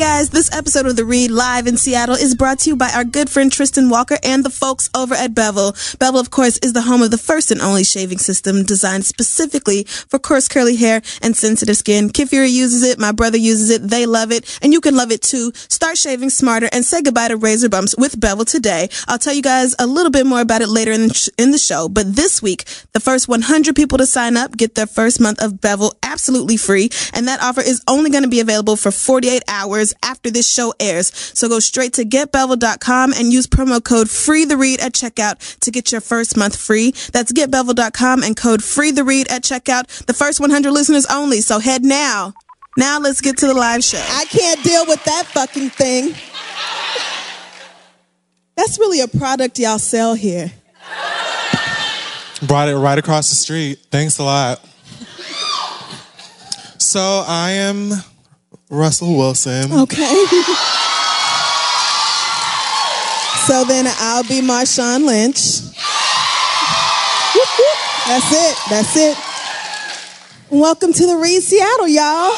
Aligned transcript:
Guys, 0.00 0.30
this 0.30 0.50
episode 0.56 0.86
of 0.86 0.96
The 0.96 1.04
Read 1.04 1.30
live 1.30 1.66
in 1.66 1.76
Seattle 1.76 2.14
is 2.14 2.34
brought 2.34 2.60
to 2.60 2.70
you 2.70 2.74
by 2.74 2.88
our 2.94 3.04
good 3.04 3.28
friend 3.28 3.52
Tristan 3.52 3.90
Walker 3.90 4.16
and 4.22 4.42
the 4.42 4.48
folks 4.48 4.88
over 4.96 5.14
at 5.14 5.34
Bevel. 5.34 5.74
Bevel, 5.98 6.18
of 6.18 6.30
course, 6.30 6.56
is 6.62 6.72
the 6.72 6.80
home 6.80 7.02
of 7.02 7.10
the 7.10 7.18
first 7.18 7.50
and 7.50 7.60
only 7.60 7.84
shaving 7.84 8.16
system 8.16 8.62
designed 8.62 9.04
specifically 9.04 9.84
for 9.84 10.18
coarse 10.18 10.48
curly 10.48 10.76
hair 10.76 11.02
and 11.20 11.36
sensitive 11.36 11.76
skin. 11.76 12.08
Kid 12.08 12.30
Fury 12.30 12.48
uses 12.48 12.82
it, 12.82 12.98
my 12.98 13.12
brother 13.12 13.36
uses 13.36 13.68
it, 13.68 13.82
they 13.82 14.06
love 14.06 14.32
it, 14.32 14.58
and 14.62 14.72
you 14.72 14.80
can 14.80 14.96
love 14.96 15.12
it 15.12 15.20
too. 15.20 15.52
Start 15.54 15.98
shaving 15.98 16.30
smarter 16.30 16.70
and 16.72 16.82
say 16.82 17.02
goodbye 17.02 17.28
to 17.28 17.36
razor 17.36 17.68
bumps 17.68 17.94
with 17.98 18.18
Bevel 18.18 18.46
today. 18.46 18.88
I'll 19.06 19.18
tell 19.18 19.34
you 19.34 19.42
guys 19.42 19.74
a 19.78 19.86
little 19.86 20.10
bit 20.10 20.24
more 20.24 20.40
about 20.40 20.62
it 20.62 20.70
later 20.70 20.92
in 20.92 21.08
the, 21.08 21.30
in 21.36 21.50
the 21.50 21.58
show, 21.58 21.90
but 21.90 22.16
this 22.16 22.40
week, 22.40 22.64
the 22.94 23.00
first 23.00 23.28
100 23.28 23.76
people 23.76 23.98
to 23.98 24.06
sign 24.06 24.38
up 24.38 24.56
get 24.56 24.76
their 24.76 24.86
first 24.86 25.20
month 25.20 25.42
of 25.42 25.60
Bevel 25.60 25.92
absolutely 26.02 26.56
free, 26.56 26.88
and 27.12 27.28
that 27.28 27.42
offer 27.42 27.60
is 27.60 27.82
only 27.86 28.08
going 28.08 28.24
to 28.24 28.30
be 28.30 28.40
available 28.40 28.76
for 28.76 28.90
48 28.90 29.42
hours 29.46 29.89
after 30.02 30.30
this 30.30 30.48
show 30.48 30.72
airs. 30.80 31.12
So 31.34 31.48
go 31.48 31.58
straight 31.60 31.92
to 31.94 32.04
getbevel.com 32.04 33.12
and 33.12 33.32
use 33.32 33.46
promo 33.46 33.82
code 33.82 34.10
free 34.10 34.44
the 34.44 34.56
read 34.56 34.80
at 34.80 34.92
checkout 34.92 35.58
to 35.60 35.70
get 35.70 35.92
your 35.92 36.00
first 36.00 36.36
month 36.36 36.56
free. 36.56 36.92
That's 37.12 37.32
getbevel.com 37.32 38.22
and 38.22 38.36
code 38.36 38.62
free 38.62 38.90
the 38.90 39.04
read 39.04 39.28
at 39.30 39.42
checkout. 39.42 40.06
The 40.06 40.14
first 40.14 40.40
100 40.40 40.70
listeners 40.70 41.06
only. 41.06 41.40
So 41.40 41.58
head 41.58 41.84
now. 41.84 42.34
Now 42.76 42.98
let's 42.98 43.20
get 43.20 43.36
to 43.38 43.46
the 43.46 43.54
live 43.54 43.82
show. 43.82 44.02
I 44.02 44.24
can't 44.26 44.62
deal 44.62 44.86
with 44.86 45.04
that 45.04 45.26
fucking 45.26 45.70
thing. 45.70 46.14
That's 48.56 48.78
really 48.78 49.00
a 49.00 49.08
product 49.08 49.58
y'all 49.58 49.78
sell 49.78 50.14
here. 50.14 50.52
Brought 52.42 52.68
it 52.68 52.76
right 52.76 52.98
across 52.98 53.28
the 53.28 53.36
street. 53.36 53.80
Thanks 53.90 54.18
a 54.18 54.22
lot. 54.22 54.60
So 56.78 57.24
I 57.26 57.52
am 57.52 57.92
Russell 58.70 59.16
Wilson. 59.16 59.72
Okay. 59.72 60.24
so 63.46 63.64
then 63.64 63.86
I'll 63.98 64.22
be 64.22 64.40
Marshawn 64.40 65.04
Lynch. 65.04 65.60
That's 68.06 68.32
it. 68.32 68.56
That's 68.70 68.96
it. 68.96 69.18
Welcome 70.50 70.92
to 70.92 71.06
the 71.06 71.16
Read 71.16 71.42
Seattle, 71.42 71.88
y'all. 71.88 72.30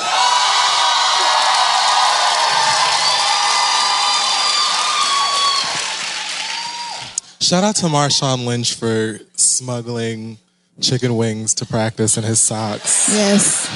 Shout 7.40 7.62
out 7.62 7.76
to 7.76 7.86
Marshawn 7.86 8.46
Lynch 8.46 8.74
for 8.74 9.20
smuggling 9.34 10.38
chicken 10.80 11.14
wings 11.16 11.52
to 11.54 11.66
practice 11.66 12.16
in 12.16 12.24
his 12.24 12.40
socks. 12.40 13.10
Yes. 13.12 13.66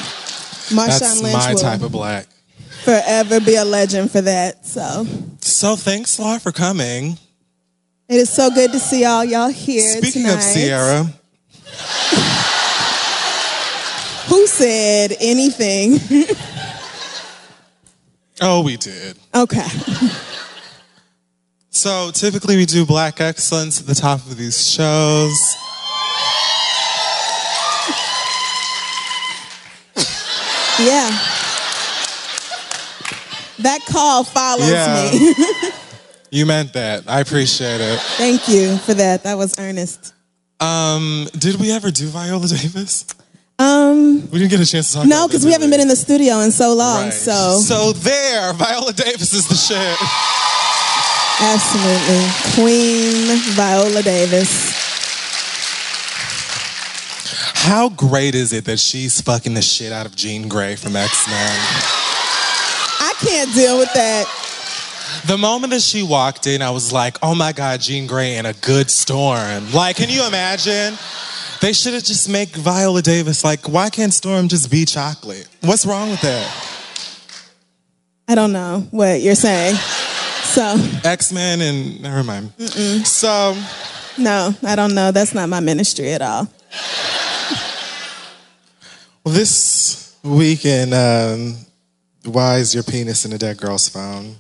Marshawn 0.73 0.87
That's 0.87 1.23
Lynch 1.23 1.35
my 1.35 1.53
will 1.53 1.61
type 1.61 1.83
of 1.83 1.93
black. 1.93 2.27
Forever 2.87 3.41
be 3.41 3.57
a 3.57 3.65
legend 3.65 4.13
for 4.13 4.21
that. 4.21 4.65
So 4.65 5.05
So 5.41 5.75
thanks 5.75 6.19
a 6.19 6.23
lot 6.23 6.41
for 6.41 6.53
coming. 6.53 7.19
it 8.09 8.15
is 8.15 8.31
so 8.31 8.49
good 8.51 8.71
to 8.71 8.79
see 8.79 9.05
all 9.05 9.25
y'all 9.25 9.49
here 9.49 9.99
Speaking 9.99 10.23
tonight. 10.23 10.35
of 10.35 10.55
Ciara, 10.55 11.05
Who 14.29 14.47
said 14.47 15.17
anything? 15.21 15.99
oh, 18.41 18.63
we 18.63 18.77
did. 18.77 19.17
okay. 19.35 19.67
So 21.71 22.11
typically 22.13 22.57
we 22.57 22.67
do 22.67 22.87
black 22.87 23.21
excellence 23.21 23.81
at 23.81 23.87
the 23.89 23.95
top 23.97 24.21
of 24.27 24.37
these 24.37 24.65
shows. 24.71 25.37
Yeah. 30.79 31.11
That 33.61 33.81
call 33.87 34.25
follows 34.25 34.69
Yeah. 34.71 35.11
me. 35.13 35.35
You 36.29 36.45
meant 36.45 36.73
that. 36.73 37.05
I 37.07 37.21
appreciate 37.21 37.81
it. 37.81 38.01
Thank 38.19 38.49
you 38.49 38.77
for 38.79 38.93
that. 38.95 39.23
That 39.23 39.39
was 39.39 39.59
earnest. 39.61 40.13
Um, 40.59 41.29
did 41.39 41.55
we 41.61 41.71
ever 41.71 41.91
do 41.93 42.09
Viola 42.09 42.49
Davis? 42.49 43.07
Um, 43.61 44.29
We 44.31 44.41
didn't 44.41 44.51
get 44.51 44.61
a 44.61 44.67
chance 44.67 44.89
to 44.91 44.99
talk 44.99 45.07
no, 45.07 45.29
because 45.29 45.47
we 45.47 45.53
haven't 45.53 45.71
been 45.71 45.81
in 45.81 45.87
the 45.89 45.97
studio 45.97 46.41
in 46.41 46.51
so 46.51 46.75
long. 46.75 47.05
Right. 47.05 47.13
So 47.13 47.61
So 47.61 47.93
there, 47.93 48.53
Viola 48.55 48.93
Davis 48.93 49.33
is 49.33 49.47
the 49.49 49.55
shit. 49.55 49.97
absolutely, 51.41 52.27
Queen 52.55 53.39
Viola 53.55 54.03
Davis. 54.03 54.75
How 57.65 57.89
great 57.89 58.35
is 58.35 58.53
it 58.53 58.65
that 58.65 58.79
she's 58.81 59.21
fucking 59.21 59.55
the 59.55 59.63
shit 59.63 59.93
out 59.93 60.07
of 60.07 60.15
Jean 60.17 60.49
Grey 60.49 60.75
from 60.77 60.97
X 60.97 61.27
Men? 61.29 62.06
Can't 63.21 63.55
deal 63.55 63.79
with 63.79 63.93
that. 63.95 64.27
The 65.27 65.39
moment 65.39 65.73
that 65.73 65.83
she 65.83 66.03
walked 66.03 66.47
in, 66.47 66.63
I 66.63 66.71
was 66.71 66.93
like, 66.93 67.17
oh 67.23 67.35
my 67.35 67.53
God, 67.53 67.81
Jean 67.81 68.07
Grey 68.07 68.37
in 68.37 68.47
a 68.47 68.53
good 68.53 68.91
storm. 68.91 69.73
Like, 69.73 69.97
can 69.97 70.09
you 70.09 70.27
imagine? 70.27 70.99
They 71.61 71.73
should 71.73 71.95
have 71.95 72.05
just 72.05 72.29
make 72.29 72.51
Viola 72.51 73.03
Davis 73.03 73.43
like, 73.43 73.69
why 73.69 73.89
can't 73.89 74.13
Storm 74.13 74.49
just 74.49 74.71
be 74.71 74.85
chocolate? 74.85 75.49
What's 75.63 75.87
wrong 75.87 76.11
with 76.11 76.21
that? 76.21 76.77
I 78.29 78.35
don't 78.35 78.53
know 78.53 78.87
what 78.91 79.21
you're 79.21 79.35
saying. 79.35 79.77
So 79.77 80.77
X 81.05 81.33
Men 81.33 81.61
and 81.61 82.03
never 82.03 82.23
mind. 82.23 82.53
So, 83.07 83.57
no, 84.19 84.55
I 84.63 84.77
don't 84.77 84.95
know. 84.95 85.13
That's 85.13 85.35
not 85.35 85.49
my 85.49 85.61
ministry 85.61 86.13
at 86.13 86.23
all. 86.23 86.49
well, 89.25 89.35
this 89.35 90.17
weekend, 90.23 90.93
um, 90.95 91.57
why 92.27 92.57
is 92.59 92.75
your 92.75 92.83
penis 92.83 93.25
in 93.25 93.33
a 93.33 93.39
dead 93.39 93.59
girl's 93.59 93.89
phone? 93.89 94.37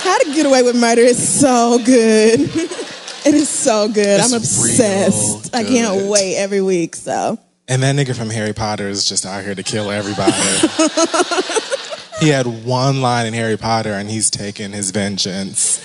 How 0.00 0.18
to 0.18 0.32
Get 0.34 0.46
Away 0.46 0.62
with 0.62 0.76
Murder 0.80 1.02
is 1.02 1.40
so 1.40 1.78
good. 1.84 2.40
it 2.40 3.34
is 3.34 3.48
so 3.48 3.88
good. 3.88 4.20
It's 4.20 4.32
I'm 4.32 4.38
obsessed. 4.38 5.52
real 5.52 5.60
I 5.60 5.64
can't 5.64 6.06
wait 6.10 6.36
every 6.36 6.60
week. 6.62 6.96
So 6.96 7.38
And 7.68 7.82
that 7.82 7.94
nigga 7.94 8.16
from 8.16 8.30
Harry 8.30 8.52
Potter 8.52 8.88
is 8.88 9.04
just 9.08 9.26
out 9.26 9.44
here 9.44 9.54
to 9.54 9.62
kill 9.62 9.90
everybody. 9.90 10.32
he 12.20 12.28
had 12.30 12.46
one 12.64 13.00
line 13.02 13.26
in 13.26 13.34
Harry 13.34 13.56
Potter 13.56 13.92
and 13.92 14.08
he's 14.10 14.30
taking 14.30 14.72
his 14.72 14.90
vengeance. 14.90 15.78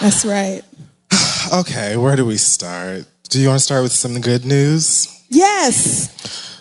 that's 0.00 0.24
right. 0.24 0.62
Okay, 1.52 1.96
where 1.98 2.16
do 2.16 2.24
we 2.24 2.36
start? 2.38 3.04
Do 3.28 3.38
you 3.40 3.48
want 3.48 3.58
to 3.58 3.64
start 3.64 3.82
with 3.82 3.92
some 3.92 4.18
good 4.22 4.44
news? 4.46 5.08
Yes. 5.28 6.51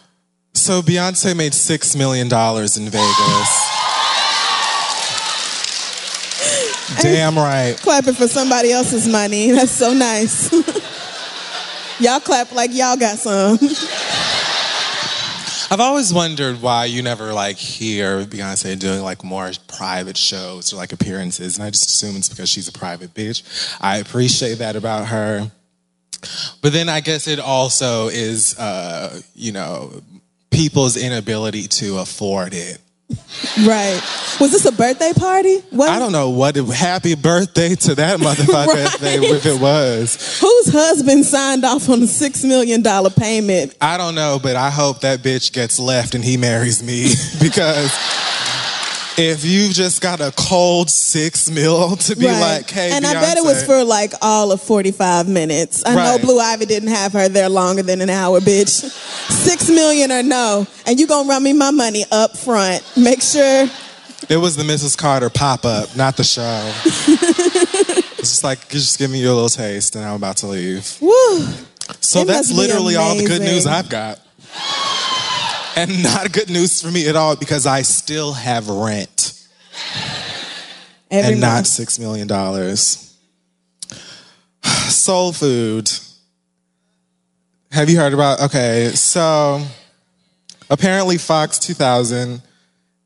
So 0.62 0.84
Beyonce 0.84 1.36
made 1.36 1.56
six 1.56 1.96
million 1.96 2.28
dollars 2.28 2.78
in 2.78 2.86
Vegas. 2.86 3.02
Damn 7.02 7.36
right. 7.36 7.76
Clapping 7.78 8.14
for 8.14 8.28
somebody 8.28 8.72
else's 8.72 9.08
money. 9.08 9.50
That's 9.54 9.72
so 9.72 9.92
nice. 9.92 10.54
y'all 12.00 12.20
clap 12.20 12.52
like 12.52 12.70
y'all 12.76 12.96
got 12.96 13.18
some. 13.18 13.58
I've 15.72 15.80
always 15.80 16.14
wondered 16.14 16.62
why 16.62 16.86
you 16.86 17.02
never 17.02 17.34
like 17.34 17.58
hear 17.58 18.24
Beyonce 18.26 18.78
doing 18.78 19.02
like 19.02 19.24
more 19.24 19.50
private 19.68 20.16
shows 20.16 20.72
or 20.72 20.76
like 20.76 20.94
appearances, 20.94 21.58
and 21.58 21.66
I 21.66 21.72
just 21.72 21.90
assume 21.90 22.18
it's 22.18 22.30
because 22.30 22.50
she's 22.50 22.68
a 22.68 22.72
private 22.72 23.16
bitch. 23.16 23.42
I 23.82 23.98
appreciate 23.98 24.60
that 24.60 24.76
about 24.76 25.08
her. 25.08 25.52
But 26.62 26.72
then 26.72 26.88
I 26.88 27.00
guess 27.00 27.28
it 27.28 27.40
also 27.40 28.10
is, 28.10 28.56
uh, 28.60 29.22
you 29.34 29.52
know, 29.52 30.04
people's 30.52 30.98
inability 30.98 31.68
to 31.68 31.98
afford 31.98 32.54
it. 32.54 32.80
Right. 33.66 34.00
Was 34.40 34.52
this 34.52 34.66
a 34.66 34.72
birthday 34.72 35.12
party? 35.14 35.58
What? 35.72 35.90
I 35.90 36.00
don't 36.00 36.12
know 36.12 36.30
what. 36.30 36.56
Happy 36.56 37.16
birthday 37.16 37.76
to 37.76 37.96
that 37.96 38.20
motherfucker 38.20 38.86
if, 38.86 38.98
they, 39.00 39.16
if 39.16 39.46
it 39.46 39.60
was. 39.60 40.40
Whose 40.40 40.72
husband 40.72 41.26
signed 41.26 41.66
off 41.66 41.90
on 41.90 42.02
a 42.02 42.08
six 42.08 42.44
million 42.44 42.82
dollar 42.82 43.10
payment? 43.10 43.76
I 43.82 43.98
don't 43.98 44.16
know, 44.16 44.40
but 44.42 44.56
I 44.56 44.70
hope 44.70 45.02
that 45.02 45.20
bitch 45.20 45.52
gets 45.52 45.80
left 45.80 46.16
and 46.16 46.24
he 46.24 46.38
marries 46.38 46.82
me 46.84 47.14
because 47.42 47.92
if 49.30 49.46
you 49.46 49.70
just 49.72 50.02
got 50.02 50.20
a 50.22 50.32
cold 50.36 50.90
six 50.90 51.50
mil 51.50 51.96
to 52.08 52.16
be 52.16 52.26
Right. 52.26 52.40
like, 52.58 52.70
hey, 52.70 52.92
and 52.92 53.06
I 53.06 53.14
bet 53.14 53.38
it 53.38 53.44
was 53.44 53.64
for 53.64 53.84
like 53.84 54.14
all 54.22 54.52
of 54.52 54.62
45 54.62 55.28
minutes. 55.28 55.84
I 55.86 55.96
know 55.96 56.18
Blue 56.20 56.40
Ivy 56.40 56.66
didn't 56.66 56.90
have 56.90 57.14
her 57.14 57.30
there 57.30 57.50
longer 57.50 57.84
than 57.84 58.02
an 58.02 58.10
hour, 58.10 58.40
bitch. 58.40 58.70
Six 59.32 59.70
million 59.70 60.12
or 60.12 60.24
no. 60.24 60.66
And 60.86 61.00
you 61.00 61.08
gonna 61.08 61.28
run 61.30 61.44
me 61.44 61.54
my 61.54 61.72
money 61.72 62.06
up 62.12 62.38
front. 62.38 62.84
Make 62.98 63.22
sure. 63.22 63.68
It 64.30 64.38
was 64.38 64.56
the 64.56 64.64
Mrs. 64.64 64.98
Carter 64.98 65.30
pop 65.30 65.66
up, 65.66 65.96
not 65.96 66.16
the 66.16 66.24
show. 66.24 66.72
it's 66.86 68.18
just 68.20 68.44
like, 68.44 68.70
just 68.70 69.00
give 69.00 69.10
me 69.10 69.20
your 69.20 69.34
little 69.34 69.50
taste, 69.50 69.96
and 69.96 70.06
I'm 70.06 70.16
about 70.16 70.38
to 70.38 70.48
leave. 70.48 70.96
Woo. 71.02 71.40
So 72.02 72.22
It 72.22 72.28
that's 72.28 72.52
literally 72.52 72.96
all 72.96 73.16
the 73.16 73.26
good 73.26 73.42
news. 73.42 73.66
I've 73.66 73.90
got. 73.90 74.20
And 75.76 76.04
not 76.04 76.32
good 76.32 76.50
news 76.50 76.82
for 76.82 76.90
me 76.90 77.08
at 77.08 77.16
all 77.16 77.36
because 77.36 77.66
I 77.66 77.82
still 77.84 78.34
have 78.34 78.70
rent 78.70 79.48
Every 81.10 81.34
and 81.34 81.42
not 81.42 81.68
six 81.68 82.00
million 82.00 82.28
dollars. 82.28 83.16
Soul 84.64 85.34
food. 85.34 85.92
Have 87.72 87.90
you 87.90 87.98
heard 87.98 88.14
about? 88.14 88.42
Okay, 88.42 88.92
so 88.94 89.62
apparently 90.70 91.18
Fox 91.18 91.60
2000 91.60 92.42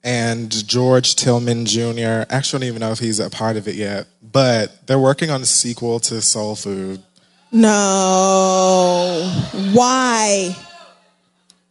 and 0.03 0.67
George 0.67 1.15
Tillman 1.15 1.65
Jr. 1.65 2.25
Actually, 2.29 2.57
I 2.57 2.59
don't 2.59 2.63
even 2.63 2.79
know 2.81 2.91
if 2.91 3.00
he's 3.00 3.19
a 3.19 3.29
part 3.29 3.57
of 3.57 3.67
it 3.67 3.75
yet, 3.75 4.07
but 4.21 4.85
they're 4.88 5.00
working 5.00 5.31
on 5.31 5.41
a 5.41 5.45
sequel 5.45 6.00
to 6.01 6.21
Soul 6.21 6.56
Food 6.56 7.03
No. 7.51 9.31
Why? 9.73 10.56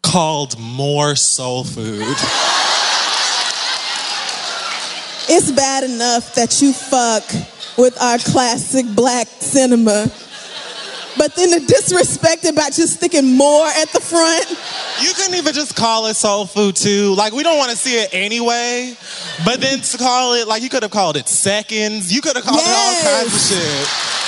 Called 0.04 0.58
More 0.60 1.16
Soul 1.16 1.64
Food. 1.64 2.04
It's 5.26 5.50
bad 5.50 5.84
enough 5.84 6.34
that 6.34 6.60
you 6.60 6.72
fuck 6.72 7.24
with 7.78 8.00
our 8.00 8.18
classic 8.18 8.86
black 8.94 9.26
cinema. 9.26 10.12
But 11.16 11.34
then 11.36 11.58
to 11.58 11.66
disrespect 11.66 12.44
it 12.44 12.54
by 12.54 12.70
just 12.70 12.94
sticking 12.94 13.36
more 13.36 13.66
at 13.66 13.88
the 13.90 14.00
front. 14.00 14.50
You 15.00 15.14
couldn't 15.14 15.36
even 15.36 15.54
just 15.54 15.74
call 15.76 16.06
it 16.06 16.14
soul 16.14 16.44
food 16.44 16.76
too. 16.76 17.14
Like 17.14 17.32
we 17.32 17.42
don't 17.42 17.56
want 17.56 17.70
to 17.70 17.76
see 17.76 17.94
it 17.94 18.10
anyway. 18.12 18.94
But 19.44 19.60
then 19.60 19.80
to 19.80 19.98
call 19.98 20.34
it 20.34 20.46
like 20.46 20.62
you 20.62 20.68
could 20.68 20.82
have 20.82 20.92
called 20.92 21.16
it 21.16 21.28
seconds. 21.28 22.12
You 22.12 22.20
could 22.20 22.36
have 22.36 22.44
called 22.44 22.60
it 22.60 22.68
all 22.68 23.02
kinds 23.02 23.34
of 23.34 23.40
shit. 23.40 24.23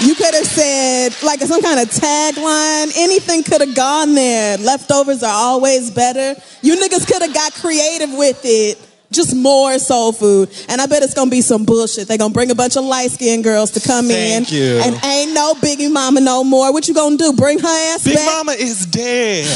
You 0.00 0.14
could 0.16 0.34
have 0.34 0.46
said 0.46 1.14
like 1.22 1.40
some 1.40 1.62
kind 1.62 1.78
of 1.78 1.88
tagline. 1.88 2.92
Anything 2.96 3.44
could 3.44 3.60
have 3.60 3.74
gone 3.76 4.14
there. 4.14 4.58
Leftovers 4.58 5.22
are 5.22 5.32
always 5.32 5.90
better. 5.90 6.40
You 6.62 6.76
niggas 6.76 7.06
could 7.06 7.22
have 7.22 7.32
got 7.32 7.54
creative 7.54 8.12
with 8.12 8.40
it. 8.44 8.83
Just 9.14 9.34
more 9.34 9.78
soul 9.78 10.12
food. 10.12 10.50
And 10.68 10.80
I 10.80 10.86
bet 10.86 11.02
it's 11.02 11.14
gonna 11.14 11.30
be 11.30 11.40
some 11.40 11.64
bullshit. 11.64 12.08
They're 12.08 12.18
gonna 12.18 12.34
bring 12.34 12.50
a 12.50 12.54
bunch 12.54 12.76
of 12.76 12.84
light 12.84 13.10
skinned 13.12 13.44
girls 13.44 13.70
to 13.72 13.80
come 13.80 14.08
Thank 14.08 14.52
in. 14.52 14.58
you. 14.58 14.76
And 14.78 15.02
ain't 15.04 15.32
no 15.32 15.54
Biggie 15.54 15.90
Mama 15.90 16.20
no 16.20 16.44
more. 16.44 16.72
What 16.72 16.88
you 16.88 16.94
gonna 16.94 17.16
do? 17.16 17.32
Bring 17.32 17.58
her 17.58 17.94
ass 17.94 18.04
Big 18.04 18.16
back? 18.16 18.26
Mama 18.26 18.52
is 18.52 18.86
dead. 18.86 19.46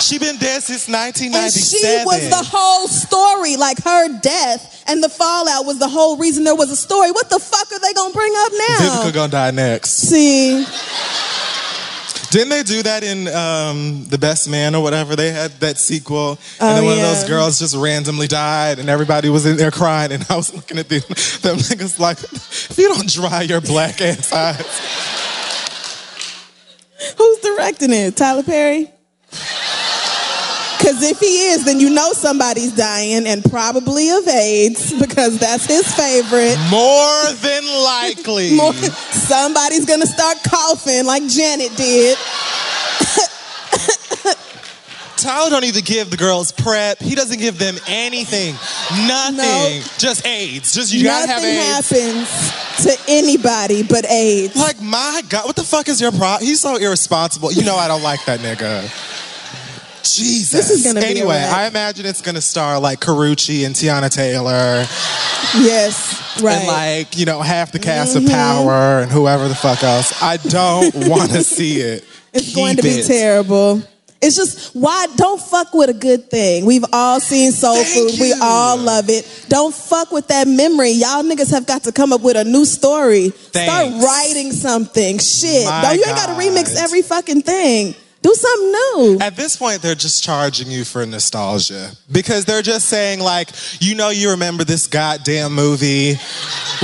She 0.00 0.18
been 0.18 0.36
dead 0.36 0.62
since 0.62 0.88
1997. 0.88 1.40
And 1.40 1.52
she 1.52 2.04
was 2.04 2.28
the 2.30 2.56
whole 2.56 2.88
story, 2.88 3.56
like 3.56 3.82
her 3.84 4.20
death 4.20 4.74
and 4.86 5.02
the 5.02 5.08
fallout 5.08 5.64
was 5.64 5.78
the 5.78 5.88
whole 5.88 6.16
reason 6.16 6.44
there 6.44 6.54
was 6.54 6.70
a 6.70 6.76
story. 6.76 7.10
What 7.10 7.30
the 7.30 7.38
fuck 7.38 7.72
are 7.72 7.78
they 7.78 7.92
gonna 7.92 8.12
bring 8.12 8.32
up 8.36 8.52
now? 8.52 8.78
Vivica 8.78 9.14
gonna 9.14 9.32
die 9.32 9.50
next. 9.50 9.90
See, 9.90 10.64
Didn't 12.34 12.48
they 12.48 12.64
do 12.64 12.82
that 12.82 13.04
in 13.04 13.28
um, 13.28 14.06
The 14.06 14.18
Best 14.18 14.50
Man 14.50 14.74
or 14.74 14.82
whatever? 14.82 15.14
They 15.14 15.30
had 15.30 15.52
that 15.60 15.78
sequel, 15.78 16.30
and 16.30 16.38
Oh, 16.60 16.74
then 16.74 16.84
one 16.84 16.96
yeah. 16.96 17.08
of 17.12 17.14
those 17.20 17.28
girls 17.28 17.60
just 17.60 17.76
randomly 17.76 18.26
died, 18.26 18.80
and 18.80 18.88
everybody 18.88 19.28
was 19.28 19.46
in 19.46 19.56
there 19.56 19.70
crying. 19.70 20.10
And 20.10 20.26
I 20.28 20.34
was 20.34 20.52
looking 20.52 20.78
at 20.80 20.88
them, 20.88 20.98
them 21.06 21.58
niggas 21.58 22.00
like, 22.00 22.18
if 22.20 22.74
you 22.76 22.88
don't 22.88 23.08
dry 23.08 23.42
your 23.42 23.60
black 23.60 24.00
ass 24.00 24.32
eyes, 24.32 24.66
who's 27.16 27.38
directing 27.38 27.92
it? 27.92 28.16
Tyler 28.16 28.42
Perry? 28.42 28.90
Because 30.84 31.02
if 31.02 31.18
he 31.18 31.46
is, 31.48 31.64
then 31.64 31.80
you 31.80 31.88
know 31.88 32.12
somebody's 32.12 32.70
dying 32.72 33.26
and 33.26 33.42
probably 33.42 34.10
of 34.10 34.28
AIDS 34.28 34.92
because 35.00 35.38
that's 35.38 35.64
his 35.64 35.90
favorite. 35.94 36.58
more 36.70 37.32
than 37.40 37.64
likely. 37.82 38.54
More, 38.56 38.74
somebody's 38.74 39.86
gonna 39.86 40.06
start 40.06 40.36
coughing 40.46 41.06
like 41.06 41.26
Janet 41.26 41.74
did. 41.78 42.18
Tyler 45.16 45.48
don't 45.48 45.64
even 45.64 45.82
give 45.84 46.10
the 46.10 46.18
girls 46.18 46.52
prep. 46.52 46.98
He 46.98 47.14
doesn't 47.14 47.38
give 47.38 47.58
them 47.58 47.76
anything, 47.88 48.52
nothing. 49.06 49.36
No. 49.38 49.80
Just 49.96 50.26
AIDS. 50.26 50.74
Just 50.74 50.92
you 50.92 51.04
gotta 51.04 51.26
have 51.26 51.40
Nothing 51.40 51.56
AIDS. 51.56 52.28
happens 52.28 52.84
to 52.84 53.10
anybody 53.10 53.82
but 53.84 54.04
AIDS. 54.04 54.54
Like 54.54 54.82
my 54.82 55.22
God, 55.30 55.46
what 55.46 55.56
the 55.56 55.64
fuck 55.64 55.88
is 55.88 55.98
your 55.98 56.12
problem? 56.12 56.46
He's 56.46 56.60
so 56.60 56.76
irresponsible. 56.76 57.52
You 57.52 57.64
know 57.64 57.76
I 57.76 57.88
don't 57.88 58.02
like 58.02 58.22
that 58.26 58.40
nigga. 58.40 58.82
Jesus. 60.04 60.68
This 60.68 60.70
is 60.70 60.84
gonna 60.84 61.00
be 61.00 61.06
anyway, 61.06 61.36
wrap. 61.36 61.56
I 61.56 61.66
imagine 61.66 62.06
it's 62.06 62.22
gonna 62.22 62.40
star 62.40 62.78
like 62.78 63.00
Karrueche 63.00 63.66
and 63.66 63.74
Teyana 63.74 64.10
Taylor 64.10 64.84
Yes, 65.56 66.40
right. 66.42 66.58
and 66.58 66.66
like 66.66 67.16
you 67.16 67.26
know 67.26 67.40
half 67.40 67.72
the 67.72 67.78
cast 67.78 68.16
of 68.16 68.22
mm-hmm. 68.22 68.32
Power 68.32 69.00
and 69.00 69.10
whoever 69.10 69.48
the 69.48 69.54
fuck 69.54 69.82
else. 69.82 70.22
I 70.22 70.36
don't 70.38 70.94
want 71.08 71.30
to 71.32 71.42
see 71.42 71.80
it. 71.80 72.04
It's 72.32 72.46
Keep 72.46 72.54
going 72.54 72.76
to 72.76 72.82
be 72.82 72.88
it. 72.88 73.06
terrible. 73.06 73.82
It's 74.20 74.36
just 74.36 74.74
why 74.74 75.06
don't 75.16 75.40
fuck 75.40 75.74
with 75.74 75.90
a 75.90 75.94
good 75.94 76.30
thing. 76.30 76.64
We've 76.64 76.84
all 76.92 77.20
seen 77.20 77.52
soul 77.52 77.76
Thank 77.76 78.10
food. 78.12 78.20
We 78.20 78.32
all 78.32 78.78
love 78.78 79.10
it. 79.10 79.46
Don't 79.48 79.74
fuck 79.74 80.10
with 80.12 80.28
that 80.28 80.48
memory. 80.48 80.92
Y'all 80.92 81.22
niggas 81.22 81.50
have 81.50 81.66
got 81.66 81.84
to 81.84 81.92
come 81.92 82.10
up 82.12 82.22
with 82.22 82.36
a 82.36 82.44
new 82.44 82.64
story. 82.64 83.30
Start 83.30 84.02
writing 84.02 84.50
something. 84.52 85.18
Shit. 85.18 85.66
My 85.66 85.82
Don't 85.82 85.96
you 85.96 86.04
ain't 86.06 86.16
got 86.16 86.26
to 86.28 86.42
remix 86.42 86.74
every 86.74 87.02
fucking 87.02 87.42
thing. 87.42 87.94
Do 88.24 88.32
something 88.32 88.70
new. 88.72 89.18
At 89.20 89.36
this 89.36 89.54
point, 89.58 89.82
they're 89.82 89.94
just 89.94 90.24
charging 90.24 90.70
you 90.70 90.84
for 90.84 91.04
nostalgia 91.04 91.90
because 92.10 92.46
they're 92.46 92.62
just 92.62 92.88
saying 92.88 93.20
like, 93.20 93.50
you 93.80 93.94
know, 93.94 94.08
you 94.08 94.30
remember 94.30 94.64
this 94.64 94.86
goddamn 94.86 95.52
movie. 95.54 96.14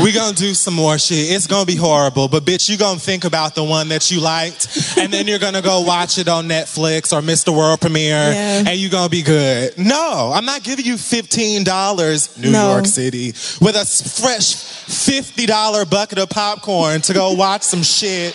We 0.02 0.12
gonna 0.12 0.37
do 0.37 0.52
some 0.52 0.75
more 0.75 0.99
shit. 0.99 1.30
It's 1.32 1.47
gonna 1.47 1.64
be 1.64 1.76
horrible, 1.76 2.28
but 2.28 2.44
bitch, 2.44 2.68
you 2.68 2.76
gonna 2.76 3.00
think 3.00 3.25
about 3.25 3.54
the 3.54 3.64
one 3.64 3.88
that 3.88 4.11
you 4.11 4.20
liked, 4.20 4.99
and 4.99 5.11
then 5.11 5.26
you're 5.26 5.38
gonna 5.38 5.62
go 5.62 5.80
watch 5.80 6.18
it 6.18 6.28
on 6.28 6.47
Netflix 6.47 7.11
or 7.11 7.23
Mr. 7.23 7.56
World 7.56 7.80
Premiere, 7.80 8.32
Yeah. 8.35 8.64
and 8.66 8.76
you 8.78 8.90
gonna 8.90 9.09
be 9.09 9.23
good. 9.23 9.78
No, 9.78 10.32
I'm 10.35 10.44
not 10.44 10.62
giving 10.62 10.85
you 10.85 10.99
fifteen 10.99 11.64
dollars, 11.64 12.28
New 12.37 12.50
No. 12.50 12.73
York 12.73 12.85
City, 12.85 13.28
with 13.62 13.76
a 13.76 13.87
fresh 13.87 14.56
fifty 14.56 15.47
dollar 15.47 15.87
bucket 15.87 16.18
of 16.18 16.28
popcorn 16.28 17.00
to 17.00 17.14
go 17.14 17.32
watch 17.32 17.62
some 17.62 17.82
shit 17.82 18.35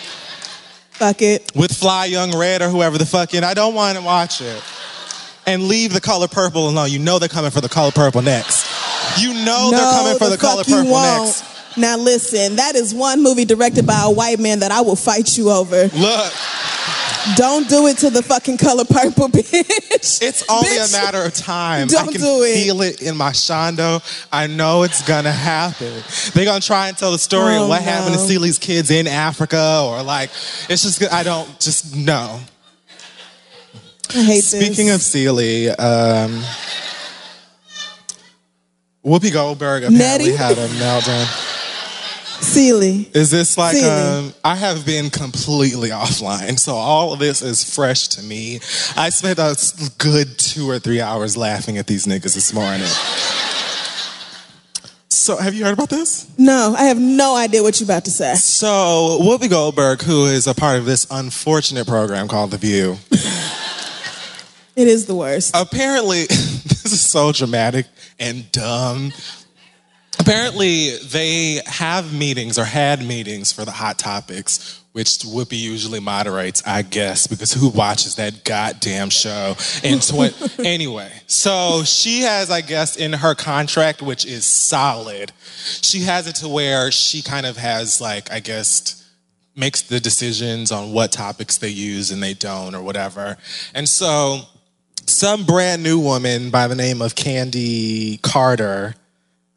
Fuck 0.98 1.20
it. 1.22 1.52
with 1.54 1.72
Fly 1.72 2.06
Young 2.06 2.36
Red 2.36 2.62
or 2.62 2.68
whoever 2.68 2.96
the 2.98 3.04
fuck 3.06 3.34
in. 3.34 3.44
I 3.44 3.54
don't 3.54 3.74
want 3.74 3.98
to 3.98 4.04
watch 4.04 4.40
it. 4.40 4.62
And 5.46 5.64
leave 5.68 5.92
the 5.92 6.00
color 6.00 6.26
purple 6.26 6.68
alone. 6.68 6.90
You 6.90 6.98
know 6.98 7.18
they're 7.18 7.28
coming 7.28 7.50
for 7.50 7.60
the 7.60 7.68
color 7.68 7.92
purple 7.92 8.22
next. 8.22 8.66
You 9.20 9.32
know 9.44 9.70
they're 9.70 9.80
coming 9.80 10.18
for 10.18 10.28
the, 10.28 10.36
color 10.36 10.64
fuck 10.64 10.68
you 10.68 10.74
purple 10.76 10.92
won't. 10.92 11.26
next. 11.26 11.76
Now 11.76 11.96
listen, 11.98 12.56
that 12.56 12.74
is 12.74 12.94
one 12.94 13.22
movie 13.22 13.44
directed 13.44 13.86
by 13.86 14.00
a 14.04 14.10
white 14.10 14.38
man 14.40 14.60
that 14.60 14.72
I 14.72 14.80
will 14.80 14.96
fight 14.96 15.36
you 15.36 15.50
over. 15.50 15.82
Look, 15.88 16.32
Don't 17.34 17.68
do 17.68 17.86
it 17.88 17.98
to 17.98 18.10
the 18.10 18.22
fucking 18.22 18.56
color 18.58 18.84
purple, 18.84 19.28
bitch. 19.30 20.22
it's 20.22 20.44
only 20.48 20.68
Bitch. 20.68 20.88
a 20.88 20.92
matter 20.92 21.22
of 21.24 21.34
time. 21.34 21.84
I 21.88 21.90
Don't 21.90 22.12
can 22.12 22.20
do 22.20 22.42
it. 22.42 22.62
feel 22.62 22.82
it 22.82 23.02
in 23.02 23.16
my 23.16 23.30
shondo. 23.30 24.00
I 24.32 24.46
know 24.46 24.84
it's 24.84 25.02
gonna 25.06 25.32
happen. 25.32 26.02
They're 26.34 26.44
gonna 26.44 26.60
try 26.60 26.88
and 26.88 26.96
tell 26.96 27.10
the 27.12 27.18
story 27.18 27.56
Oh, 27.56 27.64
of 27.64 27.68
what 27.68 27.82
happened 27.82 28.14
to 28.14 28.20
no. 28.20 28.26
Celie's 28.26 28.58
kids 28.58 28.90
in 28.90 29.06
Africa, 29.08 29.82
or 29.84 30.02
like, 30.02 30.30
it's 30.68 30.82
just 30.82 31.02
I 31.12 31.22
don't 31.24 31.48
just 31.58 31.96
know. 31.96 32.38
I 34.14 34.22
hate 34.22 34.44
Speaking 34.44 34.86
this. 34.86 34.96
of 34.96 35.02
Celie, 35.02 35.68
um, 35.70 36.40
Whoopi 39.04 39.32
Goldberg 39.32 39.82
apparently 39.84 40.30
Nettie? 40.30 40.36
had 40.36 40.58
a 40.58 40.68
meltdown. 40.68 41.52
Celie. 42.40 43.08
Is 43.14 43.30
this 43.30 43.56
like 43.58 43.82
um 43.82 44.32
I 44.44 44.54
have 44.56 44.84
been 44.86 45.10
completely 45.10 45.90
offline, 45.90 46.58
so 46.58 46.74
all 46.74 47.12
of 47.12 47.18
this 47.18 47.42
is 47.42 47.62
fresh 47.74 48.08
to 48.08 48.22
me. 48.22 48.56
I 48.96 49.10
spent 49.10 49.38
a 49.38 49.56
good 49.98 50.38
two 50.38 50.68
or 50.68 50.78
three 50.78 51.00
hours 51.00 51.36
laughing 51.36 51.78
at 51.78 51.86
these 51.86 52.06
niggas 52.06 52.34
this 52.34 52.52
morning. 52.52 52.86
So 55.08 55.36
have 55.36 55.54
you 55.54 55.64
heard 55.64 55.72
about 55.72 55.88
this? 55.90 56.30
No, 56.38 56.74
I 56.78 56.84
have 56.84 57.00
no 57.00 57.36
idea 57.36 57.62
what 57.62 57.80
you're 57.80 57.86
about 57.86 58.04
to 58.04 58.10
say. 58.12 58.34
So 58.36 59.18
Whoopi 59.22 59.50
Goldberg, 59.50 60.02
who 60.02 60.26
is 60.26 60.46
a 60.46 60.54
part 60.54 60.78
of 60.78 60.84
this 60.84 61.06
unfortunate 61.10 61.86
program 61.86 62.28
called 62.28 62.52
The 62.52 62.58
View, 62.58 62.96
It 64.76 64.88
is 64.88 65.06
the 65.06 65.14
worst. 65.14 65.52
Apparently, 65.56 66.26
this 66.26 66.84
is 66.84 67.00
so 67.00 67.32
dramatic 67.32 67.86
and 68.20 68.50
dumb. 68.52 69.10
Apparently, 70.26 70.96
they 70.96 71.60
have 71.66 72.12
meetings 72.12 72.58
or 72.58 72.64
had 72.64 73.00
meetings 73.00 73.52
for 73.52 73.64
the 73.64 73.70
hot 73.70 73.96
topics, 73.96 74.82
which 74.90 75.18
Whoopi 75.20 75.56
usually 75.56 76.00
moderates, 76.00 76.64
I 76.66 76.82
guess, 76.82 77.28
because 77.28 77.52
who 77.52 77.68
watches 77.68 78.16
that 78.16 78.42
goddamn 78.42 79.10
show? 79.10 79.54
And 79.84 80.02
tw- 80.02 80.58
anyway, 80.66 81.12
so 81.28 81.84
she 81.84 82.22
has, 82.22 82.50
I 82.50 82.60
guess, 82.60 82.96
in 82.96 83.12
her 83.12 83.36
contract, 83.36 84.02
which 84.02 84.26
is 84.26 84.44
solid, 84.44 85.30
she 85.80 86.00
has 86.00 86.26
it 86.26 86.34
to 86.36 86.48
where 86.48 86.90
she 86.90 87.22
kind 87.22 87.46
of 87.46 87.56
has, 87.56 88.00
like, 88.00 88.32
I 88.32 88.40
guess, 88.40 89.08
makes 89.54 89.82
the 89.82 90.00
decisions 90.00 90.72
on 90.72 90.92
what 90.92 91.12
topics 91.12 91.58
they 91.58 91.68
use 91.68 92.10
and 92.10 92.20
they 92.20 92.34
don't 92.34 92.74
or 92.74 92.82
whatever. 92.82 93.36
And 93.74 93.88
so 93.88 94.40
some 95.06 95.44
brand 95.44 95.84
new 95.84 96.00
woman 96.00 96.50
by 96.50 96.66
the 96.66 96.74
name 96.74 97.00
of 97.00 97.14
Candy 97.14 98.16
Carter, 98.24 98.96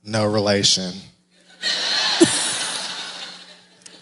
no 0.03 0.25
relation. 0.25 0.93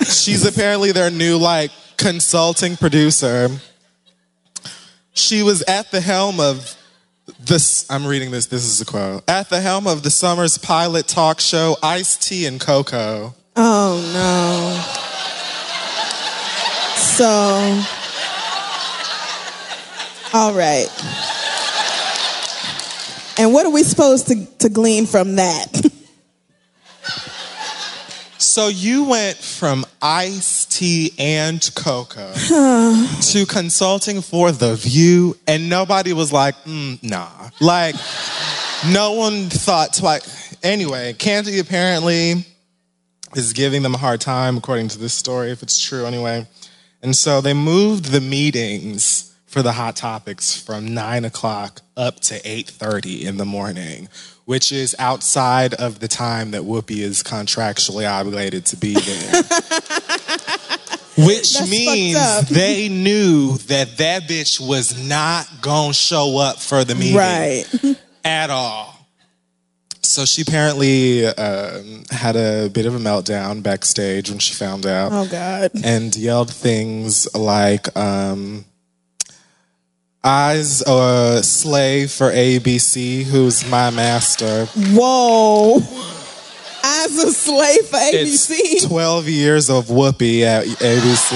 She's 0.01 0.45
apparently 0.45 0.91
their 0.91 1.11
new 1.11 1.37
like 1.37 1.71
consulting 1.97 2.77
producer. 2.77 3.49
She 5.13 5.43
was 5.43 5.63
at 5.63 5.91
the 5.91 6.01
helm 6.01 6.39
of 6.39 6.75
this 7.39 7.85
I'm 7.89 8.05
reading 8.05 8.31
this 8.31 8.45
this 8.47 8.63
is 8.63 8.79
a 8.81 8.85
quote. 8.85 9.23
At 9.29 9.49
the 9.49 9.59
helm 9.59 9.87
of 9.87 10.03
the 10.03 10.11
summer's 10.11 10.57
pilot 10.57 11.07
talk 11.07 11.39
show 11.39 11.75
Ice 11.83 12.15
Tea 12.17 12.45
and 12.45 12.59
Coco. 12.59 13.35
Oh 13.55 13.99
no. 14.13 14.83
So 16.95 17.83
all 20.33 20.53
right. 20.53 20.87
And 23.39 23.53
what 23.53 23.65
are 23.65 23.71
we 23.71 23.83
supposed 23.83 24.27
to, 24.27 24.45
to 24.59 24.69
glean 24.69 25.05
from 25.05 25.35
that? 25.35 25.81
So 28.39 28.69
you 28.69 29.03
went 29.03 29.37
from 29.37 29.85
iced 30.01 30.71
tea 30.71 31.11
and 31.19 31.59
cocoa 31.75 32.33
to 32.33 33.45
consulting 33.47 34.21
for 34.21 34.51
The 34.51 34.75
View, 34.75 35.37
and 35.47 35.69
nobody 35.69 36.13
was 36.13 36.33
like, 36.33 36.55
mm, 36.63 37.01
nah. 37.03 37.49
Like, 37.59 37.95
no 38.91 39.13
one 39.13 39.49
thought 39.49 39.93
twice. 39.93 40.55
Anyway, 40.63 41.13
Candy 41.13 41.59
apparently 41.59 42.45
is 43.35 43.53
giving 43.53 43.83
them 43.83 43.93
a 43.93 43.99
hard 43.99 44.21
time, 44.21 44.57
according 44.57 44.87
to 44.89 44.97
this 44.99 45.13
story, 45.13 45.51
if 45.51 45.61
it's 45.61 45.79
true 45.79 46.05
anyway. 46.05 46.47
And 47.03 47.15
so 47.15 47.41
they 47.41 47.53
moved 47.53 48.05
the 48.05 48.21
meetings 48.21 49.26
for 49.47 49.61
the 49.63 49.71
hot 49.71 49.95
topics 49.95 50.59
from 50.61 50.93
9 50.93 51.25
o'clock 51.25 51.81
up 51.95 52.19
to 52.19 52.35
8.30 52.41 53.23
in 53.23 53.37
the 53.37 53.45
morning 53.45 54.07
which 54.47 54.71
is 54.71 54.95
outside 54.97 55.73
of 55.73 55.99
the 55.99 56.07
time 56.07 56.51
that 56.51 56.61
Whoopi 56.61 56.99
is 56.99 57.21
contractually 57.21 58.09
obligated 58.09 58.65
to 58.67 58.77
be 58.77 58.93
there. 58.93 59.43
Which 61.17 61.53
That's 61.53 61.69
means 61.69 62.47
they 62.49 62.87
knew 62.87 63.57
that 63.67 63.97
that 63.97 64.23
bitch 64.23 64.65
was 64.65 65.05
not 65.05 65.47
gonna 65.59 65.93
show 65.93 66.37
up 66.37 66.59
for 66.59 66.85
the 66.85 66.95
meeting 66.95 67.17
right. 67.17 67.65
at 68.23 68.49
all. 68.49 68.93
So 70.01 70.23
she 70.23 70.43
apparently 70.43 71.25
um, 71.25 72.03
had 72.09 72.37
a 72.37 72.69
bit 72.69 72.85
of 72.85 72.95
a 72.95 72.99
meltdown 72.99 73.61
backstage 73.61 74.29
when 74.29 74.39
she 74.39 74.53
found 74.53 74.85
out 74.85 75.11
Oh 75.11 75.27
God. 75.27 75.71
and 75.83 76.15
yelled 76.15 76.53
things 76.53 77.27
like, 77.35 77.97
um, 77.97 78.63
I's 80.27 80.81
a 80.81 81.41
slave 81.41 82.11
for 82.11 82.29
ABC, 82.29 83.23
who's 83.23 83.65
my 83.69 83.91
master. 83.91 84.65
Whoa. 84.75 85.77
As 86.83 87.17
a 87.17 87.31
slave 87.31 87.85
for 87.87 87.97
It's 88.01 88.45
ABC. 88.49 88.89
12 88.89 89.29
years 89.29 89.69
of 89.69 89.85
Whoopi 89.85 90.41
at 90.41 90.65
ABC. 90.65 91.31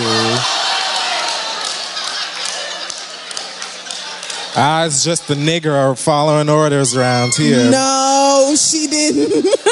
I's 4.58 5.06
just 5.06 5.30
the 5.30 5.36
nigger 5.36 5.98
following 5.98 6.50
orders 6.50 6.94
around 6.94 7.34
here. 7.36 7.72
No, 7.72 8.54
she 8.58 8.88
didn't. 8.88 9.46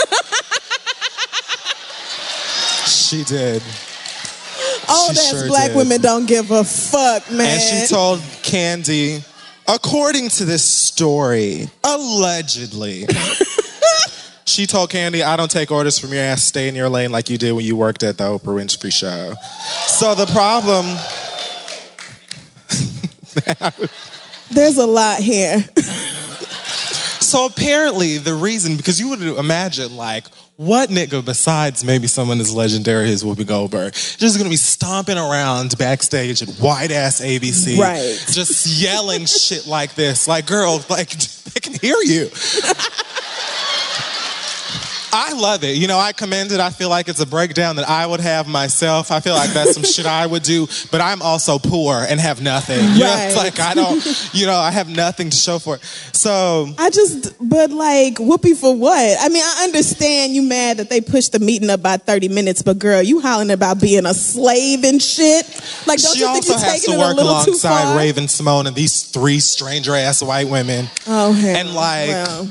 She 3.09 3.23
did. 3.23 3.63
Oh, 4.89 5.07
She 5.09 5.15
that's 5.15 5.29
sure 5.29 5.47
black 5.47 5.67
did. 5.69 5.77
women 5.77 6.01
don't 6.01 6.25
give 6.27 6.51
a 6.51 6.63
fuck, 6.63 7.29
man. 7.31 7.47
And 7.59 7.61
she 7.61 7.87
told 7.93 8.21
Candy, 8.43 9.23
according 9.67 10.29
to 10.29 10.45
this 10.45 10.63
story, 10.63 11.69
allegedly, 11.83 13.05
she 14.45 14.65
told 14.65 14.89
Candy, 14.89 15.21
I 15.23 15.35
don't 15.37 15.51
take 15.51 15.71
orders 15.71 15.99
from 15.99 16.11
your 16.13 16.21
ass. 16.23 16.43
Stay 16.43 16.67
in 16.67 16.75
your 16.75 16.89
lane 16.89 17.11
like 17.11 17.29
you 17.29 17.37
did 17.37 17.51
when 17.53 17.65
you 17.65 17.75
worked 17.75 18.01
at 18.03 18.17
the 18.17 18.23
Oprah 18.25 18.55
Winfrey 18.61 18.91
show. 18.91 19.33
So 19.87 20.15
the 20.15 20.25
problem, 20.27 20.85
There's 24.51 24.77
a 24.77 24.85
lot 24.87 25.19
here. 25.19 25.63
so 27.19 27.45
apparently 27.45 28.17
the 28.17 28.33
reason, 28.33 28.75
because 28.77 28.99
you 28.99 29.09
would 29.09 29.21
imagine 29.21 29.95
like, 29.95 30.25
what 30.59 30.89
nigga 30.89 31.23
besides 31.23 31.85
maybe 31.85 32.05
someone 32.05 32.37
as 32.41 32.53
legendary 32.53 33.09
as 33.13 33.23
Whoopi 33.23 33.47
Goldberg 33.47 33.93
just 33.93 34.37
gonna 34.37 34.49
be 34.49 34.57
stomping 34.57 35.17
around 35.17 35.77
backstage 35.77 36.41
at 36.41 36.49
white 36.55 36.91
ass 36.91 37.21
ABC, 37.21 37.79
Right. 37.79 38.21
Just 38.29 38.67
yelling 38.67 39.25
shit 39.25 39.67
like 39.67 39.95
this, 39.95 40.27
like 40.27 40.47
girl, 40.47 40.83
like 40.89 41.11
they 41.53 41.61
can 41.61 41.73
hear 41.75 41.95
you. 42.03 42.29
I 45.11 45.33
love 45.33 45.63
it. 45.63 45.77
You 45.77 45.87
know, 45.87 45.97
I 45.97 46.11
commend 46.11 46.51
it. 46.51 46.59
I 46.59 46.69
feel 46.69 46.89
like 46.89 47.07
it's 47.09 47.19
a 47.19 47.25
breakdown 47.25 47.75
that 47.77 47.87
I 47.89 48.05
would 48.05 48.19
have 48.19 48.47
myself. 48.47 49.11
I 49.11 49.19
feel 49.19 49.33
like 49.33 49.49
that's 49.51 49.73
some 49.73 49.83
shit 49.83 50.05
I 50.05 50.25
would 50.27 50.43
do, 50.43 50.67
but 50.91 51.01
I'm 51.01 51.21
also 51.21 51.57
poor 51.59 51.95
and 52.07 52.19
have 52.19 52.41
nothing. 52.41 52.79
You 52.93 52.99
know, 52.99 53.05
Right. 53.05 53.25
it's 53.27 53.35
like 53.37 53.59
I 53.59 53.73
don't, 53.73 54.29
you 54.33 54.45
know, 54.45 54.55
I 54.57 54.71
have 54.71 54.87
nothing 54.89 55.29
to 55.29 55.37
show 55.37 55.59
for 55.59 55.75
it. 55.75 55.81
So 56.13 56.73
I 56.77 56.89
just, 56.89 57.33
but 57.41 57.71
like, 57.71 58.15
Whoopi 58.15 58.55
for 58.55 58.75
what? 58.75 59.17
I 59.19 59.29
mean, 59.29 59.43
I 59.43 59.63
understand 59.63 60.33
you 60.33 60.41
mad 60.43 60.77
that 60.77 60.89
they 60.89 61.01
pushed 61.01 61.31
the 61.31 61.39
meeting 61.39 61.69
up 61.69 61.81
by 61.81 61.97
30 61.97 62.29
minutes, 62.29 62.61
but 62.61 62.77
girl, 62.79 63.01
you 63.01 63.19
hollering 63.21 63.51
about 63.51 63.79
being 63.81 64.05
a 64.05 64.13
slave 64.13 64.83
and 64.83 65.01
shit. 65.01 65.45
Like, 65.87 65.99
don't 65.99 66.13
she 66.15 66.19
you 66.19 66.25
think 66.33 66.47
also 66.47 66.51
you're 66.53 66.59
has 66.59 66.81
taking 66.81 66.93
to 66.95 66.99
it 66.99 67.03
a 67.03 67.07
work 67.07 67.15
little 67.17 67.31
too 67.43 67.51
alongside 67.51 67.83
far? 67.83 67.97
Raven-Symoné 67.97 68.67
and 68.67 68.75
these 68.75 69.03
three 69.03 69.39
stranger 69.39 69.95
ass 69.95 70.21
white 70.21 70.47
women. 70.47 70.87
Oh, 71.07 71.31
hell. 71.33 71.55
And, 71.55 71.73
like. 71.73 72.49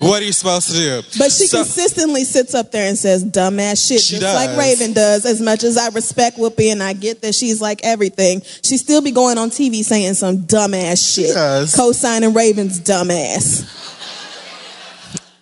What 0.00 0.22
are 0.22 0.24
you 0.24 0.32
supposed 0.32 0.68
to 0.68 0.74
do? 0.74 1.02
But 1.18 1.30
she 1.30 1.46
So- 1.46 1.58
consistently 1.58 2.24
sits 2.24 2.54
up 2.54 2.72
there 2.72 2.88
and 2.88 2.98
says 2.98 3.22
dumbass 3.22 3.86
shit, 3.86 4.00
She 4.00 4.18
just 4.18 4.34
like. 4.34 4.56
Raven 4.58 4.94
does. 4.94 5.26
As 5.26 5.40
much 5.42 5.62
as 5.62 5.76
I 5.76 5.88
respect 5.90 6.38
Whoopi 6.38 6.72
and 6.72 6.82
I 6.82 6.94
get 6.94 7.20
that 7.20 7.34
she's 7.34 7.60
like 7.60 7.80
everything, 7.84 8.40
she 8.62 8.78
still 8.78 9.02
be 9.02 9.10
going 9.10 9.36
on 9.36 9.50
TV 9.50 9.84
saying 9.84 10.14
some 10.14 10.38
dumbass 10.38 11.14
shit, 11.14 11.34
does. 11.34 11.74
co-signing 11.74 12.32
Raven's 12.32 12.80
dumbass. 12.80 13.64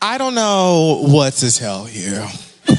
I 0.03 0.19
don't 0.19 0.35
know 0.35 1.03
what 1.07 1.35
to 1.35 1.55
tell 1.55 1.88
you. 1.88 2.25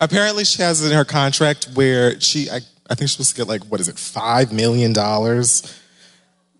Apparently, 0.00 0.44
she 0.44 0.62
has 0.62 0.82
it 0.82 0.90
in 0.90 0.96
her 0.96 1.04
contract 1.04 1.68
where 1.74 2.18
she, 2.20 2.50
I, 2.50 2.56
I 2.90 2.94
think 2.96 3.02
she's 3.02 3.12
supposed 3.12 3.30
to 3.30 3.36
get 3.36 3.46
like, 3.48 3.62
what 3.70 3.80
is 3.80 3.88
it, 3.88 3.94
$5 3.96 4.50
million 4.50 4.92
God 4.92 5.42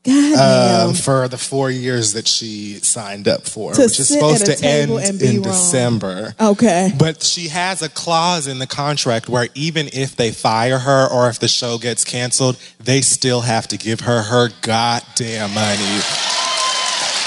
um, 0.06 0.94
for 0.94 1.28
the 1.28 1.38
four 1.38 1.70
years 1.70 2.14
that 2.14 2.26
she 2.26 2.74
signed 2.74 3.28
up 3.28 3.42
for, 3.48 3.72
To 3.74 3.82
which 3.82 4.00
is 4.00 4.08
sit 4.08 4.14
supposed 4.14 4.42
at 4.48 4.58
a 4.58 4.60
to 4.60 4.66
end 4.66 4.88
table 4.88 4.98
and 4.98 5.18
be 5.18 5.26
in 5.28 5.34
wrong. 5.42 5.44
December. 5.44 6.34
okay. 6.40 6.92
But 6.98 7.22
she 7.22 7.48
has 7.48 7.82
a 7.82 7.88
clause 7.88 8.46
in 8.48 8.58
the 8.58 8.66
contract 8.66 9.28
where 9.28 9.48
even 9.54 9.88
if 9.92 10.16
they 10.16 10.32
fire 10.32 10.78
her 10.80 11.06
or 11.08 11.28
if 11.28 11.38
the 11.38 11.48
show 11.48 11.78
gets 11.78 12.04
canceled, 12.04 12.56
they 12.80 13.00
still 13.00 13.42
have 13.42 13.68
to 13.68 13.76
give 13.76 14.00
her 14.00 14.22
her 14.22 14.48
goddamn 14.62 15.54
money. 15.54 16.00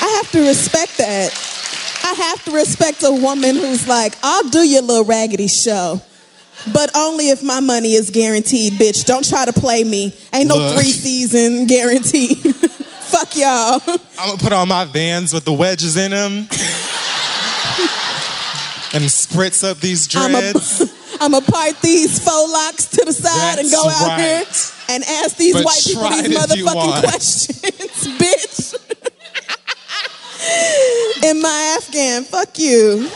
I 0.01 0.21
have 0.21 0.31
to 0.31 0.45
respect 0.45 0.97
that. 0.97 1.31
I 2.03 2.13
have 2.13 2.43
to 2.45 2.51
respect 2.51 3.03
a 3.03 3.11
woman 3.11 3.55
who's 3.55 3.87
like, 3.87 4.15
I'll 4.21 4.49
do 4.49 4.59
your 4.67 4.81
little 4.81 5.05
raggedy 5.05 5.47
show. 5.47 6.01
But 6.73 6.95
only 6.95 7.29
if 7.29 7.43
my 7.43 7.59
money 7.59 7.93
is 7.93 8.09
guaranteed, 8.09 8.73
bitch. 8.73 9.05
Don't 9.05 9.27
try 9.27 9.45
to 9.45 9.53
play 9.53 9.83
me. 9.83 10.13
Ain't 10.33 10.47
no 10.49 10.55
Look. 10.55 10.75
three 10.77 10.91
season 10.91 11.67
guarantee. 11.67 12.35
Fuck 13.05 13.35
y'all. 13.37 13.79
I'm 14.19 14.27
gonna 14.29 14.37
put 14.37 14.51
on 14.51 14.67
my 14.67 14.85
vans 14.85 15.33
with 15.33 15.45
the 15.45 15.53
wedges 15.53 15.95
in 15.95 16.11
them 16.11 16.47
and 18.93 19.03
spritz 19.05 19.63
up 19.69 19.77
these 19.79 20.07
dreads. 20.07 20.81
I'm 21.21 21.31
gonna 21.31 21.45
part 21.45 21.79
these 21.81 22.19
faux 22.19 22.51
locks 22.51 22.87
to 22.87 23.05
the 23.05 23.13
side 23.13 23.59
and 23.59 23.71
go 23.71 23.87
out 23.87 24.07
right. 24.07 24.19
here 24.19 24.43
and 24.89 25.03
ask 25.03 25.37
these 25.37 25.53
But 25.53 25.65
white 25.65 25.81
people 25.85 26.01
try 26.01 26.21
these 26.21 26.43
if 26.51 26.57
you 26.57 26.65
motherfucking 26.65 26.75
want. 26.75 27.05
questions, 27.05 28.07
bitch. 28.19 28.73
In 31.23 31.41
my 31.41 31.77
Afghan, 31.77 32.23
fuck 32.23 32.59
you. 32.59 33.09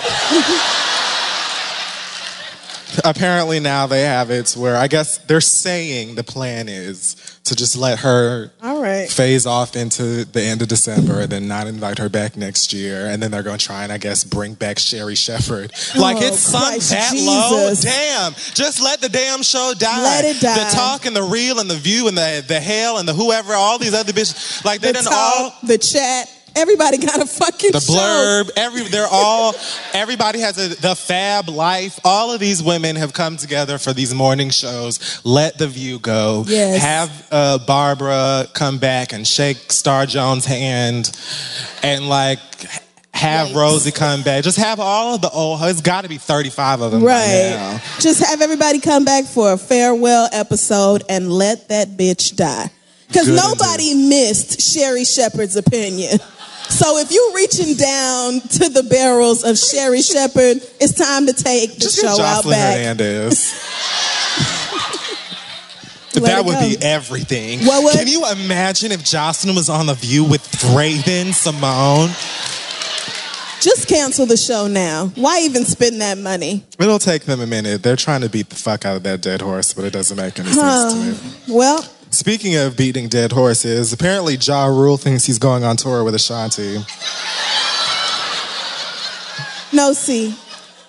Apparently 3.06 3.60
now 3.60 3.88
they 3.88 4.02
have 4.02 4.32
it 4.32 4.54
where 4.58 4.76
I 4.76 4.88
guess 4.88 5.18
they're 5.20 5.42
saying 5.42 6.16
the 6.16 6.24
plan 6.24 6.68
is 6.68 7.16
to 7.46 7.56
just 7.56 7.76
let 7.78 8.00
her 8.00 8.52
All 8.62 8.82
right. 8.82 9.10
phase 9.10 9.46
off 9.46 9.76
into 9.76 10.26
the 10.26 10.42
end 10.42 10.62
of 10.62 10.68
December 10.68 11.22
and 11.22 11.30
then 11.32 11.48
not 11.48 11.68
invite 11.68 11.98
her 11.98 12.10
back 12.10 12.36
next 12.38 12.74
year. 12.74 13.08
And 13.08 13.22
then 13.24 13.32
they're 13.32 13.44
going 13.44 13.58
to 13.58 13.66
try 13.66 13.84
and, 13.84 13.92
I 13.92 13.98
guess, 13.98 14.24
bring 14.24 14.54
back 14.54 14.78
Sherri 14.80 15.16
Shepherd. 15.16 15.72
Oh, 15.96 16.02
like, 16.02 16.18
Oh, 16.18 16.28
it's 16.28 16.40
sunk 16.40 16.82
that 16.84 17.14
low. 17.16 17.70
Jesus. 17.70 17.84
Damn. 17.84 18.34
Just 18.34 18.82
let 18.82 19.02
the 19.02 19.10
damn 19.10 19.42
show 19.44 19.74
die. 19.78 20.02
Let 20.04 20.26
it 20.26 20.40
die. 20.42 20.64
The 20.70 20.76
talk 20.76 21.06
and 21.06 21.16
the 21.16 21.24
real 21.24 21.60
and 21.60 21.70
the 21.70 21.76
view 21.76 22.08
and 22.08 22.18
the, 22.18 22.44
the 22.48 22.60
hell 22.60 22.98
and 22.98 23.08
the 23.08 23.14
whoever, 23.14 23.54
all 23.54 23.78
these 23.80 23.94
other 23.94 24.12
bitches. 24.14 24.64
Like, 24.66 24.82
they 24.82 24.92
The 24.92 25.02
done 25.04 25.08
all. 25.14 25.50
talk, 25.52 25.62
the 25.62 25.78
chat, 25.78 26.28
everybody 26.56 26.98
got 26.98 27.22
a 27.22 27.26
fucking 27.26 27.72
The 27.72 27.80
show. 27.80 27.94
blurb, 27.94 28.50
every 28.56 28.84
they're 28.84 29.08
all 29.10 29.54
everybody 29.94 30.40
has 30.40 30.58
a 30.58 30.70
the 30.82 30.96
fab 30.96 31.50
life. 31.50 32.00
All 32.04 32.32
of 32.32 32.40
these 32.40 32.62
women 32.64 32.96
have 32.96 33.14
come 33.14 33.38
together 33.38 33.78
for 33.78 33.94
these 33.94 34.14
morning 34.14 34.50
shows. 34.50 35.22
Let 35.26 35.58
the 35.58 35.68
view 35.68 36.00
go. 36.00 36.44
Yes. 36.48 36.82
Have 36.82 37.28
uh, 37.32 37.58
Barbara 37.60 38.48
come 38.54 38.78
back 38.78 39.14
and 39.14 39.28
shake 39.28 39.72
Star 39.72 40.06
Jones' 40.06 40.46
hand, 40.46 41.12
and 41.84 42.08
like 42.10 42.40
have 43.14 43.50
Yikes. 43.50 43.56
Rosie 43.56 43.92
come 43.92 44.22
back. 44.24 44.44
Just 44.44 44.58
have 44.60 44.80
all 44.80 45.16
of 45.16 45.22
the 45.22 45.30
old. 45.30 45.60
It's 45.64 45.82
got 45.82 46.02
to 46.04 46.10
be 46.10 46.18
thirty 46.18 46.50
five 46.50 46.80
of 46.82 46.92
them 46.92 47.04
Right. 47.04 47.52
now. 47.56 47.82
Just 48.00 48.24
have 48.24 48.42
everybody 48.42 48.80
come 48.80 49.04
back 49.04 49.26
for 49.26 49.52
a 49.54 49.58
farewell 49.58 50.30
episode 50.32 51.04
and 51.10 51.32
let 51.32 51.70
that 51.70 51.90
bitch 51.98 52.36
die. 52.36 52.70
Because 53.08 53.28
nobody 53.28 53.96
missed 54.08 54.62
Sherri 54.62 55.04
Shepherd's 55.04 55.56
opinion. 55.56 56.20
So 56.70 56.98
if 57.00 57.12
you're 57.12 57.34
reaching 57.36 57.76
down 57.76 58.40
to 58.42 58.70
the 58.70 58.84
barrels 58.90 59.44
of 59.44 59.58
Sherri 59.58 60.02
Shepherd, 60.02 60.58
it's 60.80 60.94
time 60.94 61.26
to 61.28 61.34
take 61.34 61.74
the 61.76 61.80
Just 61.82 62.00
show 62.02 62.22
out 62.22 62.46
back. 62.46 62.78
Hernandez. 62.78 63.54
That 66.14 66.44
would 66.44 66.54
go. 66.56 66.60
be 66.68 66.76
everything. 66.82 67.66
What 67.66 67.84
would- 67.84 67.94
Can 67.94 68.08
you 68.08 68.28
imagine 68.32 68.92
if 68.92 69.02
Joseline 69.04 69.56
was 69.56 69.70
on 69.70 69.86
The 69.86 69.94
View 69.94 70.24
with 70.26 70.42
Raven-Symoné? 70.76 72.08
Just 73.62 73.88
cancel 73.88 74.26
the 74.26 74.36
show 74.36 74.68
now. 74.68 75.08
Why 75.16 75.42
even 75.42 75.66
spend 75.66 76.02
that 76.02 76.18
money? 76.18 76.64
It'll 76.80 76.98
take 77.00 77.24
them 77.24 77.42
a 77.42 77.48
minute. 77.48 77.84
They're 77.84 77.96
trying 77.96 78.22
to 78.22 78.30
beat 78.30 78.50
the 78.50 78.56
fuck 78.56 78.86
out 78.86 78.96
of 78.98 79.04
that 79.04 79.22
dead 79.22 79.42
horse, 79.42 79.72
but 79.74 79.86
it 79.86 79.92
doesn't 79.94 80.18
make 80.18 80.38
any 80.40 80.52
sense 80.52 80.94
to 80.94 81.00
me. 81.00 81.56
Well, 81.56 81.86
Speaking 82.12 82.56
of 82.56 82.76
beating 82.76 83.08
dead 83.08 83.32
horses, 83.32 83.94
apparently 83.94 84.36
Ja 84.36 84.66
Rule 84.66 84.98
thinks 84.98 85.26
he's 85.26 85.38
going 85.38 85.64
on 85.64 85.78
tour 85.78 86.04
with 86.04 86.16
Ashanti. 86.16 86.78
no, 89.72 89.94
see, 89.94 90.36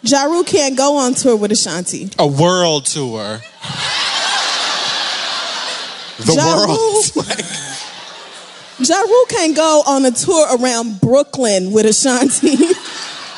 Ja 0.02 0.24
Rule 0.24 0.44
can't 0.44 0.76
go 0.78 0.96
on 0.96 1.12
tour 1.14 1.36
with 1.36 1.52
Ashanti. 1.52 2.10
A 2.18 2.26
world 2.26 2.86
tour. 2.86 3.40
The 6.18 6.32
Ja 6.34 6.56
world. 6.56 6.78
Rule, 6.78 7.24
ja 8.86 9.00
Rule 9.00 9.24
can't 9.28 9.54
go 9.54 9.82
on 9.86 10.04
a 10.06 10.10
tour 10.10 10.46
around 10.58 11.00
Brooklyn 11.00 11.72
with 11.72 11.84
Ashanti. 11.84 12.56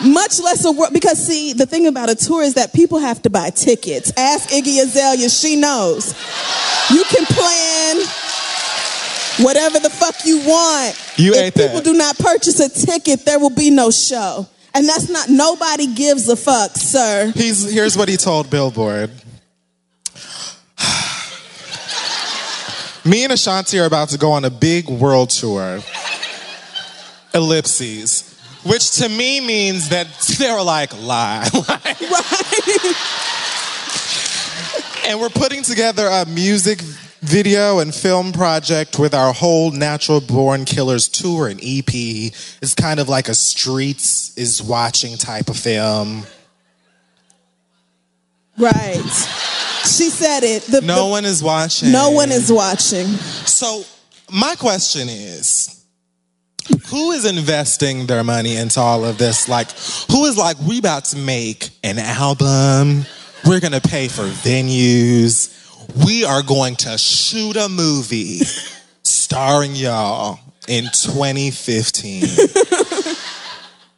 Much 0.05 0.41
less 0.41 0.65
a 0.65 0.73
world, 0.73 0.93
because 0.93 1.25
see, 1.25 1.53
the 1.53 1.67
thing 1.67 1.87
about 1.87 2.11
a 2.11 2.15
tour 2.15 2.43
is 2.43 2.55
that 2.55 2.73
people 2.73 2.99
have 2.99 3.23
to 3.23 3.31
buy 3.31 3.51
tickets. 3.51 4.13
Ask 4.17 4.51
Iggy 4.51 4.83
Azalea, 4.83 5.29
she 5.29 5.57
knows. 5.57 6.15
You 6.91 7.05
can 7.05 7.25
plan 7.27 7.97
whatever 9.39 9.79
the 9.79 9.91
fuck 9.91 10.15
you 10.25 10.39
want. 10.41 10.99
You 11.17 11.35
if 11.35 11.55
people 11.55 11.77
that. 11.77 11.85
do 11.85 11.93
not 11.93 12.19
purchase 12.19 12.59
a 12.61 12.69
ticket, 12.69 13.25
there 13.25 13.39
will 13.39 13.55
be 13.55 13.71
no 13.71 13.91
show. 13.91 14.47
And 14.75 14.89
that's 14.89 15.09
not, 15.09 15.29
nobody 15.29 15.95
gives 15.95 16.29
a 16.29 16.37
fuck, 16.37 16.73
sir. 16.73 17.31
He's, 17.35 17.71
here's 17.71 17.97
what 17.97 18.09
he 18.09 18.17
told 18.17 18.51
Billboard. 18.51 19.11
Me 23.05 23.25
and 23.25 23.33
Ashanti 23.33 23.79
are 23.81 23.87
about 23.87 24.09
to 24.11 24.19
go 24.19 24.33
on 24.33 24.45
a 24.45 24.51
big 24.51 24.89
world 24.89 25.31
tour. 25.31 25.81
Ellipses. 27.35 28.32
Which 28.65 28.93
to 28.97 29.09
me 29.09 29.41
means 29.41 29.89
that 29.89 30.07
they 30.39 30.51
were 30.53 30.63
like, 30.63 30.93
lie. 31.03 31.49
Like, 31.55 32.01
Right? 32.01 32.95
And 35.09 35.21
we're 35.21 35.31
putting 35.31 35.63
together 35.65 36.07
a 36.07 36.25
music 36.27 36.81
video 37.21 37.81
and 37.81 37.93
film 37.95 38.33
project 38.33 38.99
with 38.99 39.15
our 39.15 39.33
whole 39.33 39.71
Natural 39.73 40.21
Born 40.21 40.65
Killers 40.65 41.09
tour 41.09 41.49
and 41.49 41.59
EP. 41.63 41.89
It's 41.93 42.75
kind 42.77 43.01
of 43.01 43.09
like 43.09 43.29
a 43.29 43.35
streets 43.35 44.37
is 44.39 44.63
watching 44.63 45.17
type 45.17 45.49
of 45.49 45.57
film. 45.57 46.25
right. 48.59 49.03
She 49.85 50.09
said 50.11 50.45
it. 50.45 50.63
The, 50.63 50.81
No 50.81 51.05
the- 51.07 51.11
one 51.11 51.25
is 51.25 51.43
watching. 51.43 51.91
no 51.91 52.11
one 52.11 52.31
is 52.31 52.53
watching. 52.53 53.07
So 53.09 53.83
my 54.33 54.55
question 54.55 55.09
is, 55.09 55.82
who 56.87 57.13
is 57.13 57.25
investing 57.25 58.07
their 58.07 58.25
money 58.25 58.57
into 58.57 58.81
all 58.81 59.05
of 59.05 59.19
this? 59.19 59.49
Like, 59.49 59.71
who 60.11 60.25
is 60.27 60.37
like, 60.37 60.59
we 60.61 60.79
about 60.79 61.05
to 61.07 61.17
make 61.17 61.71
an 61.83 61.99
album. 61.99 63.05
We're 63.47 63.61
gonna 63.61 63.81
pay 63.81 64.09
for 64.09 64.23
venues. 64.23 65.59
We 66.05 66.25
are 66.25 66.43
going 66.43 66.77
to 66.77 66.97
shoot 66.97 67.57
a 67.57 67.69
movie 67.69 68.41
starring 69.03 69.75
y'all 69.75 70.39
in 70.69 70.85
2015. 70.85 72.23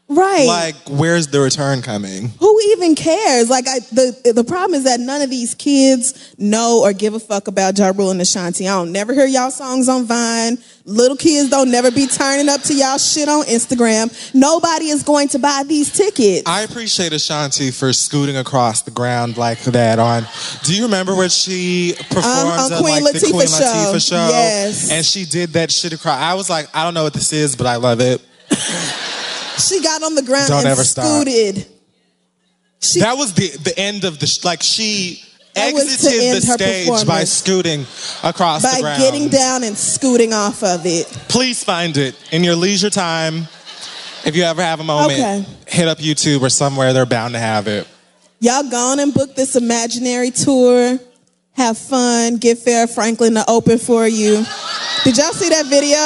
Right. 0.07 0.45
like, 0.47 0.75
where's 0.87 1.29
the 1.29 1.41
return 1.41 1.81
coming? 1.81 2.29
Who 2.39 2.61
even 2.73 2.95
cares? 2.95 3.49
Like 3.49 3.67
I, 3.67 3.79
the 3.91 4.33
the 4.35 4.45
problem 4.45 4.75
is 4.75 4.85
that 4.85 5.01
none 5.01 5.23
of 5.23 5.31
these 5.31 5.55
kids 5.55 6.35
know 6.37 6.83
or 6.85 6.93
give 6.93 7.15
a 7.15 7.19
fuck 7.19 7.49
about 7.49 7.79
Ja 7.79 7.91
Rule 7.97 8.11
and 8.11 8.21
Ashanti. 8.21 8.69
I 8.69 8.73
don't 8.73 8.93
never 8.93 9.15
hear 9.15 9.25
y'all 9.27 9.51
songs 9.51 9.89
on 9.89 10.05
Vine. 10.05 10.59
Little 10.85 11.17
kids 11.17 11.49
don't 11.49 11.71
never 11.71 11.91
be 11.91 12.07
turning 12.07 12.51
up 12.51 12.61
to 12.65 12.75
y'all 12.75 12.99
shit 12.99 13.31
on 13.31 13.45
Instagram. 13.47 14.13
Nobody 14.35 14.89
is 14.89 15.03
going 15.03 15.29
to 15.29 15.39
buy 15.39 15.65
these 15.67 15.91
tickets. 15.91 16.43
I 16.45 16.61
appreciate 16.63 17.15
Ashanti 17.15 17.71
for 17.71 17.95
scooting 17.95 18.37
across 18.37 18.83
the 18.83 18.91
ground 18.91 19.39
like 19.39 19.63
that 19.63 19.99
on. 19.99 20.27
Do 20.65 20.77
you 20.77 20.83
remember 20.85 21.17
when 21.17 21.31
she 21.31 21.95
performed 22.11 22.27
Um, 22.27 22.73
on 22.75 22.83
Queen 22.83 23.03
like 23.05 23.15
the 23.15 23.21
Queen 23.31 23.49
show. 23.49 23.65
Latifah 23.65 24.07
show? 24.09 24.29
Yes. 24.29 24.93
And 24.93 25.05
she 25.07 25.25
did 25.25 25.55
that 25.55 25.73
shit 25.73 25.95
across. 25.95 26.21
I 26.21 26.35
was 26.35 26.51
like, 26.51 26.69
I 26.77 26.85
don't 26.85 26.93
know 26.93 27.05
what 27.05 27.15
this 27.15 27.33
is, 27.33 27.57
but 27.57 27.67
I 27.67 27.77
love 27.77 28.01
it. 28.03 28.21
she 29.59 29.83
got 29.83 30.03
on 30.03 30.15
the 30.15 30.23
ground 30.23 30.49
Don't 30.49 30.59
and 30.61 30.69
ever 30.69 30.85
stop. 30.85 31.05
scooted. 31.05 31.67
She, 32.81 33.01
That 33.01 33.17
was 33.17 33.33
the 33.35 33.49
the 33.63 33.79
end 33.79 34.05
of 34.05 34.19
the 34.19 34.27
sh- 34.27 34.45
like 34.45 34.63
she 34.63 35.23
That 35.55 35.73
was 35.73 35.85
to 35.85 35.91
exited 35.93 36.21
the 36.21 36.25
end 36.27 36.45
her 36.45 36.55
stage 36.55 36.89
by 36.89 36.99
performance. 37.01 37.31
scooting 37.33 37.87
across 38.23 38.63
by 38.63 38.75
the 38.77 38.81
ground. 38.83 38.99
By 39.01 39.05
getting 39.11 39.29
down 39.29 39.65
and 39.65 39.77
scooting 39.77 40.33
off 40.33 40.63
of 40.63 40.85
it. 40.85 41.07
Please 41.29 41.63
find 41.65 41.97
it 41.97 42.15
in 42.33 42.45
your 42.45 42.57
leisure 42.57 42.91
time. 42.91 43.49
If 44.27 44.35
you 44.37 44.43
ever 44.45 44.63
have 44.63 44.81
a 44.81 44.85
moment, 44.85 45.13
Okay. 45.21 45.45
hit 45.67 45.87
up 45.89 45.99
YouTube 45.99 46.41
or 46.43 46.49
somewhere. 46.51 46.93
They're 46.93 47.07
bound 47.07 47.35
to 47.35 47.41
have 47.41 47.69
it. 47.69 47.87
Y'all 48.41 48.63
gone 48.69 48.99
and 48.99 49.15
book 49.15 49.35
this 49.37 49.55
imaginary 49.57 50.31
tour. 50.31 50.99
Have 51.53 51.79
fun. 51.79 52.37
Get 52.37 52.59
Farrah 52.59 52.93
Franklin 52.93 53.35
to 53.35 53.45
open 53.49 53.79
for 53.79 54.07
you. 54.09 54.45
Did 55.05 55.17
y'all 55.17 55.33
see 55.33 55.49
that 55.51 55.67
video? 55.67 55.97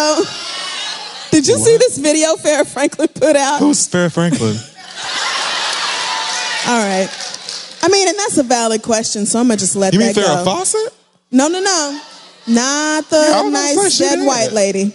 Did 1.30 1.46
you 1.46 1.58
see 1.58 1.76
this 1.76 1.98
video 1.98 2.34
Farrah 2.36 2.66
Franklin 2.66 3.08
put 3.08 3.36
out? 3.36 3.60
Who's 3.60 3.86
Farrah 3.88 4.12
Franklin? 4.12 4.56
All 6.68 6.82
right. 6.82 7.08
I 7.82 7.88
mean, 7.88 8.08
and 8.08 8.18
that's 8.18 8.38
a 8.38 8.42
valid 8.42 8.82
question, 8.82 9.26
so 9.26 9.38
I'm 9.38 9.46
gonna 9.46 9.56
just 9.56 9.76
let 9.76 9.92
You 9.92 10.00
mean 10.00 10.12
that 10.12 10.24
Farrah 10.24 10.44
go. 10.44 10.56
Fawcett? 10.56 10.92
No, 11.30 11.48
no, 11.48 11.60
no. 11.60 12.00
Not 12.46 13.10
the 13.10 13.50
nice 13.50 13.98
dead 13.98 14.26
white 14.26 14.52
lady. 14.52 14.84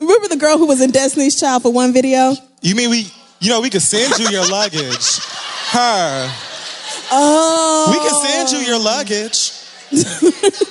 Remember 0.00 0.28
the 0.28 0.36
girl 0.38 0.58
who 0.58 0.66
was 0.66 0.80
in 0.80 0.92
Destiny's 0.92 1.38
Child 1.38 1.62
for 1.62 1.72
one 1.72 1.92
video? 1.92 2.34
You 2.62 2.74
mean 2.74 2.90
we? 2.90 3.06
You 3.40 3.50
know 3.50 3.60
we 3.60 3.70
could 3.70 3.82
send 3.82 4.18
you 4.18 4.28
your 4.30 4.48
luggage. 4.48 5.18
Her. 5.70 6.32
Oh. 7.10 7.86
We 7.90 7.98
can 7.98 8.14
send 8.30 8.50
you 8.52 8.58
your 8.66 8.80
oh. 8.80 8.84
luggage. 8.84 9.52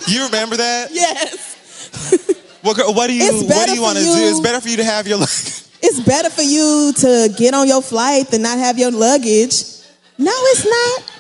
you 0.08 0.26
remember 0.26 0.58
that? 0.58 0.90
Yes. 0.92 1.56
What, 2.68 2.96
what 2.96 3.08
do 3.08 3.14
you 3.14 3.24
It's 3.24 3.44
What 3.44 3.68
do 3.70 3.76
you 3.76 3.82
want 3.82 3.98
to 3.98 4.04
do? 4.04 4.12
It's 4.14 4.42
better 4.42 4.60
for 4.60 4.68
you 4.68 4.78
to 4.78 4.84
have 4.84 5.08
your 5.08 5.18
luggage. 5.20 5.64
It's 5.82 6.00
better 6.02 6.30
for 6.30 6.42
you 6.42 6.92
to 6.98 7.34
get 7.38 7.54
on 7.54 7.66
your 7.68 7.82
flight 7.82 8.28
than 8.28 8.42
not 8.42 8.58
have 8.58 8.78
your 8.78 8.92
luggage. 8.92 9.64
No, 10.18 10.34
it's 10.34 10.66
not. 10.66 11.14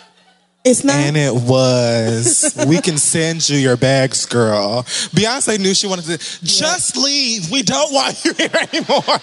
It's 0.66 0.84
not. 0.84 0.96
And 0.96 1.16
it 1.16 1.34
was. 1.34 2.54
we 2.68 2.82
can 2.82 2.98
send 2.98 3.48
you 3.48 3.58
your 3.58 3.78
bags, 3.78 4.26
girl. 4.26 4.84
Beyonce 5.16 5.58
knew 5.58 5.74
she 5.74 5.88
wanted 5.88 6.06
to. 6.06 6.18
Just 6.44 6.98
leave. 6.98 7.50
We 7.50 7.64
don't 7.64 7.94
want 7.94 8.26
you 8.26 8.34
here 8.34 8.50
anymore. 8.74 9.20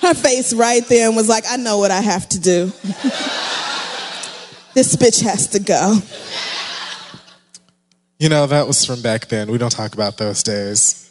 Her 0.00 0.14
face 0.14 0.54
right 0.54 0.86
there 0.86 1.08
and 1.08 1.16
was 1.16 1.28
like, 1.28 1.44
I 1.46 1.56
know 1.56 1.76
what 1.76 1.90
I 1.90 2.00
have 2.00 2.26
to 2.30 2.40
do. 2.40 2.66
this 4.72 4.96
bitch 4.96 5.22
has 5.22 5.48
to 5.48 5.58
go. 5.58 5.98
You 8.18 8.28
know 8.30 8.46
that 8.46 8.66
was 8.66 8.84
from 8.84 9.02
back 9.02 9.26
then. 9.26 9.50
We 9.50 9.58
don't 9.58 9.70
talk 9.70 9.94
about 9.94 10.16
those 10.16 10.42
days. 10.42 11.02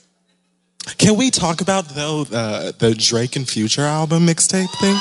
Can 0.97 1.17
we 1.17 1.31
talk 1.31 1.61
about 1.61 1.89
though 1.89 2.25
uh, 2.31 2.71
the 2.77 2.93
Drake 2.95 3.35
and 3.35 3.47
Future 3.47 3.81
album 3.81 4.25
mixtape 4.25 4.69
thing? 4.79 4.95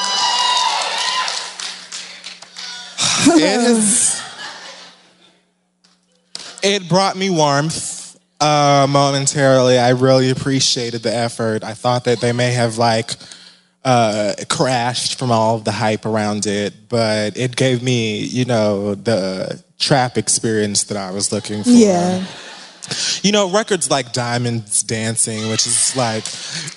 it 3.36 3.60
is. 3.70 4.22
It 6.62 6.88
brought 6.88 7.16
me 7.16 7.30
warmth. 7.30 8.18
uh, 8.40 8.86
momentarily. 8.88 9.78
I 9.78 9.90
really 9.90 10.30
appreciated 10.30 11.02
the 11.02 11.14
effort. 11.14 11.64
I 11.64 11.74
thought 11.74 12.04
that 12.04 12.20
they 12.20 12.32
may 12.32 12.52
have 12.52 12.76
like 12.78 13.12
uh, 13.84 14.34
crashed 14.48 15.18
from 15.18 15.30
all 15.30 15.56
of 15.56 15.64
the 15.64 15.72
hype 15.72 16.04
around 16.04 16.46
it, 16.46 16.74
but 16.88 17.36
it 17.36 17.56
gave 17.56 17.82
me, 17.82 18.18
you 18.20 18.44
know, 18.44 18.94
the 18.94 19.62
trap 19.78 20.16
experience 20.16 20.84
that 20.84 20.96
I 20.96 21.10
was 21.10 21.32
looking 21.32 21.62
for. 21.62 21.70
Yeah. 21.70 22.24
You 23.22 23.32
know, 23.32 23.50
records 23.50 23.90
like 23.90 24.12
Diamonds 24.12 24.82
Dancing, 24.82 25.48
which 25.48 25.66
is 25.66 25.96
like, 25.96 26.24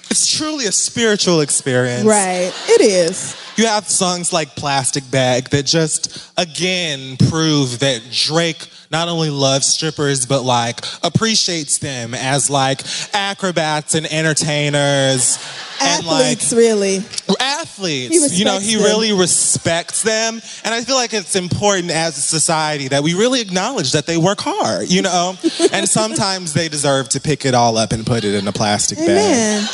it's 0.09 0.25
truly 0.37 0.65
a 0.65 0.71
spiritual 0.71 1.41
experience. 1.41 2.05
Right. 2.05 2.51
It 2.67 2.81
is. 2.81 3.35
You 3.57 3.65
have 3.67 3.87
songs 3.89 4.31
like 4.31 4.55
Plastic 4.55 5.09
Bag 5.11 5.49
that 5.49 5.65
just, 5.65 6.31
again, 6.37 7.17
prove 7.29 7.79
that 7.79 8.01
Drake 8.11 8.69
not 8.91 9.07
only 9.07 9.29
loves 9.29 9.67
strippers, 9.67 10.25
but 10.25 10.43
like 10.43 10.79
appreciates 11.03 11.79
them 11.79 12.13
as 12.13 12.49
like 12.49 12.81
acrobats 13.13 13.95
and 13.95 14.05
entertainers. 14.05 15.37
Athletes, 15.79 16.51
and 16.51 16.59
like 16.59 16.67
really. 16.67 16.97
athletes. 17.39 18.37
You 18.37 18.45
know, 18.45 18.59
he 18.59 18.75
them. 18.75 18.83
really 18.83 19.13
respects 19.13 20.01
them. 20.01 20.41
And 20.63 20.73
I 20.73 20.81
feel 20.81 20.95
like 20.95 21.13
it's 21.13 21.35
important 21.35 21.91
as 21.91 22.17
a 22.17 22.21
society 22.21 22.87
that 22.87 23.03
we 23.03 23.13
really 23.13 23.41
acknowledge 23.41 23.91
that 23.91 24.05
they 24.05 24.17
work 24.17 24.39
hard, 24.41 24.89
you 24.89 25.01
know? 25.03 25.35
and 25.71 25.87
sometimes 25.87 26.53
they 26.53 26.67
deserve 26.67 27.09
to 27.09 27.21
pick 27.21 27.45
it 27.45 27.53
all 27.53 27.77
up 27.77 27.91
and 27.91 28.05
put 28.05 28.23
it 28.23 28.33
in 28.33 28.47
a 28.47 28.51
plastic 28.51 28.97
bag. 28.97 29.09
Amen. 29.09 29.69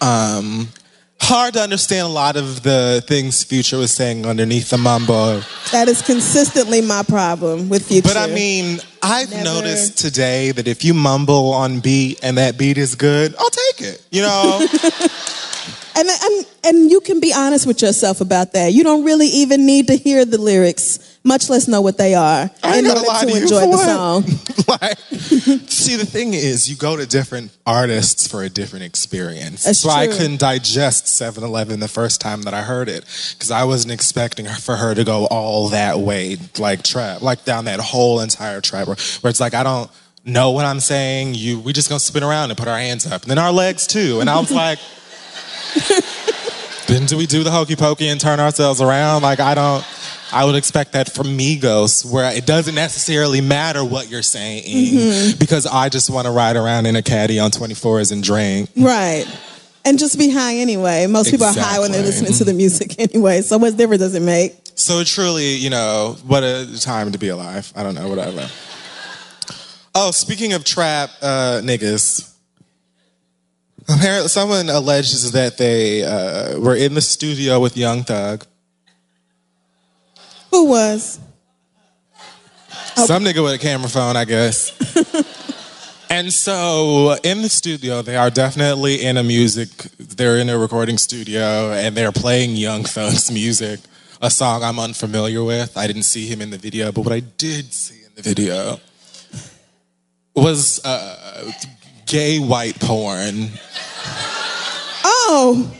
Um, 0.00 0.68
Hard 1.22 1.54
to 1.54 1.60
understand 1.60 2.06
a 2.06 2.10
lot 2.10 2.36
of 2.36 2.62
the 2.62 3.04
things 3.06 3.44
Future 3.44 3.78
was 3.78 3.92
saying 3.92 4.26
underneath 4.26 4.70
the 4.70 4.78
mumbo. 4.78 5.40
That 5.70 5.86
is 5.86 6.02
consistently 6.02 6.80
my 6.80 7.02
problem 7.02 7.68
with 7.68 7.86
Future. 7.86 8.08
But 8.08 8.16
I 8.16 8.26
mean, 8.26 8.80
I've 9.02 9.30
Never. 9.30 9.44
noticed 9.44 9.98
today 9.98 10.50
that 10.52 10.66
if 10.66 10.84
you 10.84 10.92
mumble 10.94 11.52
on 11.52 11.80
beat 11.80 12.18
and 12.24 12.38
that 12.38 12.58
beat 12.58 12.78
is 12.78 12.94
good, 12.94 13.34
I'll 13.38 13.50
take 13.50 13.80
it. 13.88 14.04
You 14.10 14.22
know? 14.22 14.66
and, 15.96 16.08
and 16.08 16.46
and 16.64 16.90
you 16.90 17.00
can 17.00 17.20
be 17.20 17.32
honest 17.32 17.66
with 17.66 17.82
yourself 17.82 18.20
about 18.20 18.52
that. 18.54 18.72
You 18.72 18.82
don't 18.82 19.04
really 19.04 19.28
even 19.28 19.66
need 19.66 19.86
to 19.88 19.94
hear 19.94 20.24
the 20.24 20.38
lyrics, 20.38 21.09
much 21.22 21.50
less 21.50 21.68
know 21.68 21.80
what 21.80 21.98
they 21.98 22.14
are, 22.14 22.50
I 22.62 22.78
in 22.78 22.86
order 22.86 23.00
to 23.00 23.26
to 23.26 23.42
enjoy 23.42 23.70
the 23.70 23.76
song. 23.84 24.24
like, 24.80 24.98
see, 25.68 25.96
the 25.96 26.06
thing 26.06 26.34
is, 26.34 26.68
you 26.70 26.76
go 26.76 26.96
to 26.96 27.06
different 27.06 27.56
artists 27.66 28.26
for 28.26 28.42
a 28.42 28.48
different 28.48 28.84
experience. 28.84 29.64
That's 29.64 29.80
so 29.80 29.90
I 29.90 30.06
couldn't 30.06 30.40
digest 30.40 31.08
7 31.08 31.42
Eleven 31.44 31.80
the 31.80 31.88
first 31.88 32.20
time 32.20 32.42
that 32.42 32.54
I 32.54 32.62
heard 32.62 32.88
it 32.88 33.04
because 33.32 33.50
I 33.50 33.64
wasn't 33.64 33.92
expecting 33.92 34.46
her, 34.46 34.58
for 34.58 34.76
her 34.76 34.94
to 34.94 35.04
go 35.04 35.26
all 35.26 35.68
that 35.68 35.98
way, 35.98 36.36
like 36.58 36.82
trap, 36.82 37.22
like 37.22 37.44
down 37.44 37.66
that 37.66 37.80
whole 37.80 38.20
entire 38.20 38.60
trap 38.60 38.86
where, 38.86 38.96
where 39.20 39.30
it's 39.30 39.40
like, 39.40 39.54
I 39.54 39.62
don't 39.62 39.90
know 40.24 40.50
what 40.52 40.64
I'm 40.64 40.80
saying. 40.80 41.34
You, 41.34 41.60
we 41.60 41.72
just 41.72 41.88
gonna 41.88 42.00
spin 42.00 42.22
around 42.22 42.50
and 42.50 42.58
put 42.58 42.68
our 42.68 42.78
hands 42.78 43.06
up, 43.06 43.22
and 43.22 43.30
then 43.30 43.38
our 43.38 43.52
legs 43.52 43.86
too. 43.86 44.20
And 44.20 44.30
I 44.30 44.38
was 44.38 44.50
like, 44.50 44.78
then 46.86 47.06
do 47.06 47.16
we 47.16 47.26
do 47.26 47.42
the 47.42 47.50
hokey 47.50 47.76
pokey 47.76 48.08
and 48.08 48.20
turn 48.20 48.40
ourselves 48.40 48.80
around? 48.80 49.22
Like, 49.22 49.40
I 49.40 49.54
don't. 49.54 49.84
I 50.32 50.44
would 50.44 50.54
expect 50.54 50.92
that 50.92 51.12
from 51.12 51.26
Migos, 51.38 52.04
where 52.10 52.32
it 52.34 52.46
doesn't 52.46 52.74
necessarily 52.74 53.40
matter 53.40 53.84
what 53.84 54.08
you're 54.08 54.22
saying 54.22 54.62
Mm-hmm. 54.64 55.38
because 55.38 55.66
I 55.66 55.88
just 55.88 56.10
want 56.10 56.26
to 56.26 56.30
ride 56.32 56.56
around 56.56 56.86
in 56.86 56.96
a 56.96 57.02
caddy 57.02 57.38
on 57.38 57.50
24s 57.50 58.12
and 58.12 58.22
drink. 58.22 58.70
Right. 58.76 59.24
And 59.84 59.98
just 59.98 60.18
be 60.18 60.30
high 60.30 60.56
anyway. 60.56 61.06
Most 61.06 61.30
people 61.30 61.46
are 61.46 61.54
high 61.54 61.78
when 61.80 61.90
they're 61.90 62.02
listening 62.02 62.32
to 62.34 62.44
the 62.44 62.52
music 62.54 62.94
anyway. 62.98 63.40
So 63.40 63.58
what 63.58 63.76
difference 63.76 64.00
does 64.02 64.14
it 64.14 64.20
make? 64.22 64.54
So 64.74 65.02
truly, 65.04 65.54
you 65.56 65.70
know, 65.70 66.16
what 66.26 66.42
a 66.42 66.78
time 66.80 67.12
to 67.12 67.18
be 67.18 67.28
alive. 67.28 67.72
I 67.74 67.82
don't 67.82 67.94
know, 67.94 68.08
whatever. 68.08 68.48
Oh, 69.94 70.10
speaking 70.12 70.52
of 70.52 70.64
trap 70.64 71.10
uh, 71.20 71.60
niggas, 71.64 72.32
apparently 73.88 74.28
someone 74.28 74.68
alleges 74.68 75.32
that 75.32 75.58
they 75.58 76.04
uh, 76.04 76.58
were 76.60 76.76
in 76.76 76.94
the 76.94 77.00
studio 77.00 77.58
with 77.58 77.76
Young 77.76 78.04
Thug. 78.04 78.46
Who 80.50 80.66
was? 80.66 81.18
Some 82.96 83.24
nigga 83.24 83.42
with 83.42 83.54
a 83.54 83.58
camera 83.58 83.88
phone, 83.88 84.16
I 84.16 84.24
guess. 84.24 84.72
and 86.10 86.32
so 86.32 87.16
in 87.22 87.42
the 87.42 87.48
studio, 87.48 88.02
they 88.02 88.16
are 88.16 88.30
definitely 88.30 89.02
in 89.02 89.16
a 89.16 89.22
music, 89.22 89.68
they're 89.98 90.36
in 90.38 90.48
a 90.48 90.58
recording 90.58 90.98
studio 90.98 91.72
and 91.72 91.96
they're 91.96 92.12
playing 92.12 92.56
Young 92.56 92.84
Thug's 92.84 93.30
music, 93.30 93.80
a 94.20 94.30
song 94.30 94.62
I'm 94.62 94.78
unfamiliar 94.78 95.42
with. 95.44 95.76
I 95.76 95.86
didn't 95.86 96.02
see 96.02 96.26
him 96.26 96.40
in 96.40 96.50
the 96.50 96.58
video, 96.58 96.92
but 96.92 97.02
what 97.02 97.12
I 97.12 97.20
did 97.20 97.72
see 97.72 98.04
in 98.04 98.10
the 98.16 98.22
video 98.22 98.80
was 100.34 100.84
uh, 100.84 101.52
gay 102.06 102.38
white 102.38 102.78
porn, 102.80 103.50
Oh, 105.32 105.72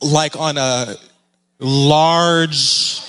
like 0.00 0.36
on 0.38 0.56
a 0.56 0.94
large 1.58 3.00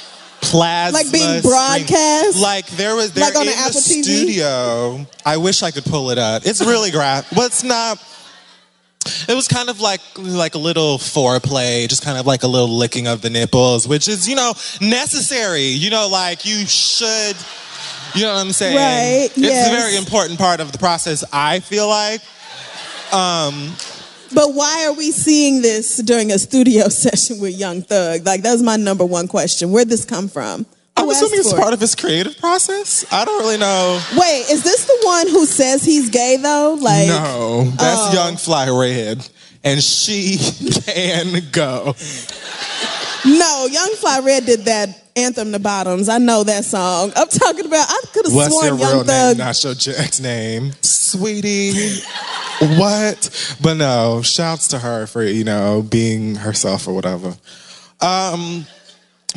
plasma 0.53 0.97
Like 0.99 1.11
being 1.11 1.39
screen. 1.39 1.41
broadcast? 1.41 2.39
Like 2.39 2.67
there 2.77 2.95
was 2.95 3.11
there 3.13 3.25
Like 3.25 3.35
on 3.35 3.41
in 3.41 3.47
the 3.47 3.57
Apple 3.57 3.81
TV? 3.81 4.03
studio. 4.03 5.05
I 5.25 5.37
wish 5.37 5.63
I 5.63 5.71
could 5.71 5.85
pull 5.85 6.11
it 6.11 6.17
up. 6.17 6.43
It's 6.45 6.61
really 6.61 6.91
graphic, 6.91 7.35
but 7.35 7.45
it's 7.47 7.63
not. 7.63 7.97
It 9.27 9.35
was 9.35 9.47
kind 9.49 9.69
of 9.69 9.81
like 9.81 9.99
like 10.17 10.55
a 10.55 10.59
little 10.59 10.97
foreplay, 10.97 11.89
just 11.89 12.03
kind 12.05 12.17
of 12.17 12.25
like 12.25 12.43
a 12.43 12.47
little 12.47 12.69
licking 12.69 13.07
of 13.07 13.21
the 13.21 13.29
nipples, 13.29 13.87
which 13.87 14.07
is 14.07 14.29
you 14.29 14.35
know 14.35 14.53
necessary. 14.79 15.63
You 15.63 15.89
know, 15.89 16.07
like 16.07 16.45
you 16.45 16.65
should. 16.65 17.35
You 18.15 18.21
know 18.23 18.33
what 18.35 18.45
I'm 18.45 18.51
saying? 18.53 18.75
Right, 18.77 19.25
It's 19.25 19.37
yes. 19.37 19.67
a 19.67 19.75
very 19.75 19.97
important 19.97 20.37
part 20.37 20.59
of 20.59 20.71
the 20.71 20.77
process. 20.77 21.23
I 21.33 21.59
feel 21.61 21.87
like. 21.87 22.21
Um, 23.11 23.73
but 24.33 24.53
why 24.53 24.85
are 24.87 24.93
we 24.93 25.11
seeing 25.11 25.61
this 25.61 25.97
during 25.97 26.31
a 26.31 26.39
studio 26.39 26.87
session 26.89 27.39
with 27.39 27.57
Young 27.57 27.81
Thug? 27.81 28.25
Like, 28.25 28.41
that's 28.41 28.61
my 28.61 28.75
number 28.75 29.05
one 29.05 29.27
question. 29.27 29.71
Where'd 29.71 29.89
this 29.89 30.05
come 30.05 30.27
from? 30.27 30.65
I'm 30.95 31.09
assuming 31.09 31.39
it's 31.39 31.51
it? 31.51 31.59
part 31.59 31.73
of 31.73 31.79
his 31.79 31.95
creative 31.95 32.37
process. 32.37 33.03
I 33.11 33.25
don't 33.25 33.39
really 33.39 33.57
know. 33.57 33.99
Wait, 34.15 34.45
is 34.51 34.63
this 34.63 34.85
the 34.85 34.99
one 35.03 35.27
who 35.27 35.45
says 35.47 35.83
he's 35.83 36.09
gay 36.09 36.37
though? 36.37 36.77
Like, 36.79 37.07
No, 37.07 37.63
that's 37.77 38.11
Oh. 38.11 38.13
Young 38.13 38.37
Fly 38.37 38.69
Red, 38.69 39.27
and 39.63 39.81
she 39.83 40.37
can 40.85 41.41
go. 41.51 41.95
No, 43.25 43.67
Young 43.69 43.89
Fly 43.95 44.19
Red 44.19 44.45
did 44.45 44.61
that 44.61 44.89
anthem 45.15 45.51
to 45.51 45.59
bottoms. 45.59 46.09
I 46.09 46.17
know 46.17 46.43
that 46.43 46.65
song. 46.65 47.11
I'm 47.15 47.27
talking 47.27 47.65
about. 47.65 47.87
I 47.89 47.99
could 48.13 48.25
have 48.25 48.33
What's 48.35 48.49
sworn 48.51 48.65
your 48.67 48.77
Young 48.77 48.91
real 48.97 49.03
Thug. 49.03 49.37
name? 49.37 49.45
Not 49.45 49.63
your 49.63 49.73
Jack's 49.75 50.19
name, 50.19 50.71
sweetie. 50.81 52.01
what? 52.77 53.57
But 53.61 53.75
no, 53.75 54.21
shouts 54.21 54.67
to 54.69 54.79
her 54.79 55.05
for 55.07 55.23
you 55.23 55.43
know 55.43 55.81
being 55.81 56.35
herself 56.35 56.87
or 56.87 56.93
whatever. 56.93 57.35
Um, 58.01 58.65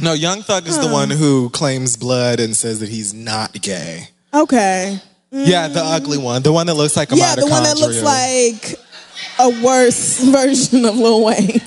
no, 0.01 0.13
Young 0.13 0.43
Thug 0.43 0.67
is 0.67 0.79
the 0.79 0.89
one 0.89 1.11
who 1.11 1.51
claims 1.51 1.97
blood 1.97 2.41
and 2.41 2.57
says 2.57 2.81
that 2.81 2.89
he's 2.89 3.15
not 3.15 3.53
gay. 3.63 4.09
okay. 4.35 5.01
Yeah, 5.33 5.69
the 5.69 5.83
ugly 5.83 6.17
one, 6.19 6.43
the 6.43 6.53
one 6.53 6.67
that 6.69 6.75
looks 6.75 6.97
like 6.97 7.11
a 7.11 7.15
motherfucker. 7.15 7.19
Yeah, 7.19 7.35
the 7.35 7.47
one 7.47 7.63
that 7.65 7.77
looks 7.79 7.97
mitochondria. 7.97 8.79
like 8.79 8.79
a 9.39 9.63
worse 9.65 10.19
version 10.25 10.85
of 10.87 10.97
Lil 10.97 11.25
Wayne. 11.25 11.61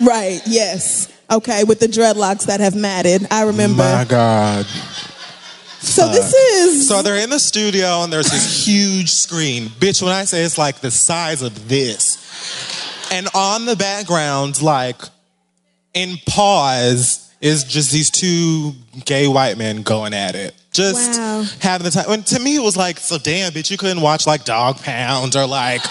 Right, 0.00 0.40
yes. 0.46 1.08
Okay, 1.32 1.64
with 1.64 1.80
the 1.80 1.86
dreadlocks 1.86 2.46
that 2.46 2.60
have 2.60 2.76
matted. 2.76 3.26
I 3.30 3.44
remember. 3.44 3.82
My 3.82 4.04
God. 4.06 4.66
so 5.80 6.08
this 6.08 6.34
is 6.34 6.86
So 6.86 7.00
they're 7.00 7.22
in 7.22 7.30
the 7.30 7.38
studio 7.38 8.02
and 8.02 8.12
there's 8.12 8.30
this 8.30 8.66
huge 8.66 9.10
screen. 9.10 9.68
Bitch, 9.68 10.02
when 10.02 10.12
I 10.12 10.24
say 10.24 10.44
it's 10.44 10.58
like 10.58 10.80
the 10.80 10.90
size 10.90 11.40
of 11.40 11.68
this. 11.68 12.18
And 13.10 13.28
on 13.34 13.64
the 13.64 13.76
background, 13.76 14.60
like 14.60 15.00
in 15.94 16.16
pause, 16.28 17.21
is 17.42 17.64
just 17.64 17.92
these 17.92 18.08
two 18.10 18.72
gay 19.04 19.26
white 19.28 19.58
men 19.58 19.82
going 19.82 20.14
at 20.14 20.34
it. 20.34 20.54
Just 20.72 21.18
Wow. 21.20 21.44
having 21.60 21.84
the 21.84 21.90
time. 21.90 22.06
And 22.08 22.24
to 22.28 22.38
me, 22.40 22.56
it 22.56 22.62
was 22.62 22.78
like, 22.78 22.98
so 22.98 23.18
damn, 23.18 23.52
bitch, 23.52 23.70
you 23.70 23.76
couldn't 23.76 24.00
watch 24.00 24.26
like 24.26 24.44
Dog 24.44 24.78
Pound 24.82 25.36
or 25.36 25.46
like, 25.46 25.82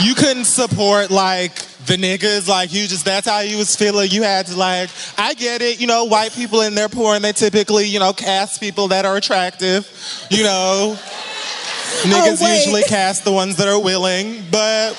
you 0.00 0.14
couldn't 0.14 0.44
support 0.44 1.10
like 1.10 1.54
the 1.86 1.94
niggas. 1.96 2.46
Like, 2.46 2.74
you 2.74 2.86
just, 2.86 3.06
that's 3.06 3.26
how 3.26 3.40
you 3.40 3.56
was 3.56 3.74
feeling. 3.74 4.10
You 4.10 4.22
had 4.24 4.46
to 4.48 4.56
like, 4.56 4.90
I 5.16 5.32
get 5.32 5.62
it, 5.62 5.80
you 5.80 5.86
know, 5.86 6.04
white 6.04 6.32
people 6.32 6.60
in 6.60 6.74
their 6.74 6.90
porn, 6.90 7.22
they 7.22 7.32
typically, 7.32 7.86
you 7.86 8.00
know, 8.00 8.12
cast 8.12 8.60
people 8.60 8.88
that 8.88 9.06
are 9.06 9.16
attractive, 9.16 9.88
you 10.30 10.42
know. 10.42 10.94
Oh, 10.98 12.02
niggas 12.04 12.42
Oh, 12.42 12.54
usually 12.54 12.82
cast 12.82 13.24
the 13.24 13.32
ones 13.32 13.56
that 13.56 13.68
are 13.68 13.80
willing, 13.80 14.42
but, 14.50 14.92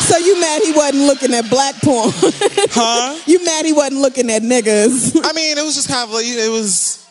so 0.00 0.16
you 0.18 0.40
mad 0.40 0.62
he 0.62 0.72
wasn't 0.72 1.04
looking 1.04 1.34
at 1.34 1.48
black 1.50 1.74
porn? 1.82 2.10
huh? 2.12 3.18
you 3.26 3.44
mad 3.44 3.64
he 3.64 3.72
wasn't 3.72 4.00
looking 4.00 4.30
at 4.30 4.42
niggas? 4.42 5.16
I 5.24 5.32
mean, 5.32 5.56
it 5.58 5.62
was 5.64 5.74
just 5.74 5.88
kind 5.88 6.08
of 6.08 6.10
like, 6.14 6.24
it 6.26 6.50
was, 6.50 7.06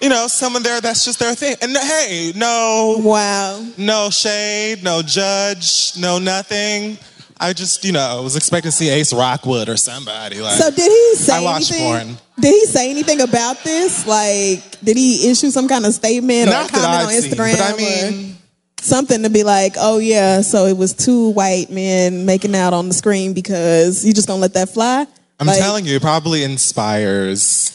you 0.00 0.08
know, 0.08 0.26
someone 0.28 0.62
there 0.62 0.80
that's 0.80 1.04
just 1.04 1.18
their 1.18 1.34
thing. 1.34 1.56
And 1.60 1.76
hey, 1.76 2.32
no, 2.36 2.96
wow. 3.00 3.64
no 3.76 4.10
shade, 4.10 4.82
no 4.82 5.02
judge, 5.02 5.92
no 5.98 6.18
nothing. 6.18 6.98
I 7.40 7.52
just, 7.52 7.84
you 7.84 7.92
know, 7.92 8.20
was 8.22 8.34
expecting 8.34 8.72
to 8.72 8.76
see 8.76 8.88
Ace 8.88 9.12
Rockwood 9.12 9.68
or 9.68 9.76
somebody. 9.76 10.40
Like, 10.40 10.54
So 10.60 10.70
did 10.70 10.90
he 10.90 11.14
say 11.16 11.36
I 11.36 11.40
watch 11.40 11.70
anything? 11.70 12.06
porn. 12.14 12.18
Did 12.40 12.50
he 12.52 12.66
say 12.66 12.90
anything 12.90 13.20
about 13.20 13.62
this? 13.62 14.06
Like, 14.06 14.80
did 14.82 14.96
he 14.96 15.30
issue 15.30 15.50
some 15.50 15.68
kind 15.68 15.86
of 15.86 15.92
statement 15.94 16.48
or 16.48 16.52
comment 16.52 16.74
on 16.84 17.08
seen, 17.10 17.30
Instagram? 17.32 17.52
but 17.56 17.60
I 17.60 17.72
or 17.72 17.76
mean, 17.76 18.37
something 18.80 19.22
to 19.22 19.30
be 19.30 19.42
like, 19.44 19.74
oh 19.78 19.98
yeah, 19.98 20.40
so 20.40 20.66
it 20.66 20.76
was 20.76 20.92
two 20.94 21.30
white 21.30 21.70
men 21.70 22.24
making 22.26 22.54
out 22.54 22.72
on 22.72 22.88
the 22.88 22.94
screen 22.94 23.32
because 23.34 24.04
you 24.04 24.12
just 24.12 24.28
gonna 24.28 24.40
let 24.40 24.54
that 24.54 24.68
fly? 24.70 25.06
I'm 25.40 25.46
Like, 25.46 25.58
telling 25.58 25.84
you, 25.86 25.96
it 25.96 26.02
probably 26.02 26.42
inspires 26.44 27.74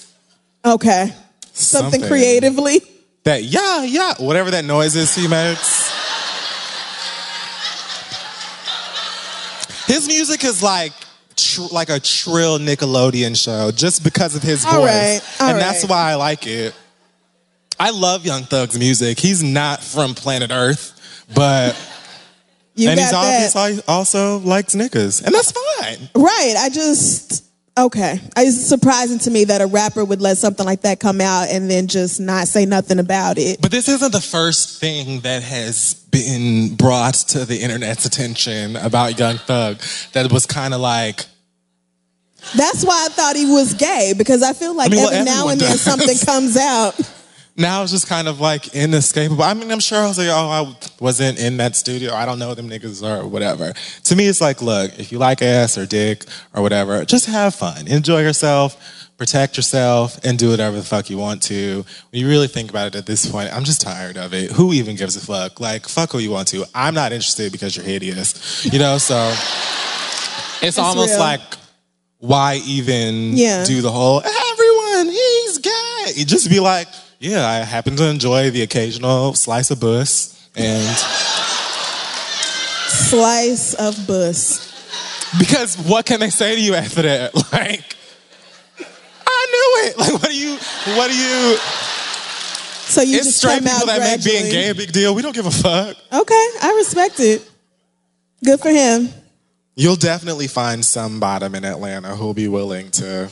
Okay. 0.66 1.14
Something, 1.54 2.00
Something. 2.02 2.10
creatively. 2.10 2.82
that, 3.26 3.44
yeah, 3.44 3.84
yeah, 3.84 4.14
whatever 4.20 4.50
that 4.52 4.66
noise 4.66 4.96
is 4.96 5.14
he 5.16 5.28
makes. 5.28 5.92
His 9.88 10.08
music 10.08 10.44
is 10.46 10.64
like 10.64 10.94
tr- 11.36 11.62
like 11.72 11.90
a 11.90 12.00
trill 12.00 12.58
Nickelodeon 12.58 13.36
show 13.42 13.70
just 13.72 14.04
because 14.04 14.36
of 14.36 14.42
his 14.42 14.66
All 14.66 14.80
voice. 14.82 14.90
right, 14.90 15.22
and 15.42 15.60
that's 15.60 15.86
why 15.86 16.12
I 16.12 16.16
like 16.16 16.48
it. 16.48 16.74
I 17.80 17.90
love 17.92 18.26
Young 18.26 18.44
Thug's 18.44 18.80
music. 18.80 19.20
He's 19.20 19.44
not 19.44 19.84
from 19.84 20.16
planet 20.16 20.52
Earth, 20.52 20.93
but 21.36 21.76
You 22.76 22.90
and 22.90 23.00
he's 23.00 23.14
obviously 23.14 23.84
also 23.88 24.40
likes 24.40 24.74
niggas. 24.74 25.24
And 25.24 25.34
that's 25.34 25.52
fine. 25.52 26.10
Right. 26.16 26.56
I 26.58 26.70
just 26.70 27.46
okay. 27.78 28.20
It's 28.36 28.68
surprising 28.68 29.20
to 29.20 29.32
me 29.32 29.44
that 29.46 29.62
a 29.62 29.68
rapper 29.68 30.04
would 30.04 30.22
let 30.22 30.38
something 30.40 30.66
like 30.66 30.82
that 30.82 31.00
come 31.00 31.22
out 31.22 31.50
and 31.50 31.70
then 31.70 31.88
just 31.88 32.20
not 32.20 32.48
say 32.48 32.66
nothing 32.66 32.98
about 32.98 33.38
it. 33.38 33.62
But 33.62 33.72
this 33.72 33.88
isn't 33.88 34.12
the 34.12 34.22
first 34.22 34.80
thing 34.80 35.20
that 35.20 35.44
has 35.44 35.94
been 36.12 36.76
brought 36.76 37.14
to 37.30 37.46
the 37.46 37.62
internet's 37.62 38.06
attention 38.06 38.76
about 38.76 39.20
Young 39.20 39.38
Thug 39.38 39.80
that 40.14 40.32
was 40.32 40.48
kind 40.48 40.74
of 40.74 40.82
like, 40.82 41.26
That's 42.56 42.84
why 42.84 43.06
I 43.06 43.14
thought 43.14 43.36
he 43.36 43.46
was 43.46 43.76
gay 43.76 44.14
because 44.18 44.42
I 44.42 44.54
feel 44.54 44.76
like 44.76 44.88
I 44.88 44.96
mean, 44.96 45.04
well, 45.04 45.14
every 45.14 45.26
now 45.26 45.32
everyone 45.32 45.52
and 45.54 45.62
then 45.62 45.72
does. 45.72 45.82
something 45.82 46.18
comes 46.26 46.58
out. 46.58 47.00
now 47.56 47.84
it's 47.84 47.92
just 47.92 48.08
kind 48.08 48.28
of 48.28 48.40
like 48.40 48.74
inescapable. 48.76 49.44
I 49.44 49.54
mean, 49.54 49.72
I'm 49.72 49.80
sure 49.80 50.00
I 50.00 50.08
was 50.08 50.18
like, 50.18 50.30
oh, 50.30 50.34
I 50.34 50.76
wasn't 51.00 51.40
in 51.40 51.58
that 51.58 51.76
studio. 51.76 52.14
I 52.14 52.26
don't 52.26 52.40
know 52.40 52.54
them 52.56 52.70
niggas 52.70 53.04
or 53.04 53.28
whatever. 53.28 53.74
To 54.06 54.16
me, 54.16 54.26
it's 54.28 54.42
like, 54.42 54.62
look, 54.62 54.98
if 54.98 55.12
you 55.12 55.20
like 55.20 55.42
ass 55.42 55.78
or 55.78 55.86
dick 55.86 56.26
or 56.56 56.62
whatever, 56.64 57.06
just 57.06 57.28
have 57.28 57.54
fun, 57.54 57.88
enjoy 57.88 58.22
yourself. 58.22 59.00
Protect 59.16 59.56
yourself 59.58 60.20
and 60.26 60.40
do 60.40 60.50
whatever 60.50 60.76
the 60.76 60.84
fuck 60.84 61.10
you 61.10 61.20
want 61.20 61.44
to. 61.44 61.86
When 62.12 62.20
you 62.22 62.28
really 62.28 62.48
think 62.48 62.72
about 62.72 62.88
it 62.88 62.96
at 62.96 63.06
this 63.06 63.30
point, 63.30 63.54
I'm 63.54 63.64
just 63.64 63.80
tired 63.80 64.18
of 64.18 64.34
it. 64.34 64.52
Who 64.52 64.74
even 64.74 64.96
gives 64.96 65.16
a 65.16 65.20
fuck? 65.24 65.60
Like, 65.60 65.88
fuck 65.88 66.12
who 66.12 66.18
you 66.18 66.32
want 66.32 66.48
to. 66.50 66.66
I'm 66.74 66.96
not 66.96 67.12
interested 67.14 67.52
because 67.52 67.76
you're 67.78 67.86
hideous. 67.86 68.66
You 68.66 68.80
know, 68.80 68.98
so 68.98 69.16
it's 70.62 70.80
almost 70.80 71.12
real. 71.12 71.20
like 71.20 71.42
why 72.18 72.62
even 72.66 73.38
Yeah. 73.38 73.64
do 73.66 73.82
the 73.82 73.92
whole 73.92 74.22
everyone 74.24 75.08
he's 75.14 75.58
gay 75.60 76.24
just 76.26 76.50
be 76.50 76.60
like 76.60 76.88
yeah 77.24 77.48
i 77.48 77.56
happen 77.60 77.96
to 77.96 78.06
enjoy 78.10 78.50
the 78.52 78.62
occasional 78.62 79.34
slice 79.34 79.72
of 79.72 79.80
bus 79.80 80.50
and 80.56 80.84
Slice 82.88 83.74
of 83.76 83.96
bus. 84.08 84.70
because 85.40 85.76
what 85.78 86.06
can 86.06 86.20
they 86.20 86.30
say 86.30 86.56
to 86.56 86.62
you 86.62 86.76
after 86.76 87.02
that 87.04 87.34
like 87.54 87.96
i 89.26 89.48
knew 89.52 89.90
it 89.90 89.98
like 90.04 90.14
what 90.14 90.30
do 90.30 90.36
you 90.38 90.56
what 90.98 91.10
do 91.10 91.16
you 91.18 91.56
So 92.86 93.02
you 93.02 93.18
it's 93.18 93.26
just 93.26 93.38
straight 93.40 93.64
come 93.64 93.64
people 93.64 93.90
out 93.90 94.00
that 94.00 94.00
make 94.18 94.24
being 94.24 94.52
gay 94.52 94.70
a 94.70 94.76
big 94.76 94.92
deal 94.92 95.16
we 95.16 95.22
don't 95.22 95.34
give 95.36 95.46
a 95.46 95.52
fuck 95.52 95.96
Okay, 96.12 96.48
I 96.62 96.74
respect 96.78 97.20
it. 97.20 97.50
Good 98.44 98.60
for 98.60 98.70
him. 98.70 99.10
you'll 99.76 99.96
definitely 99.96 100.48
find 100.48 100.84
some 100.86 101.20
bottom 101.20 101.56
in 101.56 101.64
atlanta 101.66 102.16
who'll 102.16 102.34
be 102.36 102.48
willing 102.48 102.92
to 102.92 103.30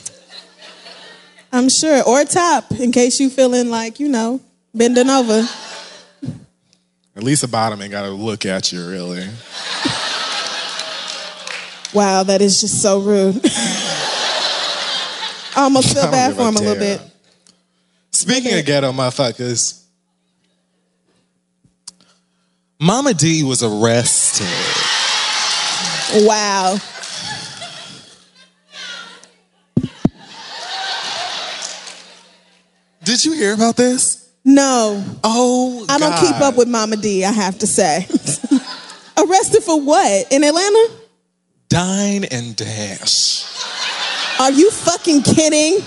I'm 1.52 1.68
sure. 1.68 2.02
Or 2.02 2.24
top, 2.24 2.72
in 2.72 2.92
case 2.92 3.20
you 3.20 3.28
feeling 3.28 3.70
like, 3.70 4.00
you 4.00 4.08
know, 4.08 4.40
bending 4.74 5.10
over. 5.10 5.46
at 7.14 7.22
least 7.22 7.44
a 7.44 7.48
bottom 7.48 7.82
ain't 7.82 7.90
gotta 7.90 8.10
look 8.10 8.46
at 8.46 8.72
you 8.72 8.88
really 8.88 9.28
Wow, 11.94 12.22
that 12.22 12.40
is 12.40 12.60
just 12.60 12.80
so 12.80 13.00
rude. 13.00 13.38
I 15.54 15.64
almost 15.64 15.92
feel 15.92 16.04
I 16.06 16.10
bad 16.10 16.34
for 16.34 16.48
him 16.48 16.56
a 16.56 16.60
little 16.60 16.74
bit. 16.74 17.02
Speaking 18.10 18.58
of 18.58 18.64
ghetto 18.64 18.92
motherfuckers, 18.92 19.82
Mama 22.80 23.12
Dee 23.12 23.42
was 23.42 23.62
arrested. 23.62 24.46
Wow. 26.26 26.78
Did 33.04 33.24
you 33.24 33.32
hear 33.32 33.52
about 33.54 33.76
this? 33.76 34.30
No, 34.44 35.04
Oh, 35.22 35.86
I 35.88 35.98
don't 35.98 36.18
keep 36.18 36.40
up 36.40 36.56
with 36.56 36.68
Mama 36.68 36.96
Dee, 36.96 37.24
I 37.24 37.30
have 37.30 37.58
to 37.60 37.66
say. 37.66 38.06
Arrested 39.16 39.62
for 39.62 39.80
what? 39.80 40.32
In 40.32 40.42
Atlanta? 40.42 40.90
Dine 41.68 42.24
and 42.24 42.56
Dash. 42.56 43.44
Are 44.40 44.50
you 44.50 44.70
fucking 44.70 45.22
kidding? 45.22 45.80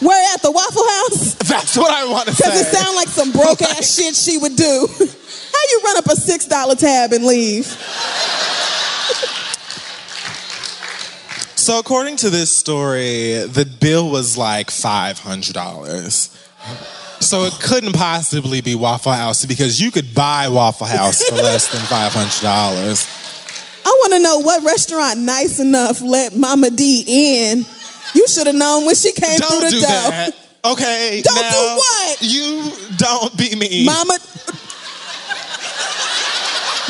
Where 0.00 0.34
at 0.34 0.42
the 0.42 0.50
Waffle 0.50 0.84
House? 0.86 1.34
That's 1.48 1.76
what 1.78 1.90
I 1.90 2.04
want 2.10 2.28
to 2.28 2.34
Because 2.36 2.52
say. 2.52 2.60
it 2.60 2.74
sounds 2.74 2.94
like 2.96 3.08
some 3.08 3.32
broke 3.32 3.62
ass 3.62 3.96
shit 3.96 4.14
she 4.14 4.36
would 4.36 4.54
do. 4.56 4.86
How 4.90 5.60
you 5.70 5.80
run 5.84 5.96
up 5.96 6.06
a 6.06 6.16
six 6.16 6.44
dollar 6.46 6.74
tab 6.74 7.12
and 7.12 7.24
leave? 7.24 7.66
So, 11.66 11.80
according 11.80 12.18
to 12.18 12.30
this 12.30 12.52
story, 12.52 13.42
the 13.44 13.68
bill 13.80 14.08
was 14.08 14.38
like 14.38 14.70
five 14.70 15.18
hundred 15.18 15.54
dollars. 15.54 16.30
So 17.18 17.42
it 17.42 17.54
couldn't 17.60 17.94
possibly 17.94 18.60
be 18.60 18.76
Waffle 18.76 19.10
House 19.10 19.44
because 19.44 19.80
you 19.80 19.90
could 19.90 20.14
buy 20.14 20.46
Waffle 20.46 20.86
House 20.86 21.24
for 21.24 21.34
less 21.34 21.66
than 21.72 21.80
five 21.86 22.12
hundred 22.12 22.40
dollars. 22.40 23.04
I 23.84 23.88
want 23.88 24.12
to 24.12 24.20
know 24.20 24.38
what 24.38 24.62
restaurant 24.62 25.18
nice 25.18 25.58
enough 25.58 26.00
let 26.00 26.36
Mama 26.36 26.70
Dee 26.70 27.02
in. 27.08 27.64
You 28.14 28.28
should 28.28 28.46
have 28.46 28.54
known 28.54 28.86
when 28.86 28.94
she 28.94 29.10
came 29.10 29.36
through 29.36 29.48
Don't 29.48 29.64
the 29.64 29.70
do 29.70 29.80
door. 29.80 29.88
that. 29.90 30.36
Okay. 30.66 31.20
Don't 31.24 31.50
do 31.50 31.76
what? 31.82 32.18
You 32.20 32.70
don't 32.96 33.36
be 33.36 33.56
me. 33.56 33.84
Mama. 33.84 34.18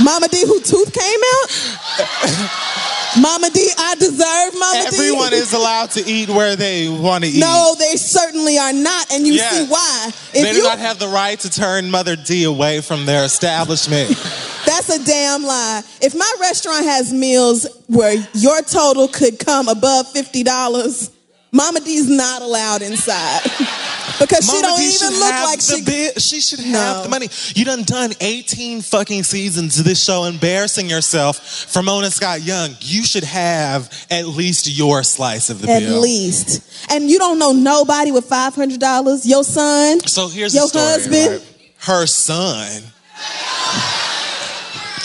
Mama 0.05 0.29
Dee, 0.29 0.45
who 0.45 0.61
tooth 0.61 0.93
came 0.93 1.21
out? 1.33 2.73
Mama 3.20 3.50
Dee, 3.50 3.70
I 3.79 3.94
deserve 3.94 4.59
Mama 4.59 4.90
Dee. 4.90 4.96
Everyone 4.96 5.33
is 5.33 5.52
allowed 5.52 5.90
to 5.92 6.05
eat 6.07 6.29
where 6.29 6.57
they 6.57 6.88
want 6.88 7.24
to 7.24 7.31
eat. 7.31 7.40
No, 7.40 7.74
they 7.79 7.96
certainly 7.96 8.59
are 8.59 8.72
not, 8.72 9.12
and 9.12 9.26
you 9.26 9.38
see 9.38 9.66
why. 9.66 10.09
If 10.09 10.33
they 10.33 10.52
do 10.52 10.59
you, 10.59 10.62
not 10.64 10.79
have 10.79 10.98
the 10.98 11.09
right 11.09 11.38
to 11.40 11.50
turn 11.50 11.90
Mother 11.90 12.16
D 12.16 12.44
away 12.44 12.81
from 12.81 13.07
their 13.07 13.24
establishment. 13.24 14.09
that's 14.66 14.88
a 14.90 15.02
damn 15.05 15.42
lie. 15.44 15.83
If 16.00 16.14
my 16.14 16.35
restaurant 16.40 16.85
has 16.85 17.12
meals 17.12 17.66
where 17.87 18.14
your 18.35 18.62
total 18.62 19.09
could 19.09 19.38
come 19.38 19.68
above 19.68 20.11
fifty 20.12 20.42
dollars, 20.42 21.11
Mama 21.52 21.81
Dee's 21.81 22.09
not 22.09 22.42
allowed 22.42 22.83
inside 22.83 23.40
because 24.18 24.48
she 24.50 24.61
don't 24.62 24.79
D 24.79 24.87
even 24.94 25.18
look 25.18 25.35
like 25.44 25.61
she. 25.61 26.11
she 26.18 26.40
should 26.40 26.61
have 26.61 26.68
No. 26.72 27.02
the 27.05 27.09
money. 27.09 27.29
You 27.55 27.64
done 27.64 27.83
done 27.83 28.12
18 28.20 28.81
fucking 28.83 29.22
seasons 29.22 29.79
of 29.79 29.85
this 29.85 30.02
show, 30.02 30.24
embarrassing 30.24 30.88
yourself 30.88 31.38
for 31.38 31.83
Mona 31.83 32.11
Scott 32.11 32.42
Young. 32.42 32.70
You 32.81 33.05
should 33.05 33.24
have 33.24 33.92
at 34.11 34.26
least 34.26 34.68
your 34.68 35.02
slice 35.02 35.50
of 35.50 35.61
the 35.62 35.70
At 35.70 35.81
bill. 35.81 35.96
At 35.96 36.00
least, 36.02 36.90
and 36.90 37.11
you 37.11 37.18
don't 37.18 37.38
know 37.38 37.52
nobody 37.52 38.11
with 38.12 38.24
five 38.26 38.55
hundred 38.55 38.81
dollars. 38.81 39.26
Your 39.26 39.44
son, 39.44 40.00
So 40.07 40.29
here's 40.29 40.55
your 40.55 40.68
story. 40.68 40.85
husband. 40.85 41.31
right? 41.42 41.52
Her 41.81 42.07
son. 42.07 42.83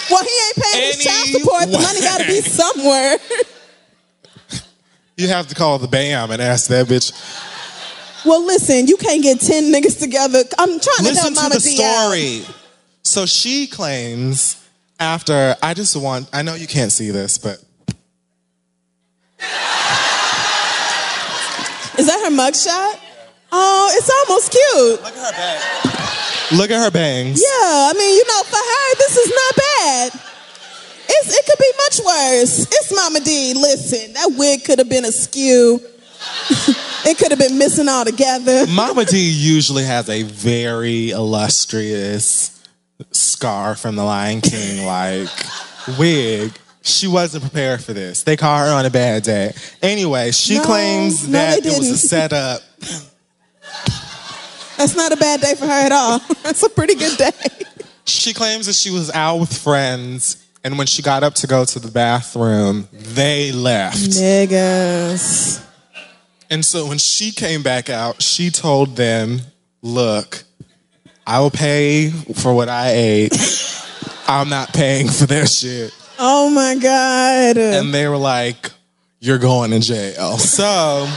Well, 0.09 0.23
he 0.23 0.29
ain't 0.47 0.55
paying 0.57 0.87
his 0.93 1.03
child 1.03 1.27
support. 1.27 1.65
The 1.71 1.79
money 1.79 2.01
got 2.01 2.19
to 2.21 2.27
be 2.27 2.41
somewhere. 2.41 3.17
You 5.17 5.27
have 5.27 5.45
to 5.47 5.55
call 5.55 5.77
the 5.77 5.87
BAM 5.87 6.31
and 6.31 6.41
ask 6.41 6.67
that 6.69 6.87
bitch. 6.87 7.11
Well, 8.25 8.45
listen, 8.45 8.87
you 8.87 8.97
can't 8.97 9.23
get 9.23 9.39
ten 9.39 9.71
niggas 9.73 9.99
together. 9.99 10.43
I'm 10.57 10.79
trying 10.79 10.97
to 10.97 11.03
Listen 11.03 11.15
help 11.15 11.33
to 11.33 11.41
Mama 11.41 11.55
the 11.55 11.59
D 11.61 11.75
story. 11.75 12.55
So 13.03 13.25
she 13.25 13.67
claims 13.67 14.63
after 14.99 15.55
I 15.61 15.73
just 15.73 15.95
want 15.95 16.29
I 16.31 16.43
know 16.43 16.53
you 16.55 16.67
can't 16.67 16.91
see 16.91 17.09
this, 17.11 17.37
but 17.37 17.63
Is 21.97 22.07
that 22.07 22.21
her 22.25 22.31
mugshot? 22.31 22.99
Oh, 23.51 23.93
it's 23.93 24.09
almost 24.09 24.51
cute. 24.51 25.03
look 25.03 25.13
at 25.13 25.25
her 25.25 25.37
bangs. 25.37 26.51
Look 26.57 26.71
at 26.71 26.83
her 26.83 26.91
bangs. 26.91 27.41
Yeah, 27.41 27.91
I 27.91 27.93
mean, 27.97 28.15
you 28.15 28.25
know, 28.27 28.43
for 28.43 28.55
her, 28.57 28.95
this 28.97 29.17
is 29.17 29.29
not 29.29 29.55
bad. 29.55 30.21
It's, 31.09 31.37
it 31.37 31.45
could 31.45 31.59
be 31.59 31.71
much 31.77 31.99
worse. 32.05 32.67
It's 32.71 32.93
Mama 32.95 33.19
Dee. 33.19 33.53
Listen, 33.53 34.13
that 34.13 34.31
wig 34.37 34.63
could 34.63 34.79
have 34.79 34.89
been 34.89 35.05
askew. 35.05 35.81
it 37.05 37.17
could 37.17 37.31
have 37.31 37.39
been 37.39 37.57
missing 37.57 37.87
altogether. 37.89 38.65
Mama 38.69 39.05
Dee 39.05 39.29
usually 39.31 39.83
has 39.83 40.09
a 40.09 40.23
very 40.23 41.11
illustrious 41.11 42.63
scar 43.11 43.75
from 43.75 43.95
the 43.95 44.03
Lion 44.03 44.41
King 44.41 44.85
like 44.85 45.29
wig. 45.97 46.51
She 46.83 47.07
wasn't 47.07 47.43
prepared 47.43 47.83
for 47.83 47.93
this. 47.93 48.23
They 48.23 48.35
caught 48.35 48.65
her 48.67 48.73
on 48.73 48.85
a 48.85 48.89
bad 48.89 49.23
day. 49.23 49.53
Anyway, 49.83 50.31
she 50.31 50.55
No, 50.57 50.63
claims 50.63 51.27
no, 51.27 51.33
that 51.33 51.59
it 51.65 51.77
was 51.77 51.89
a 51.89 51.97
setup. 51.97 52.61
That's 54.77 54.95
not 54.95 55.11
a 55.11 55.17
bad 55.17 55.41
day 55.41 55.53
for 55.55 55.65
her 55.67 55.71
at 55.71 55.91
all. 55.91 56.19
That's 56.43 56.63
a 56.63 56.69
pretty 56.69 56.95
good 56.95 57.17
day. 57.17 57.31
She 58.05 58.33
claims 58.33 58.65
that 58.65 58.73
she 58.73 58.89
was 58.89 59.11
out 59.11 59.37
with 59.37 59.55
friends, 59.55 60.43
and 60.63 60.75
when 60.77 60.87
she 60.87 61.03
got 61.03 61.21
up 61.23 61.35
to 61.35 61.47
go 61.47 61.65
to 61.65 61.79
the 61.79 61.91
bathroom, 61.91 62.87
they 62.91 63.51
left. 63.51 63.97
Niggas. 63.97 65.63
And 66.51 66.65
so 66.65 66.85
when 66.85 66.97
she 66.97 67.31
came 67.31 67.63
back 67.63 67.89
out, 67.89 68.21
she 68.21 68.49
told 68.49 68.97
them, 68.97 69.39
Look, 69.81 70.43
I 71.25 71.39
will 71.39 71.49
pay 71.49 72.09
for 72.09 72.53
what 72.53 72.67
I 72.67 72.91
ate. 72.91 73.33
I'm 74.27 74.49
not 74.49 74.73
paying 74.73 75.07
for 75.07 75.25
their 75.25 75.47
shit. 75.47 75.95
Oh 76.19 76.49
my 76.49 76.75
God. 76.75 77.55
And 77.57 77.93
they 77.93 78.05
were 78.09 78.17
like, 78.17 78.69
You're 79.21 79.39
going 79.39 79.71
to 79.71 79.79
jail. 79.79 80.37
So 80.37 81.07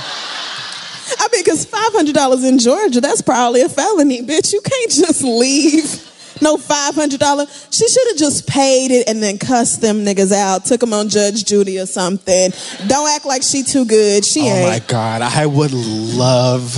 I 1.18 1.28
mean, 1.32 1.42
because 1.42 1.66
$500 1.66 2.48
in 2.48 2.60
Georgia, 2.60 3.00
that's 3.00 3.20
probably 3.20 3.62
a 3.62 3.68
felony, 3.68 4.22
bitch. 4.22 4.52
You 4.52 4.60
can't 4.60 4.90
just 4.92 5.22
leave. 5.22 6.13
No 6.44 6.56
$500. 6.58 7.68
She 7.74 7.88
should 7.88 8.08
have 8.08 8.16
just 8.18 8.46
paid 8.46 8.90
it 8.90 9.08
and 9.08 9.22
then 9.22 9.38
cussed 9.38 9.80
them 9.80 10.04
niggas 10.04 10.30
out, 10.30 10.66
took 10.66 10.80
them 10.80 10.92
on 10.92 11.08
Judge 11.08 11.44
Judy 11.44 11.78
or 11.78 11.86
something. 11.86 12.50
Don't 12.86 13.08
act 13.08 13.24
like 13.24 13.42
she 13.42 13.62
too 13.62 13.86
good. 13.86 14.24
She 14.26 14.42
Oh 14.42 14.54
ain't. 14.54 14.68
my 14.68 14.86
God, 14.86 15.22
I 15.22 15.46
would 15.46 15.72
love 15.72 16.76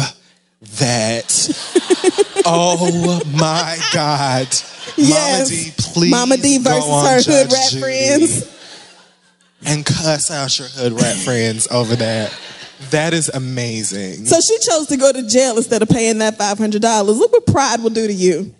that. 0.78 1.26
oh 2.46 3.20
my 3.34 3.76
God. 3.92 4.46
Yes. 4.96 5.50
Mama 5.50 5.50
Dee, 5.50 5.72
please. 5.76 6.10
Mama 6.10 6.36
Dee 6.36 6.58
versus 6.58 7.26
her 7.28 7.32
hood 7.32 7.52
rat 7.52 7.70
Judy 7.70 7.80
friends. 7.80 8.52
And 9.66 9.84
cuss 9.84 10.30
out 10.30 10.56
your 10.60 10.68
hood 10.68 10.92
rat 10.92 11.16
friends 11.16 11.66
over 11.72 11.96
that. 11.96 12.38
That 12.90 13.14
is 13.14 13.28
amazing. 13.30 14.26
So 14.26 14.40
she 14.40 14.58
chose 14.58 14.86
to 14.88 14.96
go 14.96 15.10
to 15.10 15.26
jail 15.26 15.56
instead 15.56 15.82
of 15.82 15.88
paying 15.88 16.18
that 16.18 16.38
$500. 16.38 17.06
Look 17.18 17.32
what 17.32 17.46
pride 17.46 17.82
will 17.82 17.90
do 17.90 18.06
to 18.06 18.12
you. 18.12 18.54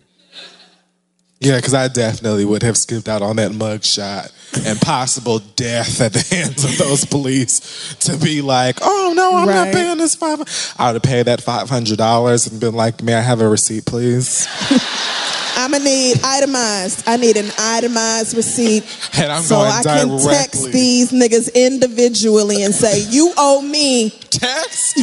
Yeah, 1.47 1.57
because 1.57 1.75
I 1.75 1.89
definitely 1.89 2.45
would 2.45 2.63
have 2.63 2.77
skipped 2.77 3.09
out 3.09 3.23
on 3.23 3.37
that 3.37 3.53
mug 3.55 3.85
shot 3.85 4.33
and 4.65 4.81
possible 4.81 5.39
death 5.57 6.01
at 6.01 6.13
the 6.13 6.21
hands 6.35 6.65
of 6.65 6.77
those 6.79 7.05
police 7.05 7.95
to 8.01 8.17
be 8.17 8.41
like, 8.43 8.79
oh 8.83 9.13
no, 9.17 9.35
I'm 9.37 9.49
Right. 9.49 9.55
not 9.67 9.73
paying 9.75 9.99
this 9.99 10.15
five. 10.15 10.41
I 10.79 10.87
would 10.93 10.95
have 10.97 11.03
paid 11.03 11.27
that 11.27 11.41
five 11.43 11.69
hundred 11.69 11.99
dollars 11.99 12.47
and 12.47 12.61
been 12.61 12.75
like, 12.75 13.03
may 13.03 13.15
I 13.15 13.21
have 13.21 13.41
a 13.41 13.49
receipt, 13.49 13.87
please? 13.87 14.47
I'm 15.59 15.71
gonna 15.73 15.85
need 15.85 16.19
itemized. 16.23 17.05
I 17.09 17.17
need 17.17 17.37
an 17.37 17.51
itemized 17.59 18.37
receipt. 18.37 18.85
And 19.19 19.33
I'm 19.33 19.43
so 19.43 19.57
going 19.57 19.73
I 19.73 19.83
can 19.83 20.19
text 20.21 20.65
these 20.73 21.11
niggas 21.13 21.55
individually 21.55 22.63
and 22.63 22.75
say, 22.75 23.01
you 23.09 23.33
owe 23.39 23.63
me. 23.63 24.11
Text. 24.31 24.99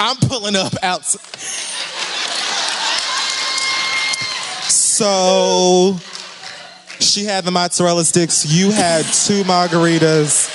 I'm 0.00 0.16
pulling 0.16 0.56
up 0.56 0.72
out. 0.82 1.02
So 5.02 5.96
she 7.00 7.24
had 7.24 7.44
the 7.44 7.50
mozzarella 7.50 8.04
sticks. 8.04 8.46
You 8.46 8.70
had 8.70 9.04
two 9.04 9.42
margaritas. 9.42 10.46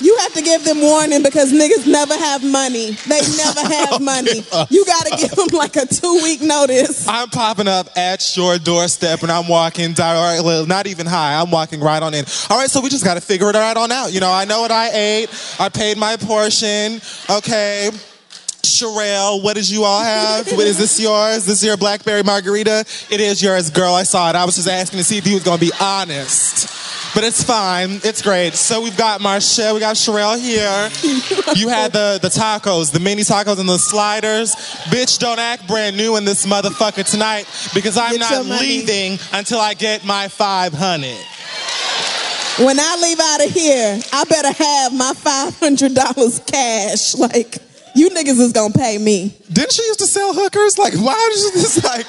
You 0.00 0.16
have 0.20 0.32
to 0.32 0.40
give 0.40 0.64
them 0.64 0.80
warning 0.80 1.22
because 1.22 1.52
niggas 1.52 1.86
never 1.86 2.14
have 2.14 2.42
money. 2.42 2.92
They 3.06 3.20
never 3.36 3.60
have 3.74 4.00
money. 4.00 4.44
You 4.70 4.86
gotta 4.86 5.14
give 5.14 5.32
them 5.32 5.48
like 5.52 5.76
a 5.76 5.84
two 5.84 6.20
week 6.22 6.40
notice. 6.40 7.06
I'm 7.06 7.28
popping 7.28 7.68
up 7.68 7.88
at 7.98 8.34
your 8.34 8.56
doorstep 8.56 9.22
and 9.22 9.30
I'm 9.30 9.46
walking 9.46 9.92
directly, 9.92 10.64
not 10.64 10.86
even 10.86 11.04
high, 11.04 11.38
I'm 11.38 11.50
walking 11.50 11.80
right 11.80 12.02
on 12.02 12.14
in. 12.14 12.24
All 12.48 12.56
right, 12.56 12.70
so 12.70 12.80
we 12.80 12.88
just 12.88 13.04
gotta 13.04 13.20
figure 13.20 13.50
it 13.50 13.56
right 13.56 13.76
on 13.76 13.92
out. 13.92 14.10
You 14.10 14.20
know, 14.20 14.32
I 14.32 14.46
know 14.46 14.62
what 14.62 14.70
I 14.70 14.88
ate, 14.90 15.56
I 15.58 15.68
paid 15.68 15.98
my 15.98 16.16
portion, 16.16 17.02
okay. 17.28 17.90
Sherelle, 18.62 19.42
what 19.42 19.56
did 19.56 19.68
you 19.68 19.84
all 19.84 20.02
have? 20.02 20.46
What, 20.52 20.66
is 20.66 20.78
this 20.78 20.98
yours? 21.00 21.46
This 21.46 21.62
is 21.62 21.64
your 21.64 21.76
blackberry 21.76 22.22
margarita? 22.22 22.84
It 23.10 23.20
is 23.20 23.42
yours, 23.42 23.70
girl. 23.70 23.94
I 23.94 24.04
saw 24.04 24.30
it. 24.30 24.36
I 24.36 24.44
was 24.44 24.56
just 24.56 24.68
asking 24.68 24.98
to 24.98 25.04
see 25.04 25.18
if 25.18 25.26
you 25.26 25.34
was 25.34 25.42
gonna 25.42 25.58
be 25.58 25.72
honest. 25.80 26.80
But 27.14 27.24
it's 27.24 27.42
fine. 27.42 28.00
It's 28.04 28.22
great. 28.22 28.54
So 28.54 28.80
we've 28.80 28.96
got 28.96 29.20
Marcia, 29.20 29.74
we 29.74 29.80
got 29.80 29.96
Sherelle 29.96 30.40
here. 30.40 30.88
You 31.56 31.68
had 31.68 31.92
the, 31.92 32.20
the 32.22 32.28
tacos, 32.28 32.92
the 32.92 33.00
mini 33.00 33.22
tacos 33.22 33.58
and 33.58 33.68
the 33.68 33.78
sliders. 33.78 34.54
Bitch, 34.90 35.18
don't 35.18 35.40
act 35.40 35.66
brand 35.66 35.96
new 35.96 36.16
in 36.16 36.24
this 36.24 36.46
motherfucker 36.46 37.08
tonight 37.10 37.46
because 37.74 37.98
I'm 37.98 38.12
Get 38.12 38.20
not 38.20 38.46
leaving 38.46 39.18
until 39.32 39.58
I 39.58 39.74
get 39.74 40.04
my 40.04 40.28
500. 40.28 41.16
When 42.64 42.78
I 42.78 42.98
leave 43.02 43.18
out 43.20 43.44
of 43.44 43.50
here, 43.52 44.00
I 44.12 44.24
better 44.24 44.52
have 44.52 44.92
my 44.94 45.12
$500 45.14 46.46
cash. 46.46 47.14
Like, 47.16 47.58
you 47.94 48.10
niggas 48.10 48.38
is 48.40 48.52
gonna 48.52 48.72
pay 48.74 48.98
me. 48.98 49.34
Didn't 49.52 49.72
she 49.72 49.82
used 49.82 50.00
to 50.00 50.06
sell 50.06 50.32
hookers? 50.34 50.78
Like, 50.78 50.94
why 50.94 51.30
she 51.34 51.60
just 51.60 51.84
like... 51.84 52.06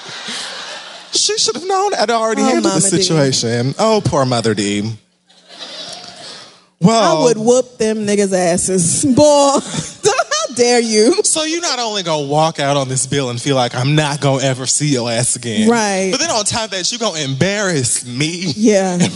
She 1.13 1.37
should 1.37 1.55
have 1.55 1.67
known. 1.67 1.93
I'd 1.93 2.09
already 2.09 2.41
Oh, 2.41 2.45
handled 2.45 2.63
the 2.65 2.69
Mama 2.69 2.81
Dee. 2.81 3.01
situation. 3.01 3.73
Oh, 3.77 4.01
poor 4.03 4.25
Mother 4.25 4.53
D. 4.53 4.93
Well, 6.79 7.21
I 7.21 7.23
would 7.25 7.37
whoop 7.37 7.77
them 7.77 8.07
niggas' 8.07 8.33
asses. 8.33 9.05
Boy, 9.05 9.59
how 10.03 10.55
dare 10.55 10.79
you? 10.79 11.21
So 11.23 11.43
you 11.43 11.61
not 11.61 11.77
only 11.79 12.01
gonna 12.01 12.25
walk 12.27 12.59
out 12.59 12.75
on 12.75 12.87
this 12.89 13.05
bill 13.05 13.29
and 13.29 13.39
feel 13.39 13.55
like 13.55 13.75
I'm 13.75 13.93
not 13.93 14.19
gonna 14.19 14.43
ever 14.43 14.65
see 14.65 14.87
your 14.87 15.11
ass 15.11 15.35
again, 15.35 15.69
Right. 15.69 16.09
But 16.11 16.19
then 16.21 16.31
on 16.31 16.43
top 16.45 16.65
of 16.65 16.71
that, 16.71 16.91
you 16.91 16.97
gonna 16.97 17.19
embarrass 17.19 18.05
me. 18.05 18.51
Yeah. 18.55 18.99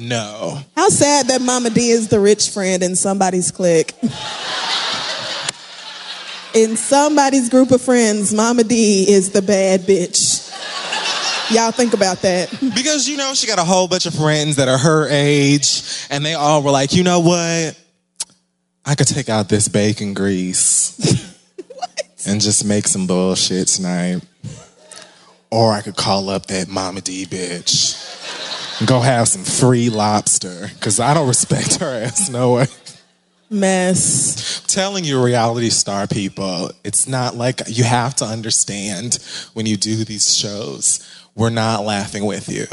No. 0.00 0.60
How 0.76 0.90
sad 0.90 1.26
that 1.26 1.42
Mama 1.42 1.70
Dee 1.70 1.90
is 1.90 2.06
the 2.06 2.20
rich 2.20 2.50
friend 2.50 2.84
in 2.84 2.94
somebody's 2.94 3.50
clique. 3.50 3.94
In 6.58 6.76
somebody's 6.76 7.48
group 7.48 7.70
of 7.70 7.80
friends, 7.80 8.34
Mama 8.34 8.64
Dee 8.64 9.08
is 9.08 9.30
the 9.30 9.40
bad 9.40 9.82
bitch. 9.82 10.44
Y'all 11.52 11.70
think 11.70 11.94
about 11.94 12.20
that. 12.22 12.50
Because 12.74 13.08
you 13.08 13.16
know 13.16 13.32
she 13.32 13.46
got 13.46 13.60
a 13.60 13.64
whole 13.64 13.86
bunch 13.86 14.06
of 14.06 14.14
friends 14.14 14.56
that 14.56 14.66
are 14.66 14.76
her 14.76 15.06
age, 15.08 16.04
and 16.10 16.26
they 16.26 16.34
all 16.34 16.64
were 16.64 16.72
like, 16.72 16.92
you 16.92 17.04
know 17.04 17.20
what? 17.20 17.80
I 18.84 18.96
could 18.96 19.06
take 19.06 19.28
out 19.28 19.48
this 19.48 19.68
bacon 19.68 20.14
grease 20.14 20.98
and 22.26 22.40
just 22.40 22.64
make 22.64 22.88
some 22.88 23.06
bullshit 23.06 23.68
tonight. 23.68 24.20
Or 25.52 25.72
I 25.72 25.80
could 25.80 25.94
call 25.94 26.28
up 26.28 26.46
that 26.46 26.66
Mama 26.66 27.02
Dee 27.02 27.26
bitch. 27.26 28.80
and 28.80 28.88
Go 28.88 28.98
have 28.98 29.28
some 29.28 29.44
free 29.44 29.90
lobster. 29.90 30.72
Cause 30.80 30.98
I 30.98 31.14
don't 31.14 31.28
respect 31.28 31.76
her 31.76 32.02
ass 32.02 32.28
no 32.28 32.54
way. 32.54 32.66
Mess. 33.50 34.62
telling 34.66 35.04
you 35.04 35.22
reality 35.22 35.70
star 35.70 36.06
people 36.06 36.70
it's 36.84 37.08
not 37.08 37.34
like 37.34 37.62
you 37.66 37.84
have 37.84 38.14
to 38.16 38.24
understand 38.24 39.18
when 39.54 39.64
you 39.66 39.76
do 39.76 40.04
these 40.04 40.36
shows 40.36 41.00
we're 41.34 41.48
not 41.50 41.84
laughing 41.84 42.24
with 42.26 42.48
you 42.48 42.66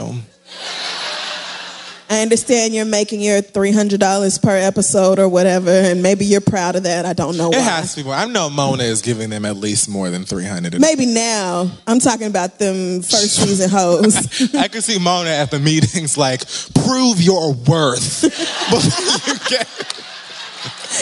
I 2.07 2.21
understand 2.21 2.75
you're 2.75 2.85
making 2.85 3.19
your 3.21 3.41
$300 3.41 4.41
per 4.43 4.55
episode 4.55 5.17
or 5.17 5.27
whatever, 5.27 5.71
and 5.71 6.03
maybe 6.03 6.23
you're 6.23 6.39
proud 6.39 6.75
of 6.75 6.83
that. 6.83 7.03
I 7.03 7.13
don't 7.13 7.35
know 7.35 7.49
why. 7.49 7.57
it 7.57 7.63
has 7.63 7.95
to 7.95 8.01
be 8.01 8.05
more. 8.05 8.13
i 8.13 8.25
know 8.27 8.47
mona 8.47 8.83
is 8.83 9.01
giving 9.01 9.31
them 9.31 9.43
at 9.43 9.57
least 9.57 9.89
more 9.89 10.11
than 10.11 10.23
300 10.23 10.79
Maybe 10.79 11.07
now. 11.07 11.71
I'm 11.87 11.97
talking 11.99 12.27
about 12.27 12.59
them 12.59 13.01
first 13.01 13.35
season 13.41 13.71
hoes. 13.71 14.15
i 14.53 14.67
can 14.67 14.83
see 14.83 14.99
mona 14.99 15.31
at 15.31 15.49
the 15.49 15.57
meetings 15.59 16.15
like 16.15 16.41
prove 16.85 17.19
your 17.21 17.53
worth 17.53 18.21
before 18.69 19.33
you 19.33 19.39
get 19.49 19.67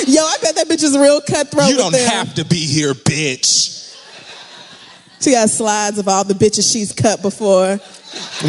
Yo, 0.07 0.21
I 0.21 0.37
bet 0.41 0.55
that 0.55 0.67
bitch 0.67 0.83
is 0.83 0.97
real 0.97 1.21
cutthroat. 1.21 1.69
you 1.69 1.77
don't 1.77 1.91
them. 1.91 2.09
have 2.09 2.33
to 2.35 2.45
be 2.45 2.57
here 2.57 2.93
bitch 2.93 3.95
She 5.21 5.31
got 5.31 5.49
slides 5.49 5.97
of 5.99 6.07
all 6.07 6.23
the 6.23 6.33
bitches 6.33 6.71
she's 6.71 6.91
cut 6.93 7.21
before. 7.21 7.79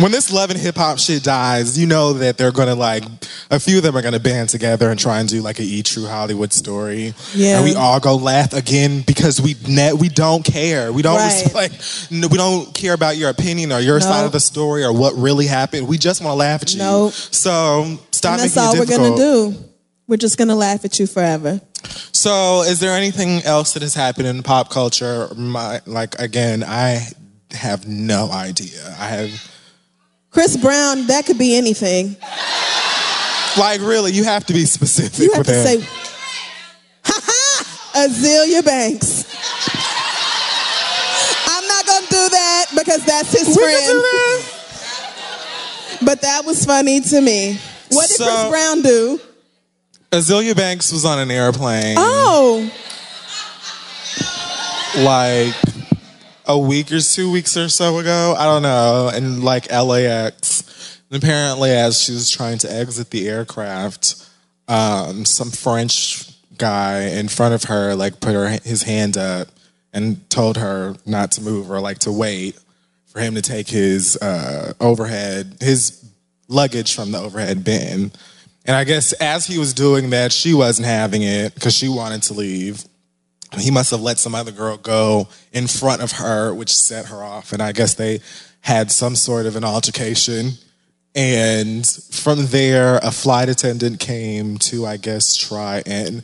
when 0.01 0.11
this 0.13 0.31
love 0.33 0.51
and 0.51 0.59
hip 0.59 0.77
hop 0.77 0.99
shit 0.99 1.23
dies, 1.23 1.79
you 1.79 1.87
know 1.87 2.13
that 2.15 2.37
they're 2.37 2.53
gonna 2.53 2.75
like 2.75 3.05
a 3.51 3.61
few 3.61 3.77
of 3.79 3.83
them 3.83 3.97
are 3.97 4.03
gonna 4.03 4.19
band 4.21 4.49
together 4.49 4.91
and 4.91 4.99
try 4.99 5.21
and 5.21 5.29
do 5.29 5.41
like 5.41 5.59
a 5.61 5.63
E 5.63 5.83
True 5.83 6.07
Hollywood 6.07 6.53
story. 6.53 7.15
Yeah. 7.35 7.57
And 7.59 7.65
we 7.65 7.75
all 7.75 8.01
go 8.01 8.17
laugh 8.17 8.53
again 8.53 9.03
because 9.07 9.41
we 9.41 9.55
net 9.69 9.95
we 9.95 10.09
don't 10.09 10.45
care. 10.45 10.93
We 10.93 11.03
don't 11.03 11.17
Right. 11.17 11.43
res- 11.45 11.55
like 12.11 12.11
no, 12.11 12.29
we 12.29 12.37
don't 12.37 12.75
care 12.75 12.93
about 12.95 13.17
your 13.17 13.31
opinion 13.31 13.71
or 13.73 13.81
your 13.81 14.01
side 14.01 14.25
of 14.25 14.33
the 14.33 14.41
story 14.41 14.83
or 14.85 14.93
what 14.93 15.15
really 15.15 15.47
happened. 15.47 15.87
We 15.89 15.99
just 15.99 16.21
want 16.23 16.33
to 16.33 16.37
laugh 16.39 16.63
at 16.63 16.73
you. 16.73 16.79
Nope. 16.81 17.13
So 17.13 17.99
stop 18.11 18.33
and 18.33 18.43
that's 18.43 18.57
making 18.57 18.69
all 18.69 18.75
it 18.75 18.89
we're 18.89 18.97
gonna 18.99 19.17
do. 19.17 19.65
We're 20.07 20.17
just 20.17 20.37
gonna 20.37 20.55
laugh 20.57 20.85
at 20.85 20.99
you 20.99 21.07
forever. 21.07 21.61
So, 22.13 22.63
is 22.63 22.81
there 22.81 22.93
anything 22.97 23.43
else 23.43 23.73
that 23.75 23.83
has 23.83 23.95
happened 23.95 24.27
in 24.27 24.43
pop 24.43 24.71
culture? 24.71 25.29
My, 25.37 25.81
like 25.87 26.19
again, 26.19 26.63
I 26.65 27.07
have 27.53 27.87
no 27.89 28.31
idea. 28.31 28.81
I 28.99 29.07
have 29.09 29.31
Chris 30.31 30.57
Brown, 30.57 31.07
that 31.07 31.27
could 31.27 31.39
be 31.39 31.57
anything. 31.57 32.17
like 33.59 33.81
really, 33.81 34.13
you 34.13 34.25
have 34.25 34.45
to 34.47 34.53
be 34.53 34.65
specific 34.67 35.19
You 35.21 35.31
have 35.33 35.39
with 35.39 35.47
to 35.47 35.53
that. 35.53 35.67
say, 35.67 35.81
ha 37.05 37.21
ha, 37.23 38.07
Azealia 38.09 38.65
Banks. 38.65 39.25
I'm 41.47 41.67
not 41.69 41.87
gonna 41.87 42.07
do 42.09 42.29
that 42.31 42.67
because 42.77 43.05
that's 43.07 43.33
his 43.33 43.49
We 43.49 43.55
can 43.55 43.63
friend. 43.63 43.87
do 43.87 44.03
that. 44.03 44.43
But 46.05 46.21
that 46.23 46.45
was 46.45 46.65
funny 46.65 47.01
to 47.01 47.21
me. 47.21 47.59
What 47.91 48.09
did 48.09 48.17
So- 48.17 48.25
Chris 48.27 48.49
Brown 48.51 48.83
do? 48.83 49.21
Azealia 50.15 50.57
Banks 50.57 50.93
was 50.93 51.05
on 51.05 51.19
an 51.19 51.31
airplane. 51.33 51.97
Oh, 51.99 52.71
Like, 54.97 55.55
a 56.47 56.57
week 56.57 56.93
or 56.93 57.01
two 57.01 57.33
weeks 57.33 57.57
or 57.57 57.69
so 57.69 57.99
ago. 57.99 58.37
I 58.39 58.45
don't 58.45 58.63
know, 58.63 59.11
And 59.13 59.43
like 59.43 59.73
LAX. 59.73 61.01
And 61.11 61.21
apparently, 61.21 61.73
as 61.73 62.01
she 62.01 62.13
was 62.13 62.31
trying 62.31 62.59
to 62.59 62.73
exit 62.73 63.11
the 63.11 63.29
aircraft, 63.29 64.25
um, 64.69 65.25
some 65.25 65.51
French 65.51 66.31
guy 66.59 67.01
in 67.09 67.27
front 67.27 67.53
of 67.53 67.65
her 67.65 67.97
like 67.97 68.21
put 68.21 68.35
her 68.35 68.49
his 68.63 68.85
hand 68.85 69.17
up 69.17 69.49
and 69.93 70.31
told 70.31 70.57
her 70.57 70.95
not 71.05 71.33
to 71.33 71.43
move 71.43 71.69
or 71.69 71.81
like 71.81 71.99
to 71.99 72.13
wait 72.13 72.57
for 73.07 73.19
him 73.19 73.35
to 73.35 73.43
take 73.43 73.69
his 73.69 74.17
uh, 74.19 74.73
overhead 74.81 75.57
his 75.59 76.09
luggage 76.47 76.95
from 76.95 77.11
the 77.11 77.19
overhead 77.19 77.65
bin. 77.65 78.13
And 78.65 78.77
I 78.77 78.85
guess 78.85 79.13
as 79.15 79.47
he 79.47 79.59
was 79.59 79.75
doing 79.75 80.11
that, 80.11 80.33
she 80.33 80.55
wasn't 80.55 80.87
having 80.87 81.23
it 81.23 81.55
because 81.55 81.75
she 81.75 81.89
wanted 81.89 82.23
to 82.25 82.35
leave. 82.35 82.85
He 83.59 83.71
must 83.71 83.91
have 83.91 84.01
let 84.01 84.19
some 84.19 84.35
other 84.35 84.53
girl 84.53 84.77
go 84.77 85.29
in 85.53 85.67
front 85.67 86.03
of 86.03 86.13
her, 86.13 86.53
which 86.53 86.75
set 86.75 87.07
her 87.07 87.23
off. 87.23 87.53
And 87.53 87.63
I 87.63 87.73
guess 87.73 87.95
they 87.95 88.21
had 88.63 88.91
some 88.91 89.17
sort 89.17 89.47
of 89.47 89.57
an 89.57 89.65
altercation. 89.65 90.53
And 91.15 91.87
from 91.87 92.47
there, 92.47 92.97
a 93.03 93.11
flight 93.11 93.49
attendant 93.49 94.01
came 94.01 94.59
to, 94.59 94.87
I 94.87 94.97
guess, 94.97 95.37
try 95.37 95.83
and. 95.87 96.23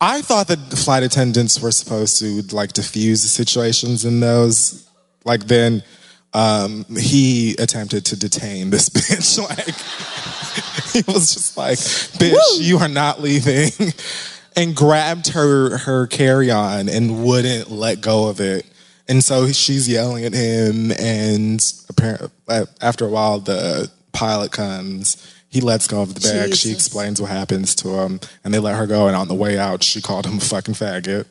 I 0.00 0.20
thought 0.20 0.48
that 0.48 0.70
the 0.70 0.76
flight 0.76 1.04
attendants 1.04 1.62
were 1.62 1.70
supposed 1.70 2.18
to 2.18 2.42
like 2.50 2.72
diffuse 2.72 3.22
the 3.22 3.28
situations 3.28 4.04
in 4.04 4.18
those. 4.18 4.88
Like 5.24 5.44
then, 5.44 5.84
um, 6.32 6.84
he 6.98 7.54
attempted 7.60 8.06
to 8.06 8.16
detain 8.16 8.70
this 8.70 8.88
bitch. 8.88 9.38
Like 9.38 10.31
he 10.92 11.02
was 11.06 11.34
just 11.34 11.56
like, 11.56 11.78
"Bitch, 11.78 12.60
you 12.60 12.78
are 12.78 12.88
not 12.88 13.20
leaving," 13.20 13.92
and 14.56 14.74
grabbed 14.74 15.28
her 15.28 15.78
her 15.78 16.06
carry 16.06 16.50
on 16.50 16.88
and 16.88 17.24
wouldn't 17.24 17.70
let 17.70 18.00
go 18.00 18.28
of 18.28 18.40
it. 18.40 18.66
And 19.08 19.22
so 19.22 19.50
she's 19.52 19.88
yelling 19.88 20.24
at 20.24 20.32
him, 20.32 20.92
and 20.92 21.60
apparently, 21.88 22.30
uh, 22.48 22.66
after 22.80 23.04
a 23.04 23.08
while, 23.08 23.40
the 23.40 23.90
pilot 24.12 24.52
comes. 24.52 25.28
He 25.48 25.60
lets 25.60 25.86
go 25.86 26.00
of 26.00 26.14
the 26.14 26.20
bag. 26.20 26.54
She 26.54 26.72
explains 26.72 27.20
what 27.20 27.30
happens 27.30 27.74
to 27.76 27.88
him, 28.00 28.20
and 28.42 28.54
they 28.54 28.58
let 28.58 28.76
her 28.76 28.86
go. 28.86 29.06
And 29.08 29.16
on 29.16 29.28
the 29.28 29.34
way 29.34 29.58
out, 29.58 29.82
she 29.82 30.00
called 30.00 30.26
him 30.26 30.38
a 30.38 30.40
fucking 30.40 30.74
faggot. 30.74 31.26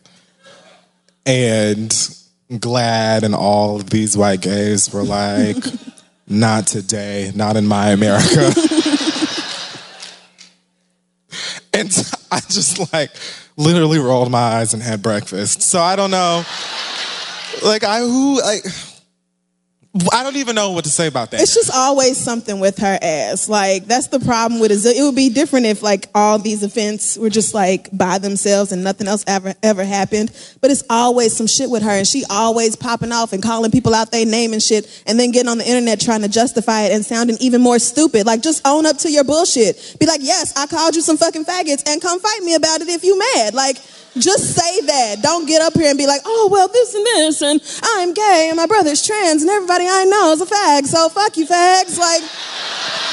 And 1.25 1.89
GLAAD 2.51 3.23
and 3.23 3.33
all 3.33 3.77
of 3.77 3.89
these 3.89 4.17
white 4.17 4.41
gays 4.41 4.93
were 4.93 5.03
like, 5.03 5.57
not 6.27 6.67
today, 6.67 7.31
not 7.35 7.57
in 7.57 7.65
my 7.67 7.89
America. 7.89 8.51
And 11.73 11.89
I 12.31 12.39
just 12.41 12.93
like 12.93 13.11
literally 13.57 13.99
rolled 13.99 14.31
my 14.31 14.39
eyes 14.39 14.73
and 14.73 14.81
had 14.81 15.01
breakfast. 15.01 15.61
So 15.61 15.79
I 15.81 15.95
don't 15.95 16.11
know. 16.11 16.43
Like 17.63 17.83
I 17.83 17.99
who 17.99 18.41
like 18.41 18.65
I 20.13 20.23
don't 20.23 20.37
even 20.37 20.55
know 20.55 20.71
what 20.71 20.85
to 20.85 20.89
say 20.89 21.07
about 21.07 21.31
that. 21.31 21.41
It's 21.41 21.53
just 21.53 21.69
always 21.69 22.17
something 22.17 22.61
with 22.61 22.77
her 22.77 22.97
ass. 23.01 23.49
Like 23.49 23.87
that's 23.87 24.07
the 24.07 24.21
problem 24.21 24.61
with 24.61 24.71
it. 24.71 24.85
It 24.85 25.03
would 25.03 25.17
be 25.17 25.29
different 25.29 25.65
if 25.65 25.83
like 25.83 26.07
all 26.15 26.39
these 26.39 26.63
events 26.63 27.17
were 27.17 27.29
just 27.29 27.53
like 27.53 27.89
by 27.91 28.17
themselves 28.17 28.71
and 28.71 28.85
nothing 28.85 29.09
else 29.09 29.25
ever 29.27 29.53
ever 29.61 29.83
happened. 29.83 30.31
But 30.61 30.71
it's 30.71 30.83
always 30.89 31.35
some 31.35 31.45
shit 31.45 31.69
with 31.69 31.83
her, 31.83 31.89
and 31.89 32.07
she 32.07 32.23
always 32.29 32.77
popping 32.77 33.11
off 33.11 33.33
and 33.33 33.43
calling 33.43 33.69
people 33.69 33.93
out 33.93 34.11
their 34.11 34.25
name 34.25 34.53
and 34.53 34.63
shit, 34.63 35.03
and 35.07 35.19
then 35.19 35.31
getting 35.31 35.49
on 35.49 35.57
the 35.57 35.67
internet 35.67 35.99
trying 35.99 36.21
to 36.21 36.29
justify 36.29 36.83
it 36.83 36.93
and 36.93 37.05
sounding 37.05 37.35
even 37.41 37.61
more 37.61 37.77
stupid. 37.77 38.25
Like 38.25 38.41
just 38.41 38.65
own 38.65 38.85
up 38.85 38.97
to 38.99 39.11
your 39.11 39.25
bullshit. 39.25 39.97
Be 39.99 40.05
like, 40.05 40.21
yes, 40.23 40.53
I 40.55 40.67
called 40.67 40.95
you 40.95 41.01
some 41.01 41.17
fucking 41.17 41.43
faggots, 41.43 41.83
and 41.85 42.01
come 42.01 42.17
fight 42.21 42.43
me 42.43 42.55
about 42.55 42.79
it 42.79 42.87
if 42.87 43.03
you 43.03 43.19
mad. 43.19 43.53
Like. 43.53 43.77
Just 44.17 44.55
say 44.55 44.81
that. 44.81 45.21
Don't 45.21 45.47
get 45.47 45.61
up 45.61 45.73
here 45.73 45.89
and 45.89 45.97
be 45.97 46.05
like, 46.05 46.21
oh, 46.25 46.49
well, 46.51 46.67
this 46.67 46.93
and 46.93 47.05
this, 47.05 47.41
and 47.41 47.61
I'm 47.81 48.13
gay, 48.13 48.47
and 48.49 48.57
my 48.57 48.65
brother's 48.65 49.05
trans, 49.05 49.41
and 49.41 49.49
everybody 49.49 49.85
I 49.87 50.03
know 50.05 50.33
is 50.33 50.41
a 50.41 50.45
fag, 50.45 50.85
so 50.85 51.07
fuck 51.09 51.37
you, 51.37 51.45
fags. 51.45 51.97
Like, 51.97 52.21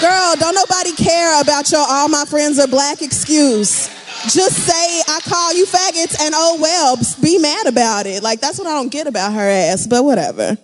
girl, 0.01 0.34
don't 0.40 0.55
nobody 0.55 0.92
care 0.92 1.40
about 1.40 1.70
your 1.70 1.84
all 1.86 2.09
my 2.09 2.24
friends 2.24 2.59
are 2.59 2.66
black 2.66 3.01
excuse. 3.01 3.88
Just 4.28 4.57
say, 4.66 5.03
I 5.07 5.20
call 5.22 5.55
you 5.55 5.66
faggots, 5.66 6.20
and 6.20 6.34
oh 6.36 6.59
well, 6.61 6.96
be 7.22 7.38
mad 7.38 7.66
about 7.66 8.07
it. 8.07 8.22
Like, 8.22 8.40
that's 8.40 8.59
what 8.59 8.66
I 8.66 8.74
don't 8.74 8.90
get 8.90 9.07
about 9.07 9.32
her 9.32 9.49
ass, 9.49 9.86
but 9.86 10.03
whatever. 10.03 10.59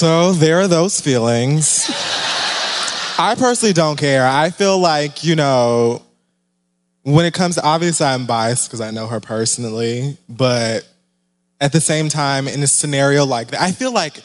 So 0.00 0.32
there 0.32 0.58
are 0.60 0.66
those 0.66 0.98
feelings. 0.98 1.84
I 3.18 3.34
personally 3.38 3.74
don't 3.74 3.98
care. 3.98 4.26
I 4.26 4.48
feel 4.48 4.78
like, 4.78 5.24
you 5.24 5.36
know, 5.36 6.00
when 7.02 7.26
it 7.26 7.34
comes 7.34 7.56
to 7.56 7.62
obviously 7.62 8.06
I'm 8.06 8.24
biased 8.24 8.70
because 8.70 8.80
I 8.80 8.92
know 8.92 9.08
her 9.08 9.20
personally, 9.20 10.16
but 10.26 10.88
at 11.60 11.72
the 11.72 11.82
same 11.82 12.08
time, 12.08 12.48
in 12.48 12.62
a 12.62 12.66
scenario 12.66 13.26
like 13.26 13.48
that, 13.48 13.60
I 13.60 13.72
feel 13.72 13.92
like 13.92 14.16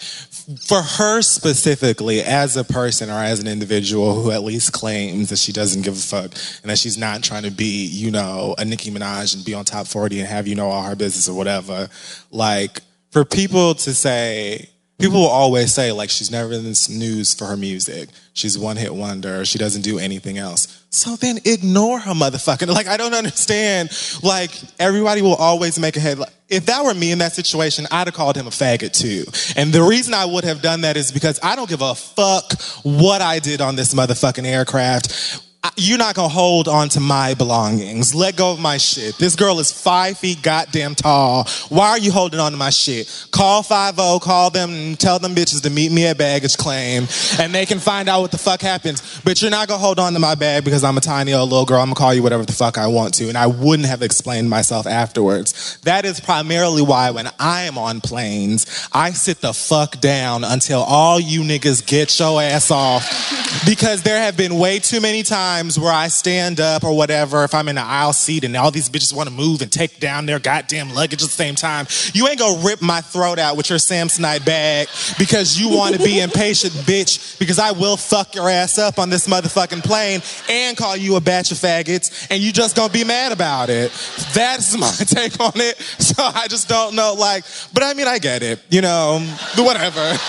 for 0.65 0.81
her 0.81 1.21
specifically, 1.21 2.21
as 2.21 2.55
a 2.55 2.63
person 2.63 3.09
or 3.09 3.19
as 3.19 3.41
an 3.41 3.47
individual 3.47 4.21
who 4.23 4.31
at 4.31 4.43
least 4.43 4.71
claims 4.71 5.27
that 5.27 5.39
she 5.39 5.51
doesn't 5.51 5.81
give 5.81 5.95
a 5.95 5.97
fuck 5.97 6.31
and 6.61 6.71
that 6.71 6.77
she's 6.77 6.97
not 6.97 7.21
trying 7.21 7.43
to 7.43 7.51
be, 7.51 7.85
you 7.85 8.11
know, 8.11 8.55
a 8.57 8.63
Nicki 8.63 8.91
Minaj 8.91 9.35
and 9.35 9.43
be 9.43 9.53
on 9.53 9.65
top 9.65 9.87
40 9.87 10.21
and 10.21 10.29
have 10.29 10.47
you 10.47 10.55
know 10.55 10.69
all 10.69 10.83
her 10.83 10.95
business 10.95 11.27
or 11.27 11.35
whatever, 11.35 11.89
like 12.31 12.79
for 13.11 13.25
people 13.25 13.75
to 13.75 13.93
say, 13.93 14.69
People 14.97 15.19
will 15.19 15.27
always 15.27 15.73
say, 15.73 15.91
like, 15.91 16.09
she's 16.09 16.31
never 16.31 16.53
in 16.53 16.63
this 16.63 16.87
news 16.87 17.33
for 17.33 17.45
her 17.45 17.57
music. 17.57 18.07
She's 18.33 18.57
one 18.57 18.77
hit 18.77 18.95
wonder. 18.95 19.43
She 19.43 19.57
doesn't 19.57 19.81
do 19.81 19.99
anything 19.99 20.37
else. 20.37 20.85
So 20.89 21.17
then 21.17 21.39
ignore 21.43 21.99
her 21.99 22.13
motherfucking. 22.13 22.67
Like, 22.67 22.87
I 22.87 22.95
don't 22.95 23.13
understand. 23.13 23.89
Like, 24.23 24.51
everybody 24.79 25.21
will 25.21 25.35
always 25.35 25.77
make 25.77 25.97
a 25.97 25.99
head. 25.99 26.19
If 26.47 26.67
that 26.67 26.85
were 26.85 26.93
me 26.93 27.11
in 27.11 27.17
that 27.17 27.33
situation, 27.33 27.85
I'd 27.91 28.07
have 28.07 28.13
called 28.13 28.37
him 28.37 28.47
a 28.47 28.51
faggot 28.51 28.97
too. 28.97 29.25
And 29.59 29.73
the 29.73 29.83
reason 29.83 30.13
I 30.13 30.23
would 30.23 30.45
have 30.45 30.61
done 30.61 30.81
that 30.81 30.95
is 30.95 31.11
because 31.11 31.41
I 31.43 31.57
don't 31.57 31.69
give 31.69 31.81
a 31.81 31.93
fuck 31.93 32.53
what 32.83 33.21
I 33.21 33.39
did 33.39 33.59
on 33.59 33.75
this 33.75 33.93
motherfucking 33.93 34.45
aircraft. 34.45 35.41
You're 35.77 35.97
not 35.97 36.15
gonna 36.15 36.29
hold 36.29 36.67
on 36.67 36.89
to 36.89 36.99
my 36.99 37.33
belongings. 37.33 38.13
Let 38.13 38.35
go 38.35 38.51
of 38.51 38.59
my 38.59 38.77
shit. 38.77 39.17
This 39.17 39.35
girl 39.35 39.59
is 39.59 39.71
five 39.71 40.17
feet 40.17 40.41
goddamn 40.41 40.95
tall. 40.95 41.47
Why 41.69 41.89
are 41.89 41.97
you 41.97 42.11
holding 42.11 42.39
on 42.39 42.51
to 42.51 42.57
my 42.57 42.69
shit? 42.69 43.27
Call 43.31 43.63
5 43.63 43.95
call 44.21 44.49
them 44.49 44.69
and 44.69 44.99
tell 44.99 45.19
them 45.19 45.33
bitches 45.33 45.61
to 45.63 45.69
meet 45.69 45.91
me 45.91 46.05
at 46.07 46.17
baggage 46.17 46.57
claim 46.57 47.07
and 47.39 47.53
they 47.53 47.65
can 47.65 47.79
find 47.79 48.07
out 48.07 48.21
what 48.21 48.31
the 48.31 48.37
fuck 48.37 48.61
happens. 48.61 49.21
But 49.23 49.41
you're 49.41 49.51
not 49.51 49.67
gonna 49.67 49.81
hold 49.81 49.99
on 49.99 50.13
to 50.13 50.19
my 50.19 50.35
bag 50.35 50.63
because 50.63 50.83
I'm 50.83 50.97
a 50.97 51.01
tiny 51.01 51.33
old 51.33 51.49
little 51.49 51.65
girl. 51.65 51.81
I'm 51.81 51.87
gonna 51.87 51.95
call 51.95 52.13
you 52.13 52.23
whatever 52.23 52.45
the 52.45 52.53
fuck 52.53 52.77
I 52.77 52.87
want 52.87 53.13
to. 53.15 53.27
And 53.27 53.37
I 53.37 53.47
wouldn't 53.47 53.87
have 53.87 54.01
explained 54.01 54.49
myself 54.49 54.85
afterwards. 54.87 55.77
That 55.83 56.05
is 56.05 56.19
primarily 56.19 56.81
why 56.81 57.11
when 57.11 57.29
I 57.39 57.63
am 57.63 57.77
on 57.77 58.01
planes, 58.01 58.87
I 58.93 59.11
sit 59.11 59.41
the 59.41 59.53
fuck 59.53 59.99
down 59.99 60.43
until 60.43 60.81
all 60.81 61.19
you 61.19 61.41
niggas 61.41 61.85
get 61.85 62.17
your 62.19 62.41
ass 62.41 62.71
off. 62.71 63.65
Because 63.65 64.03
there 64.03 64.19
have 64.19 64.37
been 64.37 64.57
way 64.57 64.79
too 64.79 65.01
many 65.01 65.23
times 65.23 65.54
where 65.63 65.93
I 65.93 66.09
stand 66.09 66.59
up 66.59 66.83
or 66.83 66.95
whatever, 66.95 67.43
if 67.43 67.53
I'm 67.53 67.67
in 67.67 67.77
an 67.77 67.85
aisle 67.85 68.13
seat 68.13 68.43
and 68.43 68.55
all 68.55 68.71
these 68.71 68.89
bitches 68.89 69.15
want 69.15 69.29
to 69.29 69.33
move 69.33 69.61
and 69.61 69.71
take 69.71 69.99
down 69.99 70.25
their 70.25 70.39
goddamn 70.39 70.93
luggage 70.93 71.23
at 71.23 71.29
the 71.29 71.33
same 71.33 71.55
time. 71.55 71.87
You 72.13 72.27
ain't 72.27 72.39
gonna 72.39 72.61
rip 72.65 72.81
my 72.81 73.01
throat 73.01 73.39
out 73.39 73.57
with 73.57 73.69
your 73.69 73.79
Samsonite 73.79 74.45
bag 74.45 74.87
because 75.17 75.59
you 75.59 75.69
want 75.69 75.95
to 75.95 76.03
be 76.03 76.19
impatient, 76.19 76.73
bitch, 76.85 77.39
because 77.39 77.59
I 77.59 77.71
will 77.71 77.97
fuck 77.97 78.35
your 78.35 78.49
ass 78.49 78.77
up 78.77 78.99
on 78.99 79.09
this 79.09 79.27
motherfucking 79.27 79.83
plane 79.83 80.21
and 80.49 80.75
call 80.75 80.97
you 80.97 81.15
a 81.15 81.21
batch 81.21 81.51
of 81.51 81.57
faggots 81.57 82.27
and 82.29 82.41
you 82.41 82.51
just 82.51 82.75
gonna 82.75 82.91
be 82.91 83.03
mad 83.03 83.31
about 83.31 83.69
it. 83.69 83.91
That's 84.33 84.77
my 84.77 84.91
take 84.97 85.39
on 85.39 85.53
it. 85.55 85.77
So 85.77 86.21
I 86.23 86.47
just 86.47 86.67
don't 86.67 86.95
know, 86.95 87.13
like, 87.17 87.45
but 87.73 87.83
I 87.83 87.93
mean, 87.93 88.07
I 88.07 88.19
get 88.19 88.43
it, 88.43 88.59
you 88.69 88.81
know, 88.81 89.19
whatever. 89.57 90.17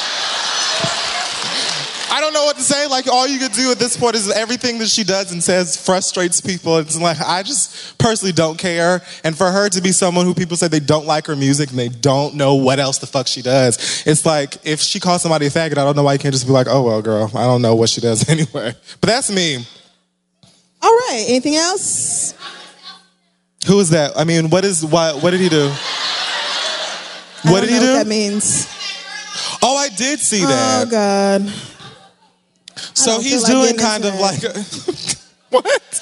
I 2.11 2.20
don't 2.20 2.32
know 2.32 2.44
what 2.44 2.57
to 2.57 2.62
say. 2.62 2.86
Like 2.86 3.07
all 3.09 3.26
you 3.26 3.38
could 3.38 3.52
do 3.52 3.70
at 3.70 3.78
this 3.78 3.96
point 3.96 4.14
is 4.14 4.30
everything 4.30 4.78
that 4.78 4.88
she 4.88 5.04
does 5.04 5.32
and 5.32 5.42
says 5.42 5.76
frustrates 5.76 6.40
people. 6.40 6.78
It's 6.78 6.98
like 7.00 7.20
I 7.20 7.42
just 7.42 7.98
personally 7.98 8.32
don't 8.32 8.59
care. 8.59 9.02
And 9.24 9.36
for 9.36 9.50
her 9.50 9.68
to 9.68 9.80
be 9.80 9.92
someone 9.92 10.24
who 10.24 10.34
people 10.34 10.57
say 10.57 10.68
they 10.68 10.80
don't 10.80 11.07
like 11.07 11.26
her 11.26 11.36
music 11.36 11.70
and 11.70 11.78
they 11.78 11.88
don't 11.88 12.34
know 12.34 12.54
what 12.54 12.78
else 12.78 12.98
the 12.98 13.07
fuck 13.07 13.26
she 13.26 13.42
does, 13.42 14.04
it's 14.07 14.24
like 14.24 14.57
if 14.64 14.80
she 14.80 15.00
calls 15.00 15.22
somebody 15.22 15.46
a 15.46 15.50
faggot, 15.50 15.72
I 15.72 15.84
don't 15.84 15.96
know 15.96 16.04
why 16.04 16.14
you 16.14 16.18
can't 16.18 16.34
just 16.34 16.46
be 16.46 16.52
like, 16.52 16.66
oh 16.68 16.82
well, 16.82 17.02
girl, 17.02 17.30
I 17.34 17.44
don't 17.44 17.62
know 17.62 17.74
what 17.74 17.88
she 17.88 18.00
does 18.00 18.28
anyway. 18.28 18.72
But 19.00 19.07
that's 19.07 19.30
me. 19.30 19.64
All 20.82 20.92
right, 20.92 21.24
anything 21.28 21.57
else? 21.57 22.34
Who 23.66 23.80
is 23.80 23.90
that? 23.90 24.16
I 24.16 24.24
mean, 24.24 24.50
what 24.50 24.64
is 24.64 24.84
what? 24.84 25.22
What 25.22 25.32
did 25.32 25.40
he 25.40 25.48
do? 25.48 25.68
What 27.44 27.61
did 27.61 27.70
he 27.70 27.78
do? 27.78 27.86
What 27.86 27.92
that 27.94 28.07
means. 28.07 28.72
Oh, 29.62 29.76
I 29.76 29.88
did 29.88 30.20
see 30.20 30.44
that. 30.44 30.86
Oh 30.86 30.90
God. 30.90 31.52
So 32.97 33.20
he's 33.20 33.42
like 33.42 33.53
doing 33.53 33.76
kind 33.76 34.05
of 34.07 34.14
like 34.14 34.42
a, 34.42 34.53
what? 35.51 35.92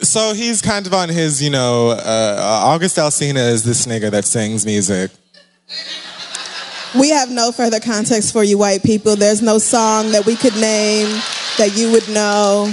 So 0.00 0.32
he's 0.32 0.62
kind 0.62 0.86
of 0.86 0.94
on 0.94 1.08
his, 1.08 1.42
you 1.42 1.50
know, 1.50 1.90
uh, 1.90 2.36
August 2.64 2.96
Alsina 2.96 3.50
is 3.50 3.64
this 3.64 3.86
nigga 3.86 4.10
that 4.12 4.24
sings 4.24 4.64
music. 4.64 5.10
We 6.98 7.10
have 7.10 7.30
no 7.30 7.50
further 7.52 7.80
context 7.80 8.32
for 8.32 8.44
you 8.44 8.56
white 8.56 8.82
people. 8.82 9.16
There's 9.16 9.42
no 9.42 9.58
song 9.58 10.12
that 10.12 10.24
we 10.24 10.36
could 10.36 10.54
name. 10.56 11.08
that 11.58 11.76
you 11.76 11.90
would 11.90 12.08
know. 12.08 12.72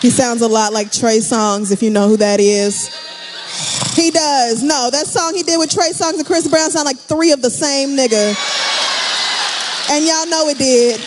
He 0.00 0.08
sounds 0.10 0.40
a 0.40 0.48
lot 0.48 0.72
like 0.72 0.92
Trey 0.92 1.18
Songz, 1.18 1.72
if 1.72 1.82
you 1.82 1.90
know 1.90 2.08
who 2.08 2.16
that 2.18 2.38
is. 2.38 2.88
He 3.96 4.10
does. 4.10 4.62
No, 4.62 4.88
that 4.90 5.06
song 5.06 5.34
he 5.34 5.42
did 5.42 5.58
with 5.58 5.70
Trey 5.70 5.90
Songz 5.90 6.14
and 6.14 6.24
Chris 6.26 6.46
Brown 6.48 6.70
sound 6.70 6.86
like 6.86 6.96
three 6.96 7.32
of 7.32 7.42
the 7.42 7.50
same 7.50 7.96
nigga. 7.96 8.34
And 9.90 10.04
y'all 10.04 10.26
know 10.26 10.48
it 10.48 10.58
did. 10.58 11.00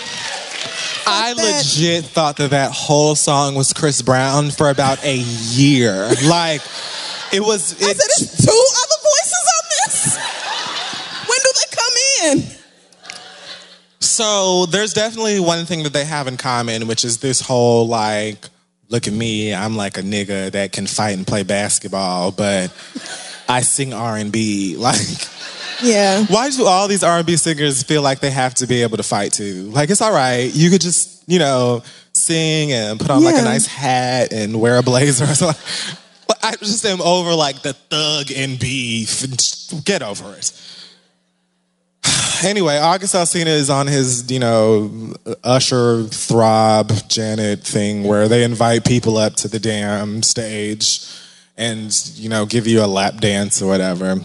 I 1.07 1.33
legit 1.33 2.05
thought 2.05 2.37
that 2.37 2.49
that 2.49 2.71
whole 2.71 3.15
song 3.15 3.55
was 3.55 3.73
Chris 3.73 4.01
Brown 4.01 4.49
for 4.49 4.69
about 4.69 5.03
a 5.03 5.17
year. 5.17 6.09
Like, 6.25 6.61
it 7.31 7.41
was. 7.41 7.73
I 7.73 7.93
said, 7.93 7.95
there's 7.95 8.45
two 8.45 8.65
other 8.81 9.01
voices 9.03 9.45
on 9.55 9.63
this. 9.69 10.17
When 11.27 11.39
do 11.43 11.51
they 11.55 11.75
come 11.75 12.41
in? 12.41 12.55
so 14.15 14.65
there's 14.67 14.93
definitely 14.93 15.39
one 15.39 15.65
thing 15.65 15.83
that 15.83 15.91
they 15.91 16.05
have 16.05 16.27
in 16.27 16.37
common, 16.37 16.87
which 16.87 17.03
is 17.03 17.17
this 17.17 17.41
whole 17.41 17.87
like, 17.87 18.47
look 18.89 19.07
at 19.07 19.13
me, 19.13 19.53
I'm 19.53 19.75
like 19.75 19.97
a 19.97 20.01
nigga 20.01 20.51
that 20.51 20.71
can 20.71 20.87
fight 20.87 21.17
and 21.17 21.27
play 21.27 21.43
basketball, 21.43 22.31
but 22.31 22.71
I 23.49 23.61
sing 23.61 23.93
R 23.93 24.15
and 24.15 24.31
B. 24.31 24.77
Like, 24.79 25.27
Yeah. 25.83 26.25
why 26.25 26.49
do 26.49 26.65
all 26.65 26.87
these 26.87 27.03
R 27.03 27.17
and 27.17 27.25
B 27.25 27.37
singers 27.37 27.83
feel 27.83 28.01
like 28.01 28.19
they 28.19 28.31
have 28.31 28.53
to 28.55 28.67
be 28.67 28.81
able 28.81 28.97
to 28.97 29.03
fight 29.03 29.33
too? 29.33 29.69
Like, 29.71 29.89
it's 29.89 30.01
all 30.01 30.13
right. 30.13 30.53
You 30.53 30.69
could 30.69 30.81
just, 30.81 31.23
you 31.27 31.39
know, 31.39 31.83
sing 32.13 32.71
and 32.71 32.99
put 32.99 33.09
on 33.09 33.23
like 33.23 33.35
a 33.35 33.41
nice 33.41 33.67
hat 33.67 34.31
and 34.31 34.59
wear 34.59 34.77
a 34.77 34.83
blazer 34.83 35.23
or 35.29 35.35
something. 35.35 35.97
But 36.27 36.39
I 36.43 36.55
just 36.55 36.85
am 36.85 37.01
over 37.01 37.33
like 37.33 37.61
the 37.61 37.73
thug 37.73 38.31
and 38.35 38.59
beef. 38.59 39.23
Get 39.83 40.01
over 40.01 40.33
it. 40.35 40.51
Anyway, 42.43 42.77
August 42.77 43.15
Alsina 43.15 43.47
is 43.47 43.69
on 43.69 43.87
his, 43.87 44.29
you 44.29 44.39
know, 44.39 45.13
Usher, 45.43 46.03
Throb, 46.03 46.91
Janet 47.07 47.61
thing 47.61 48.03
where 48.03 48.27
they 48.27 48.43
invite 48.43 48.83
people 48.83 49.17
up 49.17 49.35
to 49.37 49.47
the 49.47 49.57
damn 49.57 50.21
stage 50.21 50.99
and, 51.57 51.89
you 52.15 52.27
know, 52.27 52.45
give 52.45 52.67
you 52.67 52.83
a 52.83 52.87
lap 52.87 53.21
dance 53.21 53.61
or 53.61 53.67
whatever. 53.67 54.19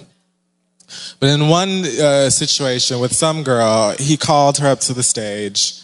But 1.19 1.31
in 1.31 1.49
one 1.49 1.85
uh, 1.85 2.31
situation 2.31 3.01
with 3.01 3.13
some 3.13 3.43
girl, 3.43 3.95
he 3.99 4.17
called 4.17 4.59
her 4.59 4.69
up 4.69 4.81
to 4.81 4.93
the 4.95 5.03
stage 5.03 5.81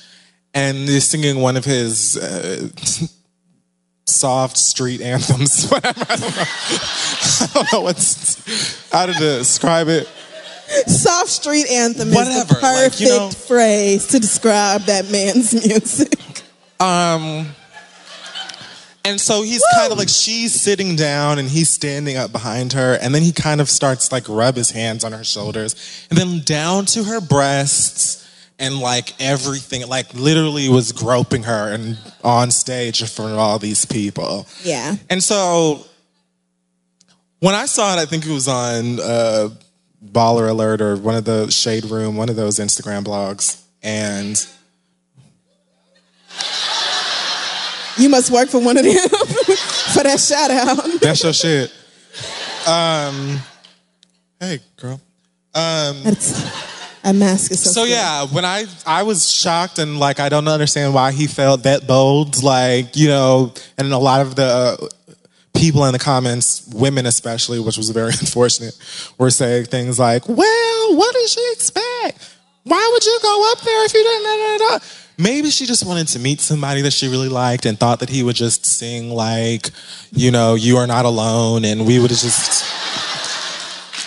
and 0.55 0.89
is 0.89 1.07
singing 1.09 1.41
one 1.41 1.57
of 1.57 1.65
his 1.65 2.17
uh, 2.17 2.69
soft 4.07 4.57
street 4.57 5.01
anthems, 5.01 5.69
whatever. 5.71 6.05
I 6.09 6.17
don't 6.17 6.37
know. 6.37 6.45
I 7.41 7.51
don't 7.55 7.73
know 7.73 7.81
what's, 7.83 8.91
how 8.93 9.07
to 9.07 9.13
describe 9.13 9.89
it. 9.89 10.09
Soft 10.87 11.29
Street 11.29 11.71
Anthem 11.71 12.11
Whatever, 12.11 12.31
is 12.31 12.47
the 12.49 12.55
like, 12.55 12.61
perfect 12.61 13.01
you 13.01 13.09
know- 13.09 13.31
phrase 13.31 14.09
to 14.09 14.19
describe 14.19 14.83
that 14.83 15.11
man's 15.11 15.55
music. 15.67 16.19
Um, 16.81 17.47
and 19.07 19.21
so 19.21 19.43
he's 19.43 19.63
kind 19.77 19.93
of 19.93 19.99
like 19.99 20.09
she's 20.09 20.53
sitting 20.53 20.97
down 20.97 21.39
and 21.39 21.49
he's 21.49 21.71
standing 21.71 22.17
up 22.17 22.33
behind 22.33 22.73
her, 22.73 22.99
and 23.01 23.15
then 23.15 23.23
he 23.23 23.33
kind 23.33 23.61
of 23.61 23.71
starts 23.71 24.11
like 24.11 24.29
rub 24.29 24.57
his 24.57 24.71
hands 24.71 25.05
on 25.05 25.13
her 25.13 25.23
shoulders, 25.23 26.07
and 26.11 26.19
then 26.19 26.41
down 26.41 26.87
to 26.87 27.05
her 27.05 27.21
breasts, 27.21 28.29
and 28.59 28.81
like 28.81 29.15
everything, 29.21 29.87
like 29.89 30.13
literally 30.15 30.69
was 30.69 30.91
groping 30.91 31.45
her 31.45 31.73
and 31.73 31.99
on 32.25 32.51
stage 32.51 33.01
in 33.01 33.07
front 33.07 33.33
of 33.33 33.39
all 33.39 33.59
these 33.59 33.85
people. 33.85 34.47
Yeah. 34.65 34.97
And 35.09 35.23
so 35.23 35.87
when 37.39 37.55
I 37.55 37.67
saw 37.67 37.97
it, 37.97 38.03
I 38.03 38.07
think 38.07 38.27
it 38.27 38.33
was 38.33 38.49
on 38.49 38.99
uh, 38.99 39.51
Baller 40.05 40.49
Alert 40.49 40.81
or 40.81 40.97
one 40.97 41.15
of 41.15 41.25
the 41.25 41.49
Shade 41.51 41.85
Room, 41.85 42.17
one 42.17 42.29
of 42.29 42.37
those 42.37 42.59
Instagram 42.59 43.05
blogs, 43.05 43.63
and. 43.83 44.47
You 47.99 48.09
must 48.09 48.31
work 48.31 48.49
for 48.49 48.61
one 48.61 48.77
of 48.77 48.85
them 48.85 48.95
for 49.95 50.03
that 50.03 50.21
shout 50.21 50.51
out. 50.51 51.01
That's 51.01 51.23
your 51.23 51.33
shit. 51.33 51.73
Um, 52.67 53.39
hey, 54.41 54.61
girl. 54.77 55.01
Um, 55.55 56.03
That's, 56.03 56.67
a 57.07 57.13
mask 57.13 57.53
is 57.53 57.63
so 57.63 57.71
so 57.71 57.85
yeah, 57.85 58.27
when 58.27 58.45
I 58.45 58.65
I 58.85 59.05
was 59.05 59.31
shocked 59.31 59.79
and 59.79 60.01
like 60.01 60.19
I 60.19 60.29
don't 60.29 60.49
understand 60.49 60.93
why 60.93 61.13
he 61.13 61.29
felt 61.29 61.63
that 61.63 61.87
bold. 61.87 62.43
Like 62.43 62.97
you 62.97 63.07
know, 63.09 63.55
and 63.79 63.93
a 63.93 63.99
lot 63.99 64.23
of 64.23 64.35
the 64.35 64.45
uh, 64.45 64.77
people 65.57 65.85
in 65.85 65.93
the 65.93 66.01
comments, 66.01 66.69
women 66.75 67.07
especially, 67.07 67.61
which 67.61 67.77
was 67.77 67.91
very 67.91 68.09
unfortunate, 68.21 68.77
were 69.19 69.31
saying 69.31 69.67
things 69.67 70.01
like, 70.01 70.29
"Well, 70.29 70.97
what 70.97 71.15
did 71.15 71.29
she 71.29 71.53
expect? 71.53 72.35
Why 72.65 72.91
would 72.93 73.05
you 73.05 73.19
go 73.23 73.53
up 73.53 73.61
there 73.61 73.85
if 73.85 73.95
you 73.95 74.03
didn't?" 74.03 74.25
Da, 74.25 74.67
da, 74.67 74.79
da?" 74.79 74.85
Maybe 75.19 75.49
she 75.51 75.65
just 75.65 75.87
wanted 75.87 76.09
to 76.09 76.19
meet 76.19 76.41
somebody 76.41 76.83
that 76.83 76.93
she 76.93 77.09
really 77.09 77.31
liked 77.31 77.65
and 77.65 77.79
thought 77.79 78.01
that 78.01 78.11
he 78.11 78.23
would 78.23 78.37
just 78.37 78.67
sing 78.67 79.11
like, 79.11 79.71
you 80.13 80.31
know, 80.31 80.55
"You 80.55 80.77
Are 80.77 80.87
Not 80.87 81.07
Alone," 81.07 81.65
and 81.65 81.87
we 81.87 81.99
would 81.99 82.11
just. 82.11 82.65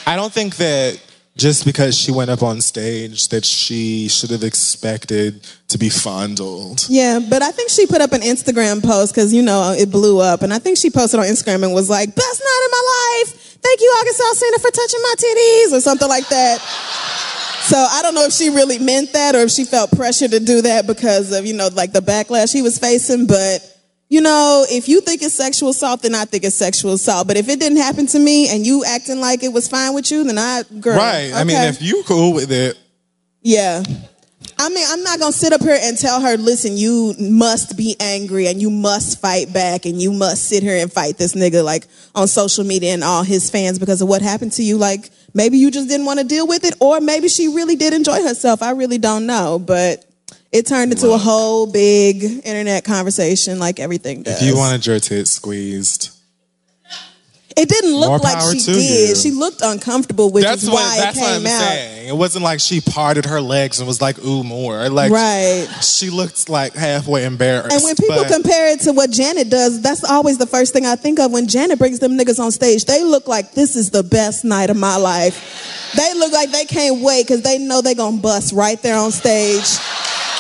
I 0.07 0.16
don't 0.16 0.32
think 0.32 0.57
that 0.57 0.99
just 1.36 1.66
because 1.66 1.97
she 1.97 2.12
went 2.12 2.30
up 2.30 2.43
on 2.43 2.62
stage 2.62 3.30
that 3.30 3.45
she 3.45 4.07
should 4.10 4.30
have 4.30 4.43
expected 4.43 5.47
to 5.70 5.78
be 5.78 5.89
fondled. 5.89 6.86
Yeah, 6.89 7.20
but 7.20 7.41
I 7.41 7.51
think 7.51 7.70
she 7.70 7.88
put 7.88 8.01
up 8.01 8.12
an 8.12 8.22
Instagram 8.22 8.84
post 8.84 9.16
because 9.16 9.34
you 9.34 9.41
know 9.41 9.72
it 9.72 9.89
blew 9.89 10.20
up, 10.20 10.43
and 10.43 10.53
I 10.53 10.60
think 10.60 10.78
she 10.78 10.89
posted 10.91 11.20
on 11.20 11.26
Instagram 11.26 11.64
and 11.64 11.74
was 11.74 11.89
like, 11.89 12.14
"Best 12.14 12.41
night 12.41 12.64
of 12.66 12.72
my 12.72 12.84
life. 12.99 13.57
Thank 13.62 13.82
you, 13.82 13.88
August 13.99 14.22
Alsina, 14.22 14.62
for 14.62 14.72
touching 14.72 15.01
my 15.01 15.16
titties," 15.18 15.78
or 15.78 15.82
something 15.82 16.07
like 16.07 16.28
that. 16.30 16.62
So 17.70 17.78
I 17.78 18.02
don't 18.02 18.16
know 18.16 18.24
if 18.24 18.34
she 18.34 18.50
really 18.50 18.80
meant 18.80 19.14
that 19.14 19.36
or 19.36 19.42
if 19.42 19.52
she 19.52 19.64
felt 19.64 19.92
pressure 19.92 20.28
to 20.28 20.40
do 20.40 20.64
that 20.64 20.88
because 20.88 21.32
of 21.32 21.46
you 21.46 21.54
know 21.54 21.68
like 21.68 21.92
the 21.94 22.00
backlash 22.00 22.52
he 22.52 22.64
was 22.64 22.80
facing. 22.80 23.28
But 23.28 23.62
you 24.10 24.22
know, 24.22 24.66
if 24.68 24.90
you 24.90 25.02
think 25.02 25.22
it's 25.22 25.36
sexual 25.36 25.70
assault, 25.70 26.02
then 26.02 26.16
I 26.16 26.26
think 26.26 26.44
it's 26.44 26.56
sexual 26.56 26.94
assault. 26.94 27.28
But 27.28 27.38
if 27.38 27.48
it 27.48 27.60
didn't 27.60 27.78
happen 27.78 28.08
to 28.08 28.18
me 28.18 28.50
and 28.50 28.66
you 28.66 28.84
acting 28.84 29.22
like 29.22 29.44
it 29.44 29.54
was 29.54 29.68
fine 29.68 29.94
with 29.94 30.10
you, 30.10 30.24
then 30.24 30.40
I, 30.40 30.64
girl, 30.80 30.98
Right. 30.98 31.32
I 31.32 31.44
mean, 31.44 31.62
if 31.62 31.80
you 31.80 32.02
cool 32.08 32.34
with 32.34 32.52
it, 32.52 32.76
Yeah. 33.44 33.84
I 34.60 34.68
mean, 34.68 34.86
I'm 34.89 35.03
not 35.03 35.20
gonna 35.20 35.32
sit 35.32 35.53
up 35.53 35.62
here 35.62 35.78
and 35.82 35.97
tell 35.97 36.20
her, 36.20 36.36
listen, 36.36 36.76
you 36.76 37.16
must 37.18 37.78
be 37.78 37.95
angry 37.99 38.47
and 38.47 38.62
you 38.62 38.70
must 38.70 39.22
fight 39.22 39.53
back 39.53 39.86
and 39.86 40.01
you 40.01 40.12
must 40.12 40.49
sit 40.49 40.64
here 40.64 40.76
and 40.76 40.91
fight 40.91 41.18
this 41.18 41.34
nigga 41.34 41.64
like 41.64 41.88
on 42.14 42.28
social 42.28 42.66
media 42.66 42.93
and 42.93 43.01
all 43.01 43.24
his 43.24 43.49
fans 43.49 43.80
because 43.80 44.01
of 44.01 44.10
what 44.10 44.22
happened 44.22 44.51
to 44.53 44.64
you. 44.64 44.78
Like 44.78 45.12
maybe 45.34 45.57
you 45.57 45.72
just 45.72 45.88
didn't 45.88 46.05
want 46.05 46.20
to 46.20 46.26
deal 46.26 46.45
with 46.45 46.66
it, 46.66 46.76
or 46.82 46.99
maybe 46.99 47.30
she 47.30 47.47
really 47.47 47.78
did 47.78 47.93
enjoy 47.93 48.22
herself. 48.22 48.62
I 48.62 48.72
really 48.72 48.97
don't 48.97 49.26
know, 49.26 49.60
but 49.60 50.05
it 50.51 50.66
turned 50.66 50.91
into 50.91 51.12
a 51.12 51.18
whole 51.18 51.72
big 51.72 52.24
internet 52.24 52.84
conversation 52.84 53.60
like 53.60 53.80
everything 53.80 54.24
does. 54.24 54.41
if 54.41 54.47
you 54.47 54.57
wanted 54.57 54.86
your 54.86 54.99
tits 54.99 55.32
squeezed, 55.32 56.19
it 57.58 57.68
didn't 57.68 57.95
look 57.95 58.10
More 58.10 58.20
like 58.20 58.39
she 58.54 58.60
did. 58.60 59.10
you. 59.10 59.16
She 59.16 59.32
looked 59.32 59.62
uncomfortable, 59.62 60.30
which 60.32 60.43
that's 60.45 60.64
is 60.64 60.70
what 60.70 60.76
why 60.84 60.97
that's 60.97 61.18
it 61.18 61.22
what 61.22 61.28
came 61.28 61.41
I'm 61.41 61.47
out. 61.47 61.60
saying. 61.62 62.08
It 62.10 62.16
wasn't 62.16 62.43
like 62.43 62.60
she 62.60 62.80
parted 62.82 63.26
her 63.26 63.41
legs 63.41 63.80
and 63.80 63.88
was 63.88 64.02
like, 64.02 64.24
"Ooh, 64.24 64.43
more." 64.43 64.88
Like, 64.89 65.12
Right. 65.12 65.68
She 65.82 66.10
looked 66.10 66.47
like 66.50 66.74
halfway 66.76 67.26
embarrassed. 67.26 67.74
And 67.76 67.84
when 67.84 67.95
people 67.95 68.16
but- 68.24 68.32
compare 68.32 68.70
it 68.72 68.82
to 68.82 68.93
what 68.93 69.10
Janet 69.12 69.50
does, 69.50 69.82
that's 69.82 70.04
always 70.04 70.38
the 70.38 70.47
first 70.47 70.74
thing 70.74 70.86
I 70.86 70.95
think 70.95 71.20
of 71.20 71.32
when 71.32 71.47
Janet 71.47 71.80
brings 71.80 72.00
them 72.00 72.18
niggas 72.18 72.39
on 72.39 72.52
stage. 72.52 72.86
They 72.86 73.04
look 73.04 73.28
like 73.28 73.54
this 73.54 73.76
is 73.76 73.89
the 73.89 74.04
best 74.04 74.45
night 74.45 74.70
of 74.70 74.78
my 74.78 74.95
life. 74.97 75.91
They 75.95 76.14
look 76.14 76.32
like 76.32 76.52
they 76.52 76.66
can't 76.66 77.02
wait 77.02 77.28
because 77.28 77.41
they 77.41 77.58
know 77.58 77.82
they're 77.82 77.95
gonna 77.95 78.18
bust 78.18 78.54
right 78.54 78.82
there 78.82 78.97
on 78.97 79.12
stage. 79.12 79.66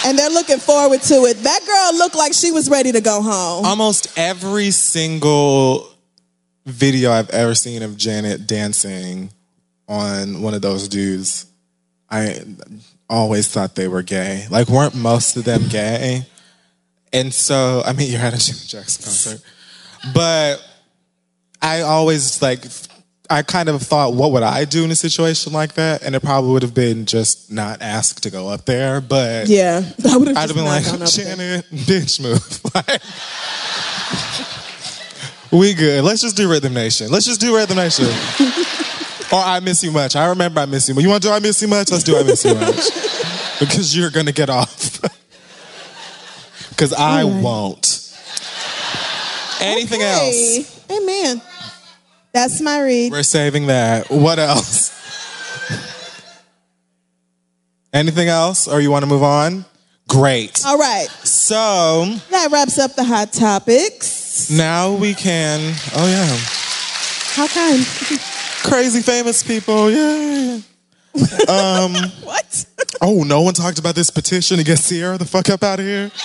And 0.05 0.17
they're 0.17 0.29
looking 0.29 0.59
forward 0.59 1.01
to 1.03 1.25
it. 1.25 1.43
That 1.43 1.59
girl 1.65 1.97
looked 1.97 2.15
like 2.15 2.33
she 2.33 2.51
was 2.51 2.69
ready 2.69 2.91
to 2.93 3.01
go 3.01 3.21
home. 3.21 3.65
almost 3.65 4.07
every 4.15 4.71
single 4.71 5.89
video 6.69 7.11
I've 7.11 7.29
ever 7.29 7.55
seen 7.55 7.83
of 7.83 7.97
Janet 7.97 8.47
dancing 8.47 9.31
on 9.87 10.41
one 10.41 10.53
of 10.53 10.61
those 10.61 10.87
dudes, 10.87 11.45
I 12.09 12.39
always 13.09 13.47
thought 13.47 13.75
they 13.75 13.87
were 13.87 14.03
gay. 14.03 14.45
Like, 14.49 14.69
weren't 14.69 14.95
most 14.95 15.35
of 15.35 15.43
them 15.43 15.67
gay? 15.69 16.25
And 17.11 17.33
so, 17.33 17.81
I 17.85 17.93
mean, 17.93 18.11
you're 18.11 18.21
at 18.21 18.33
a 18.33 18.37
Janet 18.37 18.67
Jackson 18.67 19.03
concert, 19.03 19.41
but 20.13 20.63
I 21.61 21.81
always 21.81 22.41
like, 22.41 22.65
I 23.31 23.41
kind 23.43 23.69
of 23.69 23.81
thought, 23.81 24.13
what 24.13 24.31
would 24.31 24.43
I 24.43 24.65
do 24.65 24.83
in 24.83 24.91
a 24.91 24.95
situation 24.95 25.53
like 25.53 25.73
that? 25.73 26.03
And 26.03 26.15
it 26.15 26.21
probably 26.21 26.51
would 26.51 26.61
have 26.61 26.73
been 26.73 27.05
just 27.05 27.51
not 27.51 27.81
asked 27.81 28.23
to 28.23 28.31
go 28.31 28.47
up 28.47 28.65
there, 28.65 29.01
but 29.01 29.47
yeah, 29.47 29.81
I 30.07 30.17
would 30.17 30.27
have 30.29 30.37
I'd 30.37 30.49
have 30.49 30.55
been 30.55 30.65
like, 30.65 30.83
Janet, 30.83 31.65
bitch 31.71 32.21
move. 32.21 32.61
Like, 32.75 33.01
we 35.51 35.73
good. 35.73 36.03
Let's 36.03 36.21
just 36.21 36.35
do 36.35 36.49
Rhythm 36.49 36.73
Nation. 36.73 37.11
Let's 37.11 37.25
just 37.25 37.41
do 37.41 37.55
Rhythm 37.55 37.77
Nation. 37.77 38.05
or 39.31 39.39
I 39.39 39.59
Miss 39.63 39.83
You 39.83 39.91
Much. 39.91 40.15
I 40.15 40.27
remember 40.29 40.59
I 40.61 40.65
Miss 40.65 40.87
You 40.87 40.95
Much. 40.95 41.03
You 41.03 41.09
want 41.09 41.23
to 41.23 41.29
do 41.29 41.33
I 41.33 41.39
Miss 41.39 41.61
You 41.61 41.67
Much? 41.67 41.91
Let's 41.91 42.03
do 42.03 42.17
I 42.17 42.23
Miss 42.23 42.43
You 42.45 42.55
Much. 42.55 42.75
because 43.59 43.95
you're 43.95 44.11
going 44.11 44.25
to 44.25 44.33
get 44.33 44.49
off. 44.49 44.99
Because 46.69 46.93
I 46.93 47.23
hmm. 47.23 47.41
won't. 47.41 48.15
Anything 49.59 50.01
else? 50.01 50.89
Amen. 50.89 51.41
That's 52.31 52.61
my 52.61 52.81
read. 52.81 53.11
We're 53.11 53.23
saving 53.23 53.67
that. 53.67 54.09
What 54.09 54.39
else? 54.39 54.89
Anything 57.91 58.29
else? 58.29 58.65
Or 58.67 58.79
you 58.79 58.91
want 58.91 59.03
to 59.03 59.07
move 59.07 59.23
on? 59.23 59.65
Great. 60.07 60.63
All 60.65 60.77
right. 60.77 61.07
So 61.23 62.15
That 62.31 62.49
wraps 62.51 62.79
up 62.79 62.95
the 62.95 63.03
hot 63.03 63.33
topics. 63.33 64.18
Now 64.51 64.93
we 64.93 65.13
can. 65.13 65.75
Oh 65.95 66.07
yeah, 66.07 66.37
How 67.35 67.47
kind? 67.47 67.85
crazy 68.63 69.01
famous 69.01 69.43
people. 69.43 69.89
Yeah. 69.91 70.59
Um, 71.47 71.93
what? 72.23 72.65
Oh, 73.01 73.23
no 73.23 73.41
one 73.41 73.53
talked 73.53 73.79
about 73.79 73.95
this 73.95 74.09
petition 74.09 74.57
to 74.57 74.63
get 74.63 74.79
Ciara 74.79 75.17
the 75.17 75.25
fuck 75.25 75.49
up 75.49 75.63
out 75.63 75.79
of 75.79 75.85
here. 75.85 76.11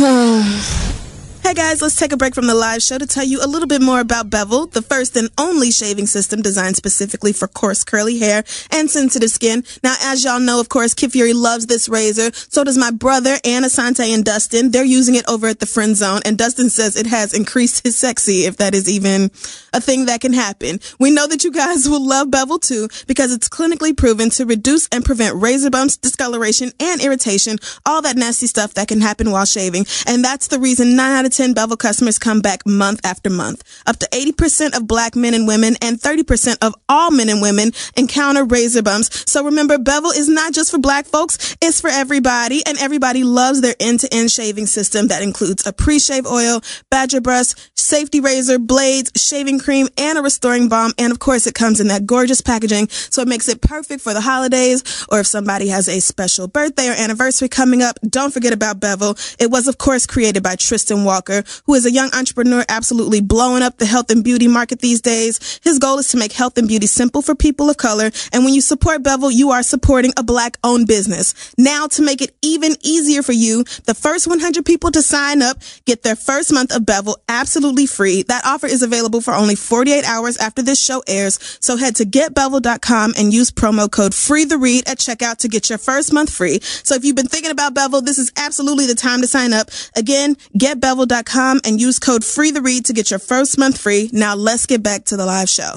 Oh. 0.00 1.07
Hey 1.42 1.54
guys, 1.54 1.80
let's 1.80 1.96
take 1.96 2.12
a 2.12 2.16
break 2.16 2.34
from 2.34 2.46
the 2.46 2.54
live 2.54 2.82
show 2.82 2.98
to 2.98 3.06
tell 3.06 3.24
you 3.24 3.42
a 3.42 3.46
little 3.46 3.68
bit 3.68 3.80
more 3.80 4.00
about 4.00 4.28
Bevel, 4.28 4.66
the 4.66 4.82
first 4.82 5.16
and 5.16 5.30
only 5.38 5.70
shaving 5.70 6.06
system 6.06 6.42
designed 6.42 6.76
specifically 6.76 7.32
for 7.32 7.48
coarse 7.48 7.84
curly 7.84 8.18
hair 8.18 8.44
and 8.70 8.90
sensitive 8.90 9.30
skin. 9.30 9.64
Now, 9.82 9.94
as 10.02 10.24
y'all 10.24 10.40
know, 10.40 10.60
of 10.60 10.68
course, 10.68 10.92
Kid 10.92 11.12
Fury 11.12 11.32
loves 11.32 11.66
this 11.66 11.88
razor. 11.88 12.32
So 12.34 12.64
does 12.64 12.76
my 12.76 12.90
brother, 12.90 13.38
Ann 13.44 13.62
Asante 13.62 14.12
and 14.12 14.24
Dustin. 14.24 14.72
They're 14.72 14.84
using 14.84 15.14
it 15.14 15.24
over 15.26 15.46
at 15.46 15.60
the 15.60 15.66
friend 15.66 15.96
zone, 15.96 16.20
and 16.26 16.36
Dustin 16.36 16.68
says 16.68 16.96
it 16.96 17.06
has 17.06 17.32
increased 17.32 17.82
his 17.82 17.96
sexy, 17.96 18.44
if 18.44 18.58
that 18.58 18.74
is 18.74 18.86
even 18.88 19.30
a 19.72 19.80
thing 19.80 20.04
that 20.04 20.20
can 20.20 20.34
happen. 20.34 20.80
We 20.98 21.10
know 21.10 21.26
that 21.28 21.44
you 21.44 21.52
guys 21.52 21.88
will 21.88 22.06
love 22.06 22.30
Bevel 22.30 22.58
too 22.58 22.88
because 23.06 23.32
it's 23.32 23.48
clinically 23.48 23.96
proven 23.96 24.28
to 24.30 24.44
reduce 24.44 24.86
and 24.88 25.04
prevent 25.04 25.40
razor 25.40 25.70
bumps, 25.70 25.96
discoloration, 25.96 26.72
and 26.78 27.00
irritation, 27.00 27.56
all 27.86 28.02
that 28.02 28.16
nasty 28.16 28.46
stuff 28.46 28.74
that 28.74 28.88
can 28.88 29.00
happen 29.00 29.30
while 29.30 29.46
shaving. 29.46 29.86
And 30.06 30.22
that's 30.22 30.48
the 30.48 30.58
reason 30.58 30.94
9 30.94 31.12
out 31.12 31.24
of 31.24 31.27
10 31.28 31.54
Bevel 31.54 31.76
customers 31.76 32.18
come 32.18 32.40
back 32.40 32.66
month 32.66 33.00
after 33.04 33.30
month. 33.30 33.64
Up 33.86 33.96
to 33.98 34.06
80% 34.06 34.76
of 34.76 34.86
black 34.86 35.16
men 35.16 35.34
and 35.34 35.46
women 35.46 35.76
and 35.82 35.98
30% 35.98 36.58
of 36.62 36.74
all 36.88 37.10
men 37.10 37.28
and 37.28 37.42
women 37.42 37.72
encounter 37.96 38.44
razor 38.44 38.82
bumps. 38.82 39.30
So 39.30 39.44
remember, 39.44 39.78
Bevel 39.78 40.10
is 40.10 40.28
not 40.28 40.52
just 40.52 40.70
for 40.70 40.78
black 40.78 41.06
folks, 41.06 41.56
it's 41.60 41.80
for 41.80 41.90
everybody, 41.90 42.62
and 42.66 42.78
everybody 42.78 43.24
loves 43.24 43.60
their 43.60 43.74
end-to-end 43.80 44.30
shaving 44.30 44.66
system 44.66 45.08
that 45.08 45.22
includes 45.22 45.66
a 45.66 45.72
pre-shave 45.72 46.26
oil, 46.26 46.60
badger 46.90 47.20
brush, 47.20 47.54
safety 47.74 48.20
razor, 48.20 48.58
blades, 48.58 49.10
shaving 49.16 49.58
cream, 49.58 49.88
and 49.96 50.18
a 50.18 50.22
restoring 50.22 50.68
balm. 50.68 50.92
And 50.98 51.12
of 51.12 51.18
course, 51.18 51.46
it 51.46 51.54
comes 51.54 51.80
in 51.80 51.88
that 51.88 52.06
gorgeous 52.06 52.40
packaging, 52.40 52.88
so 52.88 53.22
it 53.22 53.28
makes 53.28 53.48
it 53.48 53.60
perfect 53.60 54.02
for 54.02 54.14
the 54.14 54.20
holidays 54.20 55.06
or 55.10 55.20
if 55.20 55.26
somebody 55.26 55.68
has 55.68 55.88
a 55.88 56.00
special 56.00 56.48
birthday 56.48 56.88
or 56.88 56.92
anniversary 56.92 57.48
coming 57.48 57.82
up. 57.82 57.98
Don't 58.08 58.32
forget 58.32 58.52
about 58.52 58.80
Bevel. 58.80 59.16
It 59.38 59.50
was, 59.50 59.68
of 59.68 59.78
course, 59.78 60.06
created 60.06 60.42
by 60.42 60.56
Tristan 60.56 61.04
Walker, 61.18 61.42
who 61.66 61.74
is 61.74 61.84
a 61.84 61.90
young 61.90 62.10
entrepreneur 62.14 62.64
absolutely 62.68 63.20
blowing 63.20 63.60
up 63.60 63.78
the 63.78 63.86
health 63.86 64.08
and 64.08 64.22
beauty 64.22 64.46
market 64.46 64.78
these 64.78 65.00
days. 65.00 65.58
His 65.64 65.80
goal 65.80 65.98
is 65.98 66.06
to 66.10 66.16
make 66.16 66.32
health 66.32 66.56
and 66.56 66.68
beauty 66.68 66.86
simple 66.86 67.22
for 67.22 67.34
people 67.34 67.68
of 67.68 67.76
color. 67.76 68.12
And 68.32 68.44
when 68.44 68.54
you 68.54 68.60
support 68.60 69.02
Bevel, 69.02 69.32
you 69.32 69.50
are 69.50 69.64
supporting 69.64 70.12
a 70.16 70.22
black 70.22 70.58
owned 70.62 70.86
business. 70.86 71.34
Now, 71.58 71.88
to 71.88 72.02
make 72.02 72.22
it 72.22 72.36
even 72.40 72.76
easier 72.82 73.24
for 73.24 73.32
you, 73.32 73.64
the 73.86 73.94
first 73.94 74.28
100 74.28 74.64
people 74.64 74.92
to 74.92 75.02
sign 75.02 75.42
up 75.42 75.58
get 75.86 76.04
their 76.04 76.14
first 76.14 76.52
month 76.52 76.72
of 76.72 76.86
Bevel 76.86 77.18
absolutely 77.28 77.86
free. 77.86 78.22
That 78.22 78.46
offer 78.46 78.68
is 78.68 78.82
available 78.82 79.20
for 79.20 79.34
only 79.34 79.56
48 79.56 80.04
hours 80.04 80.36
after 80.36 80.62
this 80.62 80.80
show 80.80 81.02
airs. 81.08 81.58
So 81.60 81.76
head 81.76 81.96
to 81.96 82.04
getbevel.com 82.04 83.14
and 83.18 83.34
use 83.34 83.50
promo 83.50 83.90
code 83.90 84.14
free 84.14 84.44
the 84.44 84.56
read 84.56 84.88
at 84.88 84.98
checkout 84.98 85.38
to 85.38 85.48
get 85.48 85.68
your 85.68 85.78
first 85.78 86.12
month 86.12 86.32
free. 86.32 86.60
So 86.62 86.94
if 86.94 87.04
you've 87.04 87.16
been 87.16 87.26
thinking 87.26 87.50
about 87.50 87.74
Bevel, 87.74 88.02
this 88.02 88.18
is 88.18 88.30
absolutely 88.36 88.86
the 88.86 88.94
time 88.94 89.20
to 89.22 89.26
sign 89.26 89.52
up. 89.52 89.70
Again, 89.96 90.36
getbevel.com 90.56 91.07
and 91.10 91.80
use 91.80 91.98
code 91.98 92.24
free 92.24 92.50
the 92.50 92.62
read 92.62 92.84
to 92.86 92.92
get 92.92 93.10
your 93.10 93.18
first 93.18 93.58
month 93.58 93.80
free. 93.80 94.10
Now 94.12 94.34
let's 94.34 94.66
get 94.66 94.82
back 94.82 95.04
to 95.06 95.16
the 95.16 95.26
live 95.26 95.48
show. 95.48 95.74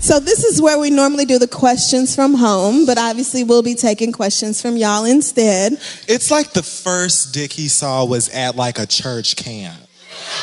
So 0.00 0.18
this 0.18 0.44
is 0.44 0.62
where 0.62 0.78
we 0.78 0.88
normally 0.88 1.26
do 1.26 1.38
the 1.38 1.46
questions 1.46 2.14
from 2.16 2.34
home, 2.34 2.86
but 2.86 2.96
obviously 2.96 3.44
we'll 3.44 3.62
be 3.62 3.74
taking 3.74 4.12
questions 4.12 4.60
from 4.60 4.78
y'all 4.78 5.04
instead. 5.04 5.74
It's 6.08 6.30
like 6.30 6.52
the 6.52 6.62
first 6.62 7.34
dick 7.34 7.52
he 7.52 7.68
saw 7.68 8.06
was 8.06 8.30
at 8.30 8.56
like 8.56 8.78
a 8.78 8.86
church 8.86 9.36
camp. 9.36 9.78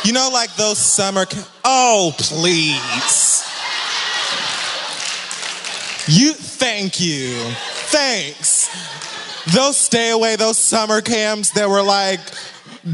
You 0.04 0.14
know, 0.14 0.30
like 0.32 0.56
those 0.56 0.78
summer. 0.78 1.26
Ca- 1.26 1.48
oh, 1.66 2.14
please. 2.18 3.44
You, 6.08 6.34
thank 6.34 7.02
you. 7.02 7.36
Thanks. 7.90 8.70
Those 9.56 9.76
stay 9.78 10.12
away, 10.12 10.36
those 10.36 10.58
summer 10.58 11.02
camps 11.02 11.52
that 11.52 11.68
were 11.68 11.82
like 11.82 12.20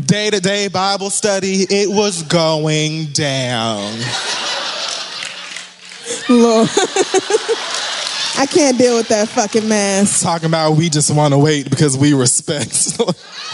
day 0.02 0.30
to 0.30 0.40
day 0.40 0.68
Bible 0.68 1.10
study, 1.10 1.66
it 1.70 1.90
was 1.90 2.24
going 2.24 3.06
down. 3.14 3.94
Lord. 6.30 6.70
I 8.36 8.48
can't 8.48 8.78
deal 8.78 8.98
with 8.98 9.10
that 9.10 9.30
fucking 9.30 9.68
mess. 9.70 10.22
Talking 10.22 10.48
about 10.48 10.72
we 10.72 10.90
just 10.90 11.16
want 11.16 11.34
to 11.34 11.38
wait 11.38 11.70
because 11.70 11.98
we 11.98 12.14
respect. 12.14 13.00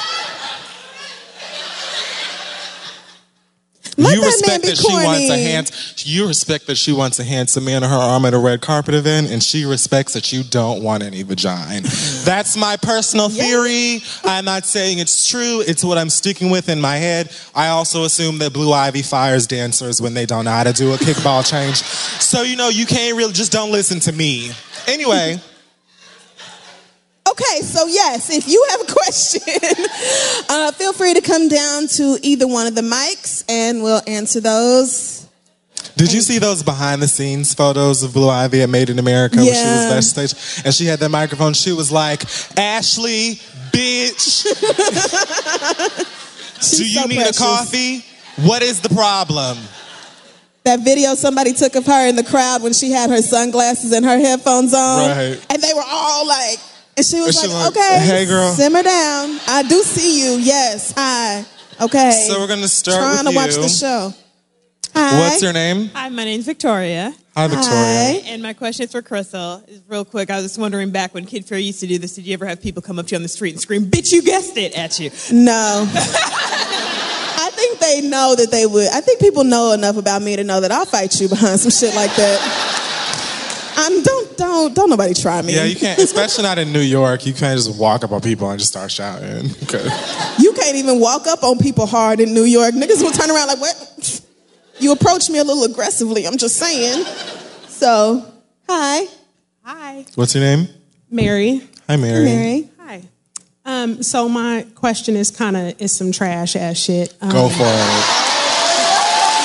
Let 3.99 4.15
you 4.15 4.21
that 4.21 4.27
respect 4.27 4.63
that 4.65 4.77
she 4.77 4.93
wants 4.93 5.23
a 5.23 5.27
corny. 5.27 5.43
hand. 5.43 5.71
You 5.97 6.27
respect 6.27 6.67
that 6.67 6.75
she 6.75 6.93
wants 6.93 7.19
a 7.19 7.23
handsome 7.23 7.65
man 7.65 7.83
in 7.83 7.89
her 7.89 7.95
arm 7.95 8.25
at 8.25 8.33
a 8.33 8.37
red 8.37 8.61
carpet 8.61 8.95
event, 8.95 9.29
and 9.29 9.43
she 9.43 9.65
respects 9.65 10.13
that 10.13 10.31
you 10.31 10.43
don't 10.43 10.81
want 10.81 11.03
any 11.03 11.23
vagina. 11.23 11.87
That's 12.23 12.55
my 12.55 12.77
personal 12.77 13.29
theory. 13.29 14.01
I'm 14.23 14.45
not 14.45 14.65
saying 14.65 14.99
it's 14.99 15.27
true. 15.27 15.61
It's 15.67 15.83
what 15.83 15.97
I'm 15.97 16.09
sticking 16.09 16.49
with 16.49 16.69
in 16.69 16.79
my 16.79 16.95
head. 16.95 17.31
I 17.53 17.67
also 17.67 18.03
assume 18.03 18.37
that 18.39 18.53
Blue 18.53 18.71
Ivy 18.71 19.01
fires 19.01 19.47
dancers 19.47 20.01
when 20.01 20.13
they 20.13 20.25
don't 20.25 20.45
know 20.45 20.51
how 20.51 20.63
to 20.63 20.73
do 20.73 20.93
a 20.93 20.97
kickball 20.97 21.49
change. 21.49 21.77
So 21.77 22.43
you 22.43 22.55
know 22.55 22.69
you 22.69 22.85
can't 22.85 23.17
really 23.17 23.33
just 23.33 23.51
don't 23.51 23.71
listen 23.71 23.99
to 24.01 24.11
me. 24.11 24.51
Anyway. 24.87 25.39
Okay, 27.31 27.61
so 27.61 27.85
yes, 27.87 28.29
if 28.29 28.47
you 28.47 28.65
have 28.71 28.81
a 28.81 28.91
question, 28.91 29.41
uh, 30.49 30.71
feel 30.71 30.93
free 30.93 31.13
to 31.13 31.21
come 31.21 31.47
down 31.47 31.87
to 31.87 32.17
either 32.21 32.47
one 32.47 32.67
of 32.67 32.75
the 32.75 32.81
mics 32.81 33.43
and 33.49 33.83
we'll 33.83 34.01
answer 34.07 34.39
those. 34.39 35.27
Did 35.95 36.13
you 36.13 36.21
see 36.21 36.39
those 36.39 36.63
behind 36.63 37.01
the 37.01 37.07
scenes 37.07 37.53
photos 37.53 38.03
of 38.03 38.13
Blue 38.13 38.29
Ivy 38.29 38.61
at 38.61 38.69
Made 38.69 38.89
in 38.89 38.99
America 38.99 39.37
when 39.37 39.45
she 39.47 39.51
Yeah. 39.51 39.95
was 39.97 40.13
backstage? 40.15 40.63
And 40.65 40.73
she 40.73 40.85
had 40.85 40.99
that 40.99 41.09
microphone. 41.09 41.53
She 41.53 41.73
was 41.73 41.91
like, 41.91 42.23
Ashley, 42.57 43.35
bitch. 43.71 44.43
Do 46.77 46.87
you 46.87 47.01
so 47.01 47.07
need 47.07 47.15
precious. 47.17 47.37
a 47.37 47.43
coffee? 47.43 48.05
What 48.37 48.61
is 48.61 48.79
the 48.81 48.89
problem? 48.89 49.57
That 50.63 50.81
video 50.81 51.15
somebody 51.15 51.53
took 51.53 51.75
of 51.75 51.85
her 51.85 52.07
in 52.07 52.15
the 52.15 52.23
crowd 52.23 52.61
when 52.63 52.73
she 52.73 52.91
had 52.91 53.09
her 53.09 53.21
sunglasses 53.21 53.91
and 53.91 54.05
her 54.05 54.17
headphones 54.17 54.73
on. 54.73 55.09
Right. 55.09 55.45
And 55.49 55.61
they 55.61 55.73
were 55.73 55.83
all 55.85 56.27
like, 56.27 56.59
and 56.99 57.05
she 57.05 57.19
was 57.21 57.41
And 57.41 57.49
she 57.49 57.55
like, 57.55 57.75
like, 57.75 57.77
okay, 57.77 58.05
"Hey, 58.05 58.25
girl." 58.25 58.51
simmer 58.51 58.83
down. 58.83 59.39
I 59.47 59.63
do 59.67 59.81
see 59.83 60.21
you. 60.23 60.37
Yes, 60.39 60.93
hi. 60.95 61.45
Okay. 61.81 62.25
So 62.27 62.39
we're 62.39 62.47
gonna 62.47 62.67
start 62.67 62.97
Trying 62.97 63.25
with 63.25 63.33
to 63.33 63.35
watch 63.35 63.55
the 63.55 63.69
show. 63.69 64.13
Hi. 64.93 65.19
What's 65.19 65.41
your 65.41 65.53
name? 65.53 65.89
Hi, 65.93 66.09
my 66.09 66.25
name's 66.25 66.45
Victoria. 66.45 67.13
Hi, 67.37 67.47
Victoria. 67.47 67.71
Hi. 67.71 68.21
And 68.25 68.41
my 68.43 68.51
question 68.53 68.83
is 68.83 68.91
for 68.91 69.01
Crissle. 69.01 69.67
Is 69.69 69.81
real 69.87 70.03
quick. 70.03 70.29
I 70.29 70.35
was 70.37 70.45
just 70.45 70.57
wondering 70.59 70.91
back 70.91 71.13
when 71.13 71.25
Kid 71.25 71.45
Fury 71.45 71.63
used 71.63 71.79
to 71.79 71.87
do 71.87 71.97
this, 71.97 72.15
did 72.15 72.25
you 72.25 72.33
ever 72.33 72.45
have 72.45 72.61
people 72.61 72.81
come 72.81 72.99
up 72.99 73.07
to 73.07 73.11
you 73.11 73.15
on 73.17 73.23
the 73.23 73.29
street 73.29 73.51
and 73.51 73.61
scream, 73.61 73.85
bitch, 73.85 74.11
you 74.11 74.21
guessed 74.21 74.57
it 74.57 74.77
at 74.77 74.99
you? 74.99 75.09
No. 75.31 75.87
I 75.93 77.49
think 77.53 77.79
they 77.79 78.01
know 78.01 78.35
that 78.35 78.51
they 78.51 78.65
would. 78.65 78.89
I 78.91 78.99
think 78.99 79.21
people 79.21 79.45
know 79.45 79.71
enough 79.71 79.95
about 79.95 80.21
me 80.21 80.35
to 80.35 80.43
know 80.43 80.59
that 80.59 80.71
I'll 80.71 80.85
fight 80.85 81.21
you 81.21 81.29
behind 81.29 81.59
some 81.61 81.71
shit 81.71 81.95
like 81.95 82.13
that. 82.15 82.88
I'm 83.75 84.01
don't 84.03 84.37
don't 84.37 84.73
don't 84.75 84.89
nobody 84.89 85.13
try 85.13 85.41
me. 85.41 85.55
Yeah, 85.55 85.63
you 85.63 85.75
can't, 85.75 85.99
especially 85.99 86.43
not 86.43 86.57
in 86.57 86.71
New 86.73 86.81
York. 86.81 87.25
You 87.25 87.33
can't 87.33 87.57
just 87.57 87.79
walk 87.79 88.03
up 88.03 88.11
on 88.11 88.21
people 88.21 88.49
and 88.49 88.59
just 88.59 88.71
start 88.71 88.91
shouting. 88.91 89.49
Okay. 89.63 89.83
You 90.39 90.53
can't 90.53 90.75
even 90.77 90.99
walk 90.99 91.27
up 91.27 91.43
on 91.43 91.59
people 91.59 91.85
hard 91.85 92.19
in 92.19 92.33
New 92.33 92.43
York. 92.43 92.73
Niggas 92.73 93.03
will 93.03 93.11
turn 93.11 93.29
around 93.29 93.47
like, 93.47 93.59
what? 93.59 94.21
You 94.79 94.93
approach 94.93 95.29
me 95.29 95.39
a 95.39 95.43
little 95.43 95.65
aggressively, 95.65 96.25
I'm 96.25 96.37
just 96.37 96.55
saying. 96.55 97.03
So, 97.67 98.25
hi. 98.67 99.07
Hi. 99.63 100.05
What's 100.15 100.33
your 100.33 100.43
name? 100.43 100.69
Mary. 101.11 101.61
Hi, 101.87 101.97
Mary. 101.97 102.23
Mary. 102.23 102.69
Hi. 102.79 103.01
Um, 103.65 104.01
so 104.01 104.29
my 104.29 104.65
question 104.75 105.17
is 105.17 105.31
kind 105.31 105.57
of 105.57 105.81
is 105.81 105.91
some 105.91 106.13
trash 106.13 106.55
ass 106.55 106.77
shit. 106.77 107.13
Um, 107.21 107.29
Go 107.29 107.49
for 107.49 107.63
it. 107.63 108.29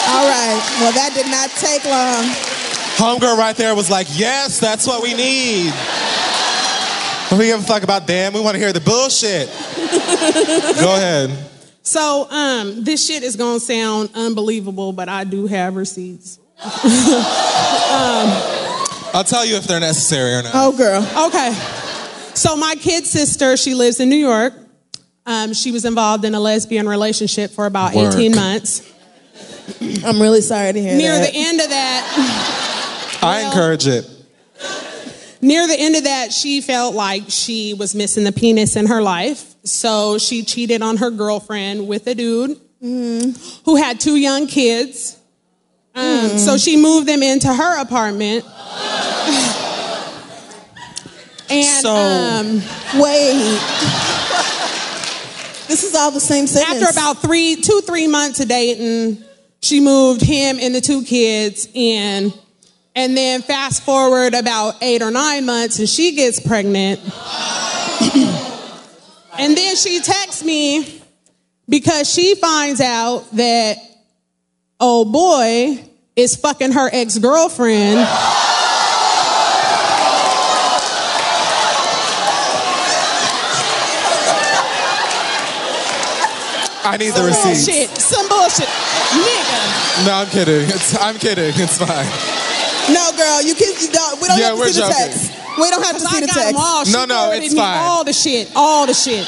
All 0.06 0.26
right. 0.28 0.60
Well, 0.80 0.92
that 0.92 1.12
did 1.14 1.26
not 1.26 1.50
take 1.58 1.84
long. 1.84 2.53
Homegirl 2.96 3.36
right 3.36 3.56
there 3.56 3.74
was 3.74 3.90
like, 3.90 4.06
yes, 4.10 4.60
that's 4.60 4.86
what 4.86 5.02
we 5.02 5.14
need. 5.14 5.72
We 7.32 7.46
give 7.46 7.60
a 7.60 7.62
fuck 7.62 7.82
about 7.82 8.06
them. 8.06 8.32
We 8.32 8.40
want 8.40 8.54
to 8.54 8.60
hear 8.60 8.72
the 8.72 8.80
bullshit. 8.80 9.48
Go 10.80 10.94
ahead. 10.94 11.30
So 11.82 12.30
um, 12.30 12.84
this 12.84 13.04
shit 13.04 13.22
is 13.22 13.36
gonna 13.36 13.60
sound 13.60 14.10
unbelievable, 14.14 14.92
but 14.92 15.08
I 15.08 15.24
do 15.24 15.46
have 15.46 15.76
receipts. 15.76 16.38
I'll 19.12 19.24
tell 19.24 19.44
you 19.44 19.56
if 19.56 19.64
they're 19.64 19.80
necessary 19.80 20.34
or 20.34 20.42
not. 20.42 20.52
Oh, 20.54 20.76
girl. 20.76 21.02
Okay. 21.26 21.52
So 22.34 22.56
my 22.56 22.74
kid 22.76 23.04
sister, 23.04 23.56
she 23.56 23.74
lives 23.74 24.00
in 24.00 24.08
New 24.08 24.16
York. 24.16 24.54
Um, 25.26 25.52
she 25.52 25.72
was 25.72 25.84
involved 25.84 26.24
in 26.24 26.34
a 26.34 26.40
lesbian 26.40 26.88
relationship 26.88 27.50
for 27.50 27.66
about 27.66 27.94
Work. 27.94 28.14
18 28.14 28.34
months. 28.34 28.92
I'm 30.04 30.20
really 30.20 30.40
sorry 30.40 30.72
to 30.72 30.80
hear 30.80 30.92
that. 30.92 30.98
Near 30.98 31.18
that. 31.18 31.32
the 31.32 31.38
end 31.38 31.60
of 31.60 31.68
that, 31.70 32.63
I 33.24 33.40
encourage 33.46 33.86
it. 33.86 34.08
near 35.40 35.66
the 35.66 35.76
end 35.78 35.96
of 35.96 36.04
that, 36.04 36.32
she 36.32 36.60
felt 36.60 36.94
like 36.94 37.24
she 37.28 37.74
was 37.74 37.94
missing 37.94 38.24
the 38.24 38.32
penis 38.32 38.76
in 38.76 38.86
her 38.86 39.02
life. 39.02 39.54
So 39.64 40.18
she 40.18 40.42
cheated 40.44 40.82
on 40.82 40.98
her 40.98 41.10
girlfriend 41.10 41.86
with 41.88 42.06
a 42.06 42.14
dude 42.14 42.58
who 42.80 43.76
had 43.76 43.98
two 44.00 44.16
young 44.16 44.46
kids. 44.46 45.16
Um, 45.94 46.36
So 46.38 46.58
she 46.58 46.76
moved 46.76 47.06
them 47.08 47.22
into 47.22 47.52
her 47.52 47.80
apartment. 47.80 48.44
and 51.50 51.82
So- 51.82 51.94
um, 51.94 52.62
Wait. 53.00 53.60
This 55.66 55.82
is 55.82 55.94
all 55.94 56.10
the 56.10 56.20
same 56.20 56.46
sentence. 56.46 56.82
after 56.82 56.92
about 56.98 57.22
three, 57.22 57.56
two, 57.56 57.80
three 57.80 58.06
months 58.06 58.38
of 58.40 58.48
dating, 58.48 59.24
she 59.62 59.80
moved 59.80 60.20
him 60.20 60.58
and 60.60 60.74
the 60.74 60.80
two 60.80 61.02
kids 61.04 61.66
in. 61.72 62.32
And 62.96 63.16
then 63.16 63.42
fast 63.42 63.82
forward 63.82 64.34
about 64.34 64.76
eight 64.80 65.02
or 65.02 65.10
nine 65.10 65.44
months, 65.46 65.80
and 65.80 65.88
she 65.88 66.14
gets 66.14 66.38
pregnant. 66.38 67.00
and 69.38 69.56
then 69.56 69.74
she 69.74 70.00
texts 70.00 70.44
me 70.44 71.02
because 71.68 72.08
she 72.08 72.36
finds 72.36 72.80
out 72.80 73.28
that 73.32 73.78
oh 74.78 75.04
boy 75.04 75.84
is 76.14 76.36
fucking 76.36 76.72
her 76.72 76.88
ex 76.92 77.18
girlfriend. 77.18 78.06
I 86.86 86.96
need 86.98 87.14
the. 87.14 87.20
Bullshit, 87.22 87.88
some 87.98 88.28
bullshit, 88.28 88.68
nigga. 88.68 90.06
No, 90.06 90.12
I'm 90.12 90.28
kidding. 90.28 90.68
It's, 90.68 91.00
I'm 91.00 91.16
kidding. 91.18 91.54
It's 91.56 91.78
fine. 91.78 92.43
No, 92.92 93.12
girl, 93.16 93.42
you 93.42 93.54
can. 93.54 93.72
You 93.80 93.88
don't, 93.92 94.20
we 94.20 94.28
don't 94.28 94.38
Yeah, 94.38 94.46
have 94.52 94.54
to 94.54 94.60
we're 94.60 94.68
see 94.72 94.80
the 94.80 94.88
text. 94.88 95.32
We 95.58 95.70
don't 95.70 95.82
have 95.82 95.94
to 95.96 96.00
see 96.00 96.16
I 96.16 96.20
the 96.20 96.26
got 96.26 96.36
'em 96.36 96.42
text. 96.54 96.58
all. 96.60 96.84
She 96.84 96.92
No, 96.92 97.04
no, 97.04 97.30
it's 97.32 97.52
me 97.54 97.60
fine. 97.60 97.78
All 97.78 98.04
the 98.04 98.12
shit, 98.12 98.50
all 98.56 98.86
the 98.86 98.94
shit, 98.94 99.26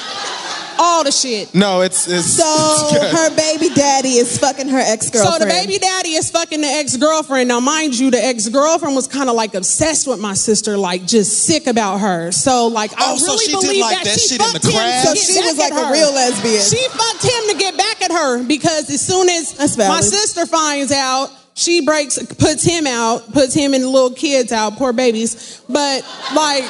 all 0.78 1.04
the 1.04 1.12
shit. 1.12 1.54
No, 1.54 1.80
it's 1.82 2.08
it's. 2.08 2.26
So 2.34 2.44
it's 2.44 2.92
good. 2.92 3.14
her 3.14 3.30
baby 3.36 3.68
daddy 3.74 4.14
is 4.18 4.36
fucking 4.38 4.68
her 4.68 4.78
ex 4.80 5.08
girlfriend. 5.10 5.34
So 5.34 5.38
the 5.38 5.46
baby 5.46 5.78
daddy 5.78 6.14
is 6.14 6.28
fucking 6.30 6.60
the 6.60 6.66
ex 6.66 6.96
girlfriend. 6.96 7.48
Now, 7.48 7.60
mind 7.60 7.96
you, 7.98 8.10
the 8.10 8.22
ex 8.22 8.48
girlfriend 8.48 8.96
was 8.96 9.06
kind 9.06 9.30
of 9.30 9.36
like 9.36 9.54
obsessed 9.54 10.06
with 10.08 10.18
my 10.18 10.34
sister, 10.34 10.76
like 10.76 11.06
just 11.06 11.44
sick 11.44 11.66
about 11.68 11.98
her. 12.00 12.32
So, 12.32 12.66
like, 12.66 12.92
I 12.94 13.12
Oh, 13.12 13.16
so 13.16 13.26
really 13.32 13.44
she 13.46 13.52
did, 13.52 13.60
believe 13.62 13.80
like, 13.82 13.96
that, 13.98 14.04
that 14.06 14.20
she 14.20 14.28
shit 14.28 14.40
in 14.40 14.46
fucked 14.46 14.62
the 14.64 14.70
him 14.72 15.04
So 15.06 15.14
she 15.14 15.40
was 15.40 15.56
like 15.58 15.72
a 15.72 15.92
real 15.92 16.12
lesbian. 16.12 16.62
She 16.62 16.82
fucked 16.88 17.22
him 17.24 17.42
to 17.52 17.56
get 17.58 17.76
back 17.78 18.02
at 18.02 18.10
her 18.12 18.42
because 18.42 18.90
as 18.90 19.00
soon 19.00 19.28
as 19.28 19.52
That's 19.52 19.78
my 19.78 20.00
sister 20.00 20.44
finds 20.46 20.90
out, 20.92 21.30
she 21.56 21.80
breaks, 21.84 22.18
puts 22.36 22.62
him 22.62 22.86
out, 22.86 23.32
puts 23.32 23.52
him 23.54 23.74
and 23.74 23.82
the 23.82 23.88
little 23.88 24.12
kids 24.12 24.52
out, 24.52 24.74
poor 24.76 24.92
babies. 24.92 25.60
But 25.68 26.02
like, 26.34 26.62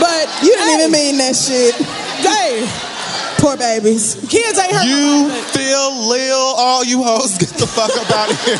but 0.00 0.42
you 0.42 0.52
didn't 0.56 0.80
even 0.80 0.92
mean 0.92 1.16
that 1.18 1.34
shit. 1.36 1.74
Hey, 2.20 2.68
Poor 3.38 3.56
babies. 3.56 4.16
kids 4.28 4.58
ain't 4.58 4.70
hurt. 4.72 4.84
You, 4.84 5.30
Phil, 5.30 6.08
Lil, 6.08 6.36
all 6.36 6.84
you 6.84 7.02
hoes, 7.02 7.38
get 7.38 7.48
the 7.50 7.66
fuck 7.66 7.90
up 7.96 8.10
out 8.10 8.30
of 8.30 8.44
here. 8.44 8.58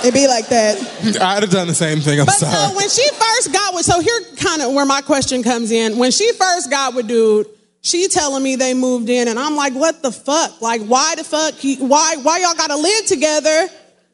It'd 0.00 0.12
be 0.12 0.26
like 0.26 0.48
that. 0.48 0.76
I'd 1.22 1.42
have 1.44 1.50
done 1.50 1.66
the 1.68 1.74
same 1.74 2.00
thing. 2.00 2.18
I'm 2.20 2.26
But 2.26 2.34
sorry. 2.34 2.52
so 2.52 2.76
when 2.76 2.88
she 2.90 3.08
first 3.10 3.52
got 3.52 3.74
with, 3.74 3.86
so 3.86 4.00
here 4.00 4.20
kind 4.36 4.60
of 4.60 4.72
where 4.74 4.84
my 4.84 5.00
question 5.00 5.42
comes 5.42 5.70
in. 5.70 5.96
When 5.98 6.10
she 6.10 6.30
first 6.32 6.68
got 6.68 6.94
with 6.94 7.06
dude, 7.08 7.46
she 7.84 8.08
telling 8.08 8.42
me 8.42 8.56
they 8.56 8.74
moved 8.74 9.08
in, 9.08 9.28
and 9.28 9.38
I'm 9.38 9.54
like, 9.54 9.74
what 9.74 10.02
the 10.02 10.10
fuck? 10.10 10.60
Like, 10.60 10.82
why 10.82 11.14
the 11.14 11.22
fuck? 11.22 11.62
you- 11.62 11.76
Why 11.86 12.16
why 12.22 12.38
y'all 12.38 12.54
gotta 12.54 12.76
live 12.76 13.06
together? 13.06 13.68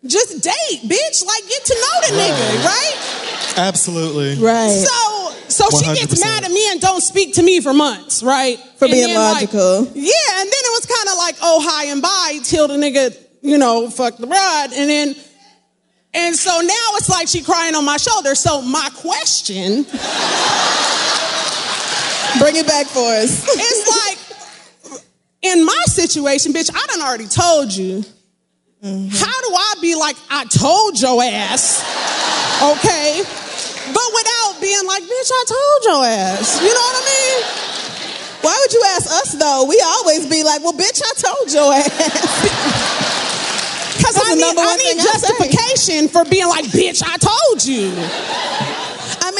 Just 0.07 0.43
date, 0.43 0.81
bitch. 0.85 1.25
Like, 1.25 1.43
get 1.49 1.65
to 1.65 1.75
know 1.75 2.01
the 2.09 2.23
nigga, 2.23 2.65
right? 2.65 3.59
Absolutely. 3.59 4.35
Right. 4.43 4.71
So 4.71 5.33
so 5.49 5.79
she 5.79 5.87
gets 5.95 6.21
mad 6.21 6.45
at 6.45 6.51
me 6.51 6.71
and 6.73 6.81
don't 6.81 7.01
speak 7.03 7.35
to 7.35 7.43
me 7.43 7.61
for 7.61 7.73
months, 7.73 8.23
right? 8.23 8.59
For 8.77 8.85
And 8.87 8.93
being 8.93 9.07
then, 9.09 9.17
like, 9.17 9.53
logical. 9.53 9.85
yeah, 9.95 10.41
and 10.41 10.49
then 10.49 10.63
it 10.69 10.73
was 10.79 10.87
kind 10.87 11.09
of 11.09 11.17
like 11.19 11.37
oh 11.43 11.61
hi 11.63 11.85
and 11.87 12.01
bye 12.03 12.39
till 12.45 12.69
the 12.69 12.75
nigga 12.75 13.17
you 13.43 13.57
know 13.59 13.89
fuck 13.91 14.17
the 14.17 14.27
rod. 14.27 14.73
and 14.75 14.91
then. 14.91 15.15
And 16.13 16.35
so 16.35 16.51
now 16.61 16.87
it's 16.97 17.09
like 17.09 17.29
she 17.29 17.41
crying 17.41 17.77
on 17.77 17.85
my 17.85 17.97
shoulder. 17.97 18.35
So 18.35 18.63
my 18.63 18.89
question 18.97 19.85
Bring 22.39 22.57
it 22.57 22.67
back 22.67 22.87
for 22.87 23.01
us. 23.01 23.45
it's 23.49 23.85
like, 23.89 25.03
in 25.43 25.65
my 25.65 25.83
situation, 25.87 26.53
bitch, 26.53 26.71
I 26.75 26.87
done 26.87 27.03
already 27.03 27.27
told 27.27 27.73
you. 27.73 28.05
Mm-hmm. 28.83 29.09
How 29.11 29.41
do 29.49 29.55
I 29.55 29.75
be 29.81 29.95
like, 29.95 30.17
I 30.31 30.45
told 30.47 31.01
your 31.01 31.23
ass, 31.23 31.85
okay? 32.63 33.23
But 33.93 34.09
without 34.15 34.61
being 34.61 34.87
like, 34.87 35.03
bitch, 35.03 35.31
I 35.33 35.45
told 35.49 35.85
your 35.85 36.05
ass. 36.07 36.63
You 36.63 36.73
know 36.73 36.81
what 36.81 36.97
I 36.97 37.05
mean? 37.05 37.71
Why 38.41 38.57
would 38.59 38.73
you 38.73 38.83
ask 38.97 39.11
us 39.11 39.33
though? 39.33 39.67
We 39.69 39.83
always 39.85 40.27
be 40.27 40.43
like, 40.45 40.63
well, 40.63 40.73
bitch, 40.73 41.03
I 41.05 41.13
told 41.21 41.53
your 41.53 41.73
ass. 41.75 42.87
Because 44.01 44.17
I 44.17 44.31
the 44.31 44.35
need, 44.37 44.41
number 44.41 44.63
I 44.63 44.65
one 44.65 44.79
need 44.79 44.99
I 44.99 45.03
justification 45.05 46.09
for 46.09 46.25
being 46.25 46.49
like, 46.49 46.65
bitch, 46.67 47.03
I 47.05 47.19
told 47.21 47.61
you. 47.63 47.93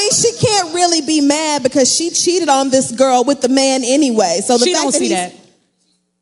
I 0.01 0.03
mean, 0.03 0.11
she 0.11 0.45
can't 0.47 0.73
really 0.73 1.01
be 1.01 1.21
mad 1.21 1.63
because 1.63 1.93
she 1.95 2.09
cheated 2.09 2.49
on 2.49 2.69
this 2.69 2.91
girl 2.91 3.23
with 3.23 3.41
the 3.41 3.49
man 3.49 3.83
anyway. 3.83 4.39
So 4.45 4.57
the 4.57 4.65
She 4.65 4.73
fact 4.73 4.83
don't 4.83 4.91
that 4.93 4.97
see 4.99 5.07
he's- 5.09 5.31
that. 5.31 5.37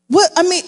What 0.08 0.30
I 0.36 0.42
mean, 0.42 0.62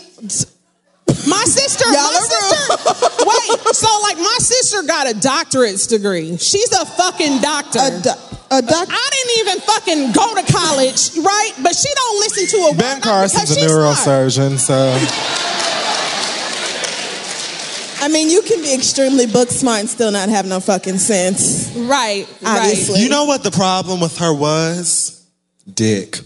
My 1.26 1.44
sister, 1.44 1.84
Y'all 1.86 1.94
my 1.94 2.18
are 2.18 2.22
sister, 2.22 3.26
wait, 3.26 3.74
so 3.74 3.88
like 4.02 4.16
my 4.18 4.36
sister 4.40 4.82
got 4.84 5.10
a 5.10 5.14
doctorate's 5.14 5.86
degree. 5.86 6.36
She's 6.38 6.72
a 6.72 6.86
fucking 6.86 7.40
doctor. 7.40 7.78
a, 7.80 7.90
do- 8.02 8.10
a 8.50 8.62
doc- 8.62 8.88
I 8.90 9.10
didn't 9.12 9.38
even 9.40 9.60
fucking 9.60 10.12
go 10.12 10.34
to 10.34 10.52
college, 10.52 11.16
right? 11.18 11.52
But 11.62 11.74
she 11.76 11.88
don't 11.94 12.18
listen 12.20 12.46
to 12.60 12.66
a 12.70 12.74
Ben 12.74 12.96
word 12.96 13.02
Carson's 13.04 13.50
a 13.50 13.54
because 13.54 13.72
smart. 13.72 14.28
neurosurgeon, 14.32 14.58
so 14.58 14.74
I 18.02 18.08
mean, 18.08 18.28
you 18.28 18.42
can 18.42 18.60
be 18.60 18.74
extremely 18.74 19.26
book 19.26 19.48
smart 19.48 19.80
and 19.80 19.88
still 19.88 20.10
not 20.10 20.28
have 20.28 20.44
no 20.44 20.60
fucking 20.60 20.98
sense. 20.98 21.72
Right, 21.76 22.26
Obviously. 22.44 22.94
right. 22.94 23.02
you 23.02 23.08
know 23.08 23.24
what 23.24 23.44
the 23.44 23.50
problem 23.50 24.00
with 24.00 24.18
her 24.18 24.34
was? 24.34 25.24
Dick. 25.72 26.18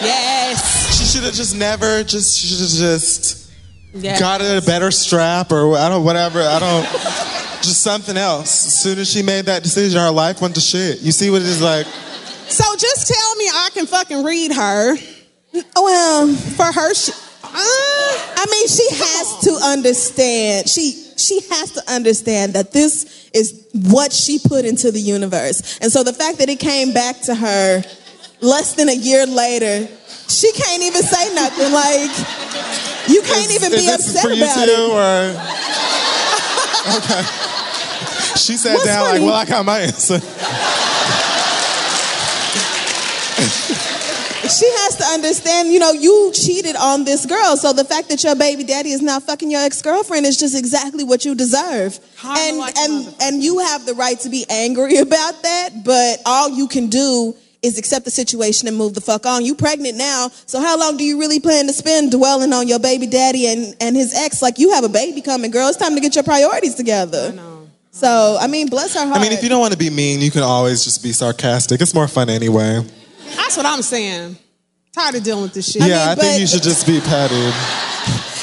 Yes. 0.00 0.98
She 0.98 1.04
should 1.04 1.24
have 1.24 1.34
just 1.34 1.56
never 1.56 2.04
just 2.04 2.38
she 2.38 2.46
should 2.46 2.60
have 2.60 2.68
just 2.68 3.50
yes. 3.94 4.20
got 4.20 4.40
a 4.40 4.62
better 4.64 4.90
strap 4.90 5.50
or 5.52 5.76
I 5.76 5.88
don't 5.88 6.04
whatever. 6.04 6.40
I 6.42 6.58
don't 6.58 6.84
just 7.62 7.82
something 7.82 8.16
else. 8.16 8.66
As 8.66 8.82
soon 8.82 8.98
as 8.98 9.10
she 9.10 9.22
made 9.22 9.46
that 9.46 9.62
decision, 9.62 10.00
her 10.00 10.10
life 10.10 10.40
went 10.40 10.54
to 10.56 10.60
shit. 10.60 11.00
You 11.00 11.12
see 11.12 11.30
what 11.30 11.40
it 11.42 11.48
is 11.48 11.62
like? 11.62 11.86
So 11.86 12.64
just 12.76 13.08
tell 13.08 13.36
me 13.36 13.46
I 13.46 13.70
can 13.72 13.86
fucking 13.86 14.22
read 14.22 14.52
her 14.52 14.96
Oh, 15.76 15.84
well, 15.84 16.34
for 16.34 16.64
her 16.64 16.94
shit. 16.94 17.14
Uh, 17.44 17.50
I 17.54 18.46
mean, 18.50 18.68
she 18.68 18.88
has 18.90 19.38
to 19.44 19.66
understand. 19.66 20.68
She 20.68 21.11
she 21.22 21.40
has 21.50 21.70
to 21.72 21.82
understand 21.90 22.54
that 22.54 22.72
this 22.72 23.30
is 23.32 23.66
what 23.90 24.12
she 24.12 24.38
put 24.38 24.64
into 24.64 24.90
the 24.90 25.00
universe. 25.00 25.78
And 25.80 25.90
so 25.92 26.02
the 26.02 26.12
fact 26.12 26.38
that 26.38 26.48
it 26.48 26.58
came 26.60 26.92
back 26.92 27.20
to 27.22 27.34
her 27.34 27.82
less 28.40 28.74
than 28.74 28.88
a 28.88 28.94
year 28.94 29.26
later, 29.26 29.86
she 30.28 30.50
can't 30.52 30.82
even 30.82 31.02
say 31.02 31.34
nothing. 31.34 31.72
Like 31.72 32.10
you 33.08 33.22
can't 33.22 33.50
Is- 33.50 33.56
even 33.56 33.72
is 33.72 33.80
be 33.86 33.90
upset 33.92 34.24
about 34.24 34.64
too, 34.64 34.70
it. 34.70 34.90
or 34.90 35.36
okay? 36.98 37.22
She 38.36 38.56
sat 38.56 38.74
What's 38.74 38.86
down 38.86 39.06
funny? 39.06 39.18
like, 39.20 39.26
well, 39.26 39.34
I 39.36 39.44
got 39.44 39.64
my 39.64 39.80
answer. 39.80 40.18
She 44.52 44.66
has 44.66 44.96
to 44.96 45.04
understand, 45.04 45.72
you 45.72 45.78
know, 45.78 45.92
you 45.92 46.30
cheated 46.34 46.76
on 46.76 47.04
this 47.04 47.26
girl. 47.26 47.56
So 47.56 47.72
the 47.72 47.84
fact 47.84 48.08
that 48.10 48.22
your 48.22 48.36
baby 48.36 48.64
daddy 48.64 48.90
is 48.92 49.00
now 49.02 49.18
fucking 49.20 49.50
your 49.50 49.62
ex-girlfriend 49.62 50.26
is 50.26 50.36
just 50.38 50.56
exactly 50.56 51.04
what 51.04 51.24
you 51.24 51.34
deserve. 51.34 51.98
Kinda 52.20 52.40
And 52.40 52.58
like 52.58 52.76
and 52.78 52.92
motherfucker. 53.06 53.22
and 53.22 53.42
you 53.42 53.58
have 53.60 53.86
the 53.86 53.94
right 53.94 54.18
to 54.20 54.28
be 54.28 54.44
angry 54.50 54.96
about 55.08 55.42
that, 55.42 55.84
but 55.84 56.20
all 56.26 56.50
you 56.50 56.68
can 56.68 56.88
do 56.88 57.34
is 57.62 57.78
accept 57.78 58.04
the 58.04 58.10
situation 58.10 58.66
and 58.66 58.76
move 58.76 58.92
the 58.94 59.00
fuck 59.00 59.24
on. 59.24 59.44
You 59.44 59.54
pregnant 59.54 59.96
now, 59.96 60.30
so 60.46 60.60
how 60.60 60.76
long 60.78 60.96
do 60.96 61.04
you 61.04 61.18
really 61.20 61.38
plan 61.38 61.66
to 61.68 61.72
spend 61.72 62.10
dwelling 62.10 62.52
on 62.52 62.66
your 62.66 62.80
baby 62.80 63.06
daddy 63.06 63.46
and, 63.46 63.74
and 63.80 63.94
his 63.96 64.12
ex? 64.14 64.42
Like 64.42 64.58
you 64.58 64.72
have 64.72 64.82
a 64.84 64.88
baby 64.88 65.20
coming, 65.20 65.50
girl. 65.52 65.68
It's 65.68 65.78
time 65.78 65.94
to 65.94 66.00
get 66.00 66.14
your 66.16 66.24
priorities 66.24 66.74
together. 66.74 67.28
I 67.32 67.36
know. 67.36 67.68
So 67.92 68.36
I 68.40 68.48
mean, 68.48 68.68
bless 68.68 68.94
her 68.94 69.06
heart. 69.06 69.16
I 69.16 69.22
mean, 69.22 69.32
if 69.32 69.42
you 69.42 69.48
don't 69.48 69.60
want 69.60 69.72
to 69.72 69.78
be 69.78 69.90
mean, 69.90 70.20
you 70.20 70.30
can 70.30 70.42
always 70.42 70.82
just 70.82 71.02
be 71.02 71.12
sarcastic. 71.12 71.80
It's 71.80 71.94
more 71.94 72.08
fun 72.08 72.28
anyway. 72.28 72.84
That's 73.36 73.56
what 73.56 73.66
I'm 73.66 73.82
saying. 73.82 74.36
Tired 74.92 75.14
of 75.16 75.22
dealing 75.22 75.42
with 75.44 75.54
this 75.54 75.72
shit. 75.72 75.82
yeah, 75.82 75.86
mean, 75.88 76.08
I 76.08 76.14
think 76.16 76.40
you 76.40 76.46
should 76.46 76.62
just 76.62 76.86
be 76.86 77.00
petted. 77.00 77.54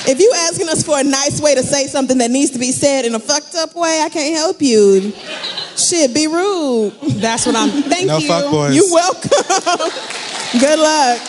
If 0.07 0.19
you 0.19 0.31
asking 0.35 0.69
us 0.69 0.81
for 0.83 0.99
a 0.99 1.03
nice 1.03 1.39
way 1.41 1.53
to 1.55 1.61
say 1.61 1.85
something 1.87 2.17
that 2.17 2.31
needs 2.31 2.51
to 2.51 2.59
be 2.59 2.71
said 2.71 3.05
in 3.05 3.13
a 3.13 3.19
fucked 3.19 3.53
up 3.55 3.75
way, 3.75 4.01
I 4.03 4.09
can't 4.09 4.35
help 4.35 4.61
you. 4.61 5.11
Shit, 5.77 6.13
be 6.13 6.25
rude. 6.27 6.93
That's 7.21 7.45
what 7.45 7.55
I'm. 7.55 7.69
Thank 7.83 8.07
No 8.07 8.17
you. 8.17 8.27
fuck 8.27 8.49
boys. 8.49 8.75
You 8.75 8.87
welcome. 8.91 9.29
Good 10.59 10.79
luck. 10.79 11.19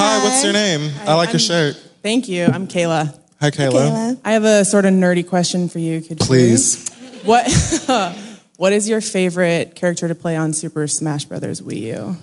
Hi, 0.00 0.22
what's 0.24 0.44
your 0.44 0.52
name? 0.52 0.92
I 1.06 1.14
like 1.14 1.32
your 1.32 1.40
shirt. 1.40 1.76
Thank 2.02 2.28
you. 2.28 2.44
I'm 2.44 2.68
Kayla. 2.68 3.18
Hi, 3.40 3.50
Kayla. 3.50 3.72
Kayla. 3.72 4.20
I 4.24 4.32
have 4.32 4.44
a 4.44 4.64
sort 4.64 4.84
of 4.84 4.92
nerdy 4.92 5.26
question 5.26 5.68
for 5.68 5.78
you, 5.78 6.00
Kid 6.00 6.18
Fury. 6.22 6.26
Please. 6.26 6.88
What 7.24 7.46
What 8.58 8.72
is 8.72 8.88
your 8.88 9.00
favorite 9.00 9.76
character 9.76 10.08
to 10.08 10.16
play 10.16 10.34
on 10.36 10.52
Super 10.52 10.88
Smash 10.88 11.24
Brothers 11.26 11.60
Wii 11.60 11.80
U, 11.96 12.16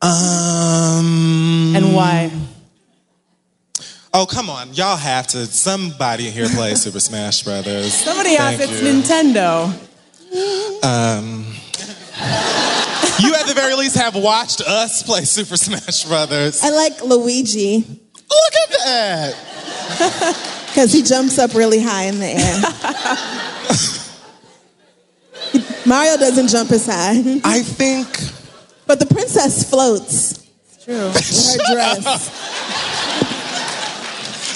Um. 0.00 1.74
and 1.74 1.92
why? 1.94 2.30
Oh, 4.14 4.24
come 4.24 4.48
on. 4.48 4.72
Y'all 4.74 4.96
have 4.96 5.26
to. 5.28 5.46
Somebody 5.46 6.28
in 6.28 6.32
here 6.32 6.48
play 6.48 6.76
Super 6.76 7.00
Smash 7.08 7.42
Brothers. 7.42 7.92
Somebody 7.92 8.36
asked. 8.36 8.58
Thank 8.58 8.70
It's 8.70 8.82
you. 8.82 8.92
Nintendo. 9.02 9.66
Um, 10.84 11.44
you 13.18 13.34
at 13.34 13.46
the 13.48 13.54
very 13.54 13.74
least 13.74 13.96
have 13.96 14.14
watched 14.14 14.60
us 14.60 15.02
play 15.02 15.24
Super 15.24 15.56
Smash 15.56 16.04
Brothers. 16.04 16.62
I 16.62 16.70
like 16.70 17.02
Luigi 17.02 17.78
Look 17.78 18.54
at 18.62 18.70
that. 18.84 19.34
because 20.68 20.92
he 20.92 21.02
jumps 21.02 21.36
up 21.40 21.52
really 21.54 21.80
high 21.82 22.04
in 22.04 22.20
the 22.20 22.26
air. 22.26 22.62
Mario 25.86 26.16
doesn't 26.16 26.48
jump 26.48 26.70
as 26.72 26.86
high, 26.86 27.40
I 27.44 27.62
think. 27.62 28.06
but 28.86 28.98
the 29.00 29.06
princess 29.06 29.68
floats 29.68 30.46
It's 30.74 30.84
true. 30.84 30.94
in 30.94 31.66
her 31.66 31.72
dress. 31.74 32.30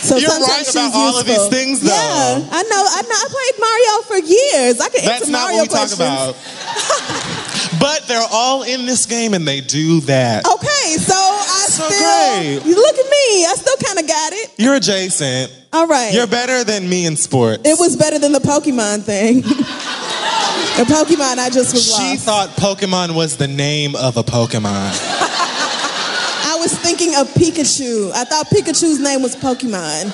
So 0.04 0.16
You're 0.16 0.28
sometimes 0.28 0.50
right 0.52 0.66
she's 0.66 0.74
about 0.74 0.92
all 0.94 1.18
of 1.18 1.26
these 1.26 1.48
things, 1.48 1.80
though. 1.80 1.86
Yeah, 1.88 2.48
I 2.52 2.62
know. 2.64 2.84
I 2.86 3.02
know. 3.02 3.16
I 3.16 3.26
played 3.32 3.56
Mario 3.58 4.02
for 4.02 4.18
years. 4.18 4.80
I 4.80 4.88
can 4.90 5.04
That's 5.04 5.20
answer 5.22 5.32
not 5.32 5.42
Mario 5.44 5.56
what 5.60 5.68
we 5.68 5.68
questions. 5.68 5.98
talk 5.98 6.36
about. 6.36 7.80
but 7.80 8.06
they're 8.06 8.28
all 8.30 8.64
in 8.64 8.84
this 8.84 9.06
game 9.06 9.32
and 9.32 9.48
they 9.48 9.62
do 9.62 10.00
that. 10.00 10.44
Okay, 10.46 10.96
so 10.98 11.14
I 11.16 11.66
So 11.68 11.88
still. 11.88 12.60
great. 12.60 12.68
You 12.68 12.74
look 12.76 12.98
at 12.98 13.06
me. 13.06 13.46
I 13.46 13.54
still 13.56 13.76
kind 13.78 13.98
of 13.98 14.06
got 14.06 14.32
it. 14.34 14.50
You're 14.58 14.74
adjacent. 14.74 15.50
All 15.72 15.86
right. 15.86 16.12
You're 16.12 16.26
better 16.26 16.64
than 16.64 16.86
me 16.86 17.06
in 17.06 17.16
sports. 17.16 17.62
It 17.64 17.78
was 17.78 17.96
better 17.96 18.18
than 18.18 18.32
the 18.32 18.40
Pokemon 18.40 19.04
thing. 19.04 19.42
the 20.76 20.84
Pokemon, 20.84 21.38
I 21.38 21.50
just 21.50 21.72
was 21.72 21.84
She 21.84 21.92
lost. 21.92 22.24
thought 22.24 22.48
Pokemon 22.50 23.14
was 23.14 23.36
the 23.36 23.48
name 23.48 23.94
of 23.96 24.16
a 24.16 24.22
Pokemon. 24.22 24.64
I 26.46 26.56
was 26.58 26.76
thinking 26.78 27.14
of 27.16 27.28
Pikachu. 27.34 28.10
I 28.12 28.24
thought 28.24 28.46
Pikachu's 28.46 28.98
name 29.00 29.22
was 29.22 29.36
Pokemon. 29.36 30.12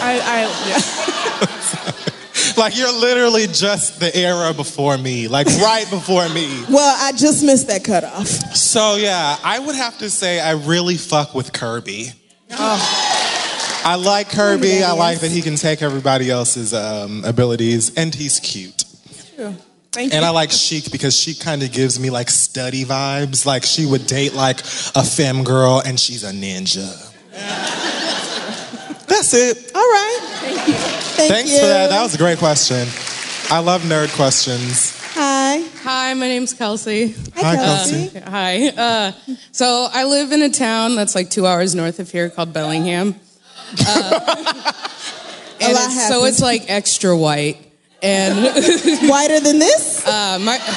I, 0.00 0.20
I 0.24 0.42
yeah. 0.68 2.56
like 2.56 2.76
you're 2.76 2.92
literally 2.92 3.46
just 3.46 4.00
the 4.00 4.14
era 4.16 4.52
before 4.54 4.98
me, 4.98 5.28
like 5.28 5.46
right 5.46 5.88
before 5.90 6.28
me. 6.30 6.64
Well, 6.70 6.96
I 6.98 7.12
just 7.12 7.44
missed 7.44 7.66
that 7.68 7.84
cutoff. 7.84 8.26
So 8.26 8.96
yeah, 8.96 9.36
I 9.44 9.58
would 9.58 9.76
have 9.76 9.98
to 9.98 10.10
say 10.10 10.40
I 10.40 10.52
really 10.52 10.96
fuck 10.96 11.34
with 11.34 11.52
Kirby. 11.52 12.12
I 13.84 13.96
like 13.96 14.30
Kirby. 14.30 14.82
I 14.82 14.92
like 14.92 15.20
that 15.20 15.30
he 15.30 15.42
can 15.42 15.56
take 15.56 15.82
everybody 15.82 16.30
else's 16.30 16.72
um, 16.72 17.24
abilities, 17.24 17.92
and 17.96 18.14
he's 18.14 18.38
cute. 18.40 18.84
Thank 19.92 20.14
And 20.14 20.22
you. 20.22 20.28
I 20.28 20.30
like 20.30 20.50
Sheik 20.50 20.90
because 20.90 21.14
she 21.14 21.34
kind 21.34 21.62
of 21.62 21.70
gives 21.70 22.00
me 22.00 22.08
like 22.08 22.30
study 22.30 22.84
vibes. 22.84 23.44
Like 23.44 23.62
she 23.64 23.84
would 23.84 24.06
date 24.06 24.32
like 24.32 24.60
a 24.60 25.04
femme 25.04 25.44
girl, 25.44 25.82
and 25.84 26.00
she's 26.00 26.24
a 26.24 26.32
ninja. 26.32 27.10
That's 29.06 29.34
it. 29.34 29.70
All 29.74 29.82
right. 29.82 30.18
Thank 30.22 30.68
you. 30.68 30.74
Thank 30.74 31.32
Thanks 31.32 31.52
you. 31.52 31.58
for 31.60 31.66
that. 31.66 31.90
That 31.90 32.02
was 32.02 32.14
a 32.14 32.18
great 32.18 32.38
question. 32.38 32.88
I 33.50 33.58
love 33.58 33.82
nerd 33.82 34.14
questions. 34.16 34.98
Hi. 35.14 35.60
Hi, 35.82 36.14
my 36.14 36.26
name's 36.26 36.54
Kelsey. 36.54 37.12
Hi, 37.34 37.42
Hi, 37.42 37.56
Kelsey. 37.56 38.08
Kelsey. 38.08 38.30
Hi. 38.30 38.68
Uh, 38.68 39.12
so 39.52 39.88
I 39.92 40.04
live 40.04 40.32
in 40.32 40.40
a 40.40 40.48
town 40.48 40.96
that's 40.96 41.14
like 41.14 41.28
two 41.28 41.46
hours 41.46 41.74
north 41.74 41.98
of 41.98 42.10
here 42.10 42.30
called 42.30 42.52
Bellingham. 42.52 43.14
Uh, 43.86 44.20
and 45.62 45.72
lot 45.74 45.86
it's, 45.86 46.08
so 46.08 46.24
it's 46.24 46.40
like 46.42 46.64
extra 46.68 47.16
white. 47.16 47.71
And 48.02 48.44
wider 49.08 49.38
than 49.40 49.58
this? 49.58 50.04
uh, 50.06 50.38
my, 50.40 50.58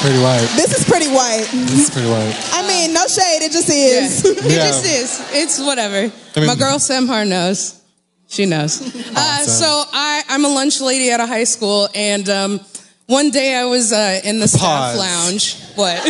Pretty 0.00 0.18
white. 0.22 0.46
This 0.54 0.76
is 0.78 0.84
pretty 0.84 1.08
white. 1.08 1.46
It's 1.52 1.90
pretty 1.90 2.08
white. 2.08 2.34
I 2.52 2.66
mean, 2.68 2.92
no 2.92 3.06
shade. 3.08 3.42
It 3.42 3.50
just 3.52 3.68
yeah, 3.68 3.74
is. 4.04 4.24
it 4.24 4.44
Yeah. 4.44 4.66
just 4.68 4.84
is. 4.84 5.20
It's 5.32 5.58
whatever. 5.60 6.02
mean- 6.36 6.46
my 6.46 6.54
girl 6.54 6.78
Semhar 6.78 7.26
knows. 7.26 7.80
She 8.28 8.44
knows. 8.46 8.80
Uh, 8.82 9.38
so 9.44 9.84
I, 9.92 10.22
I'm 10.28 10.44
a 10.44 10.48
lunch 10.48 10.80
lady 10.80 11.10
at 11.10 11.20
a 11.20 11.26
high 11.26 11.44
school, 11.44 11.88
and 11.94 12.28
um, 12.28 12.60
one 13.06 13.30
day 13.30 13.54
I 13.56 13.64
was 13.64 13.92
uh, 13.92 14.20
in 14.24 14.38
the 14.40 14.48
staff 14.48 14.94
Pause. 14.94 14.98
lounge. 14.98 15.56
What? 15.76 16.02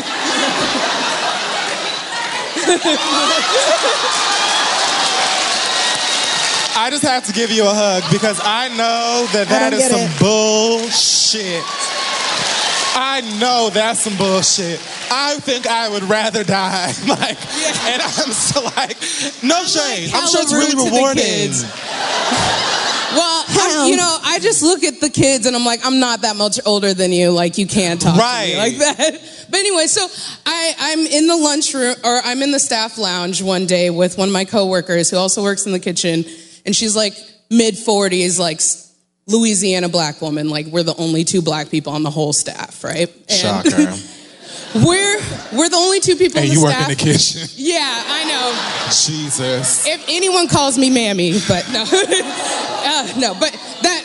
I 6.79 6.91
just 6.91 7.03
have 7.05 7.24
to 7.27 7.33
give 7.33 7.51
you 7.51 7.64
a 7.64 7.72
hug 7.72 8.03
because 8.12 8.39
I 8.45 8.68
know 8.68 9.27
that 9.33 9.49
that 9.49 9.72
is 9.72 9.89
some 9.89 10.01
it. 10.01 10.20
bullshit. 10.20 11.64
I 12.99 13.20
know 13.41 13.70
that's 13.72 14.01
some 14.01 14.16
bullshit. 14.16 14.79
I 15.11 15.37
think 15.41 15.66
I 15.66 15.89
would 15.89 16.03
rather 16.05 16.45
die. 16.45 16.93
Like, 17.07 17.37
and 17.87 18.03
I'm 18.03 18.33
still 18.33 18.64
like, 18.77 18.97
no 19.43 19.64
shade. 19.64 20.11
I'm 20.14 20.29
sure 20.29 20.43
it's 20.43 20.53
really 20.53 20.74
rude 20.74 20.85
to 20.85 20.91
the 20.91 20.97
rewarding. 20.97 21.53
Well, 23.14 23.45
I'm, 23.49 23.89
you 23.89 23.97
know, 23.97 24.18
I 24.22 24.39
just 24.41 24.62
look 24.62 24.83
at 24.85 25.01
the 25.01 25.09
kids 25.09 25.47
and 25.47 25.57
I'm 25.57 25.64
like, 25.64 25.81
I'm 25.85 25.99
not 26.01 26.22
that 26.22 26.37
much 26.37 26.59
older 26.66 26.93
than 26.93 27.12
you. 27.12 27.31
Like, 27.31 27.57
you 27.57 27.66
can't 27.66 28.01
talk 28.01 28.18
Right. 28.18 28.47
to 28.51 28.53
me 28.53 28.59
like 28.59 28.77
that. 28.97 29.20
But 29.49 29.61
anyway, 29.61 29.87
so 29.87 30.07
I, 30.45 30.74
I'm 30.79 30.99
in 31.07 31.29
the 31.29 31.37
lunchroom 31.37 31.95
or 32.05 32.20
I'm 32.24 32.43
in 32.43 32.51
the 32.51 32.59
staff 32.59 32.99
lounge 32.99 33.41
one 33.43 33.64
day 33.66 33.91
with 33.91 34.18
one 34.18 34.29
of 34.29 34.33
my 34.33 34.45
coworkers 34.45 35.09
who 35.09 35.16
also 35.16 35.43
works 35.45 35.66
in 35.66 35.72
the 35.72 35.79
kitchen, 35.79 36.24
and 36.66 36.74
she's 36.76 36.94
like 36.96 37.14
mid 37.50 37.74
40s, 37.74 38.38
like 38.38 38.60
Louisiana 39.26 39.88
black 39.88 40.20
woman. 40.20 40.50
Like, 40.50 40.66
we're 40.66 40.82
the 40.82 40.96
only 40.96 41.24
two 41.24 41.40
black 41.42 41.70
people 41.70 41.92
on 41.92 42.02
the 42.02 42.10
whole 42.10 42.32
staff, 42.32 42.84
right? 42.84 43.08
And 43.28 43.30
Shocker. 43.30 43.94
We're 44.74 45.18
we're 45.54 45.70
the 45.70 45.76
only 45.76 46.00
two 46.00 46.16
people 46.16 46.38
and 46.38 46.48
in 46.48 46.54
the 46.54 46.56
you 46.60 46.62
work 46.62 46.72
staff. 46.74 46.90
in 46.90 46.96
the 46.98 47.02
kitchen. 47.02 47.48
Yeah, 47.56 47.80
I 47.80 48.24
know. 48.24 48.86
Jesus. 48.88 49.86
If 49.86 50.04
anyone 50.08 50.48
calls 50.48 50.76
me 50.76 50.90
mammy, 50.90 51.38
but 51.48 51.66
no, 51.72 51.82
uh, 51.88 53.12
no, 53.16 53.32
but 53.40 53.52
that. 53.82 54.04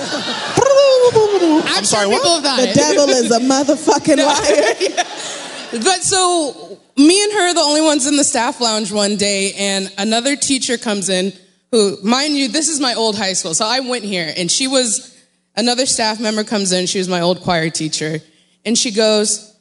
I'm, 0.00 1.76
I'm 1.76 1.84
sorry, 1.84 2.04
sure 2.04 2.10
what? 2.10 2.22
people 2.22 2.34
have 2.34 2.42
done 2.42 2.56
The 2.60 2.70
it. 2.70 2.74
devil 2.74 3.08
is 3.10 3.30
a 3.30 3.38
motherfucking 3.38 4.16
liar. 4.18 5.82
But 5.84 6.02
so 6.02 6.78
me 6.96 7.22
and 7.22 7.32
her, 7.34 7.50
are 7.50 7.54
the 7.54 7.60
only 7.60 7.82
ones 7.82 8.06
in 8.06 8.16
the 8.16 8.24
staff 8.24 8.60
lounge 8.60 8.90
one 8.90 9.16
day, 9.16 9.52
and 9.56 9.92
another 9.98 10.34
teacher 10.36 10.78
comes 10.78 11.08
in. 11.10 11.32
Who, 11.70 11.98
mind 12.02 12.34
you, 12.34 12.48
this 12.48 12.68
is 12.68 12.80
my 12.80 12.94
old 12.94 13.16
high 13.16 13.34
school, 13.34 13.54
so 13.54 13.66
I 13.66 13.80
went 13.80 14.04
here, 14.04 14.32
and 14.36 14.50
she 14.50 14.66
was 14.66 15.16
another 15.54 15.86
staff 15.86 16.18
member 16.20 16.44
comes 16.44 16.72
in. 16.72 16.86
She 16.86 16.98
was 16.98 17.08
my 17.08 17.20
old 17.20 17.42
choir 17.42 17.68
teacher, 17.70 18.20
and 18.64 18.76
she 18.76 18.90
goes, 18.90 19.54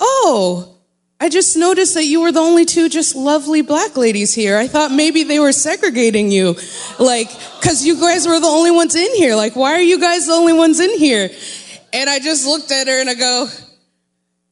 "Oh." 0.00 0.74
I 1.20 1.28
just 1.28 1.56
noticed 1.56 1.94
that 1.94 2.04
you 2.04 2.20
were 2.20 2.30
the 2.30 2.38
only 2.38 2.64
two 2.64 2.88
just 2.88 3.16
lovely 3.16 3.60
black 3.60 3.96
ladies 3.96 4.32
here. 4.32 4.56
I 4.56 4.68
thought 4.68 4.92
maybe 4.92 5.24
they 5.24 5.40
were 5.40 5.50
segregating 5.50 6.30
you. 6.30 6.54
Like, 7.00 7.28
cause 7.60 7.84
you 7.84 7.98
guys 7.98 8.28
were 8.28 8.38
the 8.38 8.46
only 8.46 8.70
ones 8.70 8.94
in 8.94 9.12
here. 9.16 9.34
Like, 9.34 9.56
why 9.56 9.72
are 9.72 9.80
you 9.80 9.98
guys 9.98 10.28
the 10.28 10.34
only 10.34 10.52
ones 10.52 10.78
in 10.78 10.96
here? 10.96 11.28
And 11.92 12.08
I 12.08 12.20
just 12.20 12.46
looked 12.46 12.70
at 12.70 12.86
her 12.86 13.00
and 13.00 13.10
I 13.10 13.14
go, 13.14 13.48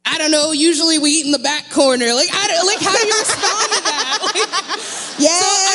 I 0.05 0.19
don't 0.19 0.33
know. 0.33 0.51
Usually 0.51 0.99
we 0.99 1.11
eat 1.11 1.27
in 1.27 1.33
the 1.33 1.39
back 1.39 1.71
corner. 1.71 2.07
Like, 2.15 2.31
I 2.33 2.47
don't, 2.49 2.67
like, 2.67 2.81
how 2.81 2.93
do 2.93 3.07
you 3.07 3.15
respond 3.19 3.73
to 3.73 3.83
that? 3.83 3.93
Like, 4.35 4.77
Yes, 5.19 5.41
make 5.41 5.66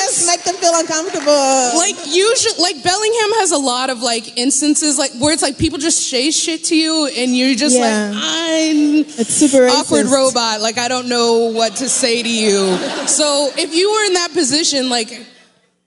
them 0.52 0.62
feel 0.62 0.74
uncomfortable. 0.76 1.78
like 1.78 1.96
usually, 2.08 2.56
like 2.62 2.84
Bellingham 2.84 3.32
has 3.40 3.52
a 3.52 3.58
lot 3.58 3.90
of 3.90 4.02
like 4.02 4.38
instances, 4.38 4.98
like 4.98 5.12
where 5.20 5.34
it's 5.34 5.42
like 5.42 5.58
people 5.58 5.78
just 5.80 6.10
say 6.10 6.32
shit 6.32 6.66
to 6.66 6.76
you, 6.76 7.08
and 7.08 7.36
you're 7.36 7.56
just 7.56 7.76
Yeah. 7.78 8.12
like, 8.12 8.24
I'm 8.24 9.00
it's 9.06 9.34
super 9.34 9.68
awkward 9.68 10.06
racist. 10.08 10.14
robot. 10.14 10.62
Like 10.62 10.78
I 10.78 10.88
don't 10.88 11.08
know 11.10 11.52
what 11.52 11.76
to 11.78 11.90
say 11.90 12.22
to 12.24 12.30
you. 12.30 12.78
So 13.08 13.52
if 13.58 13.74
you 13.74 13.92
were 13.92 14.04
in 14.06 14.14
that 14.14 14.32
position, 14.34 14.90
like, 14.90 15.26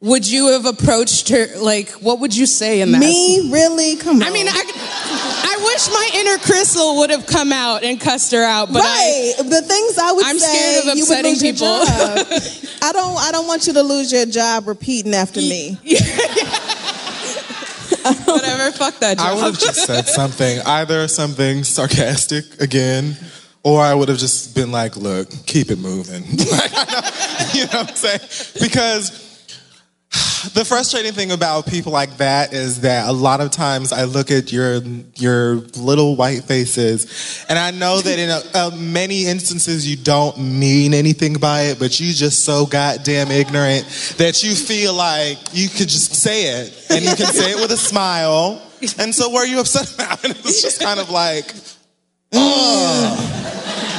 would 0.01 0.29
you 0.31 0.49
have 0.53 0.67
approached 0.67 1.29
her? 1.31 1.47
Like, 1.59 1.91
what 1.93 2.21
would 2.21 2.37
you 2.37 2.47
say 2.47 2.81
in 2.83 2.93
that? 2.93 2.99
Me, 2.99 3.49
really? 3.51 3.97
Come 3.97 4.17
on. 4.17 4.23
I 4.25 4.31
mean, 4.31 4.47
I, 4.49 5.34
I 5.47 5.57
wish 5.65 5.89
my 5.89 6.09
inner 6.15 6.39
Crissle 6.39 6.99
would 6.99 7.11
have 7.11 7.27
come 7.27 7.53
out 7.53 7.83
and 7.85 8.01
cussed 8.01 8.33
her 8.33 8.43
out, 8.45 8.73
but 8.73 8.83
I. 8.85 9.35
the 9.39 9.63
things 9.63 9.99
I 9.99 10.13
would 10.13 10.25
I'm 10.27 10.39
say, 10.39 10.47
scared 10.47 10.79
of 10.89 10.97
you 10.97 11.05
would 11.05 11.19
upsetting 11.19 11.33
lose 11.33 11.43
your 11.43 11.53
people. 11.53 11.85
job. 11.87 12.79
I 12.83 12.93
don't. 12.93 13.17
I 13.19 13.31
don't 13.33 13.47
want 13.47 13.67
you 13.67 13.73
to 13.75 13.83
lose 13.83 14.11
your 14.13 14.27
job 14.27 14.67
repeating 14.69 15.15
after 15.15 15.41
me. 15.41 15.79
Whatever, 18.27 18.71
fuck 18.73 18.99
that 19.01 19.17
job. 19.19 19.27
I 19.27 19.35
would 19.35 19.45
have 19.45 19.59
just 19.59 19.87
said 19.87 20.07
something, 20.07 20.61
either 20.67 21.09
something 21.09 21.65
sarcastic 21.65 22.61
again, 22.61 23.17
or 23.63 23.81
I 23.81 23.95
would 23.95 24.09
have 24.11 24.19
just 24.19 24.55
been 24.55 24.71
like, 24.71 24.97
look, 24.97 25.31
keep 25.47 25.71
it 25.71 25.79
moving. 25.79 26.23
Like, 26.37 26.71
I 26.75 26.85
know- 26.85 27.51
you 27.55 27.65
know 27.67 27.79
what 27.83 27.91
I'm 27.91 27.97
saying? 27.97 28.21
Because 28.61 29.24
The 30.53 30.65
frustrating 30.65 31.13
thing 31.13 31.33
about 31.33 31.67
people 31.67 31.91
like 31.91 32.19
that 32.19 32.53
is 32.53 32.83
that 32.83 33.09
a 33.09 33.13
lot 33.13 33.41
of 33.41 33.51
times 33.51 33.93
I 33.93 34.05
look 34.05 34.31
at 34.31 34.53
your 34.53 34.83
your 35.15 35.55
little 35.77 36.17
white 36.17 36.45
faces, 36.45 37.45
and 37.49 37.59
I 37.59 37.71
know 37.71 38.01
that 38.01 38.19
in 38.19 38.29
a, 38.29 38.43
a 38.59 38.77
many 38.77 39.27
instances 39.27 39.89
you 39.89 39.97
don't 39.97 40.39
mean 40.39 40.93
anything 40.93 41.35
by 41.35 41.63
it, 41.63 41.79
but 41.79 41.99
you 41.99 42.13
just 42.13 42.45
so 42.45 42.67
goddamn 42.67 43.31
ignorant 43.31 43.85
that 44.19 44.43
you 44.45 44.55
feel 44.55 44.93
like 44.93 45.39
you 45.53 45.69
could 45.69 45.89
just 45.89 46.15
say 46.15 46.63
it, 46.63 46.87
and 46.91 47.05
you 47.05 47.15
can 47.17 47.27
say 47.27 47.53
it 47.53 47.57
with 47.57 47.71
a 47.71 47.77
smile. 47.77 48.61
And 48.99 49.15
so, 49.15 49.35
are 49.35 49.47
you 49.47 49.61
upset 49.61 49.95
about? 49.95 50.23
And 50.25 50.35
it's 50.37 50.61
just 50.61 50.81
kind 50.81 51.01
of 51.01 51.09
like, 51.09 51.55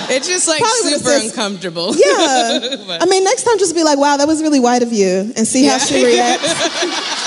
It's 0.09 0.27
just 0.27 0.47
like 0.47 0.59
Probably 0.61 0.91
super 0.93 1.09
said- 1.09 1.23
uncomfortable. 1.25 1.95
Yeah. 1.95 2.75
But- 2.87 3.01
I 3.01 3.05
mean, 3.05 3.23
next 3.23 3.43
time 3.43 3.57
just 3.57 3.73
be 3.75 3.83
like, 3.83 3.97
wow, 3.97 4.17
that 4.17 4.27
was 4.27 4.41
really 4.41 4.59
white 4.59 4.83
of 4.83 4.91
you, 4.93 5.33
and 5.35 5.47
see 5.47 5.65
how 5.65 5.73
Yeah. 5.73 5.79
she 5.79 6.05
reacts. 6.05 6.53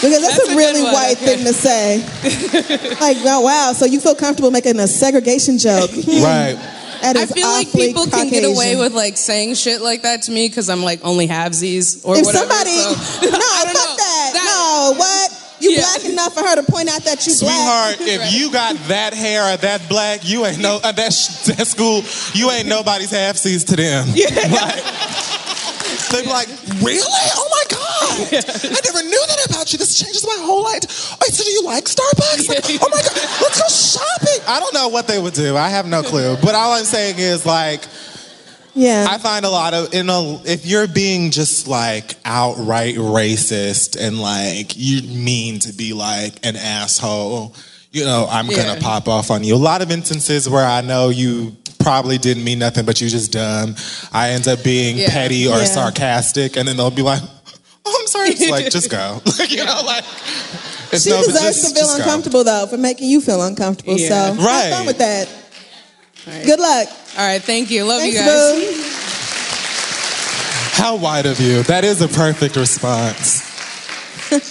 Because 0.00 0.22
that's, 0.22 0.36
That's 0.38 0.48
a 0.50 0.52
a 0.52 0.56
really 0.56 0.82
white 0.82 1.16
okay. 1.16 1.36
thing 1.36 1.44
to 1.44 1.52
say. 1.52 1.98
like, 3.00 3.18
oh, 3.24 3.40
wow, 3.42 3.72
so 3.74 3.84
you 3.84 4.00
feel 4.00 4.14
comfortable 4.14 4.50
making 4.50 4.78
a 4.80 4.86
segregation 4.86 5.58
joke. 5.58 5.90
right. 6.06 6.56
I 7.02 7.26
feel 7.26 7.46
like 7.48 7.66
awfully 7.68 7.86
people 7.88 8.06
can 8.06 8.28
get 8.28 8.44
away 8.44 8.76
with 8.76 8.92
like 8.94 9.16
saying 9.16 9.54
shit 9.54 9.80
like 9.80 10.02
that 10.02 10.22
to 10.22 10.32
me 10.32 10.48
because 10.48 10.68
I'm 10.70 10.82
like 10.82 11.00
only 11.04 11.26
halvesies 11.28 12.04
or 12.04 12.16
If 12.16 12.24
whatever. 12.26 12.48
somebody, 12.48 12.70
so- 12.76 13.30
no, 13.30 13.38
I 13.38 13.62
don't 13.64 13.76
fuck 13.76 13.88
know. 13.88 13.96
that. 13.96 14.30
That- 14.34 14.44
No, 14.44 14.98
what? 14.98 15.30
You 15.60 15.70
Yeah. 15.72 15.80
black 15.82 16.04
enough 16.04 16.34
for 16.34 16.40
her 16.40 16.56
to 16.56 16.62
point 16.62 16.88
out 16.88 17.02
that 17.04 17.26
you 17.26 17.34
black. 17.38 17.96
Sweetheart, 17.96 17.96
if 18.00 18.32
you 18.32 18.50
got 18.50 18.76
that 18.88 19.12
hair 19.14 19.52
or 19.52 19.56
that 19.58 19.88
black, 19.88 20.20
you 20.28 20.44
ain't 20.46 20.58
no 20.58 20.80
uh, 20.82 20.92
that, 20.92 21.12
sh- 21.12 21.46
that 21.54 21.66
school. 21.66 22.02
You 22.34 22.50
ain't 22.50 22.66
nobody's 22.66 23.10
half 23.10 23.36
seas 23.36 23.64
to 23.64 23.76
them. 23.76 24.08
Like, 26.10 26.18
they 26.18 26.22
be 26.22 26.28
like, 26.28 26.48
really? 26.82 27.00
Oh 27.06 27.48
my 27.50 27.64
god! 27.70 28.44
I 28.44 28.80
never 28.84 29.02
knew 29.04 29.22
that 29.28 29.46
about 29.48 29.72
you. 29.72 29.78
This 29.78 29.96
changes 29.98 30.26
my 30.26 30.36
whole 30.44 30.64
life. 30.64 30.80
Wait, 31.20 31.32
so 31.32 31.44
do 31.44 31.50
you 31.50 31.62
like 31.62 31.84
Starbucks? 31.84 32.48
Like, 32.48 32.64
oh 32.82 32.88
my 32.90 33.00
god, 33.02 33.14
let's 33.14 33.60
go 33.60 33.68
shopping. 34.00 34.42
I 34.48 34.58
don't 34.58 34.74
know 34.74 34.88
what 34.88 35.06
they 35.06 35.20
would 35.20 35.34
do. 35.34 35.56
I 35.56 35.68
have 35.68 35.86
no 35.86 36.02
clue. 36.02 36.36
But 36.42 36.54
all 36.56 36.72
I'm 36.72 36.84
saying 36.84 37.16
is 37.18 37.46
like. 37.46 37.84
Yeah. 38.80 39.06
I 39.08 39.18
find 39.18 39.44
a 39.44 39.50
lot 39.50 39.74
of, 39.74 39.92
you 39.94 40.02
know, 40.02 40.40
if 40.44 40.64
you're 40.64 40.86
being 40.88 41.30
just 41.30 41.68
like 41.68 42.14
outright 42.24 42.94
racist 42.96 43.96
and 44.00 44.18
like 44.20 44.72
you 44.76 45.02
mean 45.02 45.58
to 45.60 45.72
be 45.72 45.92
like 45.92 46.34
an 46.46 46.56
asshole, 46.56 47.54
you 47.92 48.04
know, 48.04 48.26
I'm 48.30 48.46
Yeah. 48.46 48.56
gonna 48.64 48.80
pop 48.80 49.08
off 49.08 49.30
on 49.30 49.44
you. 49.44 49.54
A 49.54 49.56
lot 49.56 49.82
of 49.82 49.90
instances 49.90 50.48
where 50.48 50.64
I 50.64 50.80
know 50.80 51.08
you 51.10 51.56
probably 51.78 52.18
didn't 52.18 52.44
mean 52.44 52.58
nothing, 52.58 52.84
but 52.84 53.00
you 53.00 53.08
just 53.08 53.32
dumb. 53.32 53.74
I 54.12 54.30
end 54.30 54.46
up 54.48 54.62
being 54.62 54.96
Yeah. 54.98 55.10
petty 55.10 55.46
or 55.46 55.58
Yeah. 55.58 55.64
sarcastic, 55.64 56.56
and 56.56 56.66
then 56.68 56.76
they'll 56.76 56.90
be 56.90 57.02
like, 57.02 57.22
"Oh, 57.84 57.98
I'm 58.00 58.06
sorry." 58.06 58.30
It's 58.30 58.48
like, 58.50 58.70
just 58.70 58.90
go. 58.90 59.20
Like, 59.38 59.50
you 59.50 59.64
know, 59.64 59.80
like 59.84 60.04
it's 60.92 61.04
she 61.04 61.10
no- 61.10 61.24
deserves 61.24 61.42
just- 61.56 61.68
to 61.68 61.74
feel 61.74 61.84
just 61.86 61.96
go. 61.98 62.02
uncomfortable 62.02 62.44
though 62.44 62.66
for 62.66 62.76
making 62.76 63.08
you 63.10 63.20
feel 63.20 63.42
uncomfortable. 63.42 63.98
Yeah. 63.98 64.08
So 64.08 64.14
have 64.14 64.38
Right. 64.38 64.70
fun 64.72 64.86
with 64.86 64.98
that. 64.98 65.28
Right. 66.26 66.44
Good 66.44 66.60
luck. 66.60 66.88
All 67.18 67.26
right, 67.26 67.42
thank 67.42 67.70
you. 67.70 67.84
Love 67.84 68.00
Thanks, 68.00 68.16
you 68.16 68.24
guys. 68.24 68.74
boo. 70.76 70.82
How 70.82 70.96
white 70.96 71.26
of 71.26 71.40
you? 71.40 71.62
That 71.64 71.84
is 71.84 72.00
a 72.00 72.08
perfect 72.08 72.56
response. 72.56 73.42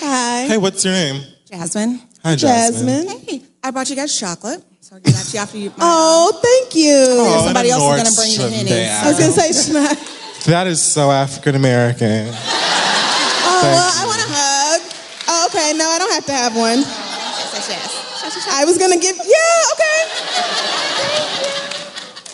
Hi. 0.04 0.46
Hey, 0.48 0.58
what's 0.58 0.84
your 0.84 0.94
name? 0.94 1.24
Jasmine. 1.50 2.02
Hi, 2.24 2.36
Jasmine. 2.36 3.06
Jasmine. 3.08 3.20
Hey, 3.26 3.42
I 3.64 3.72
brought 3.72 3.90
you 3.90 3.96
guys 3.96 4.18
chocolate. 4.18 4.62
So 4.82 4.96
I'll 4.96 5.02
give 5.02 5.14
that 5.16 5.26
to 5.26 5.34
you 5.34 5.40
after 5.40 5.58
you. 5.58 5.72
Oh, 5.80 6.38
thank 6.44 6.76
you. 6.76 6.94
Oh, 6.96 7.46
somebody 7.46 7.70
and 7.72 7.80
a 7.80 7.84
else 7.84 7.96
is 7.96 8.04
gonna 8.04 8.16
bring 8.18 8.32
the 8.38 8.44
Nordstrom 8.44 8.60
hennies. 8.60 8.70
bag. 8.70 9.06
I 9.06 9.08
was 9.08 9.20
gonna 9.20 9.32
say 9.32 9.50
Schneid. 9.56 10.46
That 10.46 10.68
is 10.68 10.82
so 10.82 11.12
African 11.12 11.56
American. 11.56 12.28
Oh 12.28 13.60
Thank 13.62 13.76
well, 13.76 13.92
you. 13.92 14.02
I 14.02 14.06
want 14.06 14.22
a 14.22 14.30
hug. 14.30 14.82
Oh, 15.28 15.48
okay. 15.50 15.74
No, 15.78 15.86
I 15.90 15.98
don't 16.00 16.14
have 16.14 16.26
to 16.26 16.34
have 16.34 16.56
one. 16.56 16.80
Yes, 16.80 17.68
yes. 17.70 18.48
I 18.52 18.66
was 18.66 18.78
gonna 18.78 18.98
give. 19.00 19.16
Yeah. 19.18 19.74
Okay. 19.74 20.00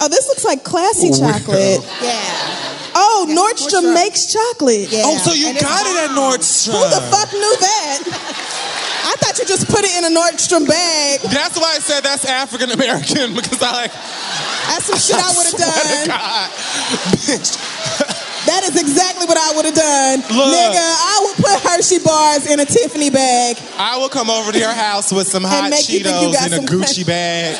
Oh, 0.02 0.08
this 0.10 0.28
looks 0.28 0.44
like 0.46 0.64
classy 0.64 1.10
chocolate. 1.12 1.82
Yeah. 2.02 2.62
Oh, 2.98 3.28
Nordstrom, 3.28 3.92
Nordstrom. 3.92 3.94
makes 3.94 4.32
chocolate. 4.32 4.92
Yeah. 4.92 5.04
Oh, 5.06 5.18
so 5.18 5.34
you 5.34 5.48
And 5.48 5.60
got 5.60 5.84
it 5.86 6.10
at 6.10 6.16
Nordstrom. 6.16 6.76
Who 6.76 6.84
the 6.96 7.02
fuck 7.12 7.32
knew 7.34 7.56
that? 7.60 8.00
I 9.06 9.14
thought 9.22 9.38
you 9.40 9.46
just 9.46 9.68
put 9.70 9.84
it 9.86 9.94
in 9.96 10.04
a 10.04 10.14
Nordstrom 10.16 10.68
bag. 10.68 11.22
That's 11.22 11.58
why 11.60 11.76
I 11.76 11.80
said 11.80 12.02
that's 12.04 12.26
African 12.26 12.72
American 12.72 13.36
because 13.40 13.62
I 13.62 13.72
like. 13.88 13.92
That's 13.92 14.86
some 14.86 14.98
shit 14.98 15.16
I 15.16 15.30
would 15.36 15.46
have 15.46 15.56
swear 15.60 15.72
to 15.72 16.08
done. 16.08 16.08
God. 16.08 16.50
Bitch. 17.28 17.50
That 18.46 18.62
is 18.64 18.78
exactly 18.80 19.26
what 19.26 19.38
I 19.38 19.56
would 19.56 19.66
have 19.66 19.74
done. 19.76 20.20
Look. 20.22 20.54
Nigga, 20.54 20.78
I 20.78 21.16
would 21.26 21.36
put 21.38 21.60
Hershey 21.70 22.00
bars 22.00 22.46
in 22.50 22.60
a 22.60 22.66
Tiffany 22.66 23.10
bag. 23.10 23.58
I 23.78 23.98
will 23.98 24.10
come 24.10 24.30
over 24.30 24.52
to 24.52 24.58
your 24.60 24.74
house 24.74 25.12
with 25.12 25.28
some 25.28 25.44
hot 25.44 25.70
make 25.70 25.88
you 25.90 26.00
think 26.02 26.22
you 26.22 26.30
Cheetos 26.30 26.48
in 26.48 26.54
a 26.54 26.56
some 26.58 26.66
Gucci 26.66 27.06
bag. 27.06 27.58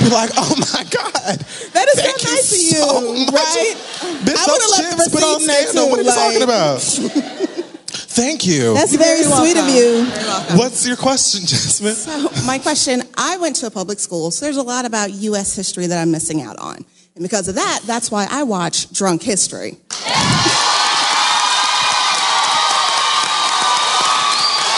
Be 0.00 0.08
like, 0.10 0.30
oh 0.36 0.54
my 0.72 0.84
God. 0.84 1.36
That 1.72 1.86
is 1.88 2.00
Thank 2.00 2.18
so 2.18 2.28
you 2.28 2.34
nice 2.34 2.52
of 2.52 2.58
you, 2.58 2.82
so 2.82 3.12
much. 3.12 3.34
right? 3.34 3.76
Bitch, 4.24 4.36
I 4.36 4.46
would've 4.48 4.70
left 4.70 4.96
the 4.96 5.04
chips 5.04 5.14
put 5.14 5.22
on 5.22 5.34
receipts 5.36 5.72
there, 5.72 5.84
there. 5.84 5.90
What 5.90 6.00
are 6.00 6.02
you 6.02 6.10
too, 6.10 6.16
talking 6.16 6.42
about? 6.42 6.80
Thank 8.10 8.46
you. 8.46 8.74
That's 8.74 8.94
very 8.94 9.20
You're 9.20 9.36
sweet 9.36 9.56
of 9.56 9.68
you. 9.68 10.04
You're. 10.04 10.58
What's 10.58 10.86
your 10.86 10.96
question, 10.96 11.40
Jasmine? 11.46 11.94
So 11.94 12.28
my 12.46 12.58
question: 12.58 13.02
I 13.16 13.36
went 13.38 13.56
to 13.56 13.66
a 13.66 13.70
public 13.70 13.98
school, 13.98 14.30
so 14.30 14.46
there's 14.46 14.56
a 14.56 14.62
lot 14.62 14.84
about 14.84 15.10
U.S. 15.12 15.54
history 15.54 15.86
that 15.86 15.98
I'm 15.98 16.10
missing 16.10 16.42
out 16.42 16.58
on, 16.58 16.76
and 17.14 17.22
because 17.22 17.48
of 17.48 17.54
that, 17.54 17.80
that's 17.86 18.10
why 18.10 18.26
I 18.30 18.42
watch 18.42 18.90
Drunk 18.92 19.22
History. 19.22 19.78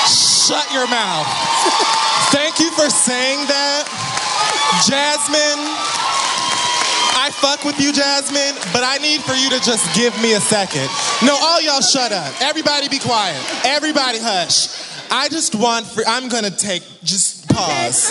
Shut 0.07 0.67
your 0.73 0.87
mouth. 0.89 1.27
Thank 2.33 2.59
you 2.61 2.71
for 2.73 2.91
saying 2.91 3.47
that. 3.49 4.12
Jasmine, 4.89 5.63
I 7.15 7.31
fuck 7.31 7.65
with 7.65 7.79
you, 7.79 7.93
Jasmine, 7.93 8.57
but 8.73 8.83
I 8.83 8.99
need 8.99 9.21
for 9.21 9.35
you 9.35 9.51
to 9.51 9.61
just 9.61 9.85
give 9.95 10.17
me 10.23 10.33
a 10.35 10.41
second. 10.41 10.89
No, 11.23 11.37
all 11.41 11.61
y'all 11.61 11.81
shut 11.81 12.11
up. 12.11 12.33
Everybody 12.41 12.89
be 12.89 12.99
quiet. 12.99 13.39
Everybody 13.65 14.19
hush. 14.19 14.69
I 15.11 15.29
just 15.29 15.55
want 15.55 15.87
for, 15.87 16.03
I'm 16.07 16.29
gonna 16.29 16.51
take, 16.51 16.83
just 17.05 17.49
pause. 17.49 18.11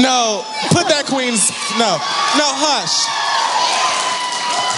No, 0.00 0.42
put 0.72 0.88
that 0.88 1.04
queen's, 1.06 1.50
no, 1.78 2.00
no, 2.40 2.48
hush. 2.56 3.04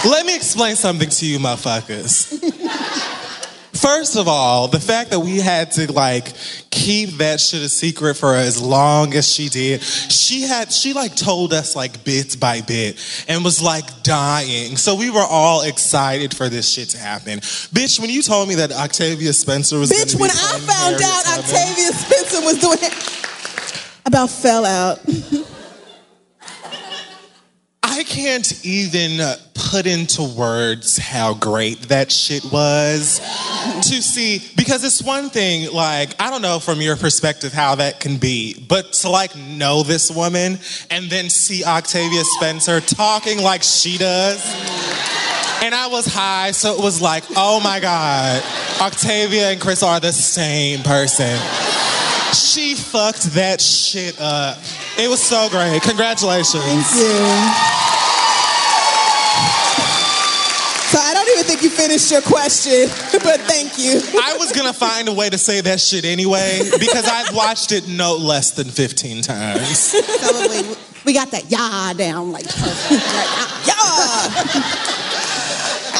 Let 0.05 0.25
me 0.25 0.35
explain 0.35 0.75
something 0.75 1.09
to 1.09 1.25
you, 1.25 1.39
motherfuckers. 1.39 2.29
First 3.85 4.17
of 4.17 4.27
all, 4.27 4.67
the 4.67 4.79
fact 4.79 5.11
that 5.11 5.19
we 5.19 5.37
had 5.37 5.69
to 5.73 5.93
like 5.93 6.33
keep 6.71 7.11
that 7.19 7.39
shit 7.39 7.61
a 7.61 7.69
secret 7.69 8.15
for 8.15 8.33
as 8.33 8.59
long 8.59 9.13
as 9.13 9.31
she 9.31 9.47
did, 9.47 9.83
she 9.83 10.41
had 10.41 10.71
she 10.71 10.93
like 10.93 11.15
told 11.15 11.53
us 11.53 11.75
like 11.75 12.03
bit 12.03 12.39
by 12.39 12.61
bit 12.61 12.97
and 13.27 13.43
was 13.43 13.61
like 13.61 14.01
dying. 14.01 14.75
So 14.75 14.95
we 14.95 15.11
were 15.11 15.23
all 15.29 15.61
excited 15.61 16.35
for 16.35 16.49
this 16.49 16.67
shit 16.67 16.89
to 16.89 16.97
happen. 16.97 17.37
Bitch, 17.41 17.99
when 17.99 18.09
you 18.09 18.23
told 18.23 18.49
me 18.49 18.55
that 18.55 18.71
Octavia 18.71 19.33
Spencer 19.33 19.77
was 19.77 19.91
Bitch, 19.91 20.19
when 20.19 20.31
I 20.31 20.33
found 20.33 20.99
Harriet 20.99 21.03
out 21.03 21.37
Octavia 21.37 21.91
Spencer 21.93 22.41
was 22.41 22.57
doing 22.57 22.79
it, 22.81 24.01
about 24.07 24.31
fell 24.31 24.65
out. 24.65 24.99
I 28.15 28.17
can't 28.17 28.65
even 28.65 29.19
put 29.53 29.85
into 29.85 30.23
words 30.23 30.97
how 30.97 31.33
great 31.33 31.81
that 31.89 32.09
shit 32.09 32.45
was 32.45 33.19
to 33.19 34.01
see 34.01 34.41
because 34.55 34.85
it's 34.85 35.03
one 35.03 35.29
thing 35.29 35.69
like 35.73 36.15
I 36.17 36.29
don't 36.29 36.41
know 36.41 36.59
from 36.59 36.79
your 36.79 36.95
perspective 36.95 37.51
how 37.51 37.75
that 37.75 37.99
can 37.99 38.15
be 38.15 38.65
but 38.69 38.93
to 38.93 39.09
like 39.09 39.35
know 39.35 39.83
this 39.83 40.09
woman 40.09 40.59
and 40.89 41.09
then 41.09 41.29
see 41.29 41.65
Octavia 41.65 42.23
Spencer 42.23 42.79
talking 42.79 43.43
like 43.43 43.63
she 43.63 43.97
does. 43.97 44.41
And 45.61 45.75
I 45.75 45.87
was 45.91 46.05
high 46.05 46.51
so 46.51 46.73
it 46.73 46.81
was 46.81 47.01
like 47.01 47.25
oh 47.35 47.59
my 47.59 47.81
god 47.81 48.41
Octavia 48.79 49.49
and 49.49 49.59
Chris 49.59 49.83
are 49.83 49.99
the 49.99 50.13
same 50.13 50.83
person. 50.83 51.37
She 52.33 52.75
fucked 52.75 53.23
that 53.33 53.59
shit 53.59 54.15
up. 54.21 54.57
It 54.97 55.09
was 55.09 55.21
so 55.21 55.49
great. 55.49 55.81
Congratulations. 55.81 56.95
Yeah. 56.95 57.75
So 60.95 61.01
I 61.01 61.11
don't 61.13 61.27
even 61.27 61.43
think 61.97 62.11
your 62.11 62.21
question, 62.21 62.87
but 63.23 63.39
thank 63.41 63.77
you. 63.77 64.01
I 64.21 64.35
was 64.37 64.51
gonna 64.51 64.73
find 64.73 65.07
a 65.07 65.13
way 65.13 65.29
to 65.29 65.37
say 65.37 65.61
that 65.61 65.79
shit 65.79 66.05
anyway 66.05 66.59
because 66.79 67.07
I've 67.07 67.33
watched 67.35 67.71
it 67.71 67.87
no 67.87 68.15
less 68.15 68.51
than 68.51 68.69
15 68.69 69.21
times. 69.21 69.95
So 70.25 70.49
we, 70.49 70.75
we 71.05 71.13
got 71.13 71.31
that 71.31 71.51
yah 71.51 71.93
down 71.93 72.31
like 72.31 72.45
yah. 72.45 72.51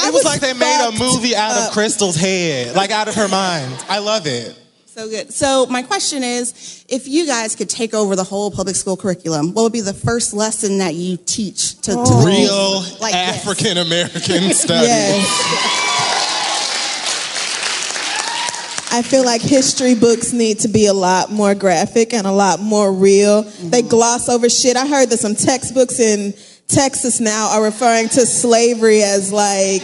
It 0.08 0.12
was 0.12 0.24
like 0.24 0.40
they 0.40 0.52
made 0.52 0.88
a 0.88 0.92
movie 0.98 1.36
out 1.36 1.68
of. 1.68 1.72
Crystal's 1.72 2.16
head, 2.16 2.74
like 2.74 2.90
out 2.90 3.08
of 3.08 3.14
her 3.14 3.28
mind. 3.28 3.72
I 3.88 3.98
love 3.98 4.26
it. 4.26 4.56
So 4.86 5.08
good. 5.10 5.30
So 5.30 5.66
my 5.66 5.82
question 5.82 6.22
is, 6.22 6.84
if 6.88 7.06
you 7.06 7.26
guys 7.26 7.54
could 7.54 7.68
take 7.68 7.92
over 7.92 8.16
the 8.16 8.24
whole 8.24 8.50
public 8.50 8.76
school 8.76 8.96
curriculum, 8.96 9.52
what 9.52 9.64
would 9.64 9.72
be 9.72 9.82
the 9.82 9.92
first 9.92 10.32
lesson 10.32 10.78
that 10.78 10.94
you 10.94 11.18
teach 11.18 11.74
to, 11.82 11.90
to 11.90 11.96
the 11.96 12.24
Real? 12.26 12.82
Like? 12.98 13.14
African 13.14 13.76
American 13.76 14.52
studies. 14.54 15.85
I 18.96 19.02
feel 19.02 19.26
like 19.26 19.42
history 19.42 19.94
books 19.94 20.32
need 20.32 20.60
to 20.60 20.68
be 20.68 20.86
a 20.86 20.94
lot 20.94 21.30
more 21.30 21.54
graphic 21.54 22.14
and 22.14 22.26
a 22.26 22.32
lot 22.32 22.60
more 22.60 22.90
real. 22.90 23.42
They 23.42 23.82
mm-hmm. 23.82 23.88
gloss 23.88 24.30
over 24.30 24.48
shit. 24.48 24.74
I 24.74 24.86
heard 24.86 25.10
that 25.10 25.18
some 25.18 25.34
textbooks 25.34 26.00
in 26.00 26.32
Texas 26.66 27.20
now 27.20 27.50
are 27.52 27.62
referring 27.62 28.08
to 28.08 28.24
slavery 28.24 29.02
as 29.02 29.30
like 29.30 29.82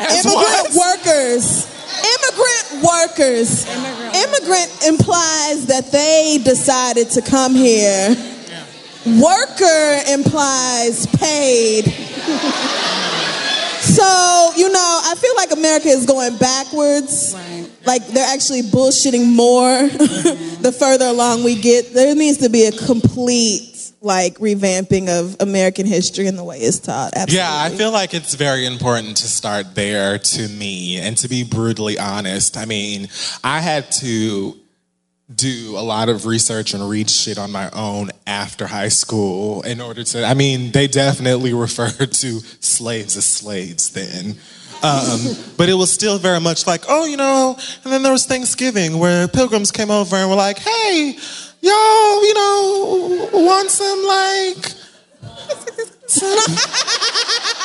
As 0.00 0.26
immigrant 0.26 0.74
what? 0.74 0.98
workers. 0.98 1.68
Immigrant 2.18 2.82
workers. 2.82 3.68
Immigrant 3.68 4.88
implies 4.88 5.66
that 5.66 5.92
they 5.92 6.40
decided 6.42 7.08
to 7.10 7.22
come 7.22 7.54
here. 7.54 8.16
Worker 9.06 10.00
implies 10.08 11.06
paid. 11.06 11.84
So, 13.88 14.52
you 14.56 14.70
know, 14.70 15.00
I 15.04 15.14
feel 15.16 15.34
like 15.36 15.50
America 15.50 15.88
is 15.88 16.06
going 16.06 16.36
backwards. 16.36 17.34
Like 17.86 18.06
they're 18.08 18.26
actually 18.26 18.62
bullshitting 18.62 19.34
more 19.34 19.88
the 19.88 20.76
further 20.78 21.06
along 21.06 21.44
we 21.44 21.60
get. 21.60 21.94
There 21.94 22.14
needs 22.14 22.38
to 22.38 22.50
be 22.50 22.66
a 22.66 22.72
complete 22.72 23.92
like 24.00 24.38
revamping 24.38 25.08
of 25.08 25.36
American 25.40 25.86
history 25.86 26.26
and 26.26 26.38
the 26.38 26.44
way 26.44 26.58
it's 26.58 26.78
taught. 26.78 27.14
Absolutely. 27.14 27.36
Yeah, 27.36 27.62
I 27.62 27.70
feel 27.70 27.90
like 27.90 28.14
it's 28.14 28.34
very 28.34 28.66
important 28.66 29.16
to 29.18 29.26
start 29.26 29.74
there 29.74 30.18
to 30.18 30.48
me 30.48 30.98
and 30.98 31.16
to 31.18 31.28
be 31.28 31.42
brutally 31.42 31.98
honest. 31.98 32.56
I 32.56 32.64
mean, 32.64 33.08
I 33.42 33.60
had 33.60 33.90
to 34.00 34.56
do 35.34 35.74
a 35.76 35.84
lot 35.84 36.08
of 36.08 36.24
research 36.24 36.72
and 36.72 36.88
read 36.88 37.10
shit 37.10 37.38
on 37.38 37.52
my 37.52 37.68
own 37.70 38.10
after 38.26 38.66
high 38.66 38.88
school 38.88 39.62
in 39.62 39.80
order 39.80 40.02
to 40.02 40.24
I 40.24 40.34
mean, 40.34 40.72
they 40.72 40.86
definitely 40.86 41.52
referred 41.66 42.12
to 42.12 42.40
slaves 42.60 43.16
as 43.16 43.24
slaves 43.24 43.90
then. 43.90 44.36
Um, 44.80 45.20
but 45.56 45.68
it 45.68 45.74
was 45.74 45.92
still 45.92 46.18
very 46.18 46.40
much 46.40 46.66
like, 46.66 46.84
oh, 46.88 47.04
you 47.04 47.16
know, 47.16 47.58
and 47.82 47.92
then 47.92 48.04
there 48.04 48.12
was 48.12 48.26
Thanksgiving 48.26 48.98
where 48.98 49.26
pilgrims 49.26 49.72
came 49.72 49.90
over 49.90 50.14
and 50.14 50.30
were 50.30 50.36
like, 50.36 50.58
hey, 50.58 51.18
y'all, 51.60 52.26
you 52.26 52.34
know, 52.34 53.28
want 53.32 53.70
some 53.70 54.04
like 54.06 54.72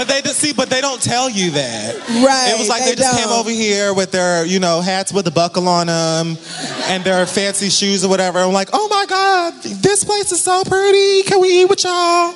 But 0.00 0.08
they 0.08 0.22
just 0.22 0.38
see, 0.38 0.54
but 0.54 0.70
they 0.70 0.80
don't 0.80 1.02
tell 1.02 1.28
you 1.28 1.50
that. 1.50 1.94
Right, 2.24 2.54
It 2.54 2.58
was 2.58 2.70
like 2.70 2.84
they 2.84 2.94
they, 2.94 3.02
just 3.02 3.18
came 3.18 3.28
don't. 3.28 3.38
over 3.38 3.50
here 3.50 3.92
with 3.92 4.10
their, 4.12 4.46
you 4.46 4.58
know, 4.58 4.80
hats 4.80 5.12
with 5.12 5.26
a 5.26 5.30
buckle 5.30 5.68
on 5.68 5.88
them 5.88 6.38
and 6.84 7.04
their 7.04 7.26
fancy 7.26 7.68
shoes 7.68 8.02
or 8.02 8.08
whatever. 8.08 8.38
I'm 8.38 8.54
like, 8.54 8.70
oh 8.72 8.88
my 8.88 9.04
God, 9.06 9.62
this 9.62 10.02
place 10.02 10.32
is 10.32 10.42
so 10.42 10.64
pretty. 10.64 11.22
Can 11.24 11.38
we 11.38 11.48
eat 11.48 11.66
with 11.68 11.84
y'all? 11.84 12.32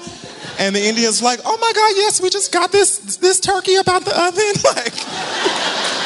And 0.59 0.77
the 0.77 0.85
Indians 0.85 1.23
like, 1.23 1.41
oh 1.47 1.57
my 1.59 1.73
God, 1.75 1.93
yes, 1.97 2.21
we 2.21 2.29
just 2.29 2.53
got 2.53 2.71
this 2.71 2.99
this 3.17 3.41
turkey 3.41 3.77
about 3.77 4.05
the 4.05 4.13
oven. 4.13 4.45
Like 4.77 6.04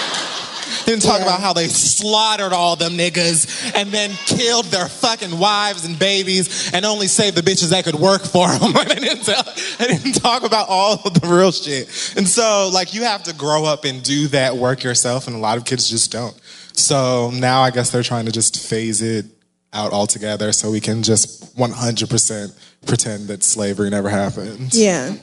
didn't 0.89 1.03
talk 1.03 1.21
about 1.21 1.41
how 1.41 1.53
they 1.53 1.69
slaughtered 1.69 2.53
all 2.53 2.75
them 2.75 2.93
niggas 2.93 3.73
and 3.75 3.91
then 3.91 4.11
killed 4.25 4.65
their 4.67 4.89
fucking 4.89 5.39
wives 5.39 5.85
and 5.85 5.99
babies 5.99 6.73
and 6.73 6.87
only 6.87 7.07
saved 7.07 7.37
the 7.37 7.43
bitches 7.43 7.71
that 7.71 7.85
could 7.85 7.95
work 7.95 8.23
for 8.23 8.49
them. 8.59 8.75
I, 8.75 8.85
didn't 8.85 9.25
tell, 9.25 9.43
they 9.79 9.87
didn't 9.87 10.15
talk 10.15 10.45
about 10.45 10.69
all 10.69 10.95
of 11.05 11.21
the 11.21 11.29
real 11.29 11.53
shit. 11.53 12.15
And 12.17 12.27
so, 12.27 12.71
like, 12.73 12.95
you 12.95 13.03
have 13.03 13.23
to 13.25 13.35
grow 13.35 13.65
up 13.65 13.85
and 13.85 14.03
do 14.03 14.29
that 14.29 14.57
work 14.57 14.83
yourself, 14.83 15.27
and 15.27 15.37
a 15.37 15.39
lot 15.39 15.59
of 15.59 15.65
kids 15.65 15.89
just 15.91 16.11
don't. 16.11 16.39
So 16.73 17.31
now 17.33 17.61
I 17.61 17.71
guess 17.71 17.91
they're 17.91 18.03
trying 18.03 18.25
to 18.27 18.33
just 18.33 18.69
phase 18.69 19.03
it 19.03 19.27
out 19.73 19.93
altogether 19.93 20.53
so 20.53 20.71
we 20.71 20.81
can 20.81 21.03
just 21.03 21.55
100% 21.57 22.59
pretend 22.87 23.29
that 23.29 23.43
slavery 23.43 23.91
never 23.91 24.09
happened. 24.09 24.73
Yeah. 24.73 25.17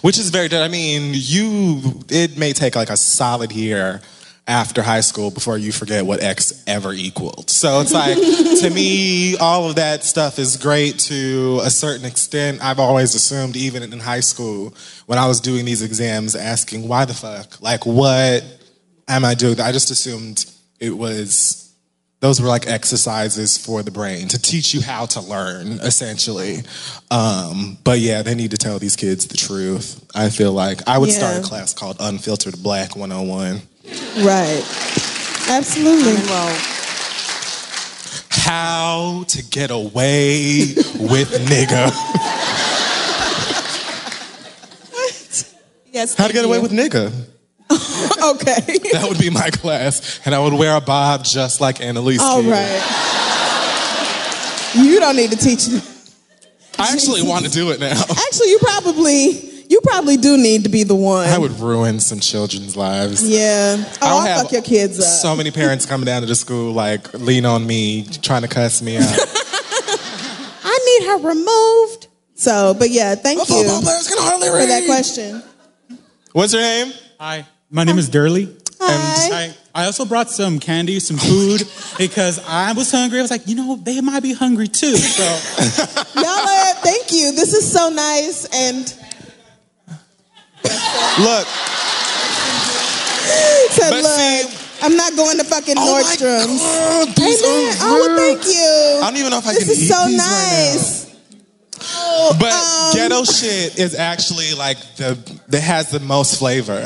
Which 0.00 0.18
is 0.18 0.30
very 0.30 0.48
good. 0.48 0.62
I 0.62 0.68
mean, 0.68 1.12
you, 1.14 2.00
it 2.08 2.38
may 2.38 2.52
take 2.52 2.74
like 2.74 2.90
a 2.90 2.96
solid 2.96 3.52
year 3.52 4.00
after 4.48 4.82
high 4.82 5.02
school 5.02 5.30
before 5.30 5.58
you 5.58 5.70
forget 5.70 6.06
what 6.06 6.22
X 6.22 6.64
ever 6.66 6.92
equaled. 6.92 7.50
So 7.50 7.80
it's 7.80 7.92
like, 7.92 8.16
to 8.16 8.70
me, 8.70 9.36
all 9.36 9.68
of 9.68 9.76
that 9.76 10.02
stuff 10.02 10.38
is 10.38 10.56
great 10.56 10.98
to 11.00 11.60
a 11.62 11.70
certain 11.70 12.06
extent. 12.06 12.64
I've 12.64 12.80
always 12.80 13.14
assumed, 13.14 13.56
even 13.56 13.82
in 13.82 14.00
high 14.00 14.20
school, 14.20 14.74
when 15.04 15.18
I 15.18 15.28
was 15.28 15.40
doing 15.40 15.66
these 15.66 15.82
exams, 15.82 16.34
asking, 16.34 16.88
why 16.88 17.04
the 17.04 17.12
fuck? 17.12 17.60
Like, 17.60 17.84
what 17.84 18.42
am 19.06 19.24
I 19.24 19.34
doing? 19.34 19.60
I 19.60 19.70
just 19.70 19.90
assumed 19.90 20.46
it 20.80 20.96
was 20.96 21.66
those 22.20 22.40
were 22.40 22.48
like 22.48 22.66
exercises 22.66 23.56
for 23.56 23.82
the 23.82 23.90
brain 23.92 24.26
to 24.28 24.40
teach 24.40 24.74
you 24.74 24.80
how 24.80 25.06
to 25.06 25.20
learn 25.20 25.66
essentially 25.80 26.58
um, 27.10 27.78
but 27.84 28.00
yeah 28.00 28.22
they 28.22 28.34
need 28.34 28.50
to 28.50 28.56
tell 28.56 28.78
these 28.78 28.96
kids 28.96 29.28
the 29.28 29.36
truth 29.36 30.04
i 30.16 30.28
feel 30.28 30.52
like 30.52 30.86
i 30.88 30.98
would 30.98 31.10
start 31.10 31.38
a 31.38 31.42
class 31.42 31.72
called 31.74 31.96
unfiltered 32.00 32.60
black 32.60 32.96
101 32.96 33.60
Right. 34.24 34.62
Absolutely. 35.48 36.16
how 38.30 39.24
to 39.28 39.42
get 39.50 39.70
away 39.70 40.74
with 40.98 41.30
nigga 41.48 41.90
Yes. 45.92 46.14
how 46.14 46.26
to 46.28 46.32
get 46.32 46.42
thank 46.44 46.46
away 46.46 46.58
with 46.60 46.70
nigga 46.70 47.06
okay. 48.32 48.78
that 48.92 49.06
would 49.08 49.18
be 49.18 49.30
my 49.30 49.50
class 49.50 50.20
and 50.24 50.34
i 50.34 50.38
would 50.38 50.52
wear 50.54 50.76
a 50.76 50.80
bob 50.80 51.24
just 51.24 51.60
like 51.60 51.80
annalise 51.80 52.20
All 52.20 52.40
did. 52.42 52.50
right. 52.50 52.82
You 54.74 55.00
don't 55.00 55.16
need 55.16 55.30
to 55.32 55.36
teach 55.36 55.68
me. 55.68 55.80
i 56.78 56.92
actually 56.92 57.22
want 57.22 57.44
to 57.46 57.50
do 57.50 57.70
it 57.70 57.80
now 57.80 58.00
Actually, 58.00 58.50
you 58.50 58.58
probably 58.60 59.47
you 59.68 59.80
probably 59.82 60.16
do 60.16 60.36
need 60.38 60.64
to 60.64 60.70
be 60.70 60.82
the 60.82 60.94
one. 60.94 61.28
i 61.28 61.38
would 61.38 61.58
ruin 61.60 62.00
some 62.00 62.20
children's 62.20 62.76
lives 62.76 63.22
Yeah. 63.28 63.76
Oh, 63.78 63.96
I'll 64.02 64.16
I'll 64.18 64.26
have 64.26 64.42
fuck 64.42 64.52
your 64.52 64.62
kids 64.62 64.98
up. 64.98 65.04
So 65.04 65.36
many 65.36 65.50
parents 65.50 65.86
coming 65.86 66.06
down 66.06 66.22
to 66.22 66.26
the 66.26 66.34
school, 66.34 66.72
like 66.72 67.12
lean 67.14 67.44
on 67.44 67.66
me, 67.66 68.04
trying 68.22 68.42
to 68.42 68.48
cuss 68.48 68.82
me 68.82 68.96
out. 68.96 69.02
I 70.64 70.98
need 71.00 71.06
her 71.08 71.28
removed. 71.28 72.08
So, 72.34 72.74
but 72.78 72.90
yeah, 72.90 73.14
thank 73.14 73.40
you 73.40 73.44
football 73.44 73.82
players 73.82 74.08
can 74.08 74.18
hardly 74.20 74.48
for 74.48 74.66
that 74.66 74.86
question. 74.86 75.42
What's 76.32 76.52
your 76.52 76.62
name? 76.62 76.92
Hi, 77.18 77.44
my 77.70 77.84
name 77.84 77.98
is 77.98 78.08
Durley. 78.08 78.54
Hi. 78.80 78.94
Um, 78.94 79.24
and 79.24 79.34
I, 79.74 79.82
I 79.82 79.86
also 79.86 80.04
brought 80.04 80.30
some 80.30 80.60
candy, 80.60 81.00
some 81.00 81.16
food, 81.16 81.62
because 81.98 82.38
I 82.46 82.72
was 82.72 82.90
hungry. 82.92 83.18
I 83.18 83.22
was 83.22 83.30
like, 83.30 83.48
you 83.48 83.56
know, 83.56 83.76
they 83.76 84.00
might 84.00 84.22
be 84.22 84.32
hungry 84.32 84.68
too. 84.68 84.96
So 84.96 85.24
Y'all 86.14 86.26
are, 86.26 86.74
thank 86.74 87.10
you. 87.10 87.32
This 87.32 87.54
is 87.54 87.70
so 87.70 87.88
nice. 87.88 88.44
And 88.54 88.86
Look, 90.64 91.46
said, 93.72 93.90
But 93.90 94.02
look, 94.02 94.12
see- 94.12 94.54
I'm 94.82 94.96
not 94.96 95.16
going 95.16 95.38
to 95.38 95.44
fucking 95.44 95.74
Oh 95.76 96.00
my 96.00 96.02
Nordstrom's. 96.02 96.60
God, 96.62 97.08
these 97.16 97.42
are 97.42 97.46
Oh, 97.82 98.16
thank 98.16 98.44
you. 98.46 99.00
I 99.02 99.10
don't 99.10 99.18
even 99.18 99.30
know 99.30 99.38
if 99.38 99.46
I 99.46 99.54
this 99.54 99.64
can 99.64 99.72
eat 99.72 99.88
so 99.88 100.06
these 100.06 100.18
right 100.20 100.26
now. 100.28 100.74
nice. 100.74 101.06
Oh, 101.94 102.36
but 102.38 102.52
um, 102.52 102.92
ghetto 102.94 103.24
shit 103.24 103.78
is 103.78 103.94
actually 103.94 104.54
like 104.54 104.78
the 104.96 105.16
that 105.48 105.60
has 105.60 105.90
the 105.90 106.00
most 106.00 106.38
flavor. 106.38 106.80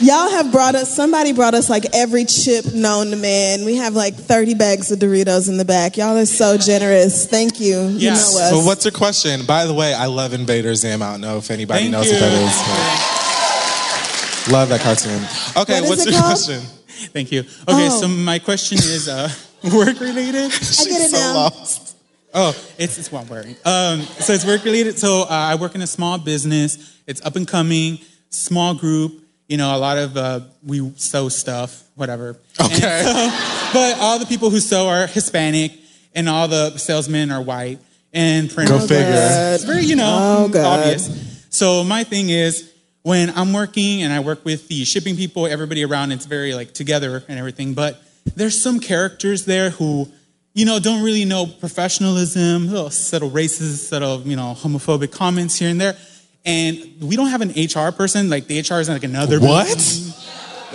Y'all 0.00 0.28
have 0.28 0.50
brought 0.50 0.74
us, 0.74 0.94
somebody 0.94 1.32
brought 1.32 1.54
us 1.54 1.70
like 1.70 1.84
every 1.94 2.24
chip 2.24 2.74
known 2.74 3.10
to 3.10 3.16
man. 3.16 3.64
We 3.64 3.76
have 3.76 3.94
like 3.94 4.14
30 4.14 4.54
bags 4.54 4.90
of 4.90 4.98
Doritos 4.98 5.48
in 5.48 5.56
the 5.56 5.64
back. 5.64 5.96
Y'all 5.96 6.16
are 6.16 6.26
so 6.26 6.58
generous. 6.58 7.26
Thank 7.26 7.60
you. 7.60 7.80
You 7.88 7.98
Yes. 8.10 8.34
know 8.34 8.40
us. 8.40 8.50
So 8.50 8.60
what's 8.64 8.84
your 8.84 8.92
question? 8.92 9.46
By 9.46 9.66
the 9.66 9.72
way, 9.72 9.94
I 9.94 10.06
love 10.06 10.32
Invader 10.32 10.74
Zim. 10.74 11.00
I 11.00 11.12
don't 11.12 11.20
know 11.20 11.38
if 11.38 11.48
anybody 11.50 11.82
Thank 11.82 11.92
knows 11.92 12.06
you. 12.08 12.12
what 12.14 12.20
that 12.20 12.32
is. 12.32 12.56
but 14.46 14.52
Love 14.52 14.68
that 14.70 14.80
cartoon. 14.80 15.22
Okay, 15.56 15.80
What 15.80 15.84
is 15.84 15.88
what's 15.90 16.04
your 16.06 16.12
called? 16.20 16.34
question? 16.34 16.60
thank 17.12 17.30
you. 17.32 17.40
Okay, 17.40 17.88
Oh. 17.88 18.00
so 18.00 18.08
my 18.08 18.38
question 18.40 18.78
is 18.78 19.08
uh, 19.08 19.30
work 19.72 20.00
related. 20.00 20.44
I 20.52 20.84
get 20.84 21.00
it 21.02 21.10
so 21.10 21.16
now. 21.18 21.34
lost. 21.34 21.96
Oh, 22.34 22.54
it's, 22.78 22.98
it's 22.98 23.12
what 23.12 23.22
I'm 23.22 23.28
wearing. 23.28 23.54
Um, 23.64 24.02
so 24.02 24.32
it's 24.32 24.44
work 24.44 24.64
related. 24.64 24.98
So 24.98 25.22
uh, 25.22 25.26
I 25.30 25.54
work 25.54 25.76
in 25.76 25.82
a 25.82 25.86
small 25.86 26.18
business. 26.18 26.98
It's 27.06 27.24
up 27.24 27.36
and 27.36 27.46
coming, 27.46 28.00
small 28.30 28.74
group. 28.74 29.20
You 29.48 29.56
know, 29.58 29.76
a 29.76 29.78
lot 29.78 29.98
of 29.98 30.16
uh, 30.16 30.40
we 30.64 30.90
sew 30.96 31.28
stuff, 31.28 31.82
whatever. 31.94 32.36
Okay. 32.60 33.02
So- 33.04 33.70
but 33.74 33.98
all 33.98 34.18
the 34.18 34.26
people 34.26 34.50
who 34.50 34.60
sew 34.60 34.88
are 34.88 35.06
Hispanic, 35.06 35.72
and 36.14 36.28
all 36.28 36.46
the 36.48 36.76
salesmen 36.78 37.30
are 37.32 37.42
white. 37.42 37.78
And 38.12 38.48
print 38.48 38.70
Go 38.70 38.78
figure. 38.78 39.04
It's 39.08 39.64
very, 39.64 39.82
you 39.82 39.96
know, 39.96 40.48
Oh, 40.54 40.64
obvious. 40.64 41.46
So 41.50 41.82
my 41.82 42.04
thing 42.04 42.30
is, 42.30 42.70
when 43.02 43.30
I'm 43.30 43.52
working 43.52 44.02
and 44.04 44.12
I 44.12 44.20
work 44.20 44.44
with 44.44 44.68
the 44.68 44.84
shipping 44.84 45.16
people, 45.16 45.46
everybody 45.48 45.84
around, 45.84 46.12
it's 46.12 46.24
very 46.24 46.54
like 46.54 46.72
together 46.72 47.24
and 47.26 47.40
everything. 47.40 47.74
But 47.74 48.00
there's 48.36 48.58
some 48.60 48.78
characters 48.78 49.46
there 49.46 49.70
who, 49.70 50.08
you 50.54 50.64
know, 50.64 50.78
don't 50.78 51.02
really 51.02 51.24
know 51.24 51.44
professionalism, 51.46 52.68
little 52.70 52.90
subtle 52.90 53.30
racist, 53.30 53.88
subtle, 53.88 54.20
you 54.22 54.36
know, 54.36 54.54
homophobic 54.56 55.10
comments 55.10 55.56
here 55.58 55.68
and 55.70 55.80
there. 55.80 55.96
And 56.44 56.78
we 57.00 57.16
don't 57.16 57.28
have 57.28 57.40
an 57.40 57.50
HR 57.50 57.90
person. 57.92 58.28
Like 58.30 58.46
the 58.46 58.58
HR 58.60 58.80
is 58.80 58.88
like 58.88 59.04
another. 59.04 59.40
What? 59.40 59.66
building. 59.66 60.12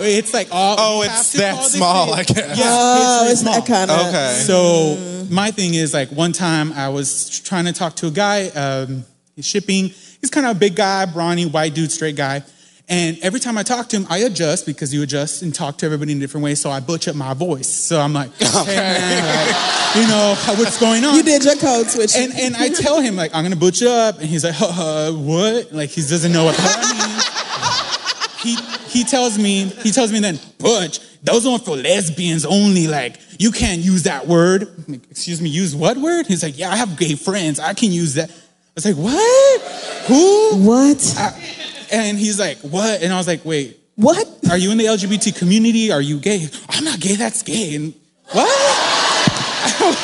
It's 0.02 0.32
like 0.32 0.48
all. 0.50 0.76
Oh, 0.78 1.00
we 1.00 1.06
it's 1.06 1.14
have 1.14 1.30
to 1.32 1.38
that 1.38 1.62
small. 1.64 2.14
I 2.14 2.22
guess. 2.24 2.58
Yeah, 2.58 2.64
Oh, 2.68 3.18
really 3.20 3.32
it's 3.32 3.42
that 3.42 3.66
small. 3.66 3.78
kinda- 3.78 4.08
Okay. 4.08 4.42
So 4.46 5.26
my 5.30 5.50
thing 5.50 5.74
is 5.74 5.92
like 5.92 6.10
one 6.10 6.32
time 6.32 6.72
I 6.72 6.88
was 6.88 7.38
trying 7.40 7.66
to 7.66 7.72
talk 7.72 7.96
to 7.96 8.06
a 8.06 8.10
guy, 8.10 8.48
um, 8.48 9.04
he's 9.36 9.44
shipping. 9.46 9.92
He's 10.20 10.30
kind 10.30 10.46
of 10.46 10.56
a 10.56 10.58
big 10.58 10.74
guy, 10.74 11.04
brawny, 11.06 11.44
white 11.46 11.74
dude, 11.74 11.92
straight 11.92 12.16
guy. 12.16 12.42
And 12.90 13.20
every 13.22 13.38
time 13.38 13.56
I 13.56 13.62
talk 13.62 13.88
to 13.90 13.96
him, 13.96 14.06
I 14.10 14.18
adjust 14.18 14.66
because 14.66 14.92
you 14.92 15.04
adjust 15.04 15.42
and 15.42 15.54
talk 15.54 15.78
to 15.78 15.86
everybody 15.86 16.10
in 16.10 16.18
different 16.18 16.42
ways. 16.42 16.60
So 16.60 16.70
I 16.70 16.80
butcher 16.80 17.14
my 17.14 17.34
voice. 17.34 17.68
So 17.68 18.00
I'm 18.00 18.12
like, 18.12 18.34
hey 18.38 18.76
man, 18.76 19.46
like, 19.46 19.94
you 19.94 20.08
know 20.08 20.34
what's 20.58 20.80
going 20.80 21.04
on? 21.04 21.14
You 21.14 21.22
did 21.22 21.44
your 21.44 21.54
code 21.54 21.86
switch. 21.86 22.16
And 22.16 22.32
and 22.34 22.56
I 22.56 22.68
tell 22.68 23.00
him 23.00 23.14
like 23.14 23.32
I'm 23.32 23.44
gonna 23.44 23.54
butcher 23.54 23.86
up, 23.88 24.18
and 24.18 24.28
he's 24.28 24.44
like, 24.44 24.56
uh, 24.60 25.12
what? 25.12 25.72
Like 25.72 25.90
he 25.90 26.00
doesn't 26.00 26.32
know 26.32 26.44
what 26.44 26.56
that 26.56 28.42
means. 28.42 28.56
He 28.58 28.98
he 28.98 29.04
tells 29.04 29.38
me 29.38 29.66
he 29.66 29.92
tells 29.92 30.12
me 30.12 30.18
then 30.18 30.40
butch. 30.58 30.98
Those 31.22 31.46
aren't 31.46 31.64
for 31.64 31.76
lesbians 31.76 32.44
only. 32.44 32.88
Like 32.88 33.20
you 33.38 33.52
can't 33.52 33.82
use 33.82 34.02
that 34.02 34.26
word. 34.26 34.68
Like, 34.88 35.08
Excuse 35.12 35.40
me, 35.40 35.48
use 35.48 35.76
what 35.76 35.96
word? 35.96 36.26
He's 36.26 36.42
like, 36.42 36.58
yeah, 36.58 36.72
I 36.72 36.76
have 36.76 36.98
gay 36.98 37.14
friends. 37.14 37.60
I 37.60 37.72
can 37.74 37.92
use 37.92 38.14
that. 38.14 38.30
I 38.30 38.34
was 38.74 38.84
like, 38.84 38.96
what? 38.96 39.60
Who? 40.08 40.66
What? 40.66 41.59
And 41.90 42.18
he's 42.18 42.38
like, 42.38 42.58
what? 42.58 43.02
And 43.02 43.12
I 43.12 43.16
was 43.16 43.26
like, 43.26 43.44
wait, 43.44 43.78
what? 43.96 44.26
Are 44.50 44.56
you 44.56 44.70
in 44.70 44.78
the 44.78 44.86
LGBT 44.86 45.36
community? 45.38 45.92
Are 45.92 46.00
you 46.00 46.18
gay? 46.18 46.48
I'm 46.68 46.84
not 46.84 47.00
gay. 47.00 47.16
That's 47.16 47.42
gay. 47.42 47.74
And 47.74 47.94
what? 48.30 48.48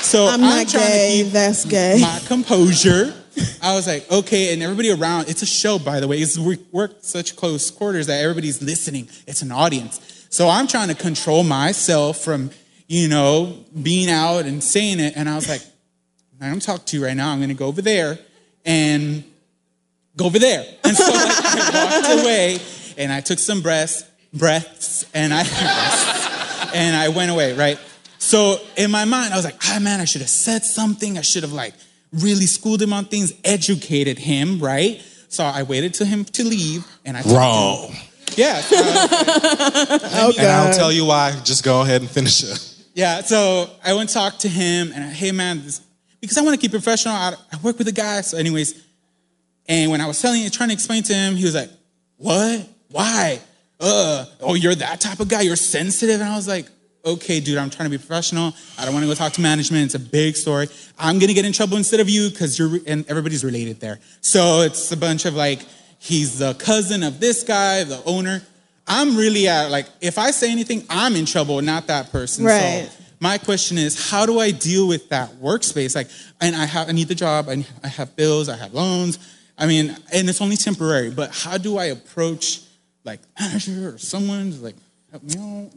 so 0.00 0.26
I'm 0.26 0.40
not 0.40 0.68
trying 0.68 0.84
to 0.84 0.90
gay. 0.90 1.22
keep 1.22 1.32
That's 1.32 1.64
gay. 1.64 1.98
my 2.00 2.20
composure. 2.26 3.14
I 3.62 3.74
was 3.74 3.86
like, 3.86 4.10
okay, 4.10 4.52
and 4.52 4.62
everybody 4.62 4.90
around, 4.90 5.28
it's 5.28 5.42
a 5.42 5.46
show, 5.46 5.78
by 5.78 6.00
the 6.00 6.08
way. 6.08 6.18
It's, 6.18 6.36
we 6.36 6.58
work 6.72 6.96
such 7.02 7.36
close 7.36 7.70
quarters 7.70 8.08
that 8.08 8.20
everybody's 8.20 8.60
listening. 8.60 9.08
It's 9.26 9.42
an 9.42 9.52
audience. 9.52 10.26
So 10.30 10.48
I'm 10.48 10.66
trying 10.66 10.88
to 10.88 10.94
control 10.94 11.44
myself 11.44 12.18
from, 12.18 12.50
you 12.88 13.08
know, 13.08 13.64
being 13.80 14.10
out 14.10 14.46
and 14.46 14.62
saying 14.62 15.00
it. 15.00 15.14
And 15.16 15.28
I 15.28 15.36
was 15.36 15.48
like, 15.48 15.62
I'm 16.40 16.50
gonna 16.50 16.60
talk 16.60 16.86
to 16.86 16.96
you 16.96 17.04
right 17.04 17.16
now. 17.16 17.30
I'm 17.30 17.40
gonna 17.40 17.54
go 17.54 17.66
over 17.66 17.82
there 17.82 18.18
and 18.64 19.24
go 20.20 20.26
over 20.26 20.38
there. 20.38 20.64
And 20.84 20.96
so 20.96 21.04
like, 21.04 21.44
I 21.44 22.00
walked 22.00 22.22
away 22.22 22.58
and 22.98 23.12
I 23.12 23.20
took 23.20 23.38
some 23.38 23.62
breaths, 23.62 24.04
breaths, 24.32 25.06
and 25.14 25.32
I 25.34 26.70
and 26.74 26.94
I 26.94 27.08
went 27.08 27.30
away, 27.30 27.54
right? 27.54 27.78
So 28.18 28.58
in 28.76 28.90
my 28.90 29.04
mind, 29.04 29.32
I 29.32 29.36
was 29.36 29.44
like, 29.44 29.56
ah 29.68 29.78
man, 29.80 30.00
I 30.00 30.04
should 30.04 30.20
have 30.20 30.30
said 30.30 30.62
something. 30.62 31.18
I 31.18 31.22
should 31.22 31.42
have 31.42 31.52
like 31.52 31.74
really 32.12 32.46
schooled 32.46 32.82
him 32.82 32.92
on 32.92 33.06
things, 33.06 33.32
educated 33.44 34.18
him, 34.18 34.58
right? 34.58 35.02
So 35.28 35.44
I 35.44 35.62
waited 35.62 35.94
till 35.94 36.06
him 36.06 36.24
to 36.24 36.44
leave 36.44 36.86
and 37.04 37.16
I 37.16 37.22
talked 37.22 37.34
Wrong. 37.34 37.92
him. 37.92 38.06
Yeah. 38.36 38.60
so 38.60 38.76
I 38.76 40.26
was 40.26 40.36
like, 40.36 40.38
and 40.38 40.48
I'll 40.48 40.72
tell 40.72 40.92
you 40.92 41.04
why. 41.06 41.38
Just 41.44 41.64
go 41.64 41.80
ahead 41.82 42.00
and 42.00 42.10
finish 42.10 42.42
it. 42.44 42.76
Yeah, 42.94 43.22
so 43.22 43.70
I 43.84 43.92
went 43.94 44.02
and 44.02 44.10
talked 44.10 44.40
to 44.40 44.48
him, 44.48 44.92
and 44.92 45.04
I, 45.04 45.08
hey 45.08 45.32
man, 45.32 45.62
this, 45.62 45.80
because 46.20 46.36
I 46.36 46.42
want 46.42 46.54
to 46.54 46.60
keep 46.60 46.72
professional, 46.72 47.14
I, 47.14 47.34
I 47.52 47.56
work 47.62 47.78
with 47.78 47.88
a 47.88 47.92
guy. 47.92 48.20
So, 48.20 48.36
anyways, 48.36 48.74
and 49.70 49.90
when 49.90 50.00
I 50.00 50.06
was 50.06 50.20
telling, 50.20 50.48
trying 50.50 50.68
to 50.70 50.72
explain 50.74 51.04
to 51.04 51.14
him, 51.14 51.36
he 51.36 51.44
was 51.44 51.54
like, 51.54 51.70
"What? 52.16 52.68
Why? 52.90 53.40
Uh, 53.78 54.26
oh, 54.40 54.54
you're 54.54 54.74
that 54.74 55.00
type 55.00 55.20
of 55.20 55.28
guy. 55.28 55.42
You're 55.42 55.54
sensitive." 55.54 56.20
And 56.20 56.28
I 56.28 56.34
was 56.34 56.48
like, 56.48 56.66
"Okay, 57.04 57.38
dude, 57.38 57.56
I'm 57.56 57.70
trying 57.70 57.88
to 57.88 57.96
be 57.96 58.04
professional. 58.04 58.52
I 58.76 58.84
don't 58.84 58.92
want 58.92 59.04
to 59.04 59.08
go 59.08 59.14
talk 59.14 59.32
to 59.34 59.40
management. 59.40 59.84
It's 59.84 59.94
a 59.94 60.00
big 60.00 60.36
story. 60.36 60.66
I'm 60.98 61.20
gonna 61.20 61.34
get 61.34 61.44
in 61.44 61.52
trouble 61.52 61.76
instead 61.76 62.00
of 62.00 62.10
you 62.10 62.28
because 62.30 62.58
you're 62.58 62.80
and 62.84 63.08
everybody's 63.08 63.44
related 63.44 63.78
there. 63.78 64.00
So 64.20 64.62
it's 64.62 64.90
a 64.90 64.96
bunch 64.96 65.24
of 65.24 65.34
like, 65.34 65.60
he's 66.00 66.40
the 66.40 66.54
cousin 66.54 67.04
of 67.04 67.20
this 67.20 67.44
guy, 67.44 67.84
the 67.84 68.02
owner." 68.04 68.42
I'm 68.92 69.16
really 69.16 69.46
at 69.46 69.70
like 69.70 69.86
if 70.00 70.18
I 70.18 70.32
say 70.32 70.50
anything, 70.50 70.84
I'm 70.90 71.14
in 71.14 71.24
trouble, 71.26 71.62
not 71.62 71.86
that 71.86 72.10
person. 72.10 72.44
Right. 72.44 72.88
So 72.90 73.04
my 73.20 73.38
question 73.38 73.78
is, 73.78 74.10
how 74.10 74.26
do 74.26 74.40
I 74.40 74.50
deal 74.50 74.88
with 74.88 75.10
that 75.10 75.30
workspace? 75.34 75.94
Like, 75.94 76.08
and 76.40 76.56
I 76.56 76.64
have 76.64 76.88
I 76.88 76.92
need 76.92 77.06
the 77.06 77.14
job, 77.14 77.48
I, 77.48 77.64
I 77.84 77.88
have 77.88 78.16
bills, 78.16 78.48
I 78.48 78.56
have 78.56 78.74
loans. 78.74 79.18
I 79.60 79.66
mean, 79.66 79.94
and 80.12 80.28
it's 80.28 80.40
only 80.40 80.56
temporary. 80.56 81.10
But 81.10 81.30
how 81.32 81.58
do 81.58 81.76
I 81.76 81.86
approach 81.86 82.62
like 83.04 83.20
manager 83.38 83.90
or 83.94 83.98
someone 83.98 84.52
to 84.52 84.58
like 84.58 84.76
help 85.10 85.22
me 85.22 85.36
out? 85.38 85.70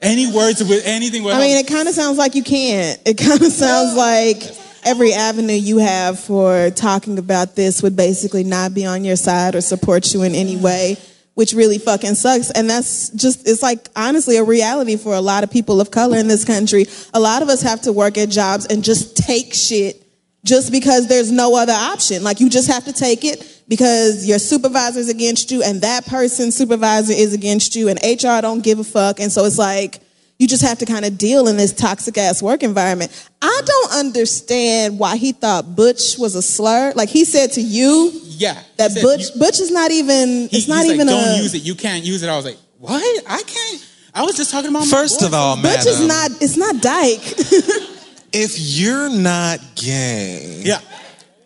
Any 0.00 0.32
words 0.32 0.60
with 0.60 0.86
anything? 0.86 1.22
With 1.24 1.34
I 1.34 1.40
mean, 1.40 1.56
it 1.58 1.66
kind 1.66 1.88
of 1.88 1.94
sounds 1.94 2.18
like 2.18 2.34
you 2.34 2.42
can't. 2.42 3.00
It 3.04 3.18
kind 3.18 3.40
of 3.42 3.52
sounds 3.52 3.96
like 3.96 4.42
every 4.84 5.12
avenue 5.12 5.52
you 5.52 5.78
have 5.78 6.18
for 6.18 6.70
talking 6.70 7.18
about 7.18 7.54
this 7.54 7.82
would 7.82 7.96
basically 7.96 8.42
not 8.42 8.74
be 8.74 8.84
on 8.84 9.04
your 9.04 9.14
side 9.14 9.54
or 9.54 9.60
support 9.60 10.12
you 10.12 10.22
in 10.24 10.34
any 10.34 10.56
way, 10.56 10.96
which 11.34 11.52
really 11.52 11.78
fucking 11.78 12.16
sucks. 12.16 12.50
And 12.50 12.68
that's 12.68 13.10
just, 13.10 13.46
it's 13.48 13.62
like 13.62 13.88
honestly 13.94 14.38
a 14.38 14.44
reality 14.44 14.96
for 14.96 15.14
a 15.14 15.20
lot 15.20 15.44
of 15.44 15.52
people 15.52 15.80
of 15.80 15.92
color 15.92 16.18
in 16.18 16.26
this 16.26 16.44
country. 16.44 16.86
A 17.14 17.20
lot 17.20 17.42
of 17.42 17.48
us 17.48 17.62
have 17.62 17.82
to 17.82 17.92
work 17.92 18.18
at 18.18 18.28
jobs 18.28 18.66
and 18.66 18.82
just 18.82 19.16
take 19.16 19.54
shit 19.54 20.01
just 20.44 20.72
because 20.72 21.08
there's 21.08 21.30
no 21.30 21.56
other 21.56 21.72
option. 21.72 22.22
Like 22.24 22.40
you 22.40 22.50
just 22.50 22.68
have 22.68 22.84
to 22.84 22.92
take 22.92 23.24
it 23.24 23.62
because 23.68 24.26
your 24.26 24.38
supervisor's 24.38 25.08
against 25.08 25.50
you 25.50 25.62
and 25.62 25.80
that 25.82 26.06
person's 26.06 26.56
supervisor 26.56 27.12
is 27.12 27.32
against 27.32 27.76
you 27.76 27.88
and 27.88 27.98
HR 28.02 28.40
don't 28.40 28.62
give 28.62 28.78
a 28.78 28.84
fuck. 28.84 29.20
And 29.20 29.30
so 29.30 29.44
it's 29.44 29.58
like, 29.58 30.00
you 30.38 30.48
just 30.48 30.62
have 30.62 30.78
to 30.78 30.86
kind 30.86 31.04
of 31.04 31.16
deal 31.16 31.46
in 31.46 31.56
this 31.56 31.72
toxic 31.72 32.18
ass 32.18 32.42
work 32.42 32.64
environment. 32.64 33.30
I 33.40 33.60
don't 33.64 33.92
understand 33.92 34.98
why 34.98 35.16
he 35.16 35.30
thought 35.30 35.76
Butch 35.76 36.18
was 36.18 36.34
a 36.34 36.42
slur. 36.42 36.92
Like 36.96 37.08
he 37.08 37.24
said 37.24 37.52
to 37.52 37.60
you 37.60 38.10
yeah. 38.24 38.60
that 38.76 38.90
said, 38.90 39.02
Butch 39.02 39.22
Butch 39.38 39.60
is 39.60 39.70
not 39.70 39.92
even 39.92 40.48
He- 40.48 40.56
it's 40.56 40.66
not 40.66 40.82
he's 40.82 40.94
even 40.94 41.06
like, 41.06 41.16
a 41.16 41.20
don't 41.20 41.36
use 41.38 41.54
it. 41.54 41.62
You 41.62 41.76
can't 41.76 42.02
use 42.02 42.24
it. 42.24 42.28
I 42.28 42.34
was 42.34 42.44
like, 42.44 42.58
what? 42.78 43.24
I 43.28 43.42
can't. 43.42 43.88
I 44.14 44.24
was 44.24 44.36
just 44.36 44.50
talking 44.50 44.70
about. 44.70 44.86
First 44.86 45.20
my 45.20 45.28
of 45.28 45.34
all, 45.34 45.62
Butch 45.62 45.86
is 45.86 46.04
not 46.04 46.30
it's 46.42 46.56
not 46.56 46.82
dyke. 46.82 47.88
if 48.32 48.58
you're 48.58 49.10
not 49.10 49.60
gay, 49.74 50.62
yeah, 50.64 50.80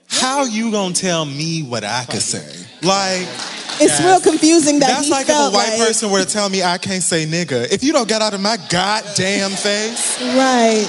how 0.09 0.45
you 0.45 0.71
gonna 0.71 0.95
tell 0.95 1.25
me 1.25 1.63
what 1.63 1.85
I 1.85 2.05
could 2.05 2.23
say? 2.23 2.65
Like, 2.83 3.27
It's 3.79 4.01
real 4.01 4.21
confusing 4.21 4.79
that 4.81 4.89
that's 4.89 5.05
he 5.07 5.11
like 5.11 5.29
if 5.29 5.35
a 5.35 5.51
white 5.51 5.71
like- 5.79 5.79
person 5.79 6.11
were 6.11 6.25
to 6.25 6.31
tell 6.31 6.49
me 6.49 6.63
I 6.63 6.79
can't 6.79 7.03
say 7.03 7.27
nigga. 7.27 7.71
If 7.73 7.83
you 7.85 7.93
don't 7.93 8.09
get 8.09 8.23
out 8.23 8.33
of 8.35 8.41
my 8.41 8.57
goddamn 8.71 9.51
face, 9.51 10.21
Right. 10.23 10.87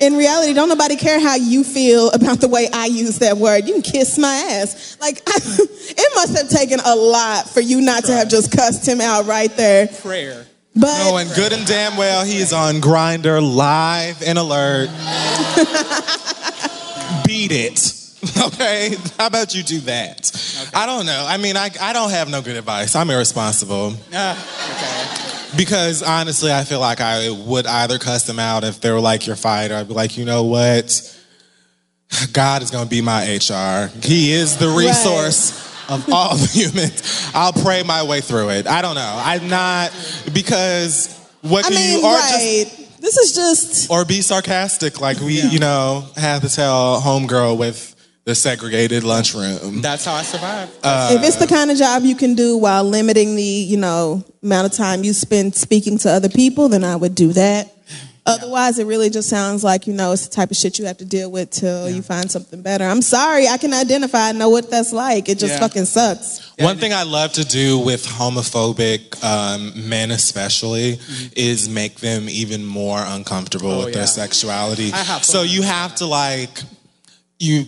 In 0.00 0.14
reality, 0.16 0.52
don't 0.52 0.68
nobody 0.68 0.94
care 0.94 1.18
how 1.18 1.34
you 1.34 1.64
feel 1.64 2.10
about 2.10 2.40
the 2.40 2.46
way 2.46 2.68
I 2.72 2.86
use 2.86 3.18
that 3.18 3.36
word. 3.36 3.66
You 3.66 3.72
can 3.72 3.82
kiss 3.82 4.16
my 4.16 4.32
ass. 4.52 4.96
Like, 5.00 5.20
it 5.26 6.12
must 6.14 6.36
have 6.36 6.48
taken 6.48 6.78
a 6.84 6.94
lot 6.94 7.48
for 7.48 7.60
you 7.60 7.80
not 7.80 8.04
to 8.04 8.12
have 8.12 8.28
just 8.28 8.52
cussed 8.56 8.86
him 8.86 9.00
out 9.00 9.26
right 9.26 9.50
there. 9.56 9.88
prayer. 9.88 10.46
But 10.76 11.04
knowing 11.04 11.26
good 11.34 11.52
and 11.52 11.66
damn 11.66 11.96
well 11.96 12.24
he 12.24 12.38
is 12.38 12.52
on 12.52 12.76
Grindr 12.76 13.40
live 13.42 14.22
and 14.22 14.38
alert. 14.38 14.88
Beat 17.26 17.52
it. 17.52 17.94
Okay, 18.46 18.94
how 19.16 19.28
about 19.28 19.54
you 19.54 19.62
do 19.62 19.78
that? 19.80 20.70
I 20.74 20.86
don't 20.86 21.06
know. 21.06 21.24
I 21.26 21.36
mean, 21.36 21.56
I, 21.56 21.70
I 21.80 21.92
don't 21.92 22.10
have 22.10 22.28
no 22.28 22.42
good 22.42 22.56
advice. 22.56 22.96
I'm 22.96 23.08
irresponsible. 23.10 23.94
Ah, 24.12 25.54
Because 25.56 26.02
honestly, 26.02 26.52
I 26.52 26.64
feel 26.64 26.80
like 26.80 27.00
I 27.00 27.30
would 27.30 27.66
either 27.66 27.98
cuss 27.98 28.26
them 28.26 28.38
out 28.40 28.64
if 28.64 28.80
they 28.80 28.90
were 28.90 29.00
like 29.00 29.26
your 29.26 29.36
fighter. 29.36 29.76
I'd 29.76 29.86
be 29.88 29.94
like, 29.94 30.18
you 30.18 30.24
know 30.24 30.44
what? 30.44 31.16
God 32.32 32.62
is 32.62 32.70
going 32.72 32.84
to 32.84 32.90
be 32.90 33.00
my 33.00 33.22
HR. 33.36 33.88
He 34.04 34.32
is 34.32 34.56
the 34.56 34.68
resource 34.68 35.52
of 35.88 36.10
all 36.12 36.36
humans. 36.52 37.30
I'll 37.34 37.52
pray 37.52 37.82
my 37.82 38.02
way 38.02 38.20
through 38.20 38.50
it. 38.50 38.66
I 38.66 38.82
don't 38.82 38.94
know. 38.94 39.20
I'm 39.24 39.48
not 39.48 39.90
because 40.32 41.14
what 41.42 41.64
I 41.64 41.68
can 41.68 41.76
mean, 41.76 42.00
you 42.00 42.06
or 42.06 42.14
right. 42.14 42.66
just 42.66 43.00
this 43.00 43.16
is 43.16 43.34
just 43.34 43.90
or 43.90 44.04
be 44.04 44.20
sarcastic 44.20 45.00
like 45.00 45.20
we 45.20 45.40
you 45.40 45.58
know 45.58 46.04
have 46.16 46.42
to 46.42 46.48
tell 46.48 47.00
homegirl 47.00 47.56
with 47.58 47.94
the 48.28 48.34
segregated 48.34 49.04
lunchroom. 49.04 49.80
That's 49.80 50.04
how 50.04 50.12
I 50.12 50.22
survived. 50.22 50.70
Uh, 50.82 51.12
if 51.12 51.24
it's 51.24 51.36
the 51.36 51.46
kind 51.46 51.70
of 51.70 51.78
job 51.78 52.02
you 52.02 52.14
can 52.14 52.34
do 52.34 52.58
while 52.58 52.84
limiting 52.84 53.36
the, 53.36 53.42
you 53.42 53.78
know, 53.78 54.22
amount 54.42 54.66
of 54.66 54.72
time 54.72 55.02
you 55.02 55.14
spend 55.14 55.54
speaking 55.54 55.96
to 55.96 56.10
other 56.10 56.28
people, 56.28 56.68
then 56.68 56.84
I 56.84 56.94
would 56.94 57.14
do 57.14 57.32
that. 57.32 57.74
Otherwise, 58.28 58.78
it 58.78 58.84
really 58.86 59.10
just 59.10 59.28
sounds 59.28 59.64
like, 59.64 59.86
you 59.86 59.92
know, 59.92 60.12
it's 60.12 60.26
the 60.28 60.34
type 60.34 60.50
of 60.50 60.56
shit 60.56 60.78
you 60.78 60.84
have 60.86 60.98
to 60.98 61.04
deal 61.04 61.30
with 61.30 61.50
till 61.50 61.88
you 61.90 62.02
find 62.02 62.30
something 62.30 62.62
better. 62.62 62.84
I'm 62.84 63.02
sorry, 63.02 63.48
I 63.48 63.56
can 63.58 63.72
identify 63.72 64.28
I 64.28 64.32
know 64.32 64.50
what 64.50 64.70
that's 64.70 64.92
like. 64.92 65.28
It 65.28 65.38
just 65.38 65.54
Yeah. 65.54 65.60
fucking 65.60 65.86
sucks. 65.86 66.40
One 66.58 66.76
thing 66.78 66.92
I 66.92 67.04
love 67.04 67.32
to 67.34 67.44
do 67.44 67.78
with 67.78 68.04
homophobic 68.06 69.22
um, 69.24 69.88
men, 69.88 70.10
especially, 70.10 70.96
Mm-hmm. 70.96 71.26
is 71.36 71.68
make 71.68 72.00
them 72.00 72.28
even 72.28 72.64
more 72.64 72.98
uncomfortable 73.04 73.70
Oh, 73.72 73.78
with 73.84 73.88
yeah. 73.88 73.98
their 74.00 74.06
sexuality. 74.06 74.92
I 74.92 74.98
have 74.98 75.24
so 75.24 75.42
you 75.42 75.62
have 75.62 75.94
to 75.96 76.06
like 76.06 76.60
you. 77.38 77.64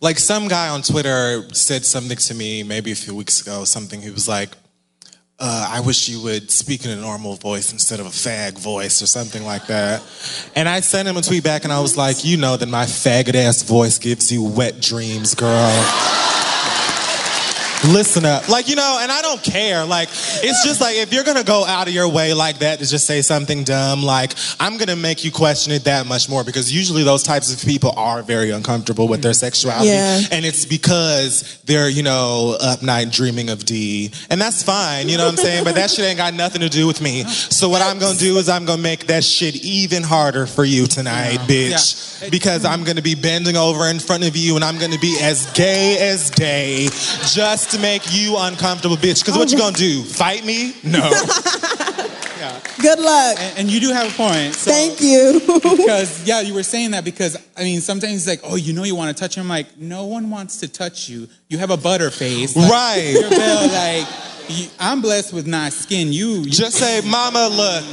Like 0.00 0.18
some 0.18 0.48
guy 0.48 0.68
on 0.68 0.82
Twitter 0.82 1.44
said 1.52 1.84
something 1.84 2.16
to 2.16 2.34
me 2.34 2.64
maybe 2.64 2.90
a 2.90 2.96
few 2.96 3.14
weeks 3.14 3.40
ago. 3.40 3.64
Something 3.64 4.02
he 4.02 4.10
was 4.10 4.26
like, 4.26 4.50
uh, 5.38 5.68
I 5.70 5.80
wish 5.80 6.08
you 6.08 6.22
would 6.22 6.50
speak 6.50 6.84
in 6.84 6.90
a 6.90 6.96
normal 6.96 7.34
voice 7.34 7.72
instead 7.72 8.00
of 8.00 8.06
a 8.06 8.10
fag 8.10 8.58
voice 8.58 9.02
or 9.02 9.06
something 9.06 9.44
like 9.44 9.66
that. 9.66 10.02
And 10.54 10.68
I 10.68 10.80
sent 10.80 11.08
him 11.08 11.16
a 11.16 11.22
tweet 11.22 11.42
back 11.42 11.64
and 11.64 11.72
I 11.72 11.80
was 11.80 11.96
like, 11.96 12.24
you 12.24 12.36
know 12.36 12.56
that 12.56 12.68
my 12.68 12.84
faggot 12.84 13.34
ass 13.34 13.62
voice 13.62 13.98
gives 13.98 14.30
you 14.30 14.42
wet 14.42 14.80
dreams, 14.80 15.34
girl. 15.34 15.70
Listen 17.84 18.24
up. 18.24 18.48
Like, 18.48 18.68
you 18.68 18.76
know, 18.76 18.98
and 19.00 19.10
I 19.10 19.22
don't 19.22 19.42
care. 19.42 19.84
Like, 19.84 20.08
it's 20.08 20.64
just 20.64 20.80
like 20.80 20.96
if 20.96 21.12
you're 21.12 21.24
gonna 21.24 21.42
go 21.42 21.64
out 21.64 21.88
of 21.88 21.94
your 21.94 22.08
way 22.08 22.32
like 22.32 22.58
that 22.58 22.78
to 22.78 22.86
just 22.86 23.06
say 23.06 23.22
something 23.22 23.64
dumb, 23.64 24.02
like, 24.02 24.34
I'm 24.60 24.76
gonna 24.76 24.96
make 24.96 25.24
you 25.24 25.32
question 25.32 25.72
it 25.72 25.84
that 25.84 26.06
much 26.06 26.28
more 26.28 26.44
because 26.44 26.72
usually 26.72 27.02
those 27.02 27.22
types 27.22 27.52
of 27.52 27.60
people 27.66 27.92
are 27.96 28.22
very 28.22 28.50
uncomfortable 28.50 29.08
with 29.08 29.20
their 29.22 29.32
sexuality. 29.32 29.88
Yeah. 29.88 30.20
And 30.30 30.44
it's 30.44 30.64
because 30.64 31.60
they're, 31.64 31.88
you 31.88 32.02
know, 32.02 32.56
up 32.60 32.82
night 32.82 33.10
dreaming 33.10 33.50
of 33.50 33.64
D. 33.64 34.12
And 34.30 34.40
that's 34.40 34.62
fine, 34.62 35.08
you 35.08 35.16
know 35.16 35.24
what 35.24 35.32
I'm 35.32 35.44
saying? 35.44 35.64
But 35.64 35.74
that 35.74 35.90
shit 35.90 36.04
ain't 36.04 36.18
got 36.18 36.34
nothing 36.34 36.60
to 36.60 36.68
do 36.68 36.86
with 36.86 37.00
me. 37.00 37.24
So 37.24 37.68
what 37.68 37.82
I'm 37.82 37.98
gonna 37.98 38.18
do 38.18 38.36
is 38.38 38.48
I'm 38.48 38.64
gonna 38.64 38.80
make 38.80 39.08
that 39.08 39.24
shit 39.24 39.56
even 39.56 40.04
harder 40.04 40.46
for 40.46 40.64
you 40.64 40.86
tonight, 40.86 41.38
bitch. 41.40 42.30
Because 42.30 42.64
I'm 42.64 42.84
gonna 42.84 43.02
be 43.02 43.16
bending 43.16 43.56
over 43.56 43.86
in 43.86 43.98
front 43.98 44.24
of 44.24 44.36
you 44.36 44.54
and 44.54 44.64
I'm 44.64 44.78
gonna 44.78 44.98
be 44.98 45.18
as 45.20 45.50
gay 45.52 45.98
as 45.98 46.30
day 46.30 46.88
just 47.32 47.71
to 47.72 47.80
make 47.80 48.02
you 48.12 48.36
uncomfortable, 48.38 48.96
bitch. 48.96 49.20
Because 49.20 49.36
what 49.36 49.50
you 49.50 49.58
gonna 49.58 49.76
do? 49.76 50.02
Fight 50.02 50.44
me? 50.44 50.74
No. 50.84 51.10
Good 52.80 52.98
luck. 52.98 53.36
And, 53.38 53.58
and 53.60 53.70
you 53.70 53.78
do 53.80 53.92
have 53.92 54.12
a 54.12 54.16
point. 54.16 54.54
So, 54.54 54.70
Thank 54.70 55.00
you. 55.00 55.40
because 55.76 56.26
yeah, 56.26 56.40
you 56.40 56.52
were 56.54 56.64
saying 56.64 56.90
that 56.90 57.04
because 57.04 57.36
I 57.56 57.62
mean 57.62 57.80
sometimes 57.80 58.14
it's 58.14 58.26
like, 58.26 58.40
oh, 58.42 58.56
you 58.56 58.72
know, 58.72 58.82
you 58.82 58.96
want 58.96 59.16
to 59.16 59.20
touch 59.20 59.36
him. 59.36 59.48
Like, 59.48 59.78
no 59.78 60.06
one 60.06 60.30
wants 60.30 60.58
to 60.58 60.68
touch 60.68 61.08
you. 61.08 61.28
You 61.48 61.58
have 61.58 61.70
a 61.70 61.76
butter 61.76 62.10
face, 62.10 62.56
Like, 62.56 62.70
Right. 62.70 63.16
You're 63.18 63.30
Bill, 63.30 63.68
like, 63.68 64.06
you, 64.48 64.66
I'm 64.80 65.00
blessed 65.00 65.32
with 65.32 65.46
nice 65.46 65.76
skin. 65.76 66.12
You, 66.12 66.40
you 66.40 66.50
Just 66.50 66.76
say, 66.76 67.00
Mama, 67.08 67.48
look, 67.48 67.84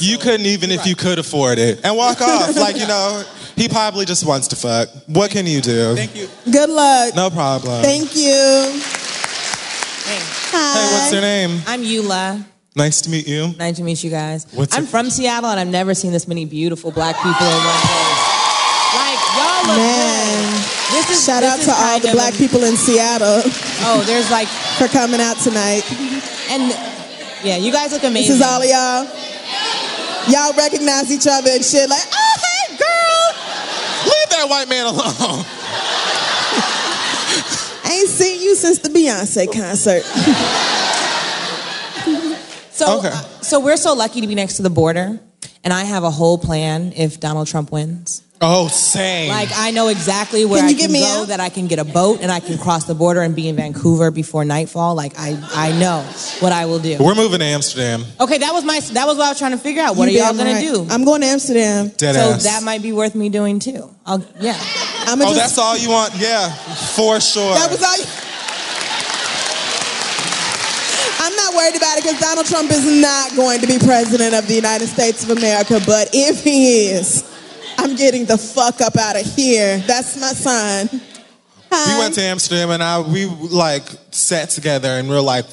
you 0.00 0.16
couldn't 0.16 0.46
even 0.46 0.70
if 0.70 0.86
you 0.86 0.96
could 0.96 1.18
afford 1.18 1.58
it. 1.58 1.80
And 1.84 1.96
walk 1.96 2.20
off. 2.22 2.56
Like, 2.56 2.76
you 2.78 2.86
know, 2.86 3.22
he 3.56 3.68
probably 3.68 4.06
just 4.06 4.26
wants 4.26 4.48
to 4.48 4.56
fuck. 4.56 4.88
What 5.06 5.30
can 5.30 5.46
you 5.46 5.60
do? 5.60 5.94
Thank 5.94 6.16
you. 6.16 6.28
Good 6.50 6.70
luck. 6.70 7.14
No 7.14 7.28
problem. 7.28 7.82
Thank 7.82 8.16
you. 8.16 8.80
Hey, 10.50 10.88
what's 10.92 11.12
your 11.12 11.22
name? 11.22 11.60
I'm 11.66 11.82
Eula. 11.82 12.44
Nice 12.76 13.00
to 13.02 13.10
meet 13.10 13.26
you. 13.26 13.54
Nice 13.58 13.76
to 13.76 13.82
meet 13.82 14.02
you 14.02 14.10
guys. 14.10 14.46
What's 14.54 14.74
I'm 14.76 14.82
your- 14.82 14.90
from 14.90 15.10
Seattle, 15.10 15.50
and 15.50 15.58
I've 15.60 15.68
never 15.68 15.94
seen 15.94 16.12
this 16.12 16.26
many 16.28 16.44
beautiful 16.44 16.90
black 16.90 17.16
people 17.16 17.46
in 17.46 17.60
one 17.62 17.80
place. 17.86 18.20
Like 18.94 19.20
y'all 19.36 19.66
look 19.68 19.76
Man. 19.78 20.42
good. 20.42 20.62
This 20.90 21.10
is 21.10 21.24
Shout 21.24 21.42
this 21.42 21.52
out 21.52 21.58
is 21.60 21.64
to 21.66 21.70
all 21.72 21.78
kind 21.78 22.02
the 22.02 22.08
of 22.08 22.14
black 22.14 22.34
a- 22.34 22.38
people 22.38 22.64
in 22.64 22.76
Seattle 22.76 23.42
Oh, 23.86 24.02
there's 24.06 24.30
like, 24.30 24.48
for 24.78 24.88
coming 24.88 25.20
out 25.20 25.36
tonight. 25.38 25.82
and 26.50 26.70
yeah, 27.44 27.56
you 27.56 27.70
guys 27.72 27.92
look 27.92 28.02
amazing. 28.02 28.38
This 28.38 28.42
amazing. 28.42 28.42
is 28.42 28.42
all 28.42 28.62
of 28.62 28.68
y'all. 28.68 29.06
Y'all 30.28 30.52
recognize 30.56 31.10
each 31.12 31.26
other 31.30 31.50
and 31.50 31.64
shit 31.64 31.88
like, 31.88 32.02
oh, 32.12 32.36
hey, 32.42 32.76
girl. 32.76 34.10
Leave 34.10 34.28
that 34.30 34.46
white 34.48 34.68
man 34.68 34.86
alone. 34.86 35.44
Ain't 38.00 38.08
seen 38.08 38.40
you 38.42 38.54
since 38.54 38.78
the 38.78 38.88
Beyonce 38.88 39.52
concert. 39.52 40.02
So, 42.72 42.98
Okay. 42.98 43.08
uh, 43.08 43.22
so 43.42 43.60
we're 43.60 43.76
so 43.76 43.92
lucky 43.92 44.22
to 44.22 44.26
be 44.26 44.34
next 44.34 44.56
to 44.56 44.62
the 44.62 44.70
border, 44.70 45.20
and 45.64 45.72
I 45.72 45.84
have 45.84 46.04
a 46.04 46.10
whole 46.10 46.38
plan 46.38 46.92
if 46.96 47.20
Donald 47.20 47.46
Trump 47.48 47.70
wins. 47.72 48.22
Oh, 48.42 48.68
same. 48.68 49.28
Like 49.28 49.50
I 49.54 49.70
know 49.70 49.88
exactly 49.88 50.46
where 50.46 50.60
Can 50.60 50.70
I 50.70 50.74
can 50.74 50.90
me 50.90 51.00
go, 51.00 51.22
out? 51.22 51.28
that 51.28 51.40
I 51.40 51.50
can 51.50 51.66
get 51.66 51.78
a 51.78 51.84
boat 51.84 52.20
and 52.22 52.32
I 52.32 52.40
can 52.40 52.56
cross 52.56 52.86
the 52.86 52.94
border 52.94 53.20
and 53.20 53.36
be 53.36 53.48
in 53.48 53.56
Vancouver 53.56 54.10
before 54.10 54.46
nightfall. 54.46 54.94
Like 54.94 55.12
I, 55.18 55.38
I 55.52 55.78
know 55.78 56.00
what 56.40 56.50
I 56.50 56.64
will 56.64 56.78
do. 56.78 56.96
We're 56.98 57.14
moving 57.14 57.40
to 57.40 57.44
Amsterdam. 57.44 58.02
Okay, 58.18 58.38
that 58.38 58.54
was 58.54 58.64
my 58.64 58.80
that 58.80 59.04
was 59.04 59.18
what 59.18 59.26
I 59.26 59.28
was 59.28 59.38
trying 59.38 59.50
to 59.52 59.58
figure 59.58 59.82
out. 59.82 59.94
What 59.94 60.10
You 60.10 60.20
are 60.20 60.24
y'all 60.24 60.32
damn 60.32 60.38
gonna 60.38 60.52
right. 60.54 60.62
do? 60.62 60.86
I'm 60.88 61.04
going 61.04 61.20
to 61.20 61.26
Amsterdam. 61.26 61.88
Dead 61.88 62.14
so 62.14 62.32
ass. 62.32 62.44
that 62.44 62.62
might 62.62 62.80
be 62.80 62.92
worth 62.92 63.14
me 63.14 63.28
doing 63.28 63.58
too. 63.58 63.94
I'll, 64.06 64.24
yeah. 64.40 64.56
I'm 65.04 65.20
oh, 65.20 65.24
just, 65.24 65.36
that's 65.36 65.58
all 65.58 65.76
you 65.76 65.90
want? 65.90 66.14
Yeah, 66.16 66.48
for 66.48 67.20
sure. 67.20 67.54
That 67.54 67.70
was 67.70 67.82
all 67.82 67.98
you. 67.98 68.06
I'm 71.22 71.36
not 71.36 71.49
worried 71.60 71.76
about 71.76 71.98
it 71.98 72.04
because 72.04 72.20
Donald 72.20 72.46
Trump 72.46 72.70
is 72.70 73.00
not 73.00 73.36
going 73.36 73.60
to 73.60 73.66
be 73.66 73.78
president 73.78 74.34
of 74.34 74.46
the 74.46 74.54
United 74.54 74.86
States 74.86 75.24
of 75.24 75.36
America. 75.36 75.78
But 75.84 76.08
if 76.14 76.42
he 76.42 76.88
is, 76.88 77.24
I'm 77.76 77.96
getting 77.96 78.24
the 78.24 78.38
fuck 78.38 78.80
up 78.80 78.96
out 78.96 79.20
of 79.20 79.26
here. 79.34 79.78
That's 79.78 80.18
my 80.18 80.28
sign. 80.28 80.88
Hi. 81.70 81.94
we 81.94 82.00
went 82.00 82.14
to 82.14 82.22
Amsterdam 82.22 82.70
and 82.70 82.82
I 82.82 83.00
we 83.00 83.26
like 83.26 83.84
sat 84.10 84.50
together 84.50 84.88
and 84.88 85.08
we 85.08 85.14
are 85.14 85.20
like, 85.20 85.44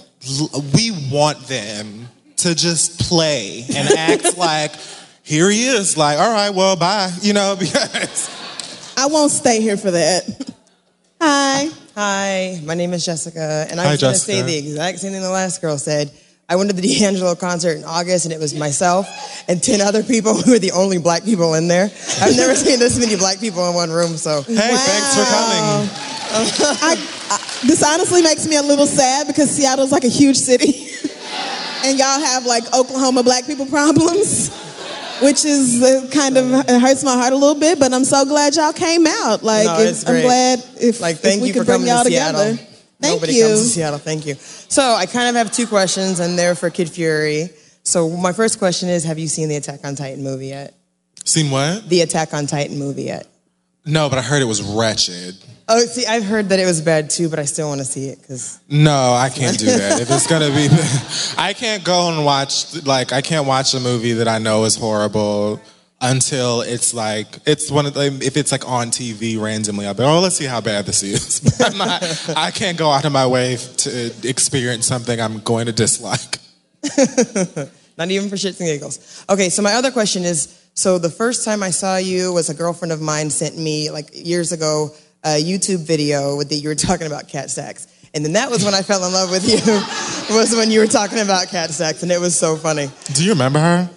we 0.73 0.91
want 1.11 1.39
them 1.47 2.07
to 2.37 2.55
just 2.55 3.01
play 3.01 3.65
and 3.75 3.89
act 3.97 4.37
like 4.37 4.71
here 5.23 5.49
he 5.49 5.67
is. 5.67 5.97
Like, 5.97 6.17
all 6.19 6.31
right, 6.31 6.51
well, 6.51 6.77
bye. 6.77 7.11
You 7.21 7.33
know, 7.33 7.55
because 7.59 8.29
I 8.97 9.07
won't 9.07 9.31
stay 9.31 9.61
here 9.61 9.77
for 9.77 9.91
that. 9.91 10.53
Hi. 11.21 11.69
Hi, 11.99 12.61
my 12.63 12.75
name 12.75 12.93
is 12.93 13.03
Jessica, 13.03 13.65
and 13.71 13.81
I 13.81 13.85
Hi, 13.85 13.91
was 13.93 14.01
going 14.01 14.13
to 14.13 14.19
say 14.19 14.43
the 14.43 14.55
exact 14.55 14.99
same 14.99 15.13
thing 15.13 15.21
the 15.23 15.31
last 15.31 15.59
girl 15.61 15.79
said. 15.79 16.11
I 16.47 16.55
went 16.55 16.69
to 16.69 16.75
the 16.75 16.81
D'Angelo 16.99 17.33
concert 17.33 17.75
in 17.75 17.83
August, 17.83 18.25
and 18.25 18.31
it 18.35 18.39
was 18.39 18.53
myself 18.53 19.09
and 19.49 19.63
10 19.63 19.81
other 19.81 20.03
people 20.03 20.35
who 20.43 20.51
were 20.51 20.59
the 20.59 20.73
only 20.73 20.99
black 20.99 21.23
people 21.23 21.55
in 21.55 21.67
there. 21.67 21.89
I've 22.21 22.37
never 22.37 22.53
seen 22.65 22.77
this 22.77 22.99
many 22.99 23.15
black 23.15 23.39
people 23.39 23.67
in 23.67 23.73
one 23.73 23.89
room, 23.89 24.15
so. 24.15 24.43
hey, 24.43 24.53
thanks 24.53 25.15
for 25.15 25.25
coming. 25.25 25.89
I, 26.85 26.93
I, 27.31 27.65
this 27.65 27.81
honestly 27.83 28.21
makes 28.21 28.45
me 28.45 28.57
a 28.57 28.61
little 28.61 28.85
sad 28.85 29.25
because 29.25 29.49
Seattle's 29.49 29.91
like 29.91 30.03
a 30.03 30.07
huge 30.07 30.37
city. 30.37 30.91
and 31.83 31.97
y'all 31.97 32.19
have 32.19 32.45
like 32.45 32.71
Oklahoma 32.75 33.23
black 33.23 33.47
people 33.47 33.65
problems, 33.65 34.51
which 35.21 35.45
is 35.45 35.81
uh, 35.81 36.07
kind 36.11 36.37
of 36.37 36.51
it 36.51 36.81
hurts 36.81 37.03
my 37.03 37.13
heart 37.13 37.33
a 37.33 37.35
little 37.37 37.59
bit, 37.59 37.79
but 37.79 37.93
I'm 37.93 38.05
so 38.05 38.25
glad 38.25 38.55
y'all 38.55 38.73
came 38.73 39.05
out. 39.07 39.43
Like, 39.43 39.65
No, 39.65 39.79
if- 39.79 39.89
it's 39.89 40.07
I'm 40.07 40.21
glad 40.21 40.59
if, 40.79 40.99
Like, 41.01 41.15
if 41.15 41.21
thank 41.21 41.41
we 41.41 41.47
you 41.49 41.53
could 41.53 41.61
for 41.61 41.65
bring 41.65 41.75
coming 41.79 41.87
y'all 41.89 42.03
to 42.03 42.09
Seattle. 42.09 42.41
together. 42.51 42.63
Thank 42.99 43.13
Nobody 43.15 43.33
you. 43.33 43.43
comes 43.47 43.61
to 43.61 43.67
Seattle. 43.69 43.99
Thank 43.99 44.25
you. 44.25 44.35
So 44.69 44.81
I 44.81 45.05
kind 45.05 45.29
of 45.29 45.35
have 45.35 45.51
two 45.51 45.67
questions, 45.67 46.19
and 46.19 46.37
they're 46.37 46.55
for 46.55 46.69
Kid 46.69 46.89
Fury. 46.89 47.49
So 47.83 48.09
my 48.09 48.33
first 48.33 48.57
question 48.59 48.89
is, 48.89 49.03
have 49.03 49.19
you 49.19 49.27
seen 49.27 49.49
the 49.49 49.55
Attack 49.55 49.81
on 49.85 49.95
Titan 49.95 50.23
movie 50.23 50.47
yet? 50.47 50.73
Seen 51.23 51.51
what? 51.51 51.87
The 51.87 52.01
Attack 52.01 52.33
on 52.33 52.47
Titan 52.47 52.79
movie 52.79 53.03
yet? 53.03 53.27
No, 53.87 54.09
but 54.09 54.19
I 54.19 54.21
heard 54.21 54.41
it 54.41 54.45
was 54.45 54.61
wretched. 54.61 55.35
Oh, 55.69 55.79
see, 55.79 56.05
I've 56.05 56.23
heard 56.23 56.49
that 56.49 56.59
it 56.59 56.65
was 56.65 56.81
bad 56.81 57.09
too, 57.09 57.29
but 57.29 57.39
I 57.39 57.45
still 57.45 57.67
want 57.67 57.79
to 57.79 57.85
see 57.85 58.05
it 58.07 58.21
because 58.21 58.59
No, 58.69 59.13
I 59.13 59.29
can't 59.29 59.57
do 59.59 59.65
that. 59.65 60.01
if 60.01 60.09
it's 60.09 60.27
gonna 60.27 60.49
be, 60.49 60.67
I 61.37 61.53
can't 61.53 61.83
go 61.83 62.09
and 62.09 62.23
watch 62.25 62.83
like 62.85 63.11
I 63.11 63.21
can't 63.21 63.45
watch 63.47 63.73
a 63.73 63.79
movie 63.79 64.13
that 64.13 64.27
I 64.27 64.37
know 64.37 64.63
is 64.65 64.75
horrible 64.75 65.59
until 65.99 66.61
it's 66.61 66.93
like 66.93 67.27
it's 67.45 67.69
one 67.71 67.85
of 67.85 67.93
the 67.95 68.05
if 68.21 68.37
it's 68.37 68.51
like 68.51 68.67
on 68.67 68.91
TV 68.91 69.39
randomly. 69.41 69.87
I'll 69.87 69.93
be 69.93 70.03
oh 70.03 70.19
let's 70.21 70.35
see 70.37 70.45
how 70.45 70.61
bad 70.61 70.85
this 70.85 71.03
is. 71.03 71.41
But 71.57 71.71
I'm 71.73 71.77
not, 71.77 72.29
I 72.37 72.51
can't 72.51 72.77
go 72.77 72.89
out 72.89 73.03
of 73.03 73.11
my 73.11 73.27
way 73.27 73.57
to 73.57 74.11
experience 74.23 74.85
something 74.85 75.19
I'm 75.19 75.39
going 75.39 75.65
to 75.65 75.73
dislike. 75.73 76.37
Not 77.97 78.11
even 78.11 78.29
for 78.29 78.35
shits 78.35 78.59
and 78.59 78.67
giggles. 78.69 79.25
Okay, 79.27 79.49
so 79.49 79.61
my 79.63 79.73
other 79.73 79.89
question 79.91 80.23
is 80.23 80.47
so 80.77 80.99
the 80.99 81.09
first 81.09 81.43
time 81.43 81.63
I 81.63 81.71
saw 81.71 81.97
you 81.97 82.31
was 82.33 82.51
a 82.51 82.53
girlfriend 82.53 82.91
of 82.91 83.01
mine 83.01 83.31
sent 83.31 83.57
me, 83.57 83.89
like 83.89 84.09
years 84.13 84.51
ago, 84.51 84.91
a 85.23 85.41
YouTube 85.41 85.79
video 85.87 86.39
that 86.43 86.53
you 86.55 86.69
were 86.69 86.75
talking 86.75 87.07
about 87.07 87.27
Cat 87.27 87.49
Stacks. 87.49 87.87
And 88.13 88.23
then 88.23 88.33
that 88.33 88.51
was 88.51 88.63
when 88.63 88.75
I 88.75 88.83
fell 88.83 89.03
in 89.03 89.11
love 89.11 89.31
with 89.31 89.49
you, 89.49 89.57
was 90.35 90.55
when 90.55 90.69
you 90.69 90.79
were 90.79 90.85
talking 90.85 91.17
about 91.17 91.47
Cat 91.47 91.71
Stacks, 91.71 92.03
and 92.03 92.11
it 92.11 92.19
was 92.19 92.37
so 92.37 92.55
funny. 92.55 92.91
Do 93.13 93.23
you 93.23 93.31
remember 93.31 93.57
her? 93.59 93.89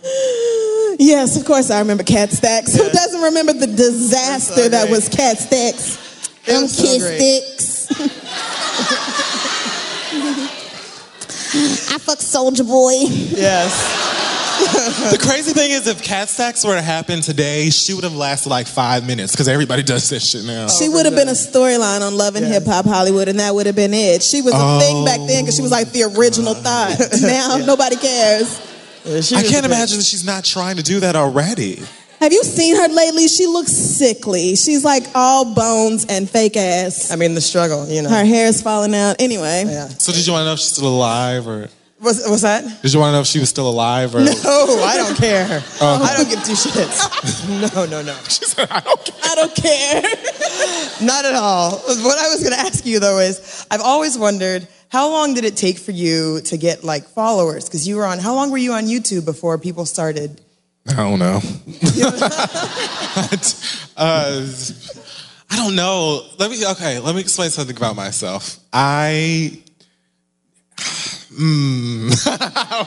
Yes, 0.98 1.36
of 1.39 1.44
course 1.44 1.70
I 1.70 1.81
remember 1.81 2.02
Cat 2.02 2.31
Stacks. 2.31 2.74
Who 2.74 2.89
doesn't 2.89 3.20
remember 3.20 3.52
the 3.52 3.66
disaster 3.66 4.70
that 4.70 4.89
was 4.89 5.11
Cat 5.11 5.36
Stacks? 5.39 5.98
It 6.44 6.52
Them 6.52 6.62
was 6.62 6.74
so 6.77 6.82
kiss 6.82 7.02
great. 7.02 7.20
sticks. 7.20 8.01
I 11.93 11.98
fuck 11.98 12.19
Soulja 12.19 12.66
Boy. 12.66 12.93
Yes. 13.36 14.10
The 14.61 15.19
crazy 15.20 15.53
thing 15.53 15.70
is, 15.70 15.87
if 15.87 16.03
Cat 16.03 16.28
Stacks 16.28 16.65
were 16.65 16.74
to 16.74 16.82
happen 16.82 17.20
today, 17.20 17.70
she 17.70 17.95
would 17.95 18.05
have 18.05 18.15
lasted 18.15 18.51
like 18.51 18.66
five 18.66 19.07
minutes 19.07 19.32
because 19.32 19.49
everybody 19.49 19.82
does 19.82 20.09
this 20.09 20.28
shit 20.28 20.45
now. 20.45 20.69
She 20.69 20.89
would 20.89 21.07
have 21.07 21.15
been 21.15 21.28
a 21.28 21.32
storyline 21.32 22.01
on 22.03 22.16
Love 22.16 22.37
and 22.37 22.45
Hip 22.47 22.65
Hop 22.66 22.85
Hollywood, 22.85 23.28
and 23.28 23.39
that 23.41 23.55
would 23.55 23.66
have 23.66 23.77
been 23.77 23.95
it. 23.95 24.23
She 24.23 24.43
was 24.43 24.55
a 24.55 24.78
thing 24.78 25.05
back 25.05 25.19
then 25.27 25.45
because 25.45 25.57
she 25.57 25.62
was 25.62 25.70
like 25.70 25.91
the 25.93 26.05
original 26.05 26.55
thought. 26.55 26.99
Now 27.23 27.59
nobody 27.59 27.97
cares. 27.97 28.59
I 29.07 29.43
can't 29.43 29.65
imagine 29.66 29.99
that 29.99 30.05
she's 30.05 30.24
not 30.24 30.45
trying 30.45 30.77
to 30.77 30.82
do 30.82 31.01
that 31.01 31.16
already. 31.16 31.81
Have 32.20 32.32
you 32.32 32.43
seen 32.45 32.77
her 32.77 32.89
lately? 32.89 33.28
She 33.28 33.47
looks 33.47 33.73
sickly. 33.73 34.55
She's 34.57 34.85
like 34.85 35.05
all 35.15 35.55
bones 35.55 36.05
and 36.07 36.28
fake 36.28 36.57
ass. 36.57 37.11
I 37.11 37.16
mean, 37.16 37.35
the 37.35 37.41
struggle, 37.41 37.89
you 37.89 38.03
know. 38.03 38.11
Her 38.11 38.24
hair's 38.24 38.61
falling 38.61 38.95
out. 38.95 39.16
Anyway, 39.20 39.65
So 39.99 40.12
did 40.12 40.27
you 40.27 40.32
want 40.35 40.43
to 40.43 40.47
know 40.47 40.53
if 40.53 40.59
she's 40.59 40.73
still 40.73 40.89
alive 40.89 41.47
or? 41.49 41.69
What's, 42.01 42.27
what's 42.27 42.43
that? 42.43 42.81
Did 42.81 42.94
you 42.94 42.98
want 42.98 43.10
to 43.10 43.12
know 43.16 43.20
if 43.20 43.27
she 43.27 43.40
was 43.40 43.51
still 43.51 43.68
alive 43.68 44.14
or? 44.14 44.20
No, 44.24 44.82
I 44.82 44.97
don't 44.97 45.16
care. 45.16 45.62
Oh. 45.82 46.02
I 46.02 46.16
don't 46.16 46.31
give 46.31 46.43
two 46.44 46.55
shits. 46.55 47.74
No, 47.74 47.85
no, 47.85 48.01
no. 48.02 48.14
She 48.28 48.44
said, 48.47 48.68
I 48.70 48.81
don't 48.81 49.05
care. 49.05 49.20
I 49.22 49.35
don't 49.35 49.55
care. 49.55 50.02
Not 51.06 51.24
at 51.27 51.35
all. 51.35 51.72
What 51.72 52.18
I 52.18 52.28
was 52.31 52.40
going 52.43 52.55
to 52.55 52.59
ask 52.60 52.86
you 52.86 53.01
though 53.01 53.18
is, 53.18 53.66
I've 53.70 53.82
always 53.82 54.16
wondered 54.16 54.66
how 54.89 55.10
long 55.10 55.35
did 55.35 55.44
it 55.44 55.56
take 55.56 55.78
for 55.78 55.90
you 55.93 56.40
to 56.43 56.56
get 56.56 56.82
like 56.85 57.05
followers? 57.05 57.66
Because 57.66 57.86
you 57.86 57.97
were 57.97 58.06
on. 58.06 58.18
How 58.18 58.35
long 58.35 58.51
were 58.51 58.59
you 58.59 58.72
on 58.72 58.85
YouTube 58.85 59.27
before 59.27 59.59
people 59.59 59.85
started? 59.85 60.40
I 60.89 60.94
don't 60.94 61.18
know. 61.18 61.40
uh, 63.97 64.47
I 65.51 65.56
don't 65.56 65.77
know. 65.77 66.22
Let 66.39 66.51
me 66.51 66.66
okay. 66.66 66.98
Let 66.98 67.14
me 67.14 67.20
explain 67.20 67.51
something 67.51 67.77
about 67.77 67.94
myself. 67.94 68.59
I. 68.72 69.62
Mm, 71.41 72.11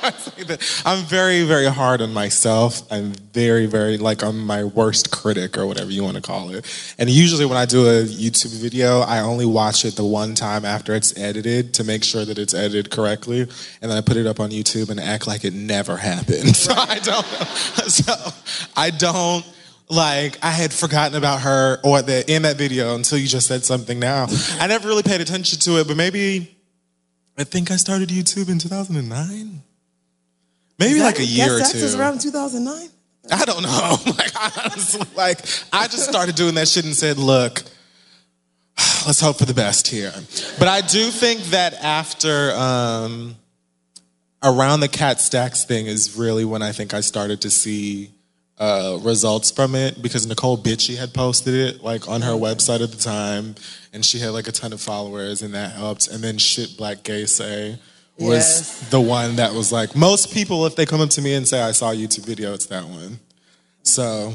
I 0.03 0.11
say 0.11 0.43
that? 0.43 0.83
I'm 0.85 1.03
very, 1.05 1.43
very 1.43 1.65
hard 1.65 2.01
on 2.01 2.13
myself. 2.13 2.83
I'm 2.91 3.13
very, 3.33 3.65
very 3.65 3.97
like 3.97 4.23
I'm 4.23 4.45
my 4.45 4.63
worst 4.63 5.09
critic 5.09 5.57
or 5.57 5.65
whatever 5.65 5.89
you 5.89 6.03
want 6.03 6.17
to 6.17 6.21
call 6.21 6.51
it. 6.53 6.95
And 6.99 7.09
usually 7.09 7.45
when 7.47 7.57
I 7.57 7.65
do 7.65 7.87
a 7.87 8.03
YouTube 8.03 8.61
video, 8.61 8.99
I 8.99 9.21
only 9.21 9.47
watch 9.47 9.85
it 9.85 9.95
the 9.95 10.05
one 10.05 10.35
time 10.35 10.65
after 10.65 10.93
it's 10.93 11.17
edited 11.17 11.73
to 11.75 11.83
make 11.83 12.03
sure 12.03 12.25
that 12.25 12.37
it's 12.37 12.53
edited 12.53 12.91
correctly, 12.91 13.41
and 13.41 13.89
then 13.89 13.97
I 13.97 14.01
put 14.01 14.17
it 14.17 14.27
up 14.27 14.39
on 14.39 14.51
YouTube 14.51 14.91
and 14.91 14.99
act 14.99 15.25
like 15.25 15.43
it 15.45 15.53
never 15.53 15.97
happened. 15.97 16.55
So 16.63 16.73
I 16.75 16.99
don't. 16.99 17.25
So 17.89 18.13
I 18.77 18.89
don't 18.91 19.45
like 19.89 20.37
I 20.41 20.51
had 20.51 20.71
forgotten 20.71 21.17
about 21.17 21.41
her 21.41 21.79
or 21.83 22.01
the 22.01 22.23
in 22.31 22.43
that 22.43 22.55
video 22.57 22.95
until 22.95 23.17
you 23.17 23.27
just 23.27 23.47
said 23.47 23.63
something 23.63 23.99
now. 23.99 24.27
I 24.59 24.67
never 24.67 24.87
really 24.87 25.03
paid 25.03 25.21
attention 25.21 25.59
to 25.59 25.79
it, 25.79 25.87
but 25.87 25.97
maybe 25.97 26.55
I 27.37 27.43
think 27.43 27.71
I 27.71 27.77
started 27.77 28.09
YouTube 28.09 28.49
in 28.49 28.59
2009. 28.59 29.61
Maybe 30.79 30.99
like 30.99 31.19
a 31.19 31.25
year 31.25 31.55
or 31.55 31.59
Guess 31.59 31.71
two. 31.71 31.79
That's 31.79 31.95
around 31.95 32.21
2009. 32.21 32.89
I 33.31 33.45
don't 33.45 33.63
know. 33.63 33.97
Like 34.17 34.65
honestly, 34.65 35.07
like 35.15 35.39
I 35.71 35.87
just 35.87 36.07
started 36.07 36.35
doing 36.35 36.55
that 36.55 36.67
shit 36.67 36.85
and 36.85 36.95
said, 36.95 37.17
look, 37.17 37.63
let's 39.05 39.19
hope 39.19 39.37
for 39.37 39.45
the 39.45 39.53
best 39.53 39.87
here. 39.87 40.13
But 40.59 40.67
I 40.67 40.81
do 40.81 41.09
think 41.09 41.41
that 41.45 41.73
after 41.75 42.51
um 42.53 43.35
around 44.43 44.81
the 44.81 44.89
cat 44.89 45.21
stacks 45.21 45.63
thing 45.63 45.87
is 45.87 46.17
really 46.17 46.43
when 46.45 46.61
I 46.61 46.73
think 46.73 46.93
I 46.93 46.99
started 46.99 47.41
to 47.41 47.49
see 47.49 48.11
uh, 48.59 48.99
results 49.01 49.49
from 49.51 49.75
it 49.75 50.01
because 50.01 50.27
Necole 50.27 50.61
Bitchie 50.63 50.97
had 50.97 51.13
posted 51.13 51.53
it 51.53 51.83
like 51.83 52.07
on 52.07 52.21
her 52.21 52.33
website 52.33 52.81
at 52.83 52.91
the 52.91 52.97
time, 52.97 53.55
and 53.91 54.05
she 54.05 54.19
had 54.19 54.29
like 54.29 54.47
a 54.47 54.51
ton 54.51 54.73
of 54.73 54.81
followers, 54.81 55.41
and 55.41 55.53
that 55.53 55.71
helped. 55.73 56.07
And 56.07 56.23
then 56.23 56.37
shit 56.37 56.77
Black 56.77 57.03
Gay 57.03 57.25
Say 57.25 57.79
was 58.19 58.29
Yes. 58.29 58.89
the 58.89 59.01
one 59.01 59.37
that 59.37 59.53
was 59.53 59.71
like 59.71 59.95
most 59.95 60.31
people 60.33 60.67
if 60.67 60.75
they 60.75 60.85
come 60.85 61.01
up 61.01 61.09
to 61.11 61.21
me 61.21 61.33
and 61.33 61.47
say 61.47 61.61
I 61.61 61.71
saw 61.71 61.91
a 61.91 61.95
YouTube 61.95 62.25
video, 62.25 62.53
it's 62.53 62.67
that 62.67 62.85
one. 62.85 63.19
So, 63.81 64.33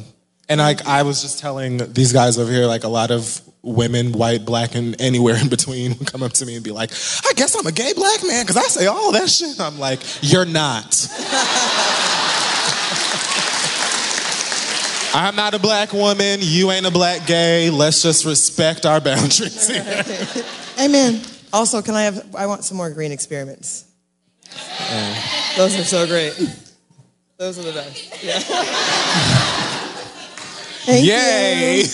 and 0.49 0.59
like 0.61 0.87
I 0.87 1.03
was 1.05 1.23
just 1.23 1.39
telling 1.39 1.79
these 1.93 2.13
guys 2.13 2.39
over 2.39 2.51
here, 2.51 2.67
like 2.67 2.85
a 2.85 2.89
lot 2.89 3.11
of 3.11 3.41
women, 3.63 4.13
white, 4.13 4.45
black, 4.45 4.75
and 4.75 5.01
anywhere 5.01 5.37
in 5.41 5.49
between 5.49 5.97
would 5.99 6.11
come 6.11 6.23
up 6.23 6.33
to 6.33 6.45
me 6.47 6.57
and 6.57 6.65
be 6.65 6.71
like, 6.73 6.91
I 7.25 7.33
guess 7.35 7.55
I'm 7.55 7.67
a 7.67 7.73
gay 7.73 7.93
black 7.95 8.21
man 8.27 8.45
because 8.45 8.57
I 8.57 8.63
say 8.63 8.87
all 8.87 9.13
that 9.13 9.29
shit. 9.31 9.61
I'm 9.61 9.79
like, 9.79 10.01
you're 10.23 10.45
not. 10.45 10.93
I'm 15.19 15.35
not 15.35 15.53
a 15.53 15.59
black 15.59 15.93
woman. 15.93 16.39
You 16.43 16.71
ain't 16.71 16.87
a 16.87 16.93
black 16.93 17.27
gay. 17.27 17.71
Let's 17.71 18.03
just 18.03 18.25
respect 18.25 18.87
our 18.87 19.01
boundaries 19.01 19.67
here. 19.67 20.05
Amen. 20.81 21.21
Also, 21.53 21.83
can 21.83 21.97
I 21.97 22.03
have? 22.03 22.37
I 22.37 22.47
want 22.47 22.63
some 22.63 22.77
more 22.77 22.89
green 22.91 23.11
experiments. 23.11 23.87
Those 25.57 25.77
are 25.77 25.83
so 25.83 26.07
great. 26.07 26.35
Those 27.37 27.59
are 27.59 27.63
the 27.63 27.73
best. 27.73 28.23
Yeah. 28.23 28.39
Thank 30.87 31.05
Yay! 31.05 31.83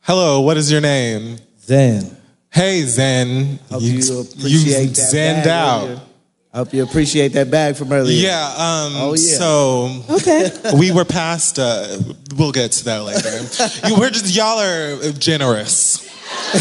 Hello, 0.00 0.40
what 0.40 0.56
is 0.56 0.72
your 0.72 0.80
name? 0.80 1.36
Zen. 1.60 2.16
Hey, 2.50 2.82
Zen. 2.82 3.60
Hope 3.70 3.82
you, 3.82 4.00
appreciate 4.00 4.96
that 4.96 5.14
zenned 5.14 5.44
bag 5.44 5.46
out. 5.46 6.09
Earlier. 6.54 6.64
Hope 6.64 6.74
you 6.74 6.82
appreciate 6.82 7.28
that 7.34 7.50
bag 7.50 7.76
from 7.76 7.92
earlier. 7.92 8.16
Yeah. 8.26 8.44
Um, 8.46 8.92
Oh, 8.96 9.14
yeah. 9.16 9.36
So 9.38 10.02
Okay. 10.10 10.50
we 10.78 10.90
were 10.92 11.04
past. 11.04 11.58
Uh, 11.58 11.98
we'll 12.36 12.52
get 12.52 12.72
to 12.72 12.84
that 12.84 12.98
later. 13.04 13.88
you, 13.88 13.98
we're 13.98 14.10
just 14.10 14.34
y'all 14.34 14.58
are 14.58 15.12
generous. 15.12 16.06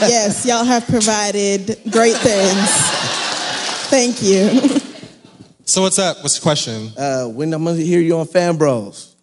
yes, 0.00 0.44
y'all 0.46 0.64
have 0.64 0.86
provided 0.86 1.78
great 1.90 2.16
things. 2.16 2.68
Thank 3.90 4.22
you. 4.22 4.80
So 5.66 5.82
what's 5.82 5.98
up? 5.98 6.18
What's 6.22 6.36
the 6.38 6.42
question? 6.42 6.90
Uh, 6.96 7.26
when 7.26 7.52
I'm 7.54 7.64
gonna 7.64 7.76
hear 7.78 8.00
you 8.00 8.18
on 8.18 8.26
Fan 8.26 8.56
Bros? 8.56 9.13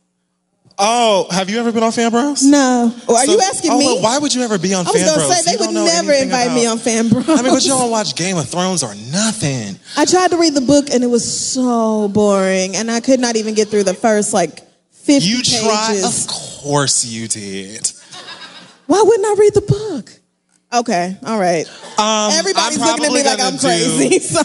Oh, 0.84 1.28
have 1.30 1.50
you 1.50 1.60
ever 1.60 1.72
been 1.72 1.84
on 1.84 1.92
Fan 1.92 2.10
Bros? 2.10 2.44
No. 2.44 2.92
Well, 3.08 3.18
are 3.18 3.26
So- 3.26 3.32
you 3.34 3.40
asking 3.40 3.72
oh, 3.72 3.78
me? 3.78 3.86
well, 3.86 4.02
why 4.02 4.18
would 4.18 4.34
you 4.34 4.42
ever 4.42 4.58
be 4.58 4.74
on 4.74 4.88
I 4.88 4.92
was 4.92 5.04
gonna 5.04 5.34
say 5.36 5.56
they 5.56 5.64
would 5.64 5.74
never 5.74 6.12
invite 6.12 6.52
me 6.54 6.66
on 6.66 6.80
Fan 6.80 7.08
Bros. 7.10 7.30
I 7.30 7.42
mean, 7.44 7.54
but 7.54 7.64
you 7.64 7.70
don't 7.70 7.92
watch 7.92 8.16
Game 8.16 8.38
of 8.38 8.50
Thrones 8.50 8.82
or 8.84 8.96
nothing. 8.96 9.78
I 9.96 10.06
tried 10.06 10.32
to 10.32 10.38
read 10.38 10.56
the 10.56 10.62
book 10.62 10.90
and 10.92 11.04
it 11.04 11.08
was 11.08 11.24
so 11.54 12.08
boring, 12.08 12.76
and 12.76 12.90
I 12.90 13.00
could 13.00 13.20
not 13.20 13.36
even 13.36 13.54
get 13.54 13.68
through 13.70 13.84
the 13.84 13.94
first 13.94 14.34
like 14.34 14.62
fifty 14.92 15.28
You 15.30 15.44
tried. 15.44 16.02
Of 16.04 16.28
course 16.28 17.06
you 17.06 17.28
did. 17.28 17.92
Why 18.88 19.02
wouldn't 19.06 19.26
I 19.26 19.36
read 19.40 19.54
the 19.54 19.62
book? 19.62 20.21
Okay, 20.74 21.18
all 21.26 21.38
right. 21.38 21.68
Um, 22.00 22.32
Everybody's 22.32 22.80
looking 22.80 23.04
at 23.06 23.12
me 23.12 23.24
like 23.24 23.40
I'm 23.42 23.58
do- 23.58 23.68
crazy. 23.68 24.20
So 24.22 24.40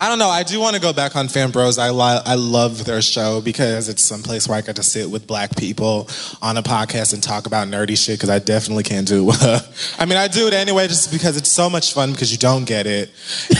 I 0.00 0.08
don't 0.08 0.18
know. 0.18 0.28
I 0.30 0.42
do 0.42 0.58
want 0.58 0.74
to 0.74 0.80
go 0.82 0.92
back 0.92 1.14
on 1.14 1.28
Fan 1.28 1.50
Bros. 1.50 1.78
I 1.78 1.90
li- 1.90 2.22
I 2.24 2.34
love 2.36 2.84
their 2.86 3.02
show 3.02 3.40
because 3.40 3.88
it's 3.90 4.02
some 4.02 4.22
place 4.22 4.48
where 4.48 4.56
I 4.58 4.60
get 4.62 4.76
to 4.76 4.82
sit 4.82 5.08
with 5.10 5.26
black 5.26 5.54
people 5.56 6.08
on 6.40 6.56
a 6.56 6.62
podcast 6.62 7.12
and 7.12 7.22
talk 7.22 7.46
about 7.46 7.68
nerdy 7.68 7.96
shit. 8.02 8.18
Because 8.18 8.30
I 8.30 8.38
definitely 8.38 8.82
can't 8.84 9.06
do. 9.06 9.30
I 9.98 10.06
mean, 10.06 10.16
I 10.18 10.26
do 10.26 10.46
it 10.48 10.54
anyway 10.54 10.88
just 10.88 11.12
because 11.12 11.36
it's 11.36 11.52
so 11.52 11.68
much 11.70 11.92
fun 11.92 12.12
because 12.12 12.32
you 12.32 12.38
don't 12.38 12.64
get 12.64 12.86
it, 12.86 13.10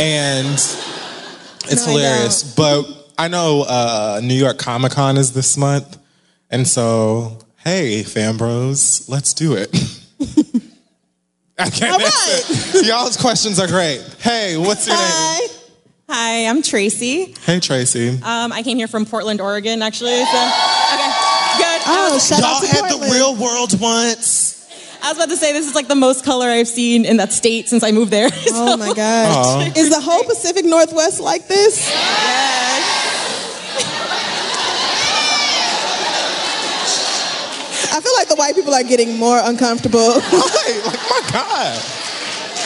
and 0.00 0.48
it's 1.66 1.86
No, 1.86 1.92
I 1.92 1.96
hilarious. 1.98 2.54
but 2.56 2.84
I 3.18 3.28
know 3.28 3.64
uh, 3.68 4.20
New 4.24 4.34
York 4.34 4.58
Comic 4.58 4.92
Con 4.92 5.18
is 5.18 5.32
this 5.34 5.56
month, 5.58 5.98
and 6.50 6.66
so 6.66 7.38
hey, 7.58 8.02
Fan 8.02 8.36
Bros, 8.38 9.08
let's 9.08 9.32
do 9.34 9.54
it. 9.54 9.70
I 11.58 11.68
can't 11.70 11.92
All 11.94 12.00
answer. 12.00 12.82
Y'all's 12.84 13.16
questions 13.16 13.58
are 13.60 13.66
great. 13.66 14.02
Hey, 14.20 14.56
what's 14.56 14.86
your 14.86 14.96
name? 14.96 15.04
hi. 15.06 15.48
Hi, 16.08 16.46
I'm 16.48 16.62
Tracy. 16.62 17.34
Hey, 17.44 17.60
Tracy. 17.60 18.08
Um, 18.22 18.52
I 18.52 18.62
came 18.62 18.76
here 18.76 18.88
from 18.88 19.06
Portland, 19.06 19.40
Oregon, 19.40 19.80
actually. 19.82 20.10
So, 20.24 20.24
okay, 20.24 21.12
good. 21.58 21.80
Oh, 21.86 22.18
shout 22.22 22.40
Y'all 22.40 22.48
out 22.56 22.60
to 22.62 22.66
had 22.68 22.84
the 22.84 22.88
Portland. 22.98 23.12
real 23.12 23.36
world 23.36 23.80
once. 23.80 24.50
I 25.02 25.08
was 25.08 25.16
about 25.18 25.30
to 25.30 25.36
say 25.36 25.52
this 25.52 25.66
is 25.68 25.74
like 25.74 25.88
the 25.88 25.94
most 25.94 26.24
color 26.24 26.46
I've 26.48 26.68
seen 26.68 27.04
in 27.04 27.16
that 27.16 27.32
state 27.32 27.68
since 27.68 27.82
I 27.82 27.92
moved 27.92 28.10
there. 28.10 28.28
Oh 28.54 28.76
my 28.76 28.88
gosh. 28.94 29.34
Aw. 29.34 29.72
Is 29.76 29.90
the 29.90 30.00
whole 30.00 30.22
Pacific 30.24 30.64
Northwest 30.64 31.20
like 31.20 31.48
this? 31.48 31.90
I 37.94 38.00
feel 38.00 38.14
like 38.16 38.28
the 38.28 38.36
white 38.36 38.54
people 38.54 38.72
are 38.72 38.82
getting 38.82 39.18
more 39.18 39.38
uncomfortable. 39.42 40.20
Hey, 40.20 40.80
like 40.86 41.00
my 41.12 41.30
God. 41.30 41.82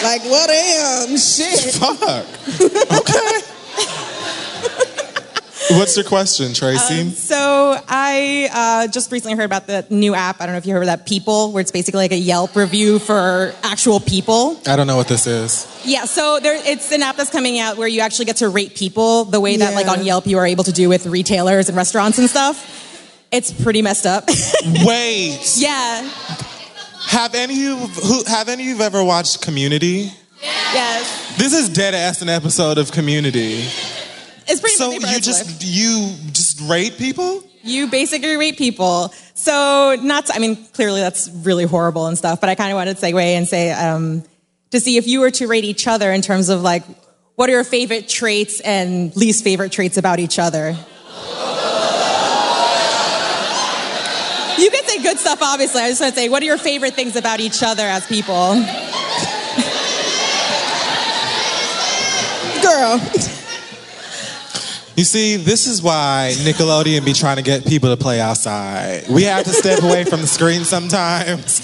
like, 0.02 0.22
well, 0.24 0.46
damn, 0.46 1.16
shit. 1.16 1.74
Fuck. 1.74 2.26
Okay. 3.00 3.40
What's 5.70 5.96
your 5.96 6.04
question, 6.04 6.54
Tracy? 6.54 7.00
Um, 7.00 7.10
so 7.10 7.76
I 7.88 8.48
uh, 8.52 8.86
just 8.86 9.10
recently 9.10 9.36
heard 9.36 9.46
about 9.46 9.66
the 9.66 9.84
new 9.90 10.14
app. 10.14 10.40
I 10.40 10.46
don't 10.46 10.54
know 10.54 10.58
if 10.58 10.66
you 10.66 10.72
heard 10.72 10.82
of 10.82 10.86
that, 10.86 11.06
People, 11.06 11.50
where 11.50 11.60
it's 11.60 11.72
basically 11.72 11.98
like 11.98 12.12
a 12.12 12.16
Yelp 12.16 12.54
review 12.54 13.00
for 13.00 13.52
actual 13.64 13.98
people. 13.98 14.60
I 14.66 14.76
don't 14.76 14.86
know 14.86 14.96
what 14.96 15.08
this 15.08 15.26
is. 15.26 15.66
Yeah, 15.84 16.04
so 16.04 16.38
there, 16.40 16.54
it's 16.64 16.92
an 16.92 17.02
app 17.02 17.16
that's 17.16 17.30
coming 17.30 17.58
out 17.58 17.78
where 17.78 17.88
you 17.88 18.00
actually 18.00 18.26
get 18.26 18.36
to 18.36 18.48
rate 18.48 18.76
people 18.76 19.24
the 19.24 19.40
way 19.40 19.56
that, 19.56 19.74
like 19.74 19.88
on 19.88 20.04
Yelp, 20.04 20.28
you 20.28 20.38
are 20.38 20.46
able 20.46 20.62
to 20.64 20.72
do 20.72 20.88
with 20.88 21.06
retailers 21.06 21.68
and 21.68 21.76
restaurants 21.76 22.18
and 22.18 22.30
stuff. 22.30 23.26
It's 23.32 23.50
pretty 23.52 23.82
messed 23.82 24.06
up. 24.06 24.28
Wait. 24.84 25.54
yeah. 25.56 26.08
Have 27.06 27.34
any 27.34 27.54
of 27.54 27.60
you 27.60 27.76
who 27.76 28.24
have 28.24 28.48
any 28.48 28.70
of 28.70 28.78
you 28.78 28.84
ever 28.84 29.02
watched 29.02 29.40
Community? 29.42 30.12
Yes. 30.42 31.36
This 31.38 31.54
is 31.54 31.68
dead 31.68 31.94
ass 31.94 32.20
an 32.20 32.28
episode 32.28 32.78
of 32.78 32.90
Community. 32.92 33.68
It's 34.48 34.60
pretty 34.60 34.76
So 34.76 34.92
you 34.92 35.20
just 35.20 35.64
you 35.64 36.14
just 36.32 36.60
rate 36.68 36.98
people? 36.98 37.44
You 37.62 37.88
basically 37.88 38.36
rate 38.36 38.58
people. 38.58 39.12
So 39.34 39.96
not, 40.00 40.26
to, 40.26 40.34
I 40.34 40.38
mean, 40.38 40.56
clearly 40.72 41.00
that's 41.00 41.28
really 41.28 41.64
horrible 41.64 42.06
and 42.06 42.16
stuff, 42.16 42.40
but 42.40 42.48
I 42.48 42.54
kind 42.54 42.70
of 42.70 42.76
wanted 42.76 42.96
to 42.96 43.02
segue 43.04 43.20
and 43.20 43.46
say, 43.48 43.72
um, 43.72 44.22
to 44.70 44.80
see 44.80 44.96
if 44.96 45.06
you 45.06 45.20
were 45.20 45.30
to 45.32 45.46
rate 45.46 45.64
each 45.64 45.86
other 45.88 46.12
in 46.12 46.22
terms 46.22 46.48
of 46.48 46.62
like, 46.62 46.84
what 47.34 47.48
are 47.48 47.52
your 47.52 47.64
favorite 47.64 48.08
traits 48.08 48.60
and 48.60 49.14
least 49.16 49.44
favorite 49.44 49.72
traits 49.72 49.96
about 49.96 50.20
each 50.20 50.38
other? 50.38 50.76
Good 55.06 55.18
stuff, 55.20 55.38
obviously. 55.40 55.80
I 55.82 55.88
just 55.88 56.00
want 56.00 56.14
to 56.14 56.20
say, 56.20 56.28
what 56.28 56.42
are 56.42 56.46
your 56.46 56.58
favorite 56.58 56.94
things 56.94 57.14
about 57.14 57.38
each 57.38 57.62
other 57.62 57.84
as 57.84 58.04
people? 58.08 58.54
Girl. 62.60 63.00
You 64.96 65.04
see, 65.04 65.36
this 65.36 65.68
is 65.68 65.80
why 65.80 66.32
Nickelodeon 66.38 67.04
be 67.04 67.12
trying 67.12 67.36
to 67.36 67.42
get 67.42 67.64
people 67.64 67.94
to 67.94 68.02
play 68.02 68.20
outside. 68.20 69.04
We 69.08 69.22
have 69.24 69.44
to 69.44 69.50
step 69.50 69.84
away 69.84 70.02
from 70.04 70.22
the 70.22 70.26
screen 70.26 70.64
sometimes. 70.64 71.60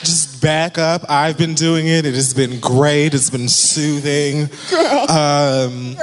Just 0.00 0.40
back 0.40 0.78
up. 0.78 1.02
I've 1.08 1.36
been 1.36 1.54
doing 1.54 1.88
it. 1.88 2.06
It 2.06 2.14
has 2.14 2.32
been 2.32 2.60
great. 2.60 3.12
It's 3.12 3.30
been 3.30 3.48
soothing. 3.48 4.48
Girl. 4.70 5.10
Um, 5.10 5.96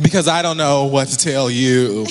Because 0.00 0.28
I 0.28 0.42
don't 0.42 0.56
know 0.56 0.84
what 0.84 1.08
to 1.08 1.16
tell 1.16 1.50
you. 1.50 2.06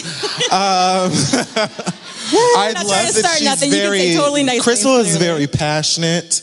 Um, 0.51 1.11
I 2.31 2.73
love 2.75 2.87
to 2.87 2.87
that 2.87 3.13
start 3.13 3.37
she's 3.37 3.45
nothing. 3.45 3.69
You 3.71 3.77
can 3.77 3.85
very. 3.85 3.99
say 3.99 4.15
totally 4.15 4.43
nice 4.43 4.63
Crystal 4.63 4.95
things, 4.97 5.15
is 5.15 5.17
very 5.17 5.47
passionate, 5.47 6.41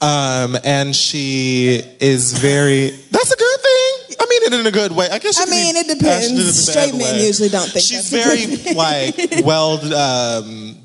um, 0.00 0.56
and 0.64 0.94
she 0.94 1.82
is 2.00 2.32
very. 2.38 2.90
That's 2.90 3.32
a 3.32 3.36
good 3.36 3.60
thing. 3.60 4.16
I 4.20 4.26
mean 4.28 4.42
it 4.42 4.60
in 4.60 4.66
a 4.66 4.70
good 4.70 4.92
way. 4.92 5.08
I 5.10 5.18
guess. 5.18 5.40
I 5.40 5.50
mean, 5.50 5.76
it 5.76 5.86
passionate 5.86 5.90
in 5.90 5.96
a 5.96 5.98
depends. 6.00 6.68
Straight 6.70 6.94
men 6.94 7.16
way. 7.16 7.26
usually 7.26 7.48
don't 7.48 7.68
think 7.68 7.84
She's 7.84 8.10
very 8.66 8.74
like 8.74 9.44
well 9.44 9.78
um, 9.94 10.76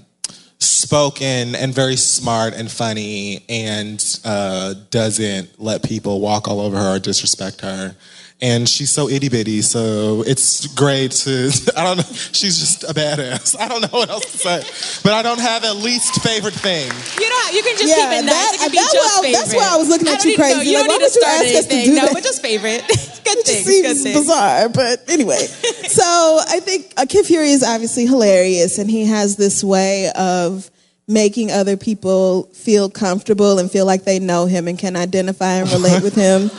spoken 0.60 1.56
and 1.56 1.74
very 1.74 1.96
smart 1.96 2.54
and 2.54 2.72
funny, 2.72 3.44
and 3.50 4.04
uh, 4.24 4.74
doesn't 4.90 5.60
let 5.60 5.84
people 5.84 6.22
walk 6.22 6.48
all 6.48 6.60
over 6.60 6.78
her 6.78 6.96
or 6.96 7.00
disrespect 7.00 7.62
her. 7.62 7.96
And 8.42 8.68
she's 8.68 8.92
so 8.92 9.08
itty 9.08 9.30
bitty, 9.30 9.62
so 9.62 10.22
it's 10.28 10.68
great 10.76 11.12
to. 11.24 11.50
I 11.78 11.84
don't 11.86 11.98
know. 11.98 12.04
She's 12.34 12.60
just 12.60 12.84
a 12.84 12.94
badass. 12.94 13.56
I 13.58 13.70
don't 13.70 13.80
know 13.82 13.88
what 13.98 14.10
else 14.10 14.30
to 14.30 14.38
say, 14.38 15.00
but 15.04 15.14
I 15.14 15.22
don't 15.24 15.40
have 15.40 15.64
a 15.64 15.74
least 15.74 16.22
favorite 16.22 16.54
thing. 16.54 16.92
You 17.18 17.30
know, 17.30 17.42
you 17.54 17.64
can 17.64 17.78
just 17.78 17.88
Yeah, 17.88 17.96
keep 18.10 18.20
it 18.20 18.26
nice. 18.26 18.34
that- 18.36 18.52
it 18.56 18.60
can 18.60 18.72
be 18.72 18.78
that's 18.78 18.94
just 18.94 19.24
why 19.24 19.28
I- 19.28 19.32
that's 19.32 19.56
why 19.56 19.70
I 19.72 19.78
was 19.78 19.88
looking 19.88 20.08
at 20.10 20.22
you 20.26 20.32
need- 20.32 20.38
No, 20.38 20.44
crazy. 20.54 20.70
you 20.70 20.78
Like, 20.80 20.88
don't 20.88 21.00
need 21.00 21.06
to 21.06 21.12
start 21.12 21.26
ask 21.26 21.46
us 21.56 21.66
to 21.68 21.74
anything. 21.74 21.86
do 21.86 21.96
No, 21.96 22.02
that? 22.08 22.14
but 22.14 22.24
just 22.24 22.42
favorite. 22.42 22.84
good 22.90 22.98
It 22.98 23.46
thing. 23.46 23.56
just 23.56 23.66
seems 23.66 23.88
Good 23.88 23.98
thing. 24.04 24.14
bizarre, 24.20 24.70
but 24.70 25.04
anyway. 25.08 25.48
so 25.88 26.04
I 26.48 26.60
think 26.60 26.92
uh, 26.98 27.06
Kid 27.08 27.26
Fury 27.26 27.52
is 27.52 27.64
obviously 27.64 28.06
hilarious, 28.06 28.78
and 28.80 28.92
he 28.92 29.06
has 29.06 29.38
this 29.38 29.64
way 29.64 30.12
of 30.12 30.70
making 31.08 31.52
other 31.52 31.78
people 31.78 32.50
feel 32.54 32.90
comfortable 32.90 33.60
and 33.60 33.72
feel 33.72 33.86
like 33.86 34.04
they 34.04 34.20
know 34.20 34.46
him 34.46 34.68
and 34.68 34.78
can 34.78 34.98
identify 34.98 35.54
and 35.54 35.72
relate 35.72 36.04
with 36.04 36.16
him, 36.16 36.52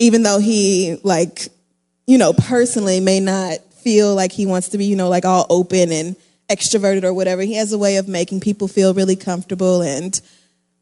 even 0.00 0.24
though 0.24 0.40
he 0.40 0.98
like, 1.04 1.48
you 2.06 2.18
know, 2.18 2.32
personally 2.32 2.98
may 2.98 3.20
not 3.20 3.58
feel 3.74 4.14
like 4.16 4.32
he 4.32 4.46
wants 4.46 4.70
to 4.70 4.78
be, 4.78 4.86
you 4.86 4.96
know, 4.96 5.08
like 5.08 5.24
all 5.24 5.46
open 5.48 5.92
and 5.92 6.16
extroverted 6.50 7.04
or 7.04 7.14
whatever. 7.14 7.42
He 7.42 7.54
has 7.54 7.72
a 7.72 7.78
way 7.78 7.96
of 7.96 8.08
making 8.08 8.40
people 8.40 8.66
feel 8.66 8.92
really 8.94 9.14
comfortable 9.14 9.82
and 9.82 10.20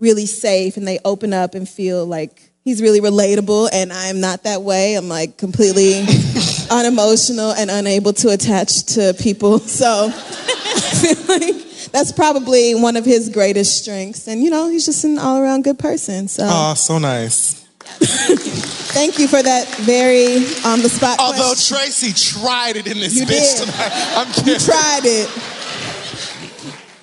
really 0.00 0.24
safe 0.24 0.76
and 0.76 0.86
they 0.88 1.00
open 1.04 1.34
up 1.34 1.54
and 1.54 1.68
feel 1.68 2.06
like 2.06 2.52
he's 2.64 2.80
really 2.80 3.00
relatable 3.00 3.68
and 3.72 3.92
I'm 3.92 4.20
not 4.20 4.44
that 4.44 4.62
way. 4.62 4.94
I'm 4.94 5.08
like 5.08 5.36
completely 5.36 6.04
unemotional 6.70 7.50
and 7.52 7.70
unable 7.70 8.12
to 8.14 8.30
attach 8.30 8.84
to 8.94 9.14
people. 9.20 9.58
So 9.68 10.12
I 10.14 10.80
feel 11.14 11.36
like 11.38 11.90
that's 11.90 12.12
probably 12.12 12.74
one 12.74 12.96
of 12.96 13.04
his 13.04 13.28
greatest 13.28 13.82
strengths. 13.82 14.28
And 14.28 14.42
you 14.42 14.50
know, 14.50 14.68
he's 14.70 14.86
just 14.86 15.04
an 15.04 15.18
all 15.18 15.38
around 15.40 15.64
good 15.64 15.78
person. 15.78 16.28
So 16.28 16.44
Oh, 16.48 16.74
so 16.74 16.98
nice. 16.98 17.67
Thank 18.00 19.18
you 19.18 19.28
for 19.28 19.42
that 19.42 19.68
very 19.80 20.36
on 20.64 20.80
the 20.82 20.88
spot 20.88 21.18
Although 21.20 21.52
question. 21.54 21.76
Tracy 21.76 22.12
tried 22.12 22.76
it 22.76 22.86
in 22.86 22.98
this 22.98 23.14
You 23.14 23.22
bitch 23.26 23.58
did. 23.58 23.68
tonight. 23.72 23.92
I'm 24.16 24.26
kidding. 24.32 24.54
You 24.54 24.58
tried 24.60 25.00
it. 25.04 25.28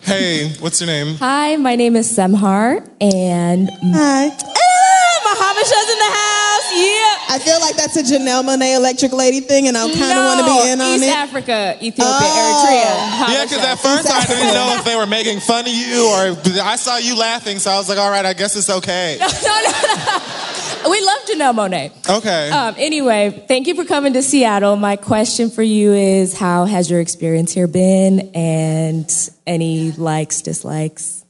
Hey, 0.03 0.53
what's 0.59 0.79
your 0.79 0.87
name? 0.87 1.15
Hi, 1.17 1.55
my 1.57 1.75
name 1.75 1.95
is 1.95 2.07
Semhar, 2.11 2.77
and 3.01 3.69
Hi. 3.81 4.29
Mahabasha's 5.25 5.89
in 5.89 5.99
the 5.99 6.11
house. 6.13 6.71
Yeah. 6.77 7.04
I 7.27 7.39
feel 7.39 7.59
like 7.59 7.75
that's 7.75 7.95
a 7.97 8.03
Janelle 8.03 8.43
Monae 8.43 8.75
electric 8.75 9.11
lady 9.11 9.39
thing 9.41 9.67
and 9.67 9.77
I 9.77 9.81
kind 9.91 9.95
of 10.17 10.25
want 10.25 10.39
to 10.39 10.45
be 10.45 10.71
in 10.71 10.81
on 10.81 10.87
East 10.95 11.03
it. 11.03 11.07
East 11.07 11.17
Africa, 11.17 11.77
Ethiopia, 11.81 12.15
Oh. 12.21 13.25
Eritrea. 13.27 13.33
Yeah, 13.33 13.43
because 13.43 13.65
at 13.65 13.79
first 13.79 14.07
I 14.09 14.25
didn't 14.25 14.53
know 14.53 14.75
if 14.79 14.85
they 14.85 14.95
were 14.95 15.07
making 15.07 15.39
fun 15.39 15.65
of 15.65 15.73
you 15.73 16.07
or 16.09 16.37
I 16.63 16.75
saw 16.75 16.97
you 16.97 17.17
laughing, 17.17 17.59
so 17.59 17.71
I 17.71 17.77
was 17.77 17.89
like, 17.89 17.97
all 17.97 18.09
right, 18.11 18.25
I 18.25 18.33
guess 18.33 18.55
it's 18.55 18.69
okay. 18.69 19.17
no, 19.19 19.27
no, 19.27 19.71
no. 20.05 20.91
We 20.91 21.01
love 21.03 21.19
Janelle 21.25 21.55
Monae. 21.55 22.17
Okay. 22.19 22.49
Um, 22.51 22.75
anyway, 22.77 23.43
thank 23.47 23.65
you 23.65 23.73
for 23.75 23.85
coming 23.85 24.13
to 24.13 24.21
Seattle. 24.21 24.75
My 24.75 24.95
question 24.97 25.49
for 25.49 25.63
you 25.63 25.93
is 25.93 26.37
how 26.37 26.65
has 26.65 26.91
your 26.91 26.99
experience 26.99 27.51
here 27.51 27.65
been 27.67 28.31
and 28.35 29.11
any 29.47 29.91
likes, 29.93 30.43
dislikes, 30.43 31.25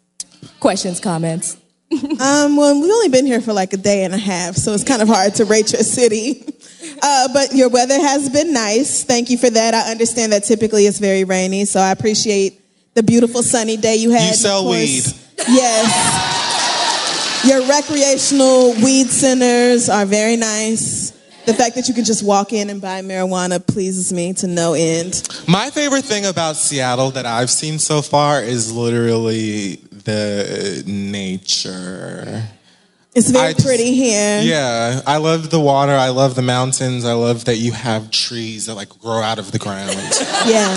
questions, 0.59 0.99
comments? 0.99 1.55
Um, 2.25 2.55
well, 2.55 2.79
we've 2.79 2.89
only 2.91 3.09
been 3.09 3.25
here 3.25 3.41
for 3.41 3.53
like 3.53 3.73
a 3.73 3.77
day 3.77 4.03
and 4.03 4.13
a 4.13 4.17
half, 4.17 4.55
so 4.55 4.73
it's 4.73 4.83
kind 4.83 5.01
of 5.01 5.07
hard 5.07 5.35
to 5.35 5.45
rate 5.45 5.71
your 5.73 5.83
city. 5.83 6.43
Uh, 7.01 7.27
but 7.33 7.53
your 7.53 7.67
weather 7.67 7.95
has 7.99 8.29
been 8.29 8.53
nice. 8.53 9.03
Thank 9.03 9.29
you 9.29 9.37
for 9.37 9.49
that. 9.49 9.73
I 9.73 9.91
understand 9.91 10.31
that 10.31 10.43
typically 10.43 10.85
it's 10.85 10.99
very 10.99 11.23
rainy, 11.23 11.65
so 11.65 11.79
I 11.79 11.91
appreciate 11.91 12.61
the 12.93 13.03
beautiful 13.03 13.41
sunny 13.43 13.75
day 13.75 13.95
you 13.95 14.11
had. 14.11 14.29
You 14.29 14.33
sell 14.35 14.61
course- 14.61 14.77
weed. 14.77 15.03
Yes. 15.49 17.43
Your 17.45 17.67
recreational 17.67 18.73
weed 18.75 19.07
centers 19.07 19.89
are 19.89 20.05
very 20.05 20.35
nice. 20.35 21.11
The 21.45 21.53
fact 21.53 21.75
that 21.75 21.87
you 21.87 21.93
can 21.93 22.05
just 22.05 22.23
walk 22.23 22.53
in 22.53 22.69
and 22.69 22.81
buy 22.81 23.01
marijuana 23.01 23.65
pleases 23.65 24.13
me 24.13 24.33
to 24.33 24.47
no 24.47 24.73
end. 24.73 25.27
My 25.47 25.69
favorite 25.69 26.05
thing 26.05 26.25
about 26.25 26.55
Seattle 26.55 27.11
that 27.11 27.25
I've 27.25 27.51
seen 27.51 27.77
so 27.77 28.01
far 28.01 28.41
is 28.41 28.71
literally 28.71 29.79
the 30.05 30.83
uh, 30.85 30.89
nature. 30.89 32.43
It's 33.13 33.29
very 33.31 33.53
just- 33.53 33.65
pretty 33.65 33.93
here. 33.93 34.41
Yeah, 34.41 35.01
I 35.07 35.17
love 35.17 35.49
the 35.49 35.59
water. 35.59 35.93
I 35.93 36.09
love 36.09 36.35
the 36.35 36.41
mountains. 36.41 37.05
I 37.05 37.13
love 37.13 37.45
that 37.45 37.57
you 37.57 37.71
have 37.71 38.11
trees 38.11 38.65
that 38.65 38.75
like 38.75 38.89
grow 38.99 39.21
out 39.21 39.39
of 39.39 39.51
the 39.51 39.59
ground. 39.59 39.91
Yeah. 40.45 40.71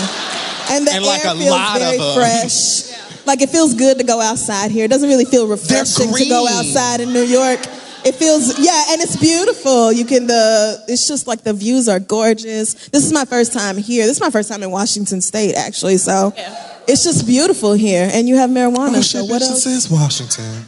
And 0.71 0.85
the 0.85 0.91
And, 0.93 1.03
air 1.03 1.11
like, 1.11 1.25
a 1.25 1.35
feels 1.35 1.49
lot 1.49 1.79
very 1.79 1.95
of 1.97 2.01
'em. 2.01 2.15
fresh. 2.15 3.25
Like 3.25 3.41
it 3.41 3.49
feels 3.49 3.73
good 3.73 3.97
to 3.97 4.03
go 4.03 4.21
outside 4.21 4.71
here. 4.71 4.85
It 4.85 4.87
doesn't 4.91 5.09
really 5.09 5.25
feel 5.25 5.47
refreshing 5.47 6.13
to 6.13 6.25
go 6.29 6.47
outside 6.47 7.01
in 7.01 7.11
New 7.11 7.23
York. 7.23 7.59
It 8.05 8.15
feels 8.15 8.57
yeah, 8.59 8.85
and 8.91 9.01
it's 9.01 9.17
beautiful. 9.17 9.91
You 9.91 10.05
can 10.05 10.27
the 10.27 10.83
it's 10.87 11.07
just 11.07 11.27
like 11.27 11.43
the 11.43 11.53
views 11.53 11.89
are 11.89 11.99
gorgeous. 11.99 12.87
This 12.89 13.03
is 13.05 13.11
my 13.11 13.25
first 13.25 13.51
time 13.51 13.77
here. 13.77 14.05
This 14.07 14.17
is 14.17 14.21
my 14.21 14.29
first 14.29 14.47
time 14.49 14.63
in 14.63 14.71
Washington 14.71 15.21
State 15.21 15.55
actually. 15.55 15.97
So 15.97 16.33
it's 16.89 17.03
just 17.03 17.25
beautiful 17.27 17.73
here, 17.73 18.09
and 18.11 18.27
you 18.27 18.35
have 18.37 18.49
marijuana. 18.49 18.97
Oh, 18.97 19.01
so 19.01 19.23
what 19.25 19.41
bitch, 19.41 19.49
else? 19.49 19.63
This 19.63 19.85
is 19.85 19.89
Washington. 19.89 20.65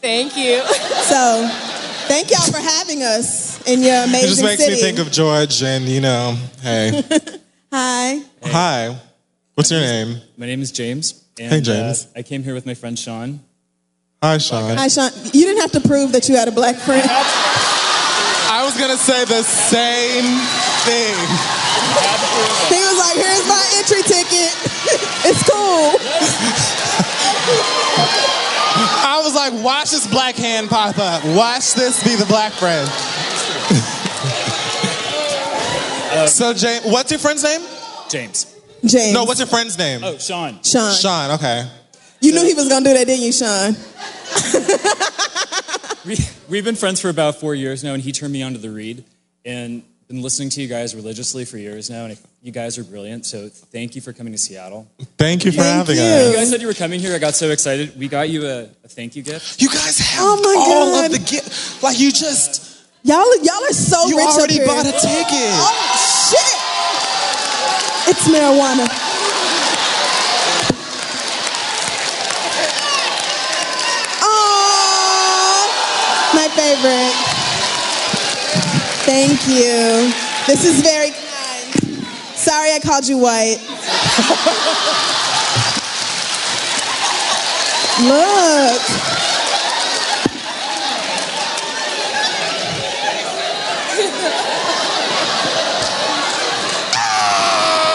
Thank 0.00 0.36
you. 0.36 0.60
So 1.02 1.48
thank 2.06 2.30
y'all 2.30 2.50
for 2.52 2.58
having 2.58 3.02
us 3.02 3.60
in 3.66 3.82
your 3.82 4.04
amazing 4.04 4.24
It 4.24 4.28
just 4.28 4.42
makes 4.42 4.62
city. 4.62 4.76
me 4.76 4.80
think 4.80 4.98
of 4.98 5.10
George, 5.10 5.62
and 5.62 5.84
you 5.86 6.00
know, 6.00 6.36
hey, 6.62 7.02
Hi. 7.72 8.22
hi, 8.42 8.96
what's 9.54 9.70
your 9.70 9.80
name? 9.80 10.20
My 10.36 10.46
name 10.46 10.62
is 10.62 10.70
James. 10.72 11.24
And, 11.38 11.52
Hey, 11.52 11.60
James. 11.60 12.06
Uh, 12.06 12.18
I 12.20 12.22
came 12.22 12.42
here 12.42 12.54
with 12.54 12.64
my 12.66 12.74
friend 12.74 12.98
Sean. 12.98 13.40
Hi, 14.22 14.38
Sean. 14.38 14.76
Hi, 14.76 14.88
Sean. 14.88 15.10
You 15.24 15.44
didn't 15.44 15.60
have 15.60 15.72
to 15.72 15.80
prove 15.86 16.12
that 16.12 16.28
you 16.28 16.36
had 16.36 16.48
a 16.48 16.52
black 16.52 16.76
friend. 16.76 17.06
I 17.10 18.62
was 18.64 18.78
gonna 18.78 18.96
say 18.96 19.24
the 19.24 19.42
same 19.42 20.24
thing. 20.86 21.55
He 22.68 22.80
was 22.80 22.98
like, 22.98 23.16
here's 23.16 23.46
my 23.48 23.64
entry 23.76 24.02
ticket. 24.02 24.52
it's 25.28 25.42
cool. 25.48 25.96
I 29.06 29.20
was 29.24 29.34
like, 29.34 29.52
watch 29.64 29.90
this 29.90 30.06
black 30.06 30.34
hand 30.34 30.68
pop 30.68 30.98
up. 30.98 31.24
Watch 31.24 31.74
this 31.74 32.02
be 32.02 32.14
the 32.16 32.26
black 32.26 32.52
friend. 32.52 32.88
so, 36.28 36.52
James, 36.52 36.84
what's 36.84 37.10
your 37.10 37.20
friend's 37.20 37.42
name? 37.42 37.60
James. 38.08 38.54
James. 38.84 39.14
No, 39.14 39.24
what's 39.24 39.40
your 39.40 39.48
friend's 39.48 39.78
name? 39.78 40.02
Oh, 40.04 40.18
Sean. 40.18 40.62
Sean. 40.62 40.94
Sean, 40.94 41.30
okay. 41.32 41.68
You 42.20 42.32
knew 42.32 42.44
he 42.44 42.54
was 42.54 42.68
gonna 42.68 42.84
do 42.84 42.94
that, 42.94 43.06
didn't 43.06 43.24
you, 43.24 43.32
Sean? 43.32 43.76
We, 46.06 46.16
we've 46.48 46.64
been 46.64 46.76
friends 46.76 47.00
for 47.00 47.08
about 47.08 47.40
four 47.40 47.56
years 47.56 47.82
now, 47.82 47.92
and 47.92 48.02
he 48.02 48.12
turned 48.12 48.32
me 48.32 48.40
on 48.40 48.52
to 48.52 48.58
the 48.58 48.70
read. 48.70 49.04
And 49.44 49.82
been 50.08 50.22
listening 50.22 50.50
to 50.50 50.62
you 50.62 50.68
guys 50.68 50.94
religiously 50.94 51.44
for 51.44 51.58
years 51.58 51.90
now, 51.90 52.04
and 52.04 52.16
you 52.42 52.52
guys 52.52 52.78
are 52.78 52.84
brilliant. 52.84 53.26
So 53.26 53.48
thank 53.48 53.94
you 53.96 54.00
for 54.00 54.12
coming 54.12 54.32
to 54.32 54.38
Seattle. 54.38 54.86
Thank 55.18 55.44
you 55.44 55.50
for 55.52 55.62
having 55.62 55.96
You 55.96 56.02
us. 56.02 56.30
You 56.30 56.36
guys 56.36 56.50
said 56.50 56.60
you 56.60 56.66
were 56.68 56.74
coming 56.74 57.00
here. 57.00 57.14
I 57.14 57.18
got 57.18 57.34
so 57.34 57.50
excited. 57.50 57.98
We 57.98 58.06
got 58.08 58.28
you 58.28 58.46
a, 58.46 58.62
a 58.84 58.88
thank 58.88 59.16
you 59.16 59.22
gift. 59.22 59.60
You 59.60 59.68
guys 59.68 59.98
have 59.98 60.22
Oh 60.24 60.36
my 60.42 60.54
all 60.56 60.92
God. 60.92 61.06
of 61.06 61.12
the 61.12 61.18
gift. 61.18 61.82
Like 61.82 61.98
you 61.98 62.12
just, 62.12 62.84
Y'all, 63.02 63.24
y'all 63.42 63.62
are 63.64 63.72
so 63.72 64.06
you 64.08 64.16
rich 64.16 64.26
up 64.26 64.34
already 64.36 64.54
here. 64.54 64.66
bought 64.66 64.86
a 64.86 64.92
ticket. 64.92 65.54
Oh 65.58 66.30
shit! 66.30 66.54
It's 68.08 68.28
marijuana. 68.28 68.86
Aww, 74.66 76.34
my 76.34 76.48
favorite. 76.56 77.25
Thank 79.06 79.46
you. 79.46 80.10
This 80.46 80.64
is 80.64 80.82
very 80.82 81.10
kind. 81.10 82.04
Sorry 82.34 82.72
I 82.72 82.80
called 82.82 83.06
you 83.06 83.18
white. 83.18 83.58
Look. 88.02 88.82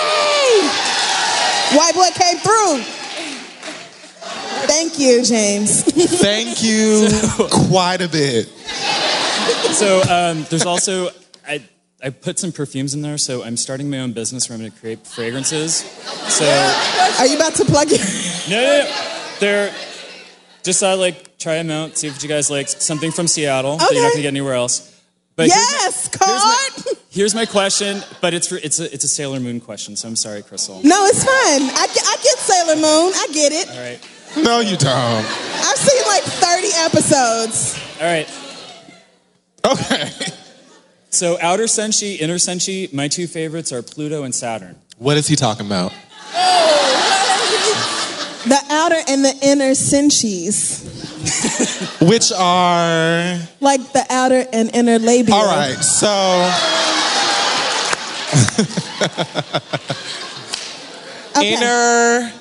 Hey! 0.02 0.68
White 1.78 1.96
boy 1.96 2.10
came 2.14 2.38
through. 2.38 2.84
Thank 4.68 5.00
you, 5.00 5.24
James. 5.24 5.84
Thank 5.84 6.64
you 6.64 7.08
quite 7.70 8.02
a 8.02 8.08
bit. 8.08 8.48
So 9.74 10.02
um, 10.10 10.46
there's 10.50 10.66
also 10.66 11.10
I 11.48 11.64
I 12.04 12.10
put 12.10 12.40
some 12.40 12.52
perfumes 12.52 12.94
in 12.94 13.02
there. 13.02 13.18
So 13.18 13.44
I'm 13.44 13.58
starting 13.58 13.90
my 13.90 14.00
own 14.00 14.12
business 14.14 14.50
where 14.50 14.56
I'm 14.56 14.62
going 14.62 14.72
to 14.72 14.80
create 14.80 15.06
fragrances. 15.08 15.76
So 15.78 16.46
Are 17.20 17.26
you 17.28 17.36
about 17.36 17.56
to 17.56 17.66
plug 17.66 17.88
it? 17.90 18.02
no, 18.50 18.56
no, 18.62 18.84
no. 18.84 19.36
they're 19.40 19.74
just 20.64 20.84
uh, 20.84 20.96
like 20.98 21.38
try 21.38 21.56
them 21.56 21.72
out, 21.72 21.98
see 21.98 22.10
what 22.10 22.22
you 22.22 22.30
guys 22.30 22.50
like. 22.52 22.68
Something 22.68 23.12
from 23.12 23.28
Seattle 23.28 23.78
that 23.78 23.90
you're 23.92 24.02
not 24.04 24.10
going 24.10 24.18
to 24.18 24.22
get 24.24 24.28
anywhere 24.30 24.54
else. 24.56 24.88
But 25.36 25.48
here's 25.48 25.56
my- 25.56 25.62
yes, 25.62 26.08
card. 26.10 26.98
Here's 27.10 27.36
my 27.36 27.46
question, 27.46 28.02
but 28.22 28.34
it's 28.34 28.48
for, 28.48 28.56
it's 28.58 28.80
a 28.80 28.94
it's 28.94 29.04
a 29.04 29.08
Sailor 29.08 29.40
Moon 29.40 29.60
question. 29.60 29.96
So 29.98 30.08
I'm 30.08 30.16
sorry, 30.16 30.42
Crystal. 30.44 30.80
No, 30.84 31.06
it's 31.06 31.24
fine. 31.24 31.64
I, 31.78 31.88
get- 31.94 32.06
I 32.08 32.16
get 32.24 32.38
Sailor 32.40 32.76
Moon. 32.76 33.12
I 33.16 33.28
get 33.34 33.52
it. 33.52 33.70
All 33.70 33.80
right, 33.84 34.00
No, 34.46 34.60
you 34.62 34.78
don't. 34.78 35.26
I've 35.26 35.78
seen 35.78 36.02
like 36.08 36.24
30 36.24 36.68
episodes. 36.78 37.80
all 38.00 38.08
right. 38.08 38.28
Okay. 39.66 40.10
So 41.14 41.38
outer 41.42 41.66
senshi, 41.66 42.18
inner 42.22 42.36
senshi. 42.36 42.92
My 42.94 43.10
two 43.10 43.28
favorites 43.28 43.74
are 43.74 43.84
Pluto 43.84 44.24
and 44.24 44.34
Saturn. 44.34 44.78
What 44.98 45.18
is 45.18 45.28
he 45.28 45.36
talking 45.36 45.66
about? 45.66 45.92
The 48.44 48.60
outer 48.72 48.96
and 49.08 49.24
the 49.24 49.38
inner 49.44 49.72
senshis. 49.72 50.82
Which 52.10 52.32
are. 52.32 53.38
Like 53.60 53.94
the 53.94 54.04
outer 54.10 54.48
and 54.52 54.74
inner 54.74 54.98
labia. 54.98 55.36
All 55.36 55.46
right, 55.46 55.78
so. 55.84 56.50
Okay. 61.38 61.54
Inner. 61.54 62.32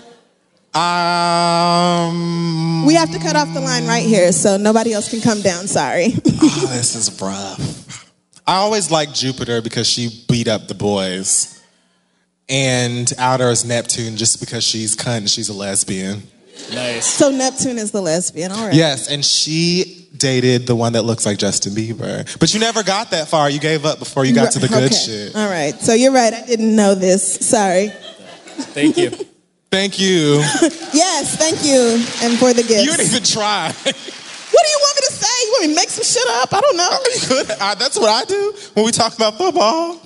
Um. 0.72 2.86
We 2.86 2.94
have 2.94 3.10
to 3.12 3.18
cut 3.18 3.36
off 3.36 3.52
the 3.55 3.60
line 3.60 3.86
right 3.86 4.05
here 4.06 4.32
so 4.32 4.56
nobody 4.56 4.92
else 4.92 5.09
can 5.10 5.20
come 5.20 5.42
down. 5.42 5.66
Sorry. 5.68 6.14
Oh, 6.42 6.66
this 6.72 6.94
is 6.97 7.20
rough. 7.20 8.10
I 8.47 8.56
always 8.56 8.90
liked 8.90 9.14
Jupiter 9.14 9.60
because 9.62 9.86
she 9.88 10.24
beat 10.28 10.48
up 10.48 10.66
the 10.68 10.74
boys. 10.74 11.62
And 12.48 13.12
Outer 13.18 13.51
is 13.51 13.64
Neptune 13.64 14.16
just 14.16 14.40
because 14.40 14.64
she's 14.64 14.97
cunt 14.97 15.18
and 15.18 15.30
she's 15.30 15.48
a 15.51 15.52
lesbian. 15.52 16.22
Nice. 16.72 17.06
So 17.06 17.30
Neptune 17.30 17.78
is 17.78 17.92
the 17.92 18.01
lesbian. 18.01 18.51
All 18.51 18.66
right. 18.66 18.74
Yes, 18.74 19.09
and 19.09 19.24
she 19.24 20.09
dated 20.16 20.66
the 20.66 20.74
one 20.74 20.94
that 20.94 21.02
looks 21.02 21.24
like 21.24 21.38
Justin 21.38 21.74
Bieber. 21.74 22.38
But 22.40 22.52
you 22.52 22.59
never 22.60 22.82
got 22.82 23.12
that 23.12 23.28
far. 23.28 23.48
You 23.48 23.60
gave 23.60 23.84
up 23.84 24.01
before 24.01 24.24
you 24.24 24.34
got 24.34 24.51
to 24.52 24.59
the 24.59 24.66
good 24.68 24.92
Okay. 24.92 24.94
shit. 24.94 25.36
All 25.36 25.48
right. 25.48 25.74
So 25.80 25.94
you're 25.94 26.12
right. 26.12 26.34
I 26.34 26.44
didn't 26.44 26.74
know 26.74 26.94
this. 26.97 27.34
Sorry. 27.48 27.90
Thank 28.74 28.97
you. 28.97 29.12
Thank 29.70 29.98
you. 30.01 30.38
yes. 30.92 31.36
Thank 31.36 31.64
you. 31.64 32.02
And 32.26 32.38
for 32.38 32.52
the 32.52 32.62
gifts. 32.62 32.84
You 32.84 32.90
didn't 32.90 33.06
even 33.06 33.22
try. 33.22 33.68
What 33.68 33.84
do 33.84 34.68
you 34.68 34.78
want 34.82 34.97
me 34.97 35.02
to 35.06 35.12
say? 35.12 35.47
You 35.47 35.52
want 35.52 35.62
me 35.62 35.68
to 35.68 35.74
make 35.76 35.88
some 35.90 36.05
shit 36.05 36.26
up? 36.28 36.52
I 36.52 36.60
don't 36.60 36.76
know. 36.76 36.98
Good. 37.28 37.51
I, 37.60 37.74
that's 37.76 37.97
what 37.98 38.09
I 38.09 38.24
do 38.24 38.52
when 38.74 38.84
we 38.84 38.90
talk 38.90 39.14
about 39.14 39.38
football. 39.38 40.01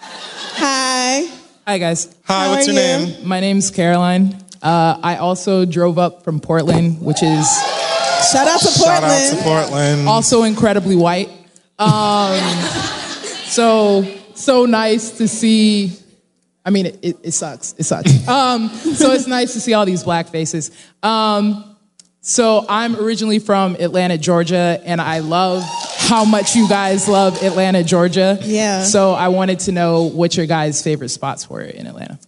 Hi. 0.00 1.26
Hi, 1.66 1.78
guys. 1.78 2.14
Hi, 2.24 2.44
How 2.44 2.50
what's 2.50 2.66
your 2.66 2.74
you? 2.76 2.80
name? 2.80 3.26
My 3.26 3.40
name's 3.40 3.70
Caroline. 3.70 4.36
Uh, 4.62 4.98
I 5.02 5.16
also 5.16 5.64
drove 5.64 5.98
up 5.98 6.22
from 6.22 6.38
Portland, 6.40 7.00
which 7.00 7.22
is 7.22 7.48
Shout 8.32 8.46
out 8.48 8.60
to 8.60 8.68
Portland. 8.78 9.02
Shout 9.02 9.04
out 9.04 9.36
to 9.38 9.42
Portland. 9.42 10.08
also 10.08 10.42
incredibly 10.42 10.96
white. 10.96 11.28
Um, 11.78 12.38
so 13.46 14.04
so 14.34 14.66
nice 14.66 15.12
to 15.18 15.26
see. 15.28 15.92
I 16.66 16.70
mean, 16.70 16.86
it, 16.86 16.98
it, 17.00 17.16
it 17.22 17.32
sucks. 17.32 17.74
It 17.78 17.84
sucks. 17.84 18.12
Um, 18.28 18.68
so 18.70 19.12
it's 19.12 19.28
nice 19.28 19.52
to 19.52 19.60
see 19.60 19.72
all 19.72 19.86
these 19.86 20.02
black 20.02 20.28
faces. 20.28 20.72
Um, 21.02 21.76
so 22.20 22.66
I'm 22.68 22.96
originally 22.96 23.38
from 23.38 23.76
Atlanta, 23.76 24.18
Georgia, 24.18 24.80
and 24.84 25.00
I 25.00 25.20
love 25.20 25.62
how 25.96 26.24
much 26.24 26.56
you 26.56 26.68
guys 26.68 27.08
love 27.08 27.40
Atlanta, 27.40 27.84
Georgia. 27.84 28.36
Yeah. 28.42 28.82
So 28.82 29.12
I 29.12 29.28
wanted 29.28 29.60
to 29.60 29.72
know 29.72 30.02
what 30.02 30.36
your 30.36 30.46
guys' 30.46 30.82
favorite 30.82 31.10
spots 31.10 31.48
were 31.48 31.62
in 31.62 31.86
Atlanta. 31.86 32.18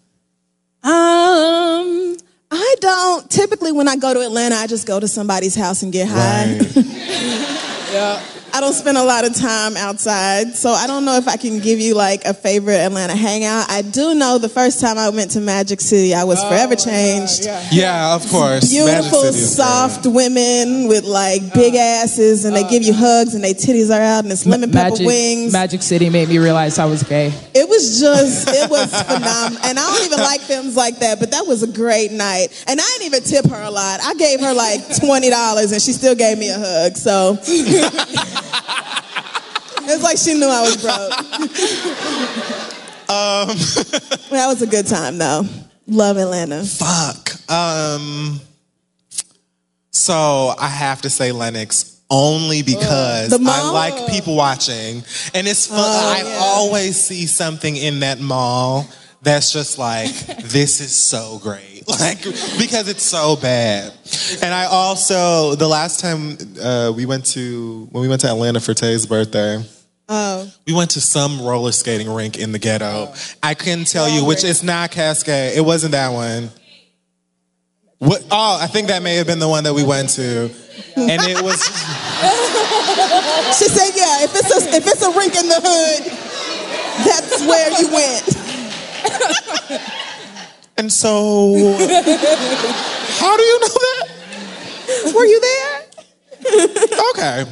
Um, 0.84 2.16
I 2.52 2.74
don't 2.78 3.28
typically 3.28 3.72
when 3.72 3.88
I 3.88 3.96
go 3.96 4.14
to 4.14 4.20
Atlanta, 4.20 4.54
I 4.54 4.68
just 4.68 4.86
go 4.86 5.00
to 5.00 5.08
somebody's 5.08 5.56
house 5.56 5.82
and 5.82 5.92
get 5.92 6.08
high. 6.08 6.44
yeah. 7.92 8.22
I 8.58 8.60
don't 8.60 8.72
spend 8.72 8.98
a 8.98 9.04
lot 9.04 9.24
of 9.24 9.36
time 9.36 9.76
outside, 9.76 10.56
so 10.56 10.70
I 10.70 10.88
don't 10.88 11.04
know 11.04 11.14
if 11.14 11.28
I 11.28 11.36
can 11.36 11.60
give 11.60 11.78
you 11.78 11.94
like 11.94 12.24
a 12.24 12.34
favorite 12.34 12.78
Atlanta 12.78 13.14
hangout. 13.14 13.70
I 13.70 13.82
do 13.82 14.16
know 14.16 14.38
the 14.38 14.48
first 14.48 14.80
time 14.80 14.98
I 14.98 15.10
went 15.10 15.30
to 15.32 15.40
Magic 15.40 15.80
City, 15.80 16.12
I 16.12 16.24
was 16.24 16.40
oh, 16.42 16.48
forever 16.48 16.74
changed. 16.74 17.46
Yeah, 17.70 18.16
of 18.16 18.26
course. 18.26 18.68
Beautiful, 18.68 18.94
Magic 18.94 19.12
City 19.12 19.28
is 19.28 19.56
soft 19.56 20.06
women 20.06 20.88
with 20.88 21.04
like 21.04 21.54
big 21.54 21.74
oh. 21.76 22.02
asses, 22.02 22.44
and 22.44 22.56
they 22.56 22.64
give 22.64 22.82
you 22.82 22.94
oh, 22.94 22.96
hugs, 22.96 23.36
and 23.36 23.44
their 23.44 23.54
titties 23.54 23.96
are 23.96 24.02
out, 24.02 24.24
and 24.24 24.32
it's 24.32 24.44
lemon 24.44 24.72
pepper 24.72 24.90
Magic, 24.90 25.06
wings. 25.06 25.52
Magic 25.52 25.80
City 25.80 26.10
made 26.10 26.28
me 26.28 26.38
realize 26.38 26.80
I 26.80 26.86
was 26.86 27.04
gay. 27.04 27.32
It 27.54 27.68
was 27.68 28.00
just, 28.00 28.48
it 28.48 28.68
was 28.68 28.90
phenomenal. 28.90 29.62
And 29.66 29.78
I 29.78 29.82
don't 29.82 30.04
even 30.04 30.18
like 30.18 30.40
films 30.40 30.74
like 30.74 30.98
that, 30.98 31.20
but 31.20 31.30
that 31.30 31.46
was 31.46 31.62
a 31.62 31.68
great 31.68 32.10
night. 32.10 32.48
And 32.66 32.80
I 32.80 32.84
didn't 32.98 33.06
even 33.06 33.22
tip 33.22 33.46
her 33.52 33.62
a 33.62 33.70
lot. 33.70 34.00
I 34.02 34.14
gave 34.14 34.40
her 34.40 34.52
like 34.52 34.80
$20 34.80 35.72
and 35.72 35.80
she 35.80 35.92
still 35.92 36.16
gave 36.16 36.38
me 36.38 36.50
a 36.50 36.58
hug. 36.58 36.96
So 36.96 37.38
it's 39.90 40.02
like 40.02 40.18
she 40.18 40.34
knew 40.34 40.46
I 40.46 40.60
was 40.62 40.76
broke. 40.82 41.12
Um, 43.10 43.48
That 44.30 44.46
was 44.48 44.60
a 44.62 44.66
good 44.66 44.86
time 44.86 45.18
though. 45.18 45.42
Love 45.86 46.18
Atlanta. 46.18 46.62
fuck. 46.64 47.30
Um, 47.50 48.40
so 49.90 50.54
I 50.58 50.68
have 50.68 51.00
to 51.02 51.10
say 51.10 51.32
Lenox 51.32 52.00
only 52.10 52.62
because 52.62 53.32
I 53.32 53.70
like 53.70 54.10
people 54.10 54.36
watching, 54.36 55.02
and 55.34 55.46
it's 55.48 55.66
fun. 55.66 55.78
Oh, 55.78 56.14
I 56.16 56.36
always 56.40 56.96
see 57.02 57.26
something 57.26 57.74
in 57.76 58.00
that 58.00 58.20
mall 58.20 58.86
that's 59.22 59.50
just 59.52 59.78
like 59.78 60.10
this 60.44 60.80
is 60.80 60.94
so 60.94 61.38
great, 61.42 61.84
like 62.00 62.22
because 62.58 62.88
it's 62.88 63.02
so 63.02 63.36
bad. 63.36 63.92
And 64.42 64.52
I 64.54 64.64
also 64.66 65.54
the 65.54 65.68
last 65.68 66.00
time 66.00 66.36
uh, 66.62 66.92
we 66.94 67.06
went 67.06 67.24
to 67.32 67.88
when 67.90 68.02
we 68.02 68.08
went 68.08 68.20
to 68.22 68.28
Atlanta 68.28 68.60
for 68.60 68.74
Tay's 68.74 69.06
birthday. 69.06 69.62
Oh. 70.08 70.50
We 70.66 70.72
went 70.72 70.92
to 70.92 71.00
some 71.00 71.42
roller 71.42 71.72
skating 71.72 72.08
rink 72.08 72.38
in 72.38 72.52
the 72.52 72.58
ghetto. 72.58 73.12
I 73.42 73.54
couldn't 73.54 73.86
tell 73.86 74.08
you 74.08 74.24
which. 74.24 74.44
It's 74.44 74.62
not 74.62 74.90
Cascade. 74.90 75.56
It 75.56 75.60
wasn't 75.60 75.92
that 75.92 76.12
one. 76.12 76.50
What? 77.98 78.24
Oh, 78.30 78.58
I 78.60 78.66
think 78.68 78.88
that 78.88 79.02
may 79.02 79.16
have 79.16 79.26
been 79.26 79.40
the 79.40 79.48
one 79.48 79.64
that 79.64 79.74
we 79.74 79.84
went 79.84 80.10
to, 80.10 80.50
and 80.96 81.22
it 81.22 81.42
was. 81.42 81.60
She 83.58 83.64
said, 83.66 83.92
yeah, 83.96 84.24
if 84.24 84.34
it's 84.34 84.50
a, 84.50 84.76
if 84.76 84.86
it's 84.86 85.02
a 85.02 85.10
rink 85.18 85.34
in 85.34 85.48
the 85.48 85.60
hood, 85.64 86.04
that's 87.06 87.40
where 87.46 87.70
you 87.80 87.88
went. 87.92 89.88
And 90.78 90.92
so, 90.92 91.56
how 93.18 93.36
do 93.36 93.42
you 93.42 93.60
know 93.60 93.66
that? 93.66 94.08
Were 95.12 95.24
you 95.24 95.40
there? 95.40 95.82
Okay. 97.10 97.44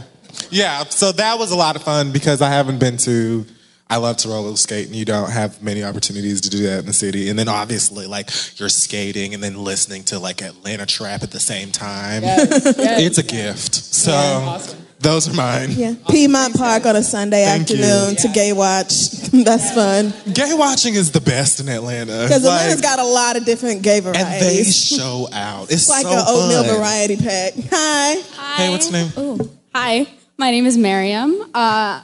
Yeah. 0.51 0.85
So 0.85 1.13
that 1.13 1.39
was 1.39 1.51
a 1.51 1.57
lot 1.57 1.77
of 1.77 1.83
fun 1.83 2.13
because 2.13 2.43
I 2.43 2.49
haven't 2.51 2.79
been 2.79 2.97
to. 2.99 3.47
I 3.89 3.99
love 3.99 4.17
to 4.19 4.29
roller 4.29 4.57
skate, 4.57 4.89
and 4.89 4.97
you 4.97 5.05
don't 5.05 5.31
have 5.31 5.63
many 5.63 5.85
opportunities 5.85 6.41
to 6.41 6.51
do 6.51 6.65
that 6.65 6.81
in 6.81 6.87
the 6.87 6.93
city. 6.93 7.29
And 7.31 7.39
then 7.39 7.47
obviously, 7.49 8.07
like 8.09 8.31
you're 8.59 8.69
skating 8.69 9.33
and 9.33 9.41
then 9.41 9.55
listening 9.63 10.03
to 10.05 10.19
like 10.19 10.43
Atlanta 10.43 10.87
trap 10.87 11.23
at 11.23 11.31
the 11.31 11.39
same 11.39 11.71
time. 11.71 12.25
Yes, 12.25 12.75
yes. 12.77 13.01
It's 13.03 13.19
a 13.19 13.23
gift. 13.23 13.75
So 13.77 14.59
those 14.99 15.29
are 15.29 15.35
mine. 15.35 15.69
Yeah. 15.71 15.95
Piedmont 16.11 16.57
Park 16.57 16.85
on 16.85 16.97
a 16.97 17.03
Sunday 17.05 17.45
Thank 17.45 17.71
you. 17.71 17.77
afternoon 17.77 18.17
to 18.17 18.29
gay 18.29 18.53
watch. 18.53 19.11
That's 19.33 19.73
fun. 19.73 20.13
Gay 20.35 20.53
watching 20.55 20.95
is 20.95 21.13
the 21.13 21.21
best 21.21 21.61
in 21.61 21.69
Atlanta. 21.69 22.25
Because 22.25 22.43
Like, 22.43 22.63
Atlanta's 22.63 22.81
got 22.81 22.99
a 22.99 23.05
lot 23.07 23.37
of 23.37 23.45
different 23.45 23.83
gay 23.83 24.01
varieties. 24.01 24.33
and 24.33 24.41
they 24.43 24.65
show 24.65 25.29
out. 25.33 25.65
It's, 25.65 25.73
It's 25.75 25.89
like 25.89 26.07
so 26.07 26.13
an 26.13 26.25
oatmeal 26.27 26.65
fun. 26.65 26.77
variety 26.77 27.17
pack. 27.19 27.53
Hi. 27.71 28.15
Hey, 28.57 28.71
what's 28.71 28.91
your 28.91 29.01
name? 29.01 29.13
Ooh. 29.17 29.51
Hi, 29.77 30.07
my 30.39 30.51
name 30.51 30.67
is 30.67 30.77
Miriam. 30.77 31.35
Uh, 31.55 32.03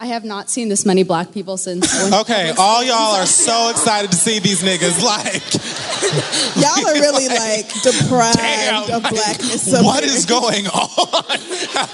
I 0.00 0.06
have 0.06 0.24
not 0.24 0.50
seen 0.50 0.68
this 0.68 0.84
many 0.84 1.02
black 1.02 1.32
people 1.32 1.56
since. 1.56 2.12
Okay, 2.12 2.52
all 2.58 2.82
y'all 2.82 3.14
are 3.14 3.26
so 3.26 3.70
excited 3.70 4.10
to 4.10 4.16
see 4.16 4.38
these 4.40 4.62
niggas. 4.62 5.02
Like, 5.02 5.42
Y'all 6.56 6.86
are 6.86 6.94
really 6.94 7.28
like 7.28 7.68
deprived 7.82 8.90
of 8.90 9.02
blackness. 9.02 9.72
up 9.72 9.84
what 9.84 10.04
here. 10.04 10.12
is 10.12 10.26
going 10.26 10.66
on? 10.66 11.38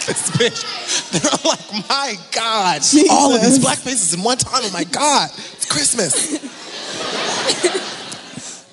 this 0.07 0.31
bitch. 0.33 1.11
They're 1.13 1.51
like, 1.51 1.89
my 1.89 2.15
God, 2.33 2.81
all 3.11 3.35
of 3.35 3.43
these 3.43 3.59
black 3.59 3.79
faces 3.79 4.15
in 4.15 4.23
one 4.23 4.39
time. 4.39 4.63
Oh 4.65 4.71
my 4.73 4.85
God, 4.85 5.31
it's 5.35 5.67
Christmas. 5.67 6.39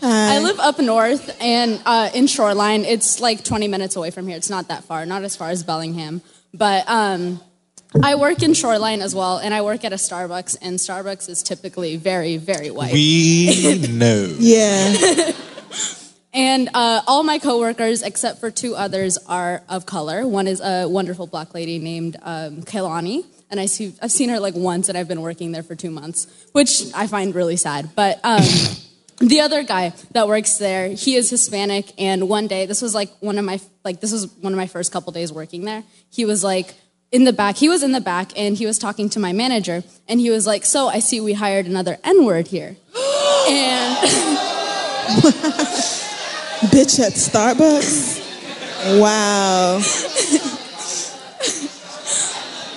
I 0.01 0.39
live 0.39 0.59
up 0.59 0.79
north 0.79 1.35
and 1.41 1.81
uh, 1.85 2.09
in 2.13 2.27
Shoreline. 2.27 2.85
It's 2.85 3.19
like 3.19 3.43
20 3.43 3.67
minutes 3.67 3.95
away 3.95 4.11
from 4.11 4.27
here. 4.27 4.37
It's 4.37 4.49
not 4.49 4.69
that 4.69 4.83
far, 4.83 5.05
not 5.05 5.23
as 5.23 5.35
far 5.35 5.49
as 5.49 5.63
Bellingham. 5.63 6.21
But 6.53 6.87
um, 6.89 7.39
I 8.03 8.15
work 8.15 8.43
in 8.43 8.53
Shoreline 8.53 9.01
as 9.01 9.15
well, 9.15 9.37
and 9.37 9.53
I 9.53 9.61
work 9.61 9.83
at 9.85 9.93
a 9.93 9.97
Starbucks, 9.97 10.57
and 10.61 10.77
Starbucks 10.77 11.29
is 11.29 11.41
typically 11.43 11.97
very, 11.97 12.37
very 12.37 12.69
white. 12.69 12.93
We 12.93 13.85
know. 13.89 14.35
Yeah. 14.39 15.31
and 16.33 16.69
uh, 16.73 17.01
all 17.07 17.23
my 17.23 17.39
coworkers, 17.39 18.03
except 18.03 18.39
for 18.39 18.51
two 18.51 18.75
others, 18.75 19.17
are 19.27 19.63
of 19.69 19.85
color. 19.85 20.27
One 20.27 20.47
is 20.47 20.61
a 20.61 20.87
wonderful 20.87 21.27
black 21.27 21.53
lady 21.53 21.79
named 21.79 22.17
um, 22.21 22.63
Kailani, 22.63 23.25
and 23.49 23.59
I 23.59 23.65
see, 23.65 23.93
I've 24.01 24.11
seen 24.11 24.29
her 24.29 24.39
like 24.39 24.55
once, 24.55 24.89
and 24.89 24.97
I've 24.97 25.07
been 25.07 25.21
working 25.21 25.51
there 25.53 25.63
for 25.63 25.75
two 25.75 25.91
months, 25.91 26.27
which 26.51 26.93
I 26.93 27.07
find 27.07 27.33
really 27.33 27.55
sad. 27.55 27.91
But 27.95 28.19
um, 28.23 28.43
the 29.19 29.41
other 29.41 29.63
guy 29.63 29.93
that 30.11 30.27
works 30.27 30.57
there, 30.57 30.89
he 30.89 31.15
is 31.15 31.29
Hispanic, 31.29 31.91
and 31.97 32.29
one 32.29 32.47
day, 32.47 32.65
this 32.65 32.81
was 32.81 32.93
like 32.93 33.09
one 33.19 33.37
of 33.37 33.45
my 33.45 33.59
like 33.83 33.99
this 33.99 34.11
was 34.11 34.27
one 34.41 34.53
of 34.53 34.57
my 34.57 34.67
first 34.67 34.91
couple 34.91 35.11
days 35.11 35.31
working 35.33 35.65
there. 35.65 35.83
He 36.09 36.25
was 36.25 36.43
like 36.43 36.75
in 37.11 37.23
the 37.23 37.33
back. 37.33 37.57
He 37.57 37.69
was 37.69 37.81
in 37.83 37.93
the 37.93 38.01
back, 38.01 38.31
and 38.37 38.55
he 38.55 38.65
was 38.65 38.77
talking 38.77 39.09
to 39.09 39.19
my 39.19 39.33
manager, 39.33 39.83
and 40.07 40.19
he 40.19 40.29
was 40.29 40.45
like, 40.45 40.65
"So 40.65 40.87
I 40.87 40.99
see 40.99 41.19
we 41.19 41.33
hired 41.33 41.65
another 41.65 41.97
N 42.03 42.25
word 42.25 42.47
here," 42.47 42.75
and. 43.49 43.97
Bitch 46.57 46.99
at 46.99 47.13
Starbucks? 47.13 48.99
Wow. 48.99 49.75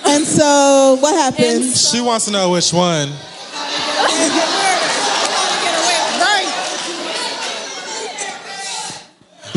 and 0.05 0.23
so, 0.23 0.97
what 1.01 1.15
happened? 1.15 1.65
She 1.65 1.99
wants 1.99 2.25
to 2.25 2.31
know 2.31 2.51
which 2.51 2.71
one. 2.71 3.09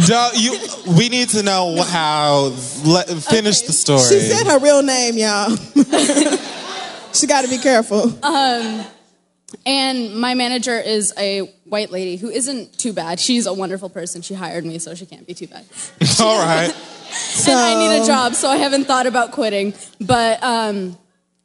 No, 0.09 0.31
you. 0.35 0.59
We 0.99 1.09
need 1.09 1.31
to 1.31 1.43
know 1.43 1.83
how. 1.83 2.53
Let, 2.85 3.09
finish 3.09 3.63
the 3.63 3.73
story. 3.73 4.01
She 4.01 4.21
said 4.21 4.47
her 4.47 4.59
real 4.59 4.83
name, 4.83 5.17
y'all. 5.17 5.57
she 7.13 7.27
got 7.27 7.43
to 7.43 7.49
be 7.49 7.59
careful. 7.59 8.13
Um, 8.25 8.85
and 9.67 10.17
my 10.17 10.35
manager 10.35 10.79
is 10.79 11.13
a 11.17 11.41
white 11.65 11.91
lady 11.91 12.17
who 12.17 12.29
isn't 12.29 12.79
too 12.79 12.93
bad. 12.93 13.21
She's 13.21 13.47
a 13.47 13.53
wonderful 13.53 13.89
person. 13.89 14.23
She 14.23 14.35
hired 14.35 14.65
me, 14.65 14.79
so 14.79 14.95
she 14.95 15.07
can't 15.07 15.27
be 15.27 15.35
too 15.35 15.47
bad. 15.47 15.65
All 16.21 16.39
right. 16.39 16.69
and 17.49 17.59
I 17.59 17.79
need 17.79 18.03
a 18.03 18.07
job, 18.07 18.35
so 18.35 18.49
I 18.49 18.57
haven't 18.57 18.85
thought 18.85 19.07
about 19.07 19.33
quitting. 19.33 19.75
But 20.01 20.43
um, 20.43 20.99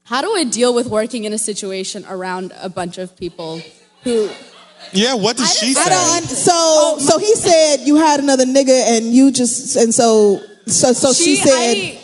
how 0.04 0.22
do 0.22 0.36
I 0.36 0.44
deal 0.44 0.74
with 0.74 0.88
working 0.88 1.26
in 1.26 1.34
a 1.34 1.38
situation 1.38 2.06
around 2.10 2.52
a 2.60 2.70
bunch 2.70 2.98
of 2.98 3.16
people 3.16 3.62
who 4.04 4.30
Yeah. 4.94 5.14
What 5.16 5.38
did 5.38 5.48
she 5.48 5.74
say? 5.74 5.82
I 5.82 5.90
don't. 5.90 6.18
un- 6.18 6.24
So, 6.30 6.98
so 7.00 7.18
he 7.20 7.36
said 7.36 7.78
you 7.86 7.96
had 7.98 8.20
another 8.20 8.46
nigga, 8.46 8.98
and 8.98 9.14
you 9.14 9.32
just, 9.32 9.76
and 9.76 9.94
so, 9.94 10.42
so, 10.66 10.94
so 10.94 11.14
she, 11.14 11.36
said. 11.36 11.52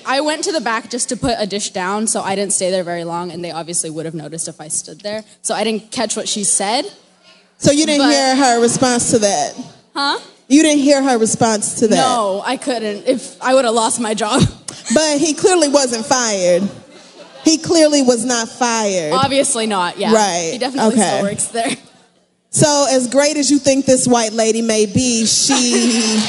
I, 0.05 0.17
I 0.17 0.21
went 0.21 0.43
to 0.45 0.51
the 0.51 0.61
back 0.61 0.89
just 0.89 1.09
to 1.09 1.17
put 1.17 1.35
a 1.37 1.45
dish 1.47 1.69
down, 1.71 2.07
so 2.07 2.21
I 2.21 2.35
didn't 2.35 2.53
stay 2.53 2.71
there 2.71 2.83
very 2.83 3.03
long, 3.03 3.31
and 3.31 3.43
they 3.43 3.51
obviously 3.51 3.89
would 3.89 4.05
have 4.05 4.15
noticed 4.15 4.47
if 4.47 4.59
I 4.61 4.67
stood 4.67 5.01
there. 5.01 5.23
So 5.41 5.53
I 5.55 5.63
didn't 5.63 5.91
catch 5.91 6.15
what 6.15 6.27
she 6.27 6.43
said. 6.43 6.85
so 7.57 7.71
you 7.71 7.85
didn't 7.85 8.05
but- 8.07 8.11
hear 8.13 8.35
her 8.35 8.61
response 8.61 9.11
to 9.11 9.19
that. 9.19 9.55
Huh? 9.95 10.19
You 10.47 10.61
didn't 10.61 10.83
hear 10.83 11.01
her 11.01 11.17
response 11.17 11.79
to 11.79 11.87
that. 11.87 11.95
No, 11.95 12.43
I 12.45 12.57
couldn't. 12.57 13.07
If 13.07 13.41
I 13.41 13.55
would 13.55 13.65
have 13.65 13.73
lost 13.73 13.99
my 13.99 14.13
job. 14.13 14.41
But 14.93 15.17
he 15.17 15.33
clearly 15.33 15.67
wasn't 15.67 16.05
fired. 16.05 16.61
He 17.43 17.57
clearly 17.57 18.03
was 18.03 18.23
not 18.23 18.47
fired. 18.47 19.13
Obviously 19.13 19.65
not. 19.65 19.97
Yeah. 19.97 20.13
Right, 20.13 20.49
He 20.53 20.59
definitely 20.59 20.93
okay. 20.93 21.07
still 21.09 21.23
works 21.23 21.47
there. 21.47 21.71
So, 22.55 22.87
as 22.89 23.07
great 23.09 23.35
as 23.35 23.51
you 23.51 23.59
think 23.59 23.85
this 23.85 24.07
white 24.07 24.31
lady 24.31 24.61
may 24.61 24.85
be, 24.85 25.25
she 25.25 26.21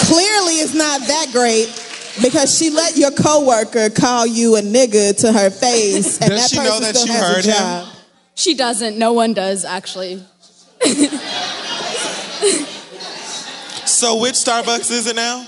clearly 0.00 0.58
is 0.58 0.74
not 0.74 1.00
that 1.02 1.28
great 1.30 1.68
because 2.20 2.58
she 2.58 2.68
let 2.70 2.96
your 2.96 3.12
coworker 3.12 3.90
call 3.90 4.26
you 4.26 4.56
a 4.56 4.60
nigga 4.60 5.16
to 5.20 5.32
her 5.32 5.50
face, 5.50 6.20
and 6.20 6.30
Does 6.30 6.40
that 6.40 6.50
she 6.50 6.56
person 6.56 6.72
know 6.72 6.80
that 6.80 6.96
still 6.96 7.06
you 7.06 7.12
has 7.12 7.36
heard 7.36 7.44
a 7.44 7.48
him? 7.48 7.54
job. 7.86 7.88
She 8.34 8.54
doesn't. 8.54 8.98
No 8.98 9.12
one 9.12 9.34
does 9.34 9.64
actually. 9.64 10.20
So 13.86 14.16
which 14.20 14.34
Starbucks 14.34 14.90
is 14.90 15.06
it 15.06 15.14
now? 15.14 15.46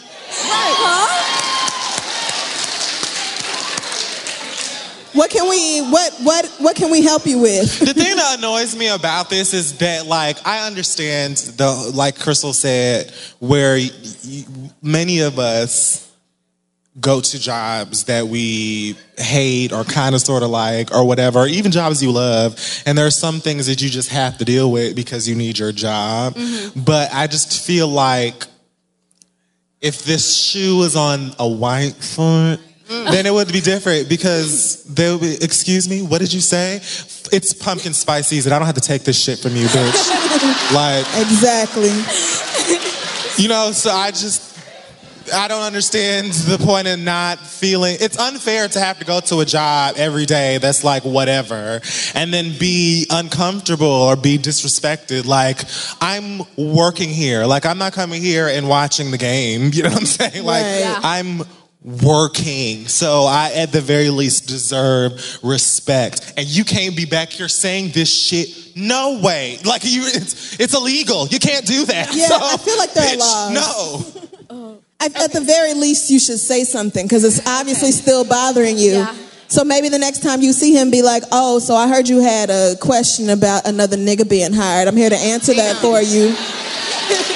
What 5.15 5.31
can 5.31 5.49
we 5.49 5.81
what 5.91 6.13
what 6.23 6.47
what 6.59 6.77
can 6.77 6.91
we 6.91 7.03
help 7.03 7.25
you 7.25 7.39
with? 7.39 7.79
the 7.79 7.95
thing 7.95 8.17
that 8.17 8.39
annoys 8.39 8.77
me 8.77 8.89
about 8.89 9.31
this 9.31 9.55
is 9.55 9.79
that 9.79 10.07
like 10.07 10.45
I 10.47 10.67
understand 10.67 11.37
the 11.37 11.93
like 11.95 12.17
Crissle 12.17 12.53
said 12.53 13.13
where 13.39 13.77
y- 13.77 13.91
y- 14.27 14.45
many 14.83 15.21
of 15.21 15.39
us 15.39 16.05
go 17.01 17.21
to 17.21 17.39
jobs 17.41 18.05
that 18.05 18.27
we 18.27 18.97
hate 19.19 19.73
or 19.73 19.83
kind 19.85 20.15
of 20.15 20.21
sort 20.21 20.43
of 20.45 20.51
like 20.51 20.93
or 20.95 21.05
whatever 21.05 21.45
even 21.47 21.73
jobs 21.73 22.01
you 22.03 22.13
love 22.13 22.57
and 22.87 22.97
there 22.97 23.05
are 23.05 23.11
some 23.11 23.41
things 23.41 23.67
that 23.67 23.83
you 23.83 23.89
just 23.89 24.11
have 24.11 24.39
to 24.39 24.45
deal 24.45 24.71
with 24.71 24.95
because 24.95 25.29
you 25.29 25.35
need 25.35 25.59
your 25.59 25.73
job 25.73 26.35
mm-hmm. 26.35 26.81
but 26.85 27.13
I 27.13 27.27
just 27.27 27.67
feel 27.67 27.89
like 27.89 28.47
if 29.81 30.05
this 30.05 30.37
shoe 30.41 30.79
was 30.79 30.95
on 30.95 31.33
a 31.41 31.49
white 31.49 31.95
foot 31.97 32.61
Mm. 32.89 33.11
then 33.11 33.25
it 33.25 33.33
would 33.33 33.51
be 33.51 33.61
different 33.61 34.11
because 34.11 34.85
they 34.85 35.11
would 35.11 35.21
be, 35.23 35.37
excuse 35.41 35.89
me, 35.89 36.03
what 36.03 36.21
did 36.21 36.33
you 36.33 36.41
say? 36.41 36.77
It's 37.33 37.55
pumpkin 37.55 37.95
spice 37.95 38.29
season. 38.29 38.53
I 38.53 38.59
don't 38.59 38.67
have 38.67 38.75
to 38.75 38.83
take 38.83 39.05
this 39.05 39.19
shit 39.19 39.39
from 39.39 39.57
you, 39.57 39.67
bitch. 39.67 40.75
like, 40.75 41.07
exactly. 41.17 41.89
You 43.43 43.49
know, 43.49 43.73
so 43.73 43.91
I 43.91 44.11
just, 44.11 44.55
I 45.33 45.49
don't 45.49 45.63
understand 45.63 46.33
the 46.33 46.59
point 46.59 46.87
of 46.87 46.99
not 46.99 47.39
feeling, 47.39 47.97
it's 48.01 48.19
unfair 48.19 48.69
to 48.69 48.79
have 48.79 48.99
to 48.99 49.07
go 49.07 49.21
to 49.21 49.41
a 49.41 49.47
job 49.47 49.95
every 49.97 50.27
day 50.27 50.59
that's 50.59 50.85
like 50.85 51.05
whatever 51.05 51.81
and 52.15 52.35
then 52.35 52.53
be 52.59 53.07
uncomfortable 53.09 53.87
or 53.87 54.15
be 54.15 54.37
disrespected. 54.37 55.25
Like, 55.25 55.63
I'm 56.03 56.43
working 56.59 57.09
here. 57.09 57.47
Like, 57.47 57.65
I'm 57.65 57.79
not 57.79 57.95
coming 57.95 58.21
here 58.21 58.47
and 58.47 58.69
watching 58.69 59.11
the 59.11 59.19
game. 59.19 59.71
You 59.75 59.85
know 59.85 59.89
what 59.89 60.01
I'm 60.01 60.07
saying? 60.07 60.45
Like. 60.45 60.65
Yeah. 60.65 61.01
I'm 61.03 61.43
working. 61.85 62.89
So 62.89 63.25
I, 63.25 63.53
at 63.55 63.71
the 63.71 63.81
very 63.81 64.11
least, 64.11 64.49
deserve 64.49 65.39
respect. 65.43 66.33
And 66.37 66.47
you 66.47 66.65
can't 66.65 66.97
be 66.97 67.05
back 67.05 67.31
here 67.31 67.49
saying 67.49 67.91
this 67.91 68.13
shit. 68.13 68.75
No 68.75 69.21
way. 69.21 69.59
Like 69.65 69.85
you, 69.85 70.03
it's, 70.05 70.59
it's 70.59 70.75
illegal. 70.75 71.29
You 71.29 71.39
can't 71.39 71.67
do 71.67 71.85
that. 71.87 72.15
Yeah, 72.15 72.27
So, 72.27 72.39
I 72.41 72.57
feel 72.57 72.79
like 72.79 72.95
there 72.95 73.05
are 73.05 73.17
bitch, 73.17 73.19
laws. 73.19 74.15
No. 74.51 74.81
At, 75.01 75.21
at 75.21 75.33
the 75.33 75.41
very 75.41 75.75
least, 75.75 76.09
you 76.09 76.19
should 76.19 76.39
say 76.39 76.65
something 76.65 77.05
because 77.05 77.25
it's 77.25 77.47
obviously 77.47 77.91
still 77.91 78.25
bothering 78.25 78.79
you. 78.79 78.93
Yeah. 78.93 79.15
So 79.49 79.63
maybe 79.63 79.91
the 79.91 79.99
next 79.99 80.23
time 80.23 80.41
you 80.41 80.53
see 80.53 80.73
him, 80.73 80.91
be 80.91 81.03
like, 81.03 81.25
"Oh, 81.31 81.59
so 81.59 81.75
I 81.75 81.89
heard 81.89 82.09
you 82.09 82.21
had 82.21 82.49
a 82.49 82.77
question 82.81 83.29
about 83.29 83.67
another 83.67 83.97
nigga 83.97 84.27
being 84.27 84.53
hired. 84.53 84.89
I'm 84.89 84.97
here 84.97 85.11
to 85.11 85.17
answer 85.17 85.53
that 85.55 85.77
for 85.77 86.01
you." 86.01 86.35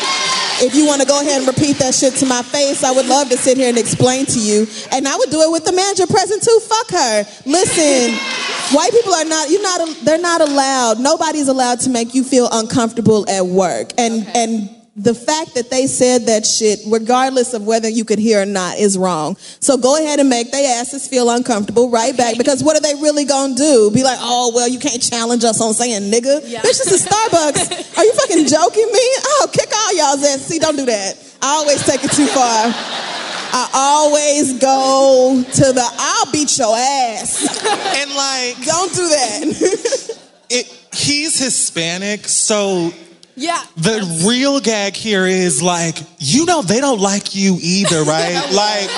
If 0.60 0.74
you 0.74 0.86
want 0.86 1.02
to 1.02 1.06
go 1.06 1.20
ahead 1.20 1.38
and 1.42 1.46
repeat 1.46 1.78
that 1.78 1.94
shit 1.94 2.14
to 2.14 2.26
my 2.26 2.42
face, 2.42 2.82
I 2.82 2.90
would 2.90 3.06
love 3.06 3.28
to 3.30 3.36
sit 3.36 3.56
here 3.56 3.68
and 3.68 3.78
explain 3.78 4.26
to 4.26 4.40
you. 4.40 4.66
And 4.92 5.06
I 5.06 5.16
would 5.16 5.30
do 5.30 5.40
it 5.42 5.50
with 5.50 5.64
the 5.64 5.72
manager 5.72 6.06
present 6.06 6.42
too. 6.42 6.58
Fuck 6.66 6.90
her. 6.90 7.24
Listen, 7.46 8.14
white 8.76 8.90
people 8.92 9.14
are 9.14 9.24
not. 9.24 9.50
You're 9.50 9.62
not. 9.62 9.96
They're 10.04 10.18
not 10.18 10.40
allowed. 10.40 11.00
Nobody's 11.00 11.48
allowed 11.48 11.80
to 11.80 11.90
make 11.90 12.14
you 12.14 12.24
feel 12.24 12.48
uncomfortable 12.50 13.28
at 13.28 13.46
work. 13.46 13.92
And 13.98 14.26
and 14.34 14.77
the 14.98 15.14
fact 15.14 15.54
that 15.54 15.70
they 15.70 15.86
said 15.86 16.26
that 16.26 16.44
shit, 16.44 16.80
regardless 16.88 17.54
of 17.54 17.64
whether 17.64 17.88
you 17.88 18.04
could 18.04 18.18
hear 18.18 18.42
or 18.42 18.46
not, 18.46 18.78
is 18.78 18.98
wrong. 18.98 19.36
So 19.60 19.76
go 19.76 19.96
ahead 19.96 20.18
and 20.18 20.28
make 20.28 20.50
their 20.50 20.80
asses 20.80 21.06
feel 21.06 21.30
uncomfortable 21.30 21.88
right 21.88 22.16
back. 22.16 22.36
Because 22.36 22.64
what 22.64 22.76
are 22.76 22.80
they 22.80 22.94
really 23.00 23.24
gonna 23.24 23.54
do? 23.54 23.92
Be 23.94 24.02
like, 24.02 24.18
oh 24.20 24.52
well, 24.54 24.68
you 24.68 24.80
can't 24.80 25.00
challenge 25.00 25.44
us 25.44 25.60
on 25.60 25.72
saying 25.72 26.10
nigga. 26.10 26.40
Bitch, 26.40 26.62
this 26.62 26.80
is 26.80 27.06
a 27.06 27.08
Starbucks. 27.08 27.96
Are 27.96 28.04
you 28.04 28.12
fucking 28.12 28.46
joking 28.48 28.86
me? 28.92 29.06
Oh, 29.38 29.48
kick 29.52 29.70
all 29.72 29.96
y'all's 29.96 30.24
ass. 30.24 30.46
See, 30.46 30.58
don't 30.58 30.76
do 30.76 30.86
that. 30.86 31.14
I 31.40 31.54
always 31.54 31.84
take 31.86 32.02
it 32.02 32.10
too 32.10 32.26
far. 32.26 32.74
I 33.50 33.70
always 33.72 34.58
go 34.58 35.42
to 35.42 35.72
the 35.72 35.88
I'll 35.96 36.32
beat 36.32 36.58
your 36.58 36.76
ass. 36.76 37.46
and 37.96 38.10
like, 38.10 38.66
don't 38.66 38.92
do 38.92 39.08
that. 39.08 40.18
it, 40.50 40.66
he's 40.92 41.38
Hispanic, 41.38 42.26
so 42.26 42.92
Yeah. 43.38 43.62
the 43.76 44.24
real 44.28 44.60
gag 44.60 44.94
here 44.94 45.26
is 45.26 45.62
like, 45.62 45.96
you 46.18 46.44
know, 46.44 46.62
they 46.62 46.80
don't 46.80 47.00
like 47.00 47.34
you 47.34 47.56
either, 47.60 48.02
right? 48.02 48.34
like, 48.52 48.90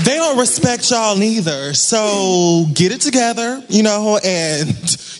they 0.00 0.14
don't 0.16 0.38
respect 0.38 0.90
y'all 0.90 1.16
neither. 1.16 1.74
So 1.74 2.64
get 2.72 2.92
it 2.92 3.00
together, 3.02 3.62
you 3.68 3.82
know, 3.82 4.18
and 4.24 4.68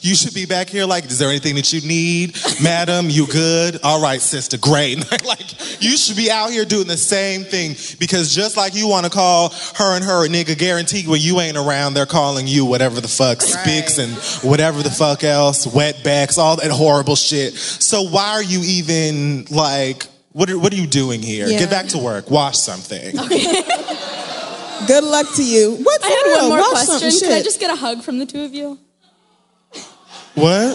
you 0.01 0.15
should 0.15 0.35
be 0.35 0.47
back 0.47 0.69
here 0.69 0.86
like, 0.86 1.05
is 1.05 1.19
there 1.19 1.28
anything 1.28 1.57
that 1.57 1.73
you 1.73 1.86
need? 1.86 2.36
Madam, 2.62 3.11
you 3.11 3.27
good? 3.27 3.78
All 3.82 4.03
right, 4.03 4.20
sister, 4.20 4.57
great. 4.57 4.99
like, 5.24 5.82
you 5.82 5.97
should 5.97 6.16
be 6.16 6.31
out 6.31 6.51
here 6.51 6.65
doing 6.65 6.86
the 6.86 6.97
same 6.97 7.44
thing 7.44 7.77
because 7.99 8.35
just 8.35 8.57
like 8.57 8.74
you 8.74 8.89
want 8.89 9.05
to 9.05 9.11
call 9.11 9.51
her 9.77 9.94
and 9.94 10.05
her 10.05 10.24
a 10.24 10.28
nigga, 10.28 10.57
guaranteed 10.57 11.07
when 11.07 11.20
you 11.20 11.40
ain't 11.40 11.57
around, 11.57 11.94
they're 11.94 12.07
calling 12.07 12.47
you 12.47 12.65
whatever 12.65 13.01
the 13.01 13.09
fuck, 13.09 13.43
spicks 13.43 13.99
and 13.99 14.12
whatever 14.49 14.82
the 14.82 14.90
fuck 14.90 15.23
else, 15.23 15.66
wetbacks, 15.66 16.39
all 16.39 16.57
that 16.57 16.70
horrible 16.70 17.16
shit. 17.16 17.53
So 17.55 18.03
why 18.03 18.31
are 18.31 18.43
you 18.43 18.62
even 18.65 19.44
like, 19.51 20.07
what 20.32 20.49
are, 20.49 20.59
what 20.59 20.73
are 20.73 20.77
you 20.77 20.86
doing 20.86 21.20
here? 21.20 21.47
Yeah. 21.47 21.59
Get 21.59 21.70
back 21.70 21.89
to 21.89 21.99
work. 21.99 22.31
Wash 22.31 22.57
something. 22.57 23.16
Good 24.86 25.04
luck 25.04 25.26
to 25.36 25.44
you. 25.44 25.76
What's 25.82 26.04
I 26.04 26.09
had 26.09 26.22
real? 26.26 26.38
one 26.40 26.48
more 26.48 26.59
Watch 26.72 26.86
question. 26.86 27.28
Can 27.28 27.32
I 27.38 27.42
just 27.42 27.60
get 27.60 27.70
a 27.70 27.76
hug 27.76 28.02
from 28.02 28.18
the 28.18 28.26
two 28.26 28.42
of 28.42 28.52
you? 28.54 28.78
What? 30.34 30.74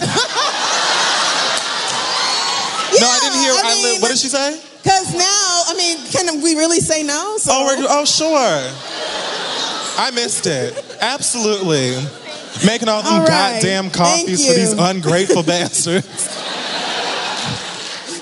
no, 3.00 3.06
I 3.08 3.18
didn't 3.20 3.40
hear. 3.40 3.52
I 3.52 3.80
li- 3.84 3.98
what 4.00 4.08
did 4.08 4.18
she 4.18 4.28
say? 4.28 4.60
Because 4.82 5.12
now, 5.14 5.62
I 5.66 5.74
mean, 5.76 5.98
can 6.10 6.42
we 6.42 6.54
really 6.54 6.80
say 6.80 7.02
no? 7.02 7.36
So, 7.38 7.50
Oh, 7.52 7.66
we're, 7.66 7.86
oh, 7.88 8.04
sure. 8.04 8.72
I 10.00 10.10
missed 10.14 10.46
it. 10.46 10.96
Absolutely. 11.00 11.96
Making 12.66 12.88
all 12.88 13.02
them 13.02 13.12
All 13.12 13.18
right. 13.20 13.54
goddamn 13.60 13.84
Thank 13.90 13.94
coffees 13.94 14.46
for 14.46 14.52
these 14.54 14.72
ungrateful 14.72 15.42
bastards. 15.44 16.06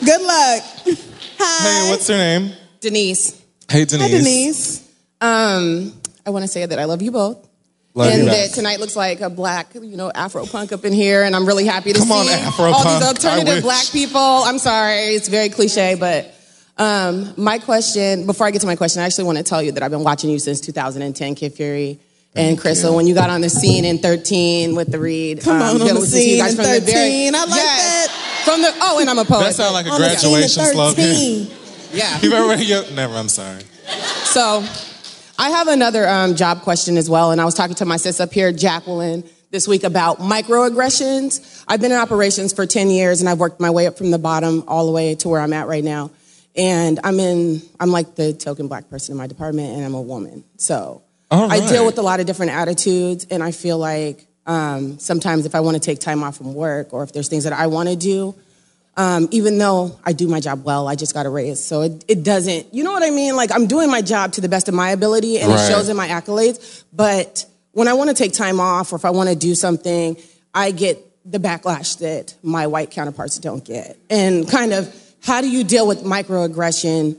good 0.04 0.20
luck. 0.22 0.62
Hi. 1.38 1.82
Hey, 1.84 1.90
what's 1.90 2.08
her 2.08 2.16
name? 2.16 2.52
Denise. 2.80 3.40
Hey, 3.70 3.84
Denise. 3.84 4.02
Hi, 4.10 4.18
Denise. 4.18 4.85
Um, 5.27 5.93
I 6.24 6.31
want 6.31 6.43
to 6.44 6.48
say 6.48 6.65
that 6.65 6.78
I 6.78 6.85
love 6.85 7.03
you 7.03 7.11
both. 7.11 7.47
Love 7.94 8.12
and 8.12 8.24
you 8.24 8.28
that 8.28 8.53
tonight 8.53 8.78
looks 8.78 8.94
like 8.94 9.23
a 9.23 9.31
black, 9.31 9.74
you 9.74 9.97
know, 9.97 10.11
Afro 10.15 10.44
punk 10.44 10.73
up 10.73 10.85
in 10.85 10.93
here, 10.93 11.23
and 11.23 11.35
I'm 11.35 11.47
really 11.47 11.65
happy 11.65 11.93
to 11.94 11.98
Come 11.98 12.09
see 12.09 12.32
Afro 12.32 12.66
all 12.66 12.85
these 12.98 13.07
alternative 13.09 13.62
black 13.62 13.86
people. 13.90 14.20
I'm 14.20 14.59
sorry, 14.59 15.15
it's 15.16 15.28
very 15.28 15.48
cliche, 15.48 15.94
but 15.98 16.32
um, 16.77 17.32
my 17.39 17.59
question, 17.59 18.27
before 18.27 18.47
I 18.47 18.51
get 18.51 18.61
to 18.61 18.66
my 18.66 18.77
question, 18.77 19.01
I 19.01 19.07
actually 19.07 19.24
want 19.24 19.39
to 19.39 19.44
tell 19.44 19.62
you 19.62 19.73
that 19.73 19.82
I've 19.82 19.90
been 19.90 20.05
watching 20.05 20.28
you 20.28 20.39
since 20.39 20.61
2010, 20.61 21.35
Kid 21.36 21.55
Fury. 21.55 21.98
And 22.35 22.59
Crissle, 22.59 22.94
when 22.94 23.07
you 23.07 23.15
got 23.15 23.31
on 23.31 23.40
the 23.40 23.48
scene 23.48 23.86
in 23.86 23.97
13 23.97 24.74
with 24.77 24.93
the 24.93 24.98
read, 24.98 25.40
Come 25.40 25.62
on, 25.62 25.69
on 25.70 25.78
the 25.78 25.85
listening 25.86 25.94
to 25.97 26.28
you 26.28 26.36
scene 26.36 26.47
in 26.47 26.55
from 26.55 26.65
the 26.65 26.81
very- 26.93 27.31
13. 27.31 27.35
I 27.35 27.39
like 27.44 27.48
Yes. 27.48 28.07
that. 28.09 28.43
From 28.44 28.61
the 28.61 28.74
oh, 28.82 28.98
and 29.01 29.09
I'm 29.09 29.19
a 29.19 29.24
poet. 29.24 29.44
That 29.44 29.55
sound 29.55 29.73
like 29.73 29.86
a 29.86 29.89
On 29.89 29.98
the 30.03 30.11
scene 30.11 30.16
at 30.16 30.20
graduation 30.23 30.65
slogan. 30.66 31.47
Yeah. 31.93 32.20
You 32.20 32.31
remember? 32.31 32.62
You, 32.62 32.82
never. 32.94 33.15
I'm 33.15 33.31
sorry. 33.31 33.62
So, 34.24 34.62
I 35.38 35.50
have 35.50 35.68
another 35.68 36.08
um, 36.08 36.34
job 36.34 36.62
question 36.62 36.96
as 36.96 37.10
well, 37.10 37.30
and 37.30 37.40
I 37.40 37.44
was 37.44 37.54
talking 37.54 37.76
to 37.76 37.84
my 37.84 37.98
sis 37.98 38.20
up 38.20 38.32
here, 38.32 38.52
Jacqueline, 38.52 39.22
this 39.50 39.68
week 39.68 39.84
about 39.84 40.18
microaggressions. 40.18 41.64
I've 41.68 41.80
been 41.80 41.92
in 41.92 41.98
operations 41.98 42.54
for 42.54 42.64
10 42.66 42.88
years, 42.88 43.20
and 43.20 43.28
I've 43.28 43.38
worked 43.38 43.60
my 43.60 43.70
way 43.70 43.86
up 43.86 43.98
from 43.98 44.10
the 44.10 44.18
bottom 44.18 44.64
all 44.66 44.86
the 44.86 44.92
way 44.92 45.14
to 45.16 45.28
where 45.28 45.40
I'm 45.40 45.52
at 45.52 45.66
right 45.66 45.84
now. 45.84 46.10
And 46.56 47.00
I'm 47.04 47.20
in, 47.20 47.60
I'm 47.78 47.90
like 47.90 48.14
the 48.14 48.32
token 48.32 48.68
black 48.68 48.88
person 48.88 49.12
in 49.12 49.18
my 49.18 49.26
department, 49.26 49.76
and 49.76 49.84
I'm 49.84 49.94
a 49.94 50.00
woman. 50.00 50.42
So, 50.56 51.02
All 51.30 51.52
I 51.52 51.60
deal 51.68 51.84
with 51.84 51.98
a 51.98 52.02
lot 52.02 52.20
of 52.20 52.26
different 52.26 52.52
attitudes, 52.52 53.26
and 53.30 53.42
I 53.42 53.50
feel 53.52 53.76
like 53.76 54.26
um, 54.46 54.98
sometimes 54.98 55.44
if 55.44 55.54
I 55.54 55.60
want 55.60 55.74
to 55.74 55.80
take 55.80 55.98
time 55.98 56.22
off 56.22 56.38
from 56.38 56.54
work 56.54 56.94
or 56.94 57.02
if 57.02 57.12
there's 57.12 57.28
things 57.28 57.44
that 57.44 57.52
I 57.52 57.66
want 57.66 57.90
to 57.90 57.96
do, 57.96 58.34
um, 58.97 59.28
even 59.31 59.59
though 59.59 59.98
I 60.05 60.12
do 60.12 60.27
my 60.27 60.40
job 60.40 60.64
well, 60.64 60.89
I 60.89 60.94
just 60.94 61.12
got 61.12 61.27
a 61.27 61.31
raise. 61.31 61.62
So 61.62 61.82
it, 61.82 62.05
it 62.09 62.23
doesn't, 62.23 62.73
you 62.73 62.82
know 62.82 62.93
what 62.93 63.02
I 63.02 63.10
mean? 63.10 63.36
Like 63.36 63.51
I'm 63.52 63.66
doing 63.66 63.90
my 63.90 64.01
job 64.02 64.32
to 64.32 64.40
the 64.40 64.48
best 64.48 64.68
of 64.68 64.74
my 64.74 64.90
ability 64.90 65.39
and 65.39 65.51
Right. 65.51 65.60
it 65.60 65.68
shows 65.70 65.89
in 65.89 65.97
my 65.97 66.09
accolades. 66.09 66.85
But 66.93 67.44
when 67.73 67.89
I 67.89 67.93
want 67.93 68.09
to 68.09 68.14
take 68.14 68.32
time 68.32 68.59
off 68.59 68.93
or 68.93 68.97
if 68.97 69.05
I 69.05 69.10
want 69.10 69.28
to 69.28 69.36
do 69.36 69.55
something, 69.55 70.16
I 70.55 70.70
get 70.70 71.02
the 71.31 71.39
backlash 71.39 71.98
that 71.98 72.35
my 72.43 72.66
white 72.68 72.90
counterparts 72.90 73.39
don't 73.39 73.64
get. 73.64 73.98
And 74.09 74.48
kind 74.48 74.73
of 74.73 74.94
how 75.23 75.40
do 75.43 75.51
you 75.51 75.62
deal 75.64 75.86
with 75.86 76.02
microaggression 76.02 77.18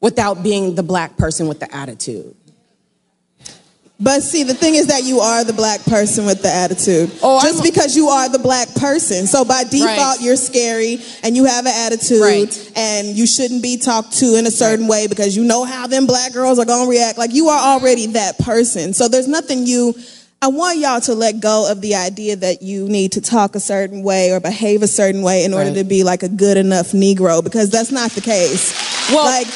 without 0.00 0.42
being 0.42 0.74
the 0.74 0.82
black 0.82 1.16
person 1.16 1.46
with 1.46 1.60
the 1.60 1.72
attitude? 1.74 2.34
But 4.02 4.22
see, 4.24 4.42
the 4.42 4.54
thing 4.54 4.74
is 4.74 4.88
that 4.88 5.04
you 5.04 5.20
are 5.20 5.44
the 5.44 5.52
black 5.52 5.80
person 5.84 6.26
with 6.26 6.42
the 6.42 6.48
attitude. 6.52 7.08
Oh, 7.22 7.40
Just 7.40 7.62
I'm- 7.62 7.62
because 7.62 7.94
you 7.94 8.08
are 8.08 8.28
the 8.28 8.40
black 8.40 8.74
person. 8.74 9.28
So 9.28 9.44
by 9.44 9.62
default, 9.62 9.86
Right. 9.96 10.20
you're 10.20 10.34
scary 10.36 11.00
and 11.22 11.36
you 11.36 11.44
have 11.44 11.66
an 11.66 11.72
attitude 11.72 12.20
Right. 12.20 12.70
and 12.74 13.16
you 13.16 13.26
shouldn't 13.26 13.62
be 13.62 13.76
talked 13.76 14.18
to 14.18 14.34
in 14.34 14.46
a 14.46 14.50
certain 14.50 14.88
way 14.88 15.06
because 15.06 15.36
you 15.36 15.44
know 15.44 15.62
how 15.62 15.86
them 15.86 16.06
black 16.06 16.32
girls 16.32 16.58
are 16.58 16.64
going 16.64 16.84
to 16.86 16.90
react. 16.90 17.16
Like 17.16 17.32
you 17.32 17.48
are 17.48 17.60
already 17.74 18.06
that 18.08 18.38
person. 18.40 18.92
So 18.92 19.06
there's 19.06 19.28
nothing 19.28 19.66
you. 19.68 19.94
I 20.44 20.48
want 20.48 20.78
y'all 20.78 21.00
to 21.02 21.14
let 21.14 21.38
go 21.38 21.70
of 21.70 21.80
the 21.80 21.94
idea 21.94 22.34
that 22.34 22.62
you 22.62 22.88
need 22.88 23.12
to 23.12 23.20
talk 23.20 23.54
a 23.54 23.60
certain 23.60 24.02
way 24.02 24.32
or 24.32 24.40
behave 24.40 24.82
a 24.82 24.88
certain 24.88 25.22
way 25.22 25.44
in 25.44 25.54
order 25.54 25.66
Right. 25.70 25.76
to 25.78 25.84
be 25.84 26.02
like 26.02 26.24
a 26.24 26.28
good 26.28 26.56
enough 26.56 26.90
Negro 26.90 27.44
because 27.44 27.70
that's 27.70 27.92
not 27.92 28.12
the 28.16 28.20
case. 28.20 28.72
Well- 29.12 29.24
like, 29.24 29.46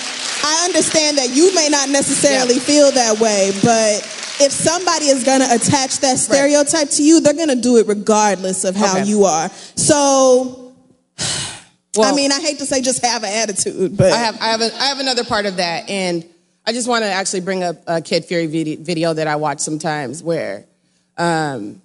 I 0.45 0.65
understand 0.67 1.19
that 1.19 1.31
you 1.35 1.53
may 1.57 1.69
not 1.69 1.89
necessarily 1.91 2.61
feel 2.61 2.93
that 2.93 3.19
way, 3.19 3.53
but 3.65 4.05
if 4.41 4.53
somebody 4.53 5.07
is 5.07 5.25
going 5.25 5.41
to 5.41 5.47
attach 5.55 5.99
that 6.01 6.19
stereotype 6.19 6.91
to 6.91 7.03
you, 7.03 7.21
they're 7.21 7.35
going 7.35 7.49
to 7.49 7.61
do 7.61 7.77
it 7.79 7.87
regardless 7.87 8.65
of 8.65 8.77
how 8.77 8.99
Okay. 8.99 9.05
you 9.09 9.25
are. 9.25 9.49
So, 9.77 10.75
I 11.99 12.15
mean, 12.15 12.31
I 12.33 12.41
hate 12.41 12.59
to 12.59 12.67
say 12.67 12.83
just 12.83 13.05
have 13.05 13.23
an 13.23 13.31
attitude, 13.33 13.97
but 13.97 14.13
I 14.13 14.17
have, 14.19 14.41
I 14.41 14.47
have, 14.49 14.61
a, 14.61 14.75
I 14.77 14.85
have 14.87 14.99
another 15.01 15.25
part 15.25 15.47
of 15.47 15.57
that, 15.57 15.89
and 15.89 16.25
I 16.67 16.73
just 16.73 16.89
want 16.89 17.05
to 17.05 17.11
actually 17.11 17.41
bring 17.41 17.63
up 17.65 17.77
a 17.87 18.01
Kid 18.03 18.25
Fury 18.27 18.47
video, 18.47 18.83
video 18.83 19.15
that 19.15 19.27
I 19.27 19.37
watch 19.37 19.61
sometimes 19.61 20.23
where 20.23 20.67
um, 21.17 21.81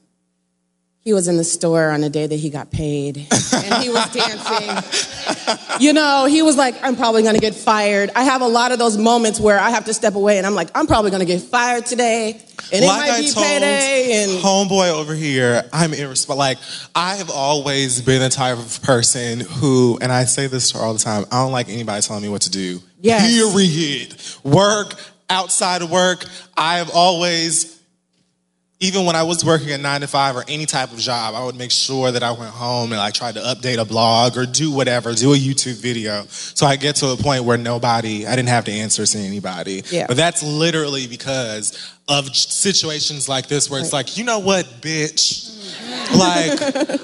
he 1.04 1.14
was 1.14 1.28
in 1.28 1.38
the 1.38 1.44
store 1.44 1.90
on 1.90 2.02
the 2.02 2.10
day 2.12 2.28
that 2.28 2.36
he 2.36 2.52
got 2.52 2.70
paid, 2.70 3.18
and 3.18 3.84
he 3.84 3.90
was 3.90 4.14
dancing. 4.14 5.58
You 5.80 5.94
know, 5.94 6.26
he 6.26 6.44
was 6.44 6.56
like, 6.56 6.76
"I'm 6.84 6.96
probably 6.96 7.24
going 7.24 7.34
to 7.34 7.42
get 7.42 7.56
fired." 7.56 8.12
I 8.16 8.24
have 8.24 8.42
a 8.42 8.48
lot 8.48 8.72
of 8.72 8.78
those 8.78 8.98
moments 8.98 9.40
where 9.40 9.60
I 9.60 9.72
have 9.72 9.86
to 9.86 9.94
step 9.96 10.14
away, 10.14 10.38
and 10.38 10.46
I'm 10.46 10.54
like, 10.54 10.70
"I'm 10.76 10.86
probably 10.86 11.10
going 11.10 11.22
to 11.22 11.26
get 11.26 11.42
fired 11.42 11.88
today," 11.88 12.40
and 12.72 12.84
it 12.84 12.88
like 12.88 13.00
might 13.00 13.12
I 13.12 13.22
be 13.22 13.32
told 13.32 13.46
payday, 13.48 14.24
and 14.24 14.32
homeboy 14.44 14.90
over 14.90 15.16
here, 15.16 15.64
I'm 15.74 15.94
irresponsible. 15.94 16.38
Like 16.38 16.60
I 16.94 17.16
have 17.16 17.32
always 17.32 18.02
been 18.02 18.22
the 18.22 18.30
type 18.30 18.60
of 18.60 18.82
person 18.84 19.40
who, 19.40 19.98
and 20.02 20.12
I 20.12 20.26
say 20.26 20.46
this 20.46 20.72
to 20.72 20.78
her 20.78 20.84
all 20.84 20.94
the 20.94 21.00
time. 21.00 21.26
I 21.32 21.42
don't 21.42 21.52
like 21.52 21.68
anybody 21.70 22.02
telling 22.04 22.22
me 22.22 22.30
what 22.30 22.44
to 22.44 22.52
do. 22.52 22.80
Yes. 23.02 23.28
Period. 23.28 24.16
Work 24.44 24.94
outside 25.32 25.82
of 25.82 25.90
work. 25.90 26.26
I 26.56 26.78
have 26.78 26.92
always. 26.94 27.81
Even 28.84 29.06
when 29.06 29.16
I 29.16 29.22
was 29.22 29.46
working 29.46 29.70
at 29.70 29.80
nine 29.80 30.02
to 30.02 30.08
five 30.08 30.36
or 30.36 30.44
any 30.48 30.66
type 30.66 30.92
of 30.92 30.98
job, 30.98 31.36
I 31.36 31.46
would 31.46 31.56
make 31.56 31.70
sure 31.70 32.12
that 32.12 32.24
I 32.24 32.32
went 32.32 32.50
home 32.50 32.92
and 32.92 32.98
like 32.98 33.14
tried 33.14 33.36
to 33.36 33.40
update 33.42 33.78
a 33.78 33.86
blog 33.86 34.36
or 34.36 34.48
do 34.48 34.72
whatever, 34.72 35.14
do 35.14 35.34
a 35.34 35.38
YouTube 35.38 35.80
video. 35.80 36.26
So 36.28 36.66
I 36.66 36.78
get 36.78 36.96
to 36.98 37.10
a 37.10 37.16
point 37.16 37.44
where 37.44 37.60
nobody, 37.60 38.26
I 38.26 38.36
didn't 38.36 38.50
have 38.50 38.66
to 38.66 38.72
answer 38.72 39.06
to 39.06 39.18
anybody. 39.20 39.84
Yeah. 39.92 40.08
But 40.08 40.18
that's 40.18 40.42
literally 40.42 41.06
because 41.06 41.96
of 42.08 42.36
situations 42.36 43.30
like 43.30 43.48
this 43.48 43.70
where 43.70 43.80
it's 43.80 43.94
like, 43.94 44.18
you 44.18 44.24
know 44.24 44.40
what, 44.40 44.66
bitch? 44.82 45.48
Like, 46.18 47.00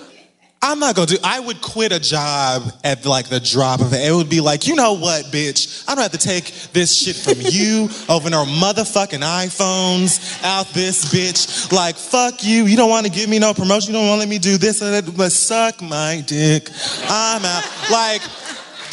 I'm 0.62 0.80
not 0.80 0.96
gonna 0.96 1.08
do. 1.08 1.18
I 1.24 1.40
would 1.40 1.62
quit 1.62 1.92
a 1.92 2.00
job 2.00 2.64
at 2.84 3.06
like 3.06 3.30
the 3.30 3.40
drop 3.40 3.80
of 3.80 3.94
it. 3.94 4.08
It 4.08 4.12
would 4.12 4.30
be 4.30 4.42
like, 4.42 4.68
you 4.68 4.76
know 4.76 4.94
what, 4.94 5.26
bitch? 5.26 5.88
I 5.88 5.94
don't 5.94 6.02
have 6.02 6.12
to 6.14 6.18
take 6.18 6.52
this 6.74 6.96
shit 6.98 7.16
from 7.16 7.36
you 7.40 7.90
over 8.10 8.30
no 8.30 8.44
motherfucking 8.44 9.22
iPhones 9.22 10.44
out 10.44 10.68
this 10.70 11.14
bitch. 11.14 11.72
Like, 11.72 11.96
fuck 11.96 12.44
you. 12.44 12.66
You 12.66 12.76
don't 12.76 12.90
want 12.90 13.06
to 13.06 13.12
give 13.12 13.30
me 13.30 13.38
no 13.38 13.54
promotion. 13.54 13.94
You 13.94 14.00
don't 14.00 14.08
want 14.08 14.18
to 14.18 14.28
let 14.28 14.30
me 14.30 14.40
do 14.40 14.58
this 14.58 14.82
or 14.82 14.90
that. 14.90 15.16
But 15.16 15.32
suck 15.32 15.82
my 15.82 16.24
dick. 16.26 16.70
I'm 17.08 17.46
out. 17.46 17.64
Like. 17.92 18.22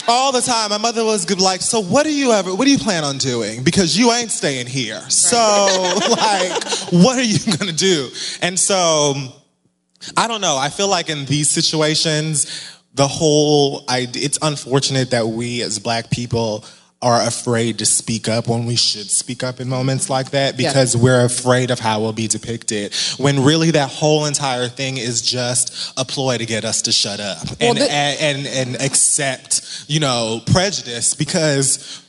All 0.07 0.33
the 0.33 0.43
time, 0.43 0.69
my 0.69 0.77
mother 0.77 1.03
was 1.03 1.25
good, 1.25 1.41
like, 1.41 1.63
so 1.63 1.81
what 1.81 2.05
do 2.05 2.15
you 2.15 2.33
ever, 2.33 2.55
what 2.55 2.67
do 2.67 2.71
you 2.71 2.77
plan 2.77 3.05
on 3.05 3.17
doing? 3.17 3.65
Because 3.65 3.97
you 3.97 4.13
ain't 4.13 4.31
staying 4.31 4.67
here. 4.67 5.01
So, 5.09 5.39
like, 6.11 6.63
what 6.93 7.17
are 7.19 7.23
you 7.23 7.39
gonna 7.57 7.73
do? 7.73 8.11
And 8.43 8.61
so, 8.61 9.15
I 10.17 10.29
don't 10.29 10.41
know. 10.41 10.57
I 10.57 10.69
feel 10.69 10.89
like 10.89 11.09
in 11.11 11.25
these 11.27 11.49
situations, 11.49 12.47
the 12.95 13.09
whole 13.09 13.85
idea, 13.89 14.25
it's 14.25 14.39
unfortunate 14.43 15.11
that 15.11 15.27
we 15.29 15.63
as 15.63 15.79
black 15.79 16.11
people 16.11 16.65
are 17.03 17.21
afraid 17.27 17.79
to 17.81 17.85
speak 17.85 18.29
up 18.29 18.49
when 18.49 18.65
we 18.65 18.77
should 18.77 19.11
speak 19.11 19.43
up 19.43 19.61
in 19.61 19.69
moments 19.69 20.09
like 20.09 20.31
that 20.31 20.59
Yeah. 20.59 20.71
because 20.71 20.97
we're 20.97 21.25
afraid 21.27 21.71
of 21.71 21.79
how 21.79 22.01
we'll 22.01 22.15
be 22.15 22.29
depicted. 22.29 22.95
When 23.19 23.45
really 23.45 23.73
that 23.73 23.91
whole 23.91 24.25
entire 24.25 24.69
thing 24.69 24.97
is 24.97 25.21
just 25.21 25.93
a 25.99 26.05
ploy 26.07 26.39
to 26.39 26.47
get 26.47 26.65
us 26.65 26.81
to 26.83 26.93
shut 26.93 27.21
up 27.21 27.45
Well, 27.61 27.71
and, 27.71 27.79
the- 27.79 27.93
and, 27.93 28.47
and, 28.47 28.47
and 28.47 28.83
accept, 28.83 29.85
you 29.87 30.01
know, 30.01 30.41
prejudice 30.47 31.13
because 31.13 32.01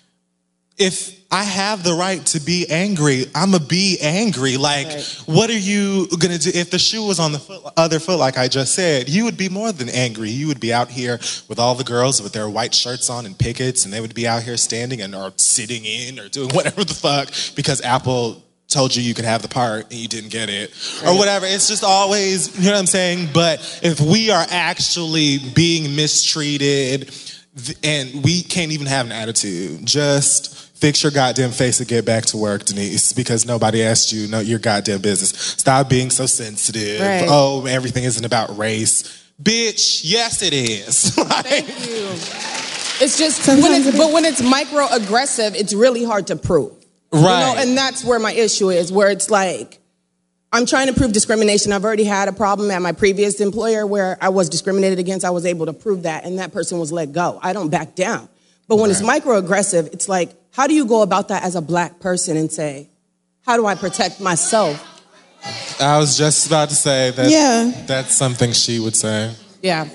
if 0.77 1.24
I 1.35 1.43
have 1.43 1.83
the 1.83 1.93
right 1.93 2.25
to 2.27 2.39
be 2.39 2.65
angry, 2.69 3.25
I'm 3.35 3.51
gonna 3.51 3.65
be 3.65 3.97
angry. 4.01 4.55
Like, 4.55 5.01
what 5.25 5.49
are 5.49 5.59
you 5.59 6.07
gonna 6.07 6.37
do? 6.37 6.49
If 6.53 6.71
the 6.71 6.79
shoe 6.79 7.05
was 7.05 7.19
on 7.19 7.33
the 7.33 7.39
foot, 7.39 7.61
other 7.75 7.99
foot, 7.99 8.19
like 8.19 8.37
I 8.37 8.47
just 8.47 8.73
said, 8.73 9.09
you 9.09 9.25
would 9.25 9.35
be 9.35 9.49
more 9.49 9.73
than 9.73 9.89
angry. 9.89 10.29
You 10.29 10.47
would 10.47 10.61
be 10.61 10.71
out 10.71 10.89
here 10.89 11.19
with 11.49 11.59
all 11.59 11.75
the 11.75 11.83
girls 11.83 12.21
with 12.21 12.31
their 12.31 12.49
white 12.49 12.73
shirts 12.73 13.09
on 13.09 13.25
and 13.25 13.37
pickets, 13.37 13.83
and 13.83 13.93
they 13.93 13.99
would 13.99 14.15
be 14.15 14.25
out 14.25 14.43
here 14.43 14.55
standing 14.55 15.01
and 15.01 15.13
or 15.13 15.33
sitting 15.35 15.83
in 15.83 16.21
or 16.21 16.29
doing 16.29 16.49
whatever 16.53 16.85
the 16.85 16.93
fuck 16.93 17.27
because 17.53 17.81
Apple 17.81 18.41
told 18.69 18.95
you 18.95 19.03
you 19.03 19.13
could 19.13 19.25
have 19.25 19.41
the 19.41 19.49
part 19.49 19.91
and 19.91 19.95
you 19.95 20.07
didn't 20.07 20.31
get 20.31 20.49
it 20.49 20.71
or 21.05 21.17
whatever. 21.17 21.45
It's 21.45 21.67
just 21.67 21.83
always, 21.83 22.57
you 22.57 22.67
know 22.67 22.71
what 22.71 22.79
I'm 22.79 22.85
saying? 22.85 23.27
But 23.33 23.59
if 23.83 23.99
we 23.99 24.29
are 24.29 24.45
actually 24.49 25.39
being 25.53 25.97
mistreated 25.97 27.13
and 27.83 28.23
we 28.23 28.41
can't 28.41 28.71
even 28.71 28.87
have 28.87 29.05
an 29.05 29.11
attitude, 29.11 29.85
just 29.85 30.64
fix 30.85 31.01
your 31.01 31.11
goddamn 31.11 31.49
face 31.49 31.79
and 31.79 31.89
get 31.89 32.05
back 32.05 32.23
to 32.27 32.37
work, 32.37 32.63
Denise, 32.63 33.11
because 33.11 33.43
nobody 33.43 33.81
asked 33.81 34.11
you 34.13 34.27
no 34.27 34.39
your 34.39 34.59
goddamn 34.59 35.01
business. 35.01 35.29
Stop 35.29 35.89
being 35.89 36.11
so 36.11 36.27
sensitive. 36.27 37.01
Right. 37.01 37.25
Oh, 37.27 37.65
everything 37.65 38.03
isn't 38.03 38.23
about 38.23 38.55
race. 38.55 39.01
Bitch, 39.41 40.01
yes 40.03 40.43
it 40.43 40.53
is. 40.53 41.09
Thank 41.15 41.67
you. 41.87 42.05
It's 43.03 43.17
just 43.17 43.47
when 43.47 43.71
it's, 43.71 43.97
but 43.97 44.13
when 44.13 44.25
it's 44.25 44.43
microaggressive, 44.43 45.55
it's 45.55 45.73
really 45.73 46.03
hard 46.03 46.27
to 46.27 46.35
prove. 46.35 46.71
You 47.11 47.19
know, 47.21 47.25
Right. 47.27 47.55
and 47.57 47.75
that's 47.75 48.05
where 48.05 48.19
my 48.19 48.31
issue 48.33 48.69
is, 48.69 48.91
where 48.91 49.09
it's 49.09 49.31
like, 49.31 49.79
I'm 50.53 50.67
trying 50.67 50.85
to 50.87 50.93
prove 50.93 51.13
discrimination. 51.13 51.73
I've 51.73 51.83
already 51.83 52.03
had 52.03 52.27
a 52.27 52.31
problem 52.33 52.69
at 52.69 52.79
my 52.83 52.91
previous 52.91 53.41
employer 53.41 53.87
where 53.87 54.19
I 54.21 54.29
was 54.29 54.49
discriminated 54.49 54.99
against. 54.99 55.25
I 55.25 55.31
was 55.31 55.47
able 55.47 55.65
to 55.65 55.73
prove 55.73 56.03
that, 56.03 56.25
and 56.25 56.37
that 56.37 56.53
person 56.53 56.77
was 56.77 56.91
let 56.91 57.11
go. 57.11 57.39
I 57.41 57.53
don't 57.53 57.69
back 57.69 57.95
down. 57.95 58.29
But 58.67 58.77
when 58.77 58.89
it's 58.91 59.01
microaggressive, 59.01 59.91
it's 59.93 60.07
like, 60.07 60.33
how 60.56 60.68
do 60.68 60.73
you 60.73 60.86
go 60.86 61.02
about 61.02 61.27
that 61.30 61.44
as 61.44 61.56
a 61.56 61.61
black 61.61 61.99
person 61.99 62.38
and 62.38 62.52
say, 62.52 62.90
how 63.45 63.57
do 63.57 63.65
I 63.65 63.76
protect 63.76 64.19
myself? 64.22 64.82
I 65.80 65.98
was 65.99 66.18
just 66.18 66.48
about 66.48 66.69
to 66.69 66.76
say 66.76 67.11
that. 67.11 67.30
Yeah. 67.30 67.72
That's 67.86 68.15
something 68.15 68.52
she 68.53 68.80
would 68.80 68.95
say. 68.95 69.34
Yeah. 69.61 69.88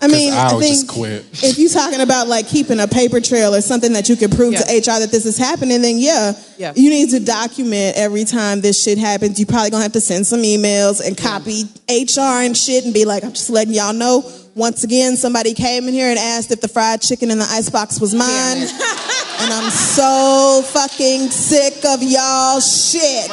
I 0.00 0.06
mean, 0.06 0.32
I 0.32 0.50
I 0.50 0.54
would 0.54 0.60
think 0.62 0.74
just 0.76 0.88
quit. 0.88 1.24
if 1.42 1.58
you're 1.58 1.68
talking 1.68 2.00
about 2.00 2.28
like 2.28 2.46
keeping 2.46 2.78
a 2.78 2.86
paper 2.86 3.20
trail 3.20 3.52
or 3.54 3.60
something 3.60 3.92
that 3.94 4.08
you 4.08 4.14
can 4.14 4.30
prove 4.30 4.54
to 4.54 4.62
HR 4.62 5.00
that 5.00 5.08
this 5.10 5.26
is 5.26 5.36
happening, 5.36 5.82
then 5.82 5.98
yeah, 5.98 6.34
Yeah. 6.56 6.72
you 6.76 6.88
need 6.88 7.10
to 7.10 7.20
document 7.20 7.96
every 7.96 8.24
time 8.24 8.60
this 8.60 8.80
shit 8.80 8.96
happens. 8.96 9.40
You 9.40 9.46
probably 9.46 9.70
gonna 9.70 9.82
have 9.82 9.92
to 9.92 10.00
send 10.00 10.24
some 10.26 10.42
emails 10.42 11.04
and 11.04 11.18
copy 11.18 11.64
HR 11.90 12.44
and 12.44 12.56
shit 12.56 12.84
and 12.84 12.94
be 12.94 13.04
like, 13.04 13.24
I'm 13.24 13.32
just 13.32 13.50
letting 13.50 13.74
y'all 13.74 13.92
know. 13.92 14.22
Once 14.58 14.82
again, 14.82 15.16
somebody 15.16 15.54
came 15.54 15.86
in 15.86 15.94
here 15.94 16.10
and 16.10 16.18
asked 16.18 16.50
if 16.50 16.60
the 16.60 16.66
fried 16.66 17.00
chicken 17.00 17.30
in 17.30 17.38
the 17.38 17.46
icebox 17.48 18.00
was 18.00 18.12
mine. 18.12 18.56
and 18.58 19.52
I'm 19.54 19.70
so 19.70 20.62
fucking 20.66 21.30
sick 21.30 21.84
of 21.84 22.02
y'all 22.02 22.58
shit. 22.58 23.30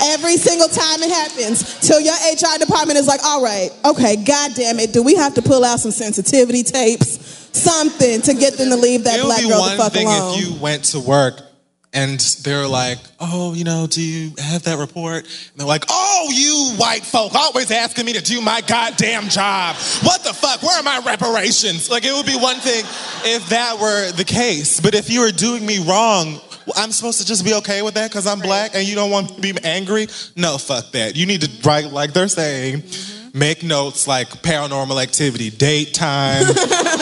Every 0.00 0.36
single 0.36 0.68
time 0.68 1.02
it 1.02 1.10
happens, 1.10 1.80
till 1.80 2.00
your 2.00 2.14
HR 2.14 2.56
department 2.60 3.00
is 3.00 3.08
like, 3.08 3.18
all 3.24 3.42
right, 3.42 3.70
okay, 3.84 4.14
god 4.14 4.52
damn 4.54 4.78
it, 4.78 4.92
do 4.92 5.02
we 5.02 5.16
have 5.16 5.34
to 5.34 5.42
pull 5.42 5.64
out 5.64 5.80
some 5.80 5.90
sensitivity 5.90 6.62
tapes? 6.62 7.18
Something 7.50 8.22
to 8.22 8.34
get 8.34 8.54
them 8.58 8.68
to 8.68 8.76
leave 8.76 9.02
that 9.04 9.18
it 9.18 9.22
would 9.22 9.26
black 9.26 9.42
be 9.42 9.48
girl 9.48 9.58
one 9.58 9.76
the 9.76 9.82
fuck 9.82 9.92
thing 9.92 10.06
alone. 10.06 10.38
if 10.38 10.46
you 10.46 10.54
went 10.60 10.84
to 10.84 11.00
work 11.00 11.47
and 11.92 12.20
they're 12.42 12.66
like, 12.66 12.98
"Oh, 13.18 13.54
you 13.54 13.64
know, 13.64 13.86
do 13.86 14.02
you 14.02 14.32
have 14.38 14.64
that 14.64 14.78
report?" 14.78 15.24
And 15.24 15.56
they're 15.56 15.66
like, 15.66 15.84
"Oh, 15.88 16.30
you 16.32 16.76
white 16.76 17.04
folk 17.04 17.34
always 17.34 17.70
asking 17.70 18.04
me 18.04 18.12
to 18.12 18.22
do 18.22 18.40
my 18.40 18.60
goddamn 18.60 19.28
job. 19.28 19.76
What 20.02 20.22
the 20.22 20.34
fuck? 20.34 20.62
Where 20.62 20.78
are 20.78 20.82
my 20.82 21.00
reparations?" 21.04 21.90
Like 21.90 22.04
it 22.04 22.12
would 22.12 22.26
be 22.26 22.36
one 22.36 22.56
thing 22.56 22.84
if 23.24 23.48
that 23.48 23.78
were 23.80 24.12
the 24.12 24.24
case, 24.24 24.80
but 24.80 24.94
if 24.94 25.10
you 25.10 25.20
were 25.20 25.32
doing 25.32 25.64
me 25.64 25.78
wrong. 25.78 26.40
I'm 26.76 26.92
supposed 26.92 27.18
to 27.20 27.26
just 27.26 27.46
be 27.46 27.54
okay 27.54 27.80
with 27.80 27.94
that 27.94 28.10
because 28.10 28.26
I'm 28.26 28.40
black 28.40 28.74
and 28.74 28.86
you 28.86 28.94
don't 28.94 29.10
want 29.10 29.34
to 29.34 29.40
be 29.40 29.54
angry? 29.64 30.06
No, 30.36 30.58
fuck 30.58 30.92
that. 30.92 31.16
You 31.16 31.24
need 31.24 31.40
to 31.40 31.50
write, 31.66 31.86
like 31.86 32.12
they're 32.12 32.28
saying, 32.28 32.82
mm-hmm. 32.82 33.38
make 33.38 33.62
notes 33.62 34.06
like 34.06 34.28
paranormal 34.42 35.02
activity, 35.02 35.48
date, 35.48 35.94
time, 35.94 36.44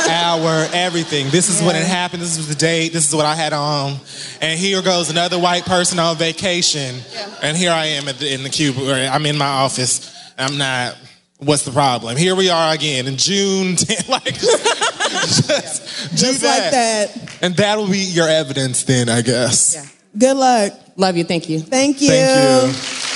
hour, 0.09 0.69
everything. 0.73 1.31
This 1.31 1.49
is 1.49 1.63
when 1.63 1.77
it 1.77 1.85
happened. 1.87 2.23
This 2.23 2.37
was 2.37 2.49
the 2.49 2.55
date. 2.55 2.93
This 2.93 3.09
is 3.09 3.15
what 3.15 3.27
I 3.27 3.35
had 3.35 3.53
on. 3.53 3.99
And 4.41 4.59
here 4.59 4.83
goes 4.83 5.11
another 5.11 5.39
white 5.39 5.65
person 5.65 5.99
on 5.99 6.17
vacation. 6.17 6.97
And 7.43 7.57
here 7.57 7.71
I 7.71 7.87
am 7.87 8.09
at 8.09 8.19
the, 8.19 8.33
in 8.33 8.43
the 8.43 8.51
cube. 8.51 8.77
Or 8.79 8.93
I'm 8.93 9.27
in 9.27 9.37
my 9.37 9.47
office. 9.47 10.13
I'm 10.39 10.59
not. 10.59 10.97
What's 11.39 11.65
the 11.65 11.71
problem? 11.71 12.17
Here 12.17 12.35
we 12.35 12.49
are 12.49 12.75
again 12.75 13.07
in 13.07 13.17
June. 13.19 13.77
10, 13.77 14.09
like, 14.09 14.25
just 14.35 16.11
do 16.11 16.17
Just 16.17 16.43
like 16.43 16.71
that. 16.71 17.39
And 17.43 17.55
that'll 17.55 17.89
be 17.89 17.99
your 17.99 18.29
evidence 18.29 18.85
then, 18.85 19.09
I 19.11 19.21
guess. 19.21 19.75
Yeah. 19.75 19.87
Good 20.19 20.37
luck. 20.39 20.73
Love 20.97 21.17
you. 21.19 21.25
Thank 21.25 21.51
you. 21.51 21.61
Thank 21.61 22.01
you. 22.01 22.09
Thank 22.09 22.73
you. 22.73 23.07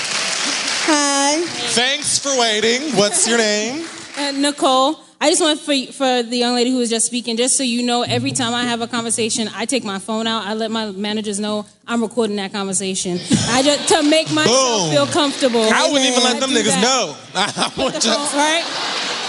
Hi. 0.93 1.43
Thanks 1.73 2.19
for 2.19 2.37
waiting. 2.39 2.93
What's 2.97 3.27
your 3.27 3.39
name? 3.39 3.87
Uh, 4.19 4.33
Nicole, 4.33 5.01
I 5.23 5.29
just 5.29 5.43
want 5.43 5.61
for 5.61 5.75
for 5.93 6.23
the 6.23 6.37
young 6.39 6.55
lady 6.55 6.71
who 6.71 6.79
was 6.79 6.89
just 6.89 7.05
speaking, 7.05 7.37
just 7.37 7.55
so 7.57 7.63
you 7.63 7.83
know, 7.83 8.03
every 8.03 8.33
time 8.33 8.55
I 8.55 8.65
have 8.65 8.81
a 8.81 8.87
conversation, 8.87 9.51
I 9.55 9.67
take 9.67 9.85
my 9.85 9.99
phone 9.99 10.27
out. 10.27 10.45
I 10.47 10.55
let 10.55 10.71
my 10.71 10.91
managers 10.93 11.39
know 11.39 11.67
I'm 11.87 12.01
recording 12.01 12.37
that 12.37 12.53
conversation. 12.53 13.19
I 13.51 13.63
just 13.63 13.87
to 13.91 14.03
make 14.03 14.33
myself 14.33 14.81
Boom. 14.83 14.91
feel 14.93 15.07
comfortable. 15.07 15.61
I 15.63 15.91
wouldn't 15.93 16.11
even 16.11 16.23
let 16.25 16.41
them 16.41 16.51
niggas 16.51 16.65
that. 16.73 16.83
know. 16.83 17.17
I 17.35 17.71
Put 17.75 17.95
the 17.95 18.01
just- 18.01 18.31
phone, 18.33 18.41
right 18.41 18.65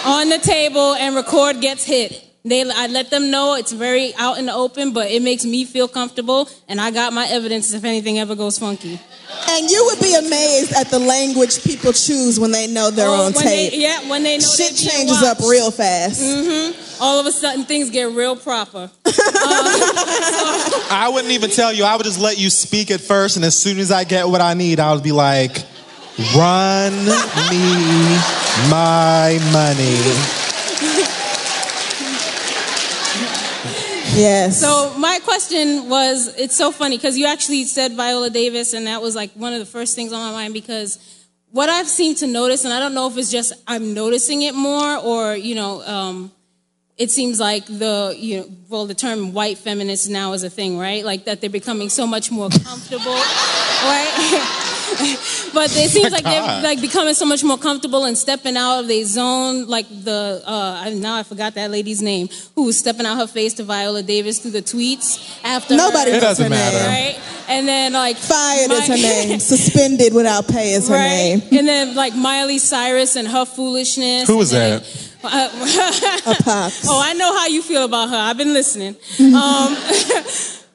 on 0.06 0.30
the 0.30 0.38
table 0.40 0.94
and 0.96 1.14
record 1.16 1.60
gets 1.60 1.84
hit. 1.84 2.26
They, 2.44 2.64
I 2.70 2.88
let 2.88 3.12
them 3.12 3.30
know 3.30 3.54
it's 3.56 3.72
very 3.72 4.16
out 4.16 4.40
in 4.40 4.48
the 4.48 4.54
open, 4.54 4.94
but 4.94 5.12
it 5.12 5.22
makes 5.22 5.46
me 5.46 5.64
feel 5.64 5.88
comfortable, 5.88 6.50
and 6.68 6.82
I 6.82 6.90
got 6.90 7.14
my 7.14 7.28
evidence 7.28 7.72
if 7.74 7.84
anything 7.84 8.18
ever 8.18 8.34
goes 8.36 8.58
funky. 8.58 9.00
And 9.50 9.70
you 9.70 9.86
would 9.86 10.00
be 10.00 10.16
amazed 10.16 10.74
at 10.74 10.90
the 10.90 10.98
language 11.00 11.64
people 11.64 11.94
choose 11.94 12.40
when 12.40 12.52
they 12.52 12.66
know 12.68 12.90
they're 12.90 13.08
Oh, 13.08 13.26
on 13.28 13.34
tape. 13.34 13.72
They, 13.72 13.78
yeah, 13.78 14.10
when 14.10 14.24
they 14.24 14.38
know 14.40 14.44
Shit 14.44 14.72
they 14.76 14.88
being 14.88 14.98
changes 15.08 15.22
up 15.24 15.40
real 15.40 15.70
fast. 15.72 16.22
Mm-hmm. 16.22 17.04
All 17.04 17.20
of 17.20 17.26
a 17.28 17.32
sudden, 17.32 17.64
things 17.66 17.90
get 17.92 18.12
real 18.12 18.36
proper. 18.36 18.90
I 19.06 21.10
wouldn't 21.14 21.32
even 21.34 21.50
tell 21.52 21.72
you. 21.72 21.84
I 21.84 21.96
would 21.96 22.06
just 22.06 22.20
let 22.20 22.40
you 22.40 22.50
speak 22.50 22.90
at 22.92 23.02
first, 23.02 23.36
and 23.36 23.46
as 23.46 23.56
soon 23.58 23.78
as 23.80 23.92
I 23.92 24.04
get 24.04 24.28
what 24.28 24.42
I 24.42 24.54
need, 24.56 24.80
I 24.80 24.94
would 24.94 25.04
be 25.04 25.12
like, 25.12 25.58
run 26.36 26.94
me 27.50 28.18
my 28.70 29.40
money. 29.54 30.41
Yes. 34.14 34.60
So 34.60 34.94
my 34.98 35.20
question 35.24 35.88
was, 35.88 36.36
it's 36.36 36.56
so 36.56 36.72
funny 36.72 36.98
because 36.98 37.18
you 37.18 37.26
actually 37.28 37.64
said 37.64 37.94
Viola 37.94 38.30
Davis, 38.30 38.74
and 38.74 38.88
that 38.88 39.02
was 39.02 39.16
like 39.16 39.32
one 39.34 39.54
of 39.54 39.60
the 39.60 39.66
first 39.66 39.96
things 39.96 40.12
on 40.12 40.20
my 40.20 40.32
mind 40.32 40.54
because 40.54 41.00
what 41.52 41.70
I've 41.70 41.88
seemed 41.88 42.18
to 42.18 42.28
notice, 42.28 42.66
and 42.66 42.74
I 42.74 42.80
don't 42.80 42.94
know 42.94 43.08
if 43.08 43.18
it's 43.18 43.32
just 43.32 43.54
I'm 43.68 43.94
noticing 43.94 44.42
it 44.42 44.54
more, 44.54 44.98
or 44.98 45.36
you 45.36 45.56
know, 45.56 45.82
um, 45.84 46.32
it 46.98 47.10
seems 47.10 47.40
like 47.40 47.66
the 47.66 48.14
you 48.18 48.42
know, 48.42 48.50
well, 48.70 48.86
the 48.86 48.96
term 48.96 49.34
white 49.34 49.58
feminist 49.58 50.10
now 50.10 50.34
is 50.34 50.44
a 50.44 50.50
thing, 50.50 50.78
right? 50.78 51.06
Like 51.06 51.26
that 51.26 51.40
they're 51.40 51.50
becoming 51.50 51.90
so 51.90 52.06
much 52.06 52.32
more 52.32 52.50
comfortable, 52.50 53.14
right? 53.14 54.68
but 55.54 55.72
it 55.76 55.90
seems 55.90 56.12
like 56.12 56.24
they're 56.24 56.62
like 56.62 56.82
becoming 56.82 57.14
so 57.14 57.26
much 57.26 57.44
more 57.44 57.58
comfortable 57.58 58.06
and 58.06 58.18
stepping 58.18 58.58
out 58.58 58.80
of 58.82 58.88
their 58.88 59.06
zone. 59.06 59.68
Like 59.68 59.88
the 59.90 60.42
uh, 60.46 60.90
now 60.96 61.16
I 61.16 61.24
forgot 61.24 61.56
that 61.56 61.72
lady's 61.72 62.02
name 62.02 62.30
who 62.56 62.66
was 62.66 62.78
stepping 62.78 63.06
out 63.06 63.18
her 63.18 63.28
face 63.28 63.54
to 63.56 63.64
Viola 63.64 64.04
Davis 64.04 64.40
through 64.40 64.52
the 64.52 64.62
tweets 64.62 65.40
after 65.44 65.76
Nobody 65.76 66.12
her, 66.12 66.20
knows 66.22 66.38
her 66.38 66.50
name. 66.50 66.88
right? 66.88 67.20
And 67.48 67.68
then 67.68 67.94
like 67.94 68.18
Fired 68.18 68.72
is 68.72 68.88
her 68.88 68.96
name. 68.96 69.40
Suspended 69.52 70.14
without 70.14 70.48
pay 70.48 70.74
is 70.74 70.88
her 70.88 70.96
right? 70.96 71.08
name. 71.08 71.42
And 71.52 71.68
then 71.68 71.96
like 71.96 72.16
Miley 72.16 72.60
Cyrus 72.60 73.16
and 73.16 73.28
her 73.28 73.46
foolishness. 73.46 74.28
Who 74.28 74.38
was 74.38 74.54
and 74.54 74.82
that? 74.82 75.12
uh, 75.24 75.50
oh, 76.88 77.02
I 77.04 77.14
know 77.14 77.34
how 77.38 77.48
you 77.48 77.62
feel 77.62 77.86
about 77.86 78.10
her. 78.10 78.16
I've 78.18 78.38
been 78.38 78.54
listening. 78.54 78.96
Um, 79.20 79.76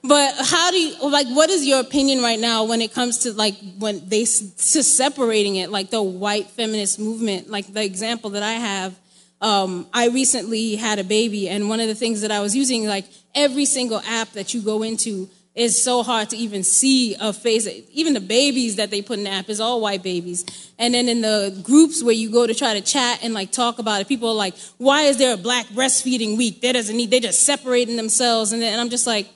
but 0.09 0.35
how 0.39 0.71
do 0.71 0.79
you 0.79 1.11
like? 1.11 1.27
What 1.29 1.51
is 1.51 1.67
your 1.67 1.81
opinion 1.81 2.23
right 2.23 2.39
now 2.39 2.65
when 2.65 2.81
it 2.81 2.93
comes 2.93 3.19
to 3.19 3.33
like 3.33 3.57
when 3.79 4.09
they 4.09 4.25
to 4.25 4.83
separating 4.83 5.57
it, 5.57 5.71
like 5.71 5.91
the 5.91 6.03
white 6.03 6.49
feminist 6.51 6.99
movement? 6.99 7.51
Like 7.51 7.73
the 7.73 7.85
example 7.85 8.31
that 8.31 8.43
I 8.43 8.53
have. 8.53 8.99
Um, 9.41 9.87
I 9.93 10.09
recently 10.09 10.77
had 10.77 10.99
a 10.99 11.05
baby, 11.05 11.49
and 11.49 11.69
one 11.69 11.81
of 11.81 11.89
the 11.89 11.95
things 11.95 12.23
that 12.23 12.31
I 12.31 12.41
was 12.41 12.57
using, 12.57 12.87
like 12.87 13.05
every 13.35 13.67
single 13.67 14.01
app 14.07 14.33
that 14.33 14.55
you 14.55 14.63
go 14.63 14.83
into, 14.83 15.29
is 15.55 15.83
so 15.83 16.03
hard 16.03 16.31
to 16.31 16.37
even 16.37 16.63
see 16.63 17.17
a 17.21 17.33
face. 17.33 17.69
Even 17.93 18.15
the 18.15 18.21
babies 18.21 18.77
that 18.77 18.91
they 18.91 19.03
put 19.03 19.19
in 19.19 19.25
the 19.25 19.31
app 19.31 19.49
is 19.49 19.61
all 19.61 19.81
white 19.81 20.03
babies. 20.03 20.45
And 20.79 20.95
then 20.95 21.09
in 21.09 21.21
the 21.21 21.59
groups 21.63 22.03
where 22.03 22.15
you 22.15 22.31
go 22.31 22.47
to 22.47 22.55
try 22.55 22.75
to 22.75 22.81
chat 22.81 23.21
and 23.23 23.35
like 23.35 23.53
talk 23.53 23.79
about 23.79 24.01
it, 24.01 24.09
people 24.09 24.31
are 24.31 24.35
like, 24.35 24.55
"Why 24.79 25.03
is 25.03 25.19
there 25.19 25.35
a 25.35 25.37
Black 25.37 25.67
breastfeeding 25.67 26.37
week? 26.37 26.63
There 26.63 26.73
doesn't 26.73 26.97
need. 26.97 27.11
They're 27.11 27.21
just 27.21 27.43
separating 27.43 27.97
themselves." 27.97 28.53
And 28.53 28.63
then 28.63 28.73
and 28.73 28.81
I'm 28.81 28.91
just 28.91 29.07
like, 29.07 29.29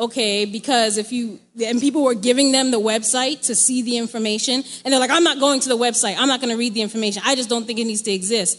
okay, 0.00 0.46
because 0.46 0.96
if 0.96 1.12
you 1.12 1.38
and 1.64 1.80
people 1.80 2.02
were 2.02 2.14
giving 2.14 2.52
them 2.52 2.70
the 2.70 2.80
website 2.80 3.42
to 3.42 3.54
see 3.54 3.82
the 3.82 3.96
information, 3.98 4.64
and 4.84 4.92
they're 4.92 4.98
like, 4.98 5.10
"I'm 5.10 5.22
not 5.22 5.38
going 5.38 5.60
to 5.60 5.68
the 5.68 5.76
website. 5.76 6.16
I'm 6.18 6.28
not 6.28 6.40
going 6.40 6.50
to 6.50 6.56
read 6.56 6.74
the 6.74 6.82
information. 6.82 7.22
I 7.24 7.34
just 7.36 7.48
don't 7.48 7.66
think 7.66 7.78
it 7.78 7.84
needs 7.84 8.02
to 8.02 8.10
exist." 8.10 8.58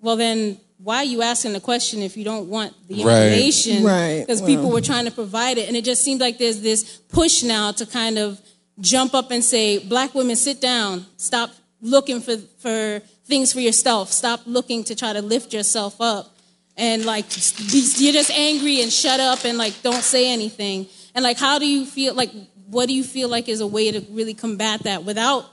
Well, 0.00 0.16
then 0.16 0.58
why 0.78 0.96
are 0.98 1.04
you 1.04 1.22
asking 1.22 1.52
the 1.52 1.60
question 1.60 2.02
if 2.02 2.16
you 2.16 2.24
don't 2.24 2.48
want 2.48 2.74
the 2.88 3.00
information? 3.02 3.84
Right. 3.84 4.20
Because 4.20 4.40
Well. 4.42 4.48
people 4.48 4.70
were 4.70 4.80
trying 4.80 5.04
to 5.04 5.12
provide 5.12 5.56
it, 5.58 5.68
and 5.68 5.76
it 5.76 5.84
just 5.84 6.02
seems 6.02 6.20
like 6.20 6.38
there's 6.38 6.60
this 6.60 6.84
push 7.08 7.44
now 7.44 7.70
to 7.72 7.86
kind 7.86 8.18
of 8.18 8.40
jump 8.80 9.14
up 9.14 9.30
and 9.30 9.44
say, 9.44 9.78
"Black 9.78 10.14
women, 10.14 10.34
sit 10.34 10.60
down. 10.60 11.06
Stop 11.16 11.50
looking 11.80 12.20
for 12.20 12.36
for 12.58 13.00
things 13.26 13.52
for 13.52 13.60
yourself. 13.60 14.12
Stop 14.12 14.40
looking 14.46 14.82
to 14.84 14.96
try 14.96 15.12
to 15.12 15.22
lift 15.22 15.52
yourself 15.54 16.00
up." 16.00 16.31
And 16.82 17.04
like 17.04 17.26
you're 17.30 18.12
just 18.12 18.32
angry 18.32 18.82
and 18.82 18.92
shut 18.92 19.20
up 19.20 19.44
and 19.44 19.56
like 19.56 19.80
don't 19.82 20.02
say 20.02 20.32
anything. 20.32 20.88
And 21.14 21.22
like 21.22 21.38
how 21.38 21.60
do 21.60 21.66
you 21.66 21.86
feel 21.86 22.12
like 22.12 22.32
what 22.66 22.88
do 22.88 22.94
you 22.94 23.04
feel 23.04 23.28
like 23.28 23.48
is 23.48 23.60
a 23.60 23.66
way 23.66 23.92
to 23.92 24.00
really 24.10 24.34
combat 24.34 24.82
that 24.82 25.04
without 25.04 25.48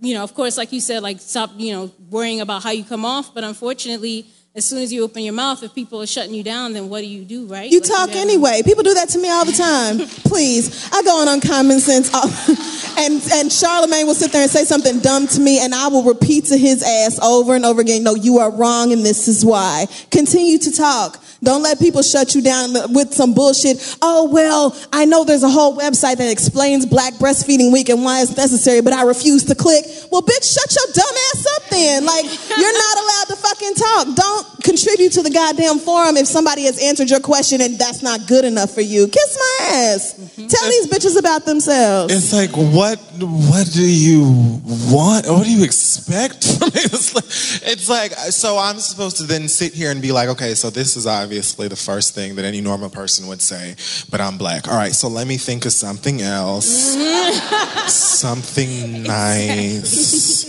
you 0.00 0.14
know 0.14 0.24
of 0.24 0.34
course 0.34 0.58
like 0.58 0.72
you 0.72 0.80
said 0.80 1.00
like 1.02 1.20
stop 1.20 1.50
you 1.56 1.72
know 1.72 1.92
worrying 2.10 2.40
about 2.40 2.64
how 2.64 2.72
you 2.72 2.82
come 2.82 3.04
off. 3.04 3.32
But 3.32 3.44
unfortunately 3.44 4.26
as 4.56 4.64
soon 4.64 4.82
as 4.82 4.92
you 4.92 5.02
open 5.02 5.22
your 5.22 5.34
mouth 5.34 5.62
if 5.64 5.74
people 5.74 6.00
are 6.00 6.06
shutting 6.06 6.32
you 6.32 6.42
down 6.44 6.72
then 6.74 6.88
what 6.88 7.00
do 7.00 7.06
you 7.06 7.24
do 7.24 7.44
right 7.46 7.70
You 7.70 7.80
do 7.80 7.88
talk 7.88 8.10
do? 8.12 8.18
anyway. 8.18 8.62
People 8.64 8.82
do 8.84 8.94
that 8.94 9.08
to 9.10 9.18
me 9.18 9.28
all 9.28 9.44
the 9.44 9.52
time. 9.52 9.98
Please, 10.30 10.88
I 10.92 11.02
go 11.02 11.20
on 11.20 11.28
Uncommon 11.28 11.80
Sense. 11.80 12.10
Oh, 12.12 12.20
all- 12.22 12.54
and 13.04 13.14
and 13.32 13.50
Charlamagne 13.50 14.06
will 14.06 14.14
sit 14.14 14.30
there 14.32 14.42
and 14.42 14.50
say 14.50 14.64
something 14.64 15.00
dumb 15.00 15.26
to 15.28 15.40
me, 15.40 15.58
and 15.58 15.74
I 15.74 15.88
will 15.88 16.04
repeat 16.04 16.44
to 16.46 16.56
his 16.56 16.82
ass 16.82 17.18
over 17.20 17.54
and 17.56 17.64
over 17.64 17.80
again, 17.80 18.04
"No, 18.04 18.14
you 18.14 18.38
are 18.38 18.50
wrong, 18.50 18.92
and 18.92 19.04
this 19.04 19.26
is 19.26 19.44
why." 19.44 19.86
Continue 20.12 20.58
to 20.58 20.70
talk. 20.72 21.20
Don't 21.42 21.62
let 21.62 21.78
people 21.78 22.02
shut 22.02 22.34
you 22.34 22.40
down 22.40 22.72
with 22.94 23.12
some 23.12 23.34
bullshit. 23.34 23.76
Oh, 24.00 24.30
well, 24.32 24.74
I 24.92 25.04
know 25.04 25.24
there's 25.24 25.42
a 25.42 25.48
whole 25.50 25.76
website 25.76 26.16
that 26.16 26.30
explains 26.30 26.86
Black 26.86 27.14
Breastfeeding 27.14 27.70
Week 27.72 27.88
and 27.90 28.02
why 28.02 28.22
it's 28.22 28.34
necessary, 28.36 28.80
but 28.80 28.92
I 28.94 29.02
refuse 29.02 29.44
to 29.44 29.54
click. 29.54 29.84
Well, 30.10 30.22
bitch, 30.22 30.54
shut 30.54 30.70
your 30.74 30.94
dumb 30.94 31.14
ass 31.34 31.46
up 31.56 31.62
then. 31.68 32.06
Like, 32.06 32.24
you're 32.24 32.72
not 32.72 32.96
allowed 32.98 33.26
to 33.28 33.36
fucking 33.36 33.74
talk. 33.74 34.16
Don't 34.16 34.43
contribute 34.62 35.12
to 35.12 35.22
the 35.22 35.30
goddamn 35.30 35.78
forum 35.78 36.16
if 36.16 36.26
somebody 36.26 36.64
has 36.64 36.82
answered 36.82 37.10
your 37.10 37.20
question 37.20 37.60
and 37.60 37.78
that's 37.78 38.02
not 38.02 38.26
good 38.26 38.44
enough 38.44 38.70
for 38.70 38.80
you. 38.80 39.06
Kiss 39.08 39.36
my 39.36 39.66
ass. 39.66 40.14
Mm-hmm. 40.14 40.46
Tell 40.46 40.68
these 40.70 40.86
bitches 40.88 41.18
about 41.18 41.44
themselves. 41.44 42.12
It's 42.12 42.32
like 42.32 42.50
what 42.50 42.98
what 43.20 43.70
do 43.72 43.86
you 43.86 44.60
want? 44.90 45.26
What 45.28 45.44
do 45.44 45.50
you 45.50 45.64
expect 45.64 46.44
from 46.58 46.68
me? 46.68 46.80
It's 46.94 47.14
like, 47.14 47.24
it's 47.72 47.88
like 47.88 48.12
so 48.12 48.56
I'm 48.58 48.78
supposed 48.78 49.16
to 49.18 49.24
then 49.24 49.48
sit 49.48 49.74
here 49.74 49.90
and 49.90 50.00
be 50.00 50.12
like, 50.12 50.28
okay, 50.30 50.54
so 50.54 50.70
this 50.70 50.96
is 50.96 51.06
obviously 51.06 51.68
the 51.68 51.76
first 51.76 52.14
thing 52.14 52.36
that 52.36 52.44
any 52.44 52.60
normal 52.60 52.90
person 52.90 53.26
would 53.28 53.42
say, 53.42 53.74
but 54.10 54.20
I'm 54.20 54.38
black. 54.38 54.68
All 54.68 54.76
right, 54.76 54.92
so 54.92 55.08
let 55.08 55.26
me 55.26 55.36
think 55.36 55.66
of 55.66 55.72
something 55.72 56.22
else. 56.22 56.96
Mm-hmm. 56.96 57.88
something 57.88 59.02
nice. 59.02 60.44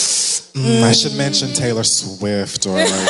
Mm, 0.54 0.82
I 0.82 0.92
should 0.92 1.14
mention 1.14 1.52
Taylor 1.52 1.84
Swift 1.84 2.66
or 2.66 2.76
like 2.76 2.86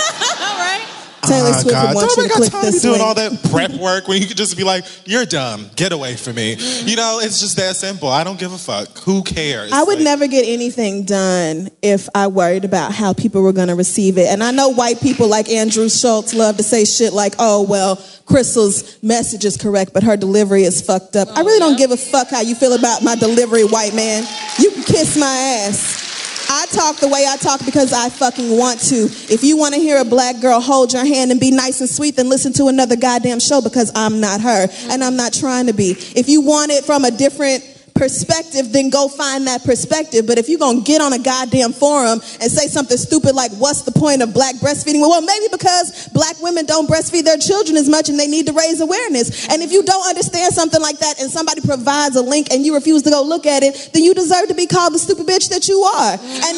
Taylor 1.22 1.50
Oh, 1.50 1.60
Swift 1.60 1.70
God. 1.70 1.88
would 1.88 1.94
want 1.96 2.08
Don't 2.16 2.16
you 2.16 2.22
to 2.22 2.22
I 2.24 2.28
got 2.28 2.36
click 2.38 2.50
time 2.52 2.62
this 2.62 2.82
doing 2.82 2.94
link. 2.94 3.04
all 3.06 3.14
that 3.14 3.50
prep 3.50 3.70
work 3.72 4.08
when 4.08 4.20
you 4.22 4.26
could 4.26 4.38
just 4.38 4.56
be 4.56 4.64
like, 4.64 4.84
"You're 5.04 5.26
dumb. 5.26 5.68
Get 5.76 5.92
away 5.92 6.16
from 6.16 6.36
me." 6.36 6.54
You 6.58 6.96
know, 6.96 7.20
it's 7.22 7.40
just 7.40 7.56
that 7.58 7.76
simple. 7.76 8.08
I 8.08 8.24
don't 8.24 8.38
give 8.38 8.52
a 8.52 8.58
fuck. 8.58 8.98
Who 9.00 9.22
cares? 9.22 9.70
I 9.70 9.82
would 9.82 10.00
never 10.00 10.26
get 10.26 10.46
anything 10.48 11.04
done 11.04 11.68
if 11.82 12.08
I 12.14 12.26
worried 12.28 12.64
about 12.64 12.92
how 12.92 13.12
people 13.12 13.42
were 13.42 13.52
going 13.52 13.68
to 13.68 13.74
receive 13.74 14.16
it. 14.16 14.28
And 14.28 14.42
I 14.42 14.50
know 14.50 14.70
white 14.70 15.00
people 15.00 15.28
like 15.28 15.50
Andrew 15.50 15.88
Schulz 15.90 16.32
love 16.34 16.56
to 16.56 16.62
say 16.62 16.84
shit 16.86 17.12
like, 17.12 17.34
oh, 17.38 17.62
well, 17.62 17.96
Crissle's 18.24 19.00
message 19.02 19.44
is 19.44 19.58
correct, 19.58 19.92
but 19.92 20.02
her 20.02 20.16
delivery 20.16 20.62
is 20.64 20.80
fucked 20.80 21.16
up. 21.16 21.28
I 21.36 21.42
really 21.42 21.58
don't 21.58 21.76
give 21.76 21.90
a 21.90 21.96
fuck 21.98 22.28
how 22.30 22.40
you 22.40 22.54
feel 22.54 22.72
about 22.72 23.02
my 23.02 23.14
delivery, 23.14 23.64
white 23.64 23.94
man. 23.94 24.24
You 24.58 24.70
can 24.70 24.82
kiss 24.84 25.18
my 25.18 25.26
ass. 25.26 26.08
I 26.52 26.66
talk 26.66 26.96
the 26.96 27.06
way 27.06 27.24
I 27.28 27.36
talk 27.36 27.64
because 27.64 27.92
I 27.92 28.10
fucking 28.10 28.58
want 28.58 28.80
to. 28.88 29.04
If 29.32 29.44
you 29.44 29.56
want 29.56 29.74
to 29.76 29.80
hear 29.80 29.98
a 30.00 30.04
black 30.04 30.40
girl 30.40 30.60
hold 30.60 30.92
your 30.92 31.06
hand 31.06 31.30
and 31.30 31.38
be 31.38 31.52
nice 31.52 31.80
and 31.80 31.88
sweet, 31.88 32.16
then 32.16 32.28
listen 32.28 32.52
to 32.54 32.66
another 32.66 32.96
goddamn 32.96 33.38
show 33.38 33.60
because 33.60 33.92
I'm 33.94 34.18
not 34.18 34.40
her 34.40 34.66
and 34.90 35.04
I'm 35.04 35.14
not 35.14 35.32
trying 35.32 35.66
to 35.66 35.72
be. 35.72 35.92
If 36.16 36.28
you 36.28 36.40
want 36.40 36.72
it 36.72 36.84
from 36.84 37.04
a 37.04 37.12
different 37.12 37.62
perspective, 38.00 38.72
then 38.72 38.88
go 38.88 39.08
find 39.08 39.46
that 39.46 39.62
perspective. 39.62 40.26
But 40.26 40.38
if 40.38 40.48
you're 40.48 40.58
gonna 40.58 40.80
get 40.80 41.02
on 41.02 41.12
a 41.12 41.18
goddamn 41.18 41.74
forum 41.74 42.24
and 42.40 42.48
say 42.50 42.66
something 42.66 42.96
stupid 42.96 43.36
like, 43.36 43.52
what's 43.60 43.82
the 43.82 43.92
point 43.92 44.22
of 44.22 44.32
black 44.32 44.54
breastfeeding? 44.56 45.04
Well, 45.04 45.20
maybe 45.20 45.48
because 45.52 46.08
black 46.08 46.40
women 46.40 46.64
don't 46.64 46.88
breastfeed 46.88 47.24
their 47.24 47.36
children 47.36 47.76
as 47.76 47.90
much 47.90 48.08
and 48.08 48.18
they 48.18 48.26
need 48.26 48.46
to 48.46 48.54
raise 48.54 48.80
awareness. 48.80 49.46
And 49.52 49.60
if 49.60 49.70
you 49.70 49.82
don't 49.82 50.08
understand 50.08 50.54
something 50.54 50.80
like 50.80 50.98
that 51.00 51.20
and 51.20 51.30
somebody 51.30 51.60
provides 51.60 52.16
a 52.16 52.22
link 52.22 52.48
and 52.50 52.64
you 52.64 52.72
refuse 52.72 53.02
to 53.02 53.10
go 53.10 53.22
look 53.22 53.44
at 53.44 53.62
it, 53.62 53.90
then 53.92 54.02
you 54.02 54.14
deserve 54.14 54.48
to 54.48 54.54
be 54.54 54.66
called 54.66 54.94
the 54.94 54.98
stupid 54.98 55.26
bitch 55.26 55.50
that 55.50 55.68
you 55.68 55.82
are. 55.82 56.12
And 56.16 56.56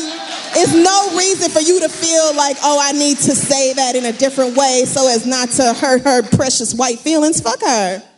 it's 0.54 0.78
no 0.78 1.18
reason 1.18 1.50
for 1.50 1.58
you 1.60 1.80
to 1.80 1.88
feel 1.88 2.36
like, 2.36 2.56
oh, 2.62 2.78
I 2.80 2.92
need 2.92 3.16
to 3.18 3.34
say 3.34 3.72
that 3.72 3.96
in 3.96 4.04
a 4.04 4.12
different 4.12 4.56
way 4.56 4.84
so 4.86 5.08
as 5.08 5.26
not 5.26 5.50
to 5.58 5.74
hurt 5.74 6.02
her 6.02 6.22
precious 6.22 6.72
white 6.72 7.00
feelings. 7.00 7.40
Fuck 7.40 7.62
her. 7.62 8.11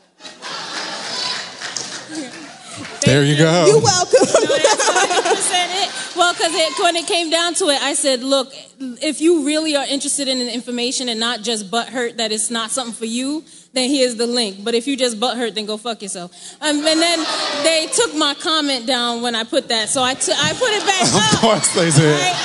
There 3.05 3.25
you 3.25 3.37
go. 3.37 3.67
You're 3.67 3.81
welcome. 3.81 4.19
That's 4.21 4.89
100% 4.91 5.83
it. 5.83 6.17
Well, 6.17 6.33
because 6.33 6.53
it, 6.55 6.83
when 6.83 6.97
it 6.97 7.07
came 7.07 7.31
down 7.31 7.55
to 7.55 7.67
it, 7.67 7.83
I 7.83 7.95
said, 7.95 8.23
look, 8.23 8.53
if 8.79 9.21
you 9.21 9.45
really 9.47 9.77
are 9.77 9.85
interested 9.87 10.29
in 10.29 10.39
the 10.39 10.53
information 10.53 11.09
and 11.09 11.19
not 11.19 11.43
just 11.43 11.71
butthurt 11.71 12.17
that 12.17 12.33
it's 12.33 12.51
not 12.51 12.71
something 12.71 12.95
for 12.95 13.07
you, 13.07 13.45
then 13.73 13.91
here's 13.91 14.15
the 14.15 14.27
link. 14.27 14.63
But 14.63 14.75
if 14.75 14.87
you 14.87 14.97
just 14.97 15.19
butthurt, 15.19 15.55
then 15.55 15.67
go 15.67 15.77
fuck 15.77 16.03
yourself. 16.03 16.31
Um, 16.61 16.77
and 16.77 17.01
then 17.01 17.19
they 17.65 17.89
took 17.93 18.15
my 18.15 18.35
comment 18.35 18.87
down 18.87 19.23
when 19.23 19.35
I 19.35 19.45
put 19.45 19.69
that, 19.69 19.89
so 19.89 20.03
I 20.03 20.11
I 20.11 20.13
put 20.13 20.71
it 20.71 20.87
back 20.87 21.03
up. 21.13 21.35
Of 21.35 21.41
course 21.41 21.75
they 21.75 21.91
did. 21.91 22.37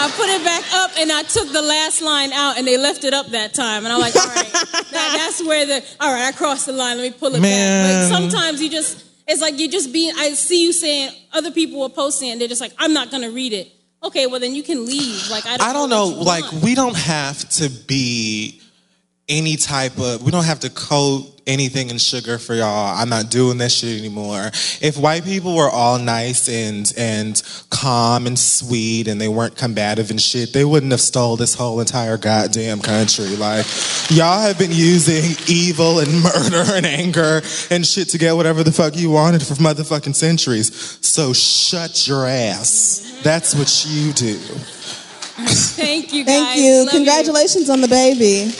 I 0.00 0.08
put 0.16 0.28
it 0.28 0.44
back 0.44 0.62
up 0.74 0.92
and 0.96 1.10
I 1.10 1.24
took 1.24 1.52
the 1.52 1.60
last 1.60 2.00
line 2.02 2.32
out 2.32 2.56
and 2.56 2.64
they 2.64 2.78
left 2.78 3.02
it 3.02 3.12
up 3.12 3.26
that 3.28 3.52
time. 3.52 3.84
And 3.84 3.92
I'm 3.92 3.98
like, 3.98 4.14
all 4.14 4.28
right, 4.28 4.46
that, 4.52 4.92
that's 4.92 5.44
where 5.44 5.66
the, 5.66 5.84
all 5.98 6.12
right, 6.12 6.28
I 6.28 6.32
crossed 6.32 6.66
the 6.66 6.72
line. 6.72 6.98
Let 6.98 7.12
me 7.12 7.18
pull 7.18 7.34
it 7.34 7.40
Man. 7.40 8.08
back. 8.08 8.12
Like 8.12 8.30
sometimes 8.30 8.62
you 8.62 8.70
just, 8.70 9.04
it's 9.28 9.42
like 9.42 9.58
you 9.58 9.68
just 9.68 9.92
being, 9.92 10.12
I 10.16 10.30
see 10.30 10.64
you 10.64 10.72
saying, 10.72 11.12
other 11.32 11.50
people 11.50 11.80
were 11.80 11.90
posting 11.90 12.30
and 12.30 12.40
they're 12.40 12.48
just 12.48 12.62
like, 12.62 12.72
I'm 12.78 12.94
not 12.94 13.10
going 13.10 13.22
to 13.22 13.30
read 13.30 13.52
it. 13.52 13.70
Okay, 14.02 14.26
well 14.26 14.40
then 14.40 14.54
you 14.54 14.62
can 14.62 14.86
leave. 14.86 15.30
Like, 15.30 15.44
I 15.44 15.56
don't, 15.56 15.68
I 15.68 15.72
don't 15.72 15.90
know. 15.90 16.06
Like, 16.06 16.50
we 16.62 16.74
don't 16.74 16.96
have 16.96 17.48
to 17.50 17.68
be 17.68 18.60
any 19.28 19.56
type 19.56 19.98
of. 19.98 20.22
We 20.22 20.30
don't 20.30 20.44
have 20.44 20.60
to 20.60 20.70
coat 20.70 21.37
anything 21.48 21.88
in 21.90 21.98
sugar 21.98 22.38
for 22.38 22.54
y'all. 22.54 22.96
I'm 22.96 23.08
not 23.08 23.30
doing 23.30 23.58
that 23.58 23.72
shit 23.72 23.98
anymore. 23.98 24.50
If 24.80 24.96
white 24.96 25.24
people 25.24 25.56
were 25.56 25.70
all 25.70 25.98
nice 25.98 26.48
and 26.48 26.92
and 26.96 27.42
calm 27.70 28.26
and 28.26 28.38
sweet 28.38 29.08
and 29.08 29.20
they 29.20 29.28
weren't 29.28 29.56
combative 29.56 30.10
and 30.10 30.20
shit, 30.20 30.52
they 30.52 30.64
wouldn't 30.64 30.92
have 30.92 31.00
stole 31.00 31.36
this 31.36 31.54
whole 31.54 31.80
entire 31.80 32.18
goddamn 32.18 32.80
country. 32.80 33.34
Like, 33.36 33.66
y'all 34.10 34.40
have 34.40 34.58
been 34.58 34.70
using 34.70 35.36
evil 35.48 35.98
and 35.98 36.22
murder 36.22 36.64
and 36.74 36.86
anger 36.86 37.40
and 37.70 37.84
shit 37.86 38.10
to 38.10 38.18
get 38.18 38.36
whatever 38.36 38.62
the 38.62 38.72
fuck 38.72 38.96
you 38.96 39.10
wanted 39.10 39.42
for 39.42 39.54
motherfucking 39.54 40.14
centuries. 40.14 40.98
So 41.00 41.32
shut 41.32 42.06
your 42.06 42.26
ass. 42.26 43.20
That's 43.22 43.54
what 43.54 43.86
you 43.88 44.12
do. 44.12 44.36
Thank 45.38 46.12
you, 46.12 46.24
guys. 46.24 46.34
Thank 46.34 46.60
you. 46.60 46.84
Love 46.84 46.90
Congratulations 46.90 47.70
on 47.70 47.80
the 47.80 47.88
baby. 47.88 48.52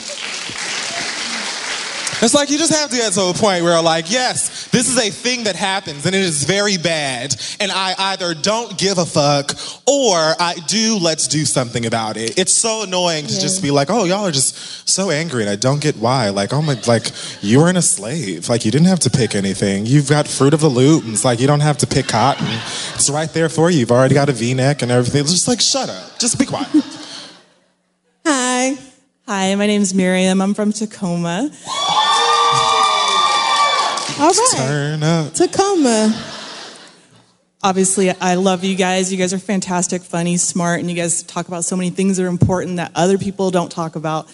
It's 2.21 2.33
like 2.33 2.49
you 2.49 2.57
just 2.57 2.73
have 2.73 2.89
to 2.89 2.97
get 2.97 3.13
to 3.13 3.29
a 3.29 3.33
point 3.33 3.63
where, 3.63 3.81
like, 3.81 4.11
yes, 4.11 4.67
this 4.71 4.89
is 4.89 4.97
a 4.97 5.09
thing 5.09 5.45
that 5.45 5.55
happens 5.55 6.05
and 6.05 6.13
it 6.13 6.21
is 6.21 6.43
very 6.43 6.77
bad, 6.77 7.33
and 7.61 7.71
I 7.71 7.95
either 7.97 8.33
don't 8.33 8.77
give 8.77 8.97
a 8.97 9.05
fuck 9.05 9.51
or 9.87 10.17
I 10.17 10.55
do, 10.67 10.97
let's 11.01 11.29
do 11.29 11.45
something 11.45 11.85
about 11.85 12.17
it. 12.17 12.37
It's 12.37 12.51
so 12.51 12.83
annoying 12.83 13.25
to 13.27 13.39
just 13.39 13.61
be 13.61 13.71
like, 13.71 13.89
oh, 13.89 14.03
y'all 14.03 14.25
are 14.27 14.31
just 14.31 14.89
so 14.89 15.11
angry, 15.11 15.43
and 15.43 15.49
I 15.49 15.55
don't 15.55 15.81
get 15.81 15.95
why. 15.95 16.29
Like, 16.29 16.51
oh 16.51 16.61
my, 16.61 16.77
like, 16.87 17.09
you 17.41 17.59
weren't 17.59 17.77
a 17.77 17.81
slave. 17.81 18.49
Like, 18.49 18.65
you 18.65 18.71
didn't 18.71 18.87
have 18.87 18.99
to 19.01 19.09
pick 19.09 19.33
anything. 19.33 19.85
You've 19.85 20.09
got 20.09 20.27
fruit 20.27 20.53
of 20.53 20.59
the 20.59 20.67
loom. 20.67 21.13
It's 21.13 21.23
like, 21.23 21.39
you 21.39 21.47
don't 21.47 21.61
have 21.61 21.77
to 21.77 21.87
pick 21.87 22.09
cotton. 22.09 22.47
It's 22.95 23.09
right 23.09 23.31
there 23.31 23.47
for 23.47 23.69
you. 23.69 23.79
You've 23.79 23.91
already 23.91 24.15
got 24.15 24.27
a 24.27 24.33
v 24.33 24.53
neck 24.53 24.81
and 24.81 24.91
everything. 24.91 25.21
It's 25.21 25.31
just 25.31 25.47
like, 25.47 25.61
shut 25.61 25.89
up. 25.89 26.19
Just 26.19 26.37
be 26.37 26.45
quiet. 26.45 26.67
Hi. 28.25 28.77
Hi, 29.25 29.55
my 29.55 29.67
name's 29.67 29.93
Miriam. 29.93 30.41
I'm 30.41 30.53
from 30.53 30.73
Tacoma. 30.73 31.51
All 34.19 34.29
right. 34.31 34.53
Turn 34.57 35.03
up. 35.03 35.33
Tacoma. 35.33 36.13
Obviously, 37.61 38.09
I 38.09 38.35
love 38.35 38.63
you 38.63 38.75
guys. 38.75 39.11
You 39.11 39.17
guys 39.17 39.33
are 39.33 39.39
fantastic, 39.39 40.01
funny, 40.01 40.37
smart, 40.37 40.79
and 40.79 40.89
you 40.89 40.95
guys 40.95 41.23
talk 41.23 41.47
about 41.47 41.65
so 41.65 41.75
many 41.75 41.89
things 41.89 42.17
that 42.17 42.23
are 42.23 42.27
important 42.27 42.77
that 42.77 42.91
other 42.95 43.17
people 43.17 43.51
don't 43.51 43.71
talk 43.71 43.95
about. 43.95 44.31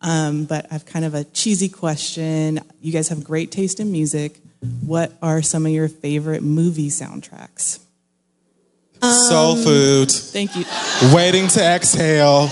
Um, 0.00 0.44
but 0.44 0.66
I 0.70 0.74
have 0.74 0.84
kind 0.84 1.04
of 1.04 1.14
a 1.14 1.24
cheesy 1.24 1.68
question. 1.68 2.60
You 2.80 2.92
guys 2.92 3.08
have 3.08 3.24
great 3.24 3.50
taste 3.50 3.80
in 3.80 3.90
music. 3.92 4.38
What 4.84 5.12
are 5.22 5.40
some 5.40 5.66
of 5.66 5.72
your 5.72 5.88
favorite 5.88 6.42
movie 6.42 6.88
soundtracks? 6.88 7.80
Soul 9.02 9.56
food. 9.56 10.10
Thank 10.10 10.56
you. 10.56 10.64
Waiting 11.14 11.48
to 11.48 11.62
exhale. 11.62 12.48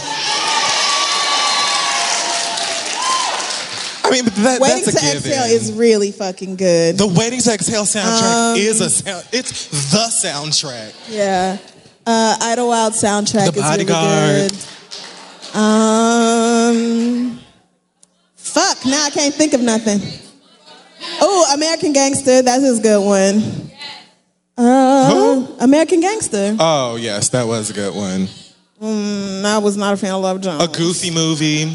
Mean, 4.12 4.24
that, 4.44 4.60
Waiting 4.60 4.84
that's 4.84 4.96
a 4.96 5.00
to. 5.00 5.16
Exhale 5.16 5.44
is 5.44 5.72
really 5.72 6.12
fucking 6.12 6.56
good. 6.56 6.96
the 6.98 7.06
Waiting 7.06 7.40
to 7.40 7.52
Exhale 7.52 7.82
soundtrack 7.84 8.52
Um, 8.52 8.56
is 8.58 8.80
a 8.80 8.90
sound. 8.90 9.26
It's 9.32 9.68
the 9.92 10.28
soundtrack. 10.28 10.92
Yeah. 11.08 11.58
Uh, 12.06 12.36
Idlewild 12.40 12.92
soundtrack 12.94 13.52
The 13.52 13.58
is 13.58 13.62
Bodyguard. 13.62 14.34
really 14.34 14.48
good. 14.48 14.58
Um, 15.54 17.38
fuck, 18.36 18.84
now 18.86 19.04
I 19.06 19.10
can't 19.10 19.34
think 19.34 19.52
of 19.54 19.60
nothing. 19.60 20.00
Oh, 21.20 21.52
American 21.54 21.92
Gangster, 21.92 22.42
that's 22.42 22.62
his 22.62 22.80
good 22.80 23.04
one. 23.04 23.70
Uh, 24.56 25.46
American 25.60 26.00
Gangster. 26.00 26.56
Oh 26.60 26.96
yes, 26.96 27.28
that 27.30 27.46
was 27.46 27.70
a 27.70 27.72
good 27.72 27.94
one. 27.94 28.28
Mm, 28.80 29.44
I 29.44 29.58
was 29.58 29.76
not 29.76 29.94
a 29.94 29.96
fan 29.96 30.12
of 30.14 30.22
Love 30.22 30.40
Jones. 30.40 30.62
A 30.62 30.68
goofy 30.68 31.10
movie. 31.10 31.74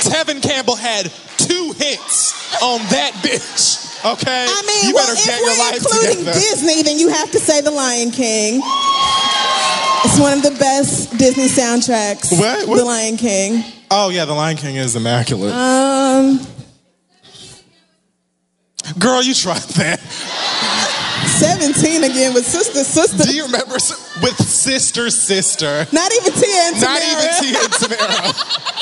Tevin 0.00 0.42
Campbell 0.42 0.76
had 0.76 1.10
two 1.36 1.72
hits 1.76 2.34
on 2.62 2.78
that 2.90 3.12
bitch. 3.22 3.86
Okay, 4.04 4.46
I 4.48 4.62
mean, 4.66 4.88
you 4.88 4.94
well, 4.94 5.06
better 5.06 5.18
if 5.18 5.26
get 5.26 5.38
your 5.40 5.48
we're 5.50 5.58
life 5.58 5.76
including 5.76 6.18
together. 6.24 6.40
Disney, 6.40 6.82
then 6.82 6.98
you 6.98 7.08
have 7.10 7.30
to 7.32 7.38
say 7.38 7.60
The 7.60 7.70
Lion 7.70 8.10
King. 8.10 8.60
It's 10.02 10.18
one 10.18 10.38
of 10.38 10.42
the 10.42 10.56
best 10.58 11.16
Disney 11.18 11.48
soundtracks. 11.48 12.32
What? 12.38 12.66
What? 12.66 12.76
The 12.78 12.84
Lion 12.84 13.16
King. 13.18 13.62
Oh 13.90 14.08
yeah, 14.08 14.24
The 14.24 14.32
Lion 14.32 14.56
King 14.56 14.76
is 14.76 14.96
immaculate. 14.96 15.52
Um, 15.52 16.40
Girl, 18.98 19.22
you 19.22 19.34
tried 19.34 19.60
that. 19.76 20.00
17 21.38 22.04
again 22.04 22.32
with 22.34 22.46
sister, 22.46 22.82
sister. 22.82 23.24
Do 23.24 23.34
you 23.34 23.44
remember 23.44 23.74
with 23.74 24.36
sister, 24.40 25.10
sister? 25.10 25.86
Not 25.92 26.12
even 26.12 26.32
Tia 26.32 26.62
and 26.64 26.76
Tamera. 26.76 26.82
Not 26.82 27.02
even 27.02 27.28
Tia 27.40 27.58
and 27.60 27.72
Tamera. 27.72 28.79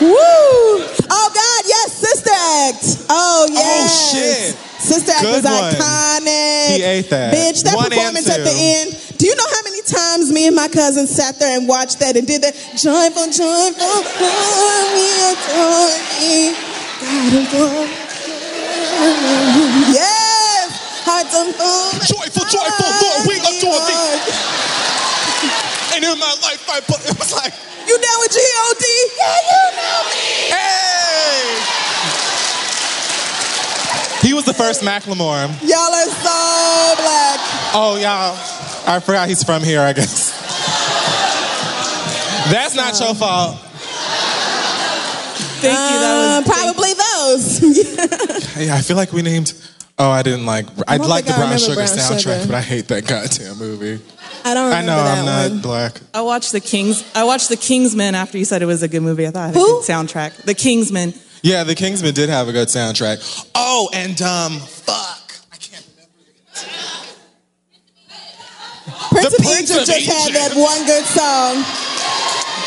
Woo! 0.00 0.86
Oh 1.10 1.28
God, 1.34 1.62
yes, 1.66 1.92
Sister 1.92 2.30
Act. 2.30 3.06
Oh, 3.10 3.46
oh 3.48 3.52
yes. 3.52 3.82
Oh 3.82 4.14
shit. 4.14 4.56
Sister 4.78 5.10
Act 5.12 5.22
Good 5.22 5.42
was 5.42 5.44
one. 5.44 5.74
iconic. 5.74 6.76
He 6.76 6.82
ate 6.82 7.10
that. 7.10 7.34
Bitch, 7.34 7.64
that 7.64 7.74
One 7.74 7.90
performance 7.90 8.28
at 8.30 8.44
the 8.44 8.54
end. 8.54 8.94
Do 9.18 9.26
you 9.26 9.34
know 9.34 9.48
how 9.50 9.62
many 9.64 9.82
times 9.82 10.30
me 10.32 10.46
and 10.46 10.54
my 10.54 10.68
cousin 10.68 11.06
sat 11.08 11.38
there 11.40 11.58
and 11.58 11.66
watched 11.66 11.98
that 11.98 12.16
and 12.16 12.26
did 12.26 12.42
that? 12.42 12.54
Joyful, 12.78 13.26
joyful, 13.34 14.02
glory, 14.16 15.34
glory. 15.50 16.54
God 17.02 17.34
of 17.34 17.50
glory. 17.50 17.90
Yes! 19.90 20.70
Hearts 21.08 21.32
gold. 21.32 21.94
Joyful, 22.04 22.44
joyful, 22.46 22.90
Lord, 23.00 23.24
we 23.26 23.40
adore 23.40 23.80
thee. 23.88 24.27
And 26.68 26.84
in 26.84 26.84
my 26.84 26.84
life, 26.84 26.84
I 26.84 26.92
put, 26.92 27.00
it 27.08 27.18
was 27.18 27.32
like, 27.32 27.52
You 27.88 27.96
down 27.98 28.18
with 28.20 28.32
G-O-D? 28.32 28.84
Yeah, 29.16 29.36
you 29.48 29.62
know 29.76 30.04
me. 30.08 30.52
hey! 30.52 30.88
He 34.26 34.34
was 34.34 34.44
the 34.44 34.54
first 34.54 34.82
Macklemore. 34.82 35.48
Y'all 35.62 35.94
are 35.94 36.10
so 36.10 36.94
black. 37.00 37.38
Oh, 37.72 37.96
y'all. 38.00 38.36
I 38.86 39.00
forgot 39.00 39.28
he's 39.28 39.42
from 39.44 39.62
here, 39.62 39.80
I 39.80 39.92
guess. 39.92 40.32
That's 42.50 42.74
not 42.74 42.98
your 43.00 43.14
fault. 43.14 43.58
Thank 45.60 45.74
you. 45.74 45.98
That 46.00 46.14
was 46.16 46.38
um, 46.38 46.44
probably 46.44 46.94
those. 46.94 47.58
Hey, 48.58 48.70
I 48.72 48.80
feel 48.80 48.96
like 48.96 49.12
we 49.12 49.22
named. 49.22 49.52
Oh, 49.98 50.10
I 50.10 50.22
didn't 50.24 50.44
like. 50.46 50.66
I, 50.88 50.98
don't 50.98 51.08
like 51.08 51.26
the 51.26 51.32
Brown 51.34 51.56
Sugar 51.58 51.74
Brown 51.74 51.86
soundtrack, 51.86 52.40
Sugar. 52.40 52.46
but 52.46 52.54
I 52.56 52.60
hate 52.60 52.88
that 52.88 53.06
goddamn 53.06 53.56
movie. 53.58 54.02
I 54.44 54.54
don't 54.54 54.72
I 54.72 54.80
remember 54.80 54.86
know 54.86 54.96
that 55.04 55.18
I'm 55.18 55.24
not 55.26 55.50
one. 55.50 55.60
black. 55.60 56.00
I 56.14 56.22
watched 56.22 56.52
the 56.52 56.60
Kings. 56.60 57.04
I 57.14 57.24
watched 57.24 57.48
the 57.48 57.56
Kingsman 57.56 58.14
after 58.14 58.38
you 58.38 58.44
said 58.44 58.62
it 58.62 58.66
was 58.66 58.82
a 58.82 58.88
good 58.88 59.02
movie. 59.02 59.26
I 59.26 59.30
thought 59.30 59.50
it 59.50 59.54
had 59.54 59.62
a 59.62 59.64
good 59.64 59.82
soundtrack. 59.84 60.42
The 60.44 60.54
Kingsman. 60.54 61.14
Yeah, 61.42 61.64
The 61.64 61.74
Kingsman 61.74 62.14
did 62.14 62.28
have 62.30 62.48
a 62.48 62.52
good 62.52 62.68
soundtrack. 62.68 63.48
Oh, 63.54 63.88
and 63.94 64.20
um, 64.22 64.58
fuck, 64.58 65.32
I 65.52 65.56
can't 65.56 65.86
remember. 65.94 66.14
Prince 69.10 69.30
The 69.30 69.36
of 69.36 69.44
Prince 69.44 69.70
Egypt 69.70 69.80
of 69.82 69.86
just 69.86 70.06
had 70.06 70.32
that 70.34 70.54
one 70.56 70.86
good 70.86 71.04
song. 71.04 71.64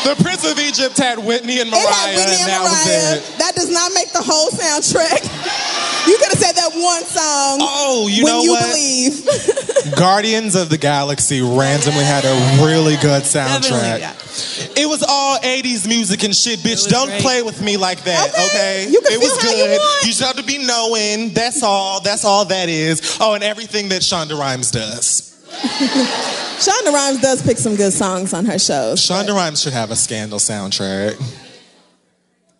The 0.04 0.16
Prince 0.22 0.44
of 0.50 0.58
Egypt 0.58 0.98
had 0.98 1.18
Whitney 1.18 1.60
and 1.60 1.70
Mariah, 1.70 1.82
It 1.82 1.94
had 1.94 2.16
Whitney 2.16 2.32
and 2.32 2.40
and 2.42 2.50
that 2.50 2.60
Mariah. 2.62 3.20
was 3.20 3.30
it. 3.30 3.38
That 3.38 3.54
does 3.54 3.70
not 3.70 3.92
make 3.94 4.12
the 4.12 4.22
whole 4.22 4.50
soundtrack. 4.50 5.28
You 6.04 6.18
could 6.18 6.30
have 6.32 6.38
said 6.42 6.56
that 6.56 6.72
one 6.74 7.04
song. 7.04 7.58
Oh, 7.62 8.08
you 8.10 8.24
when 8.24 8.32
know 8.32 8.42
you 8.42 8.50
what? 8.50 8.66
believe. 8.66 9.94
Guardians 9.96 10.56
of 10.56 10.68
the 10.68 10.76
Galaxy 10.76 11.40
randomly 11.40 12.02
had 12.02 12.24
a 12.24 12.64
really 12.66 12.96
good 12.96 13.22
soundtrack. 13.22 14.00
Definitely, 14.00 14.82
It 14.82 14.88
was 14.88 15.04
all 15.08 15.38
80s 15.38 15.86
music 15.86 16.24
and 16.24 16.34
shit, 16.34 16.58
bitch. 16.58 16.88
Don't 16.88 17.06
great. 17.06 17.22
play 17.22 17.42
with 17.42 17.62
me 17.62 17.76
like 17.76 18.02
that, 18.02 18.30
okay? 18.30 18.88
You 18.90 19.00
can 19.00 19.12
it 19.12 19.20
was 19.20 19.30
feel 19.40 19.52
how 19.52 19.56
you 19.56 19.64
good. 19.64 19.78
want. 19.78 20.04
just 20.04 20.20
have 20.22 20.34
to 20.38 20.42
be 20.42 20.58
knowing. 20.66 21.34
That's 21.34 21.62
all. 21.62 22.00
That's 22.00 22.24
all 22.24 22.46
that 22.46 22.68
is. 22.68 23.18
Oh, 23.20 23.34
and 23.34 23.44
everything 23.44 23.88
that 23.90 24.02
Shonda 24.02 24.36
Rhimes 24.36 24.72
does. 24.72 25.31
Shonda 26.62 26.92
Rhimes 26.92 27.20
does 27.20 27.42
pick 27.42 27.58
some 27.58 27.76
good 27.76 27.92
songs 27.92 28.32
on 28.32 28.44
her 28.46 28.58
shows. 28.58 29.00
Shonda 29.00 29.34
Rhimes 29.34 29.62
should 29.62 29.72
have 29.72 29.90
a 29.90 29.96
scandal 29.96 30.38
soundtrack. 30.38 31.14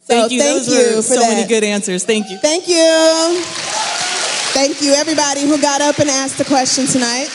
Thank 0.02 0.32
you. 0.32 0.40
thank 0.40 0.66
Those 0.66 0.68
you 0.68 0.96
were 0.96 1.02
for 1.02 1.14
so 1.14 1.20
many 1.20 1.46
good 1.48 1.64
answers. 1.64 2.04
Thank 2.04 2.30
you. 2.30 2.38
Thank 2.38 2.68
you. 2.68 3.42
Thank 4.52 4.82
you, 4.82 4.92
everybody 4.92 5.42
who 5.42 5.60
got 5.60 5.80
up 5.80 5.98
and 5.98 6.10
asked 6.10 6.40
a 6.40 6.44
question 6.44 6.86
tonight. 6.86 7.28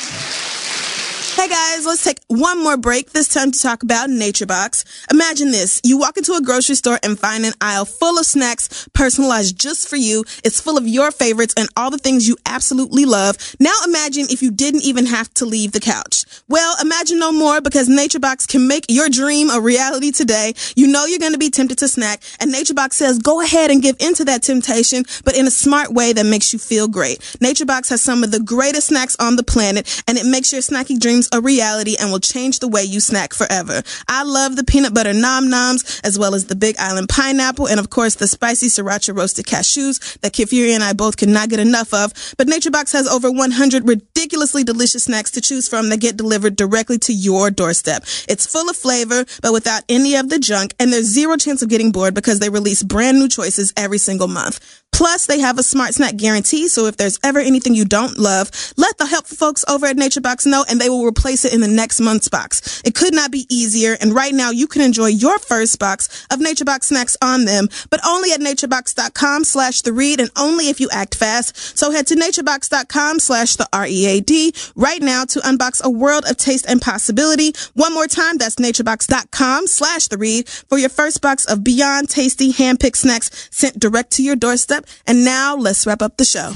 Hey 1.38 1.50
guys, 1.50 1.86
let's 1.86 2.04
take 2.04 2.18
one 2.26 2.64
more 2.64 2.78
break, 2.78 3.12
this 3.12 3.28
time 3.28 3.52
to 3.52 3.60
talk 3.60 3.84
about 3.84 4.10
Nature 4.10 4.48
Box. 4.48 4.84
Imagine 5.12 5.52
this. 5.52 5.80
You 5.84 6.00
walk 6.00 6.18
into 6.18 6.34
a 6.34 6.42
grocery 6.42 6.74
store 6.74 7.00
and 7.04 7.18
find 7.18 7.46
an 7.46 7.54
aisle 7.62 7.86
full 7.86 8.18
of 8.18 8.26
snacks 8.26 8.90
personalized 8.94 9.56
just 9.56 9.88
for 9.88 9.98
you. 9.98 10.26
It's 10.44 10.60
full 10.60 10.80
of 10.80 10.88
your 10.88 11.12
favorites 11.12 11.54
and 11.56 11.70
all 11.78 11.92
the 11.92 12.00
things 12.00 12.28
you 12.28 12.38
absolutely 12.48 13.06
love. 13.06 13.38
Now 13.60 13.76
imagine 13.86 14.26
if 14.32 14.42
you 14.42 14.50
didn't 14.50 14.82
even 14.82 15.06
have 15.06 15.32
to 15.36 15.46
leave 15.46 15.74
the 15.74 15.80
couch. 15.80 16.26
Well, 16.50 16.76
imagine 16.82 17.20
no 17.20 17.32
more 17.32 17.62
because 17.62 17.88
Nature 17.88 18.20
Box 18.20 18.48
can 18.48 18.68
make 18.68 18.88
your 18.90 19.08
dream 19.08 19.52
a 19.52 19.62
reality 19.62 20.12
today. 20.12 20.56
You 20.76 20.88
know 20.88 21.06
you're 21.06 21.20
going 21.20 21.34
to 21.34 21.38
be 21.38 21.52
tempted 21.52 21.78
to 21.78 21.88
snack 21.88 22.24
and 22.40 22.52
Nature 22.52 22.74
Box 22.74 22.98
says 22.98 23.20
go 23.20 23.42
ahead 23.42 23.70
and 23.70 23.84
give 23.84 23.98
into 24.00 24.26
that 24.26 24.42
temptation, 24.42 25.06
but 25.24 25.38
in 25.38 25.46
a 25.46 25.52
smart 25.52 25.94
way 25.94 26.14
that 26.14 26.26
makes 26.26 26.52
you 26.52 26.58
feel 26.58 26.88
great. 26.88 27.38
Nature 27.40 27.68
Box 27.68 27.90
has 27.90 28.02
some 28.02 28.24
of 28.24 28.32
the 28.32 28.40
greatest 28.40 28.88
snacks 28.88 29.16
on 29.20 29.36
the 29.36 29.44
planet 29.44 30.04
and 30.08 30.18
it 30.18 30.26
makes 30.26 30.52
your 30.52 30.64
snacking 30.64 31.00
dreams 31.00 31.27
a 31.32 31.42
reality 31.42 31.96
and 32.00 32.12
will 32.12 32.20
change 32.20 32.60
the 32.60 32.68
way 32.68 32.84
you 32.84 33.00
snack 33.00 33.34
forever. 33.34 33.82
I 34.08 34.24
love 34.24 34.56
the 34.56 34.64
peanut 34.64 34.94
butter 34.94 35.14
nom 35.14 35.50
noms 35.50 36.02
as 36.04 36.18
well 36.18 36.36
as 36.36 36.46
the 36.46 36.56
Big 36.56 36.76
Island 36.80 37.10
pineapple 37.10 37.68
and 37.68 37.80
of 37.80 37.90
course 37.90 38.16
the 38.16 38.28
spicy 38.28 38.68
sriracha 38.68 39.16
roasted 39.16 39.46
cashews 39.46 40.20
that 40.22 40.34
Kid 40.34 40.50
Fury 40.50 40.74
and 40.74 40.84
I 40.84 40.94
both 40.94 41.18
could 41.18 41.30
not 41.30 41.50
get 41.50 41.60
enough 41.60 41.94
of. 41.94 42.14
But 42.38 42.48
NatureBox 42.48 42.94
has 42.94 43.08
over 43.08 43.32
100 43.32 43.88
ridiculously 43.88 44.64
delicious 44.64 45.06
snacks 45.06 45.32
to 45.32 45.42
choose 45.42 45.68
from 45.68 45.90
that 45.90 46.00
get 46.00 46.18
delivered 46.18 46.56
directly 46.56 46.98
to 47.00 47.14
your 47.14 47.52
doorstep. 47.52 48.04
It's 48.28 48.46
full 48.46 48.70
of 48.70 48.76
flavor, 48.76 49.26
but 49.42 49.54
without 49.54 49.84
any 49.90 50.16
of 50.16 50.30
the 50.30 50.40
junk, 50.40 50.74
and 50.80 50.92
there's 50.92 51.06
zero 51.06 51.38
chance 51.38 51.62
of 51.62 51.70
getting 51.70 51.92
bored 51.92 52.14
because 52.14 52.40
they 52.40 52.50
release 52.50 52.84
brand 52.84 53.20
new 53.20 53.28
choices 53.30 53.74
every 53.78 53.98
single 53.98 54.28
month. 54.28 54.60
Plus, 54.92 55.28
they 55.28 55.40
have 55.40 55.60
a 55.60 55.64
smart 55.64 55.94
snack 55.94 56.18
guarantee, 56.18 56.68
so 56.68 56.88
if 56.88 56.98
there's 56.98 57.20
ever 57.24 57.38
anything 57.38 57.76
you 57.76 57.86
don't 57.86 58.18
love, 58.18 58.50
let 58.78 58.98
the 58.98 59.06
helpful 59.06 59.38
folks 59.38 59.64
over 59.68 59.86
at 59.86 59.96
NatureBox 59.96 60.48
know 60.48 60.66
and 60.68 60.82
they 60.82 60.90
will 60.90 61.06
replace 61.06 61.46
it 61.46 61.54
in 61.54 61.62
the 61.62 61.68
next 61.68 62.00
month's 62.00 62.30
box. 62.30 62.82
It 62.84 62.96
could 62.96 63.14
not 63.14 63.30
be 63.30 63.46
easier, 63.48 63.96
and 64.02 64.16
right 64.16 64.34
now 64.34 64.50
you 64.50 64.66
can 64.66 64.82
enjoy 64.82 65.08
your 65.08 65.38
first 65.38 65.78
box 65.78 66.26
of 66.32 66.40
NatureBox 66.40 66.86
snacks 66.86 67.16
on 67.22 67.46
them, 67.46 67.70
but 67.92 68.00
only 68.04 68.32
at 68.32 68.40
naturebox.com 68.40 69.44
slash 69.44 69.82
the 69.82 69.94
read 69.94 70.20
and 70.20 70.32
only 70.36 70.70
if 70.70 70.80
you 70.80 70.90
act 70.92 71.14
fast. 71.14 71.78
So 71.78 71.92
head 71.92 72.08
to 72.08 72.16
naturebox.com 72.16 73.20
slash 73.20 73.56
the 73.56 73.70
R-E-A-D 73.72 74.54
right 74.76 75.02
now 75.02 75.26
to 75.26 75.40
unbox 75.42 75.84
a 75.84 75.92
world 75.92 76.26
of 76.28 76.38
taste 76.38 76.66
and 76.68 76.82
possibility. 76.82 77.54
One 77.76 77.94
more 77.94 78.08
time, 78.08 78.38
that's 78.38 78.56
naturebox.com 78.56 79.68
slash 79.68 80.08
the 80.08 80.18
read 80.18 80.50
for 80.50 80.80
your 80.80 80.90
first 80.90 81.22
box 81.22 81.46
of 81.46 81.64
beyond 81.64 82.10
tasty 82.10 82.50
hand-picked 82.50 82.98
snacks 82.98 83.48
sent 83.52 83.80
direct 83.80 84.12
to 84.14 84.24
your 84.24 84.36
doorstep. 84.36 84.77
And 85.06 85.24
now 85.26 85.56
let's 85.56 85.86
wrap 85.86 86.02
up 86.02 86.18
the 86.18 86.26
show. 86.26 86.52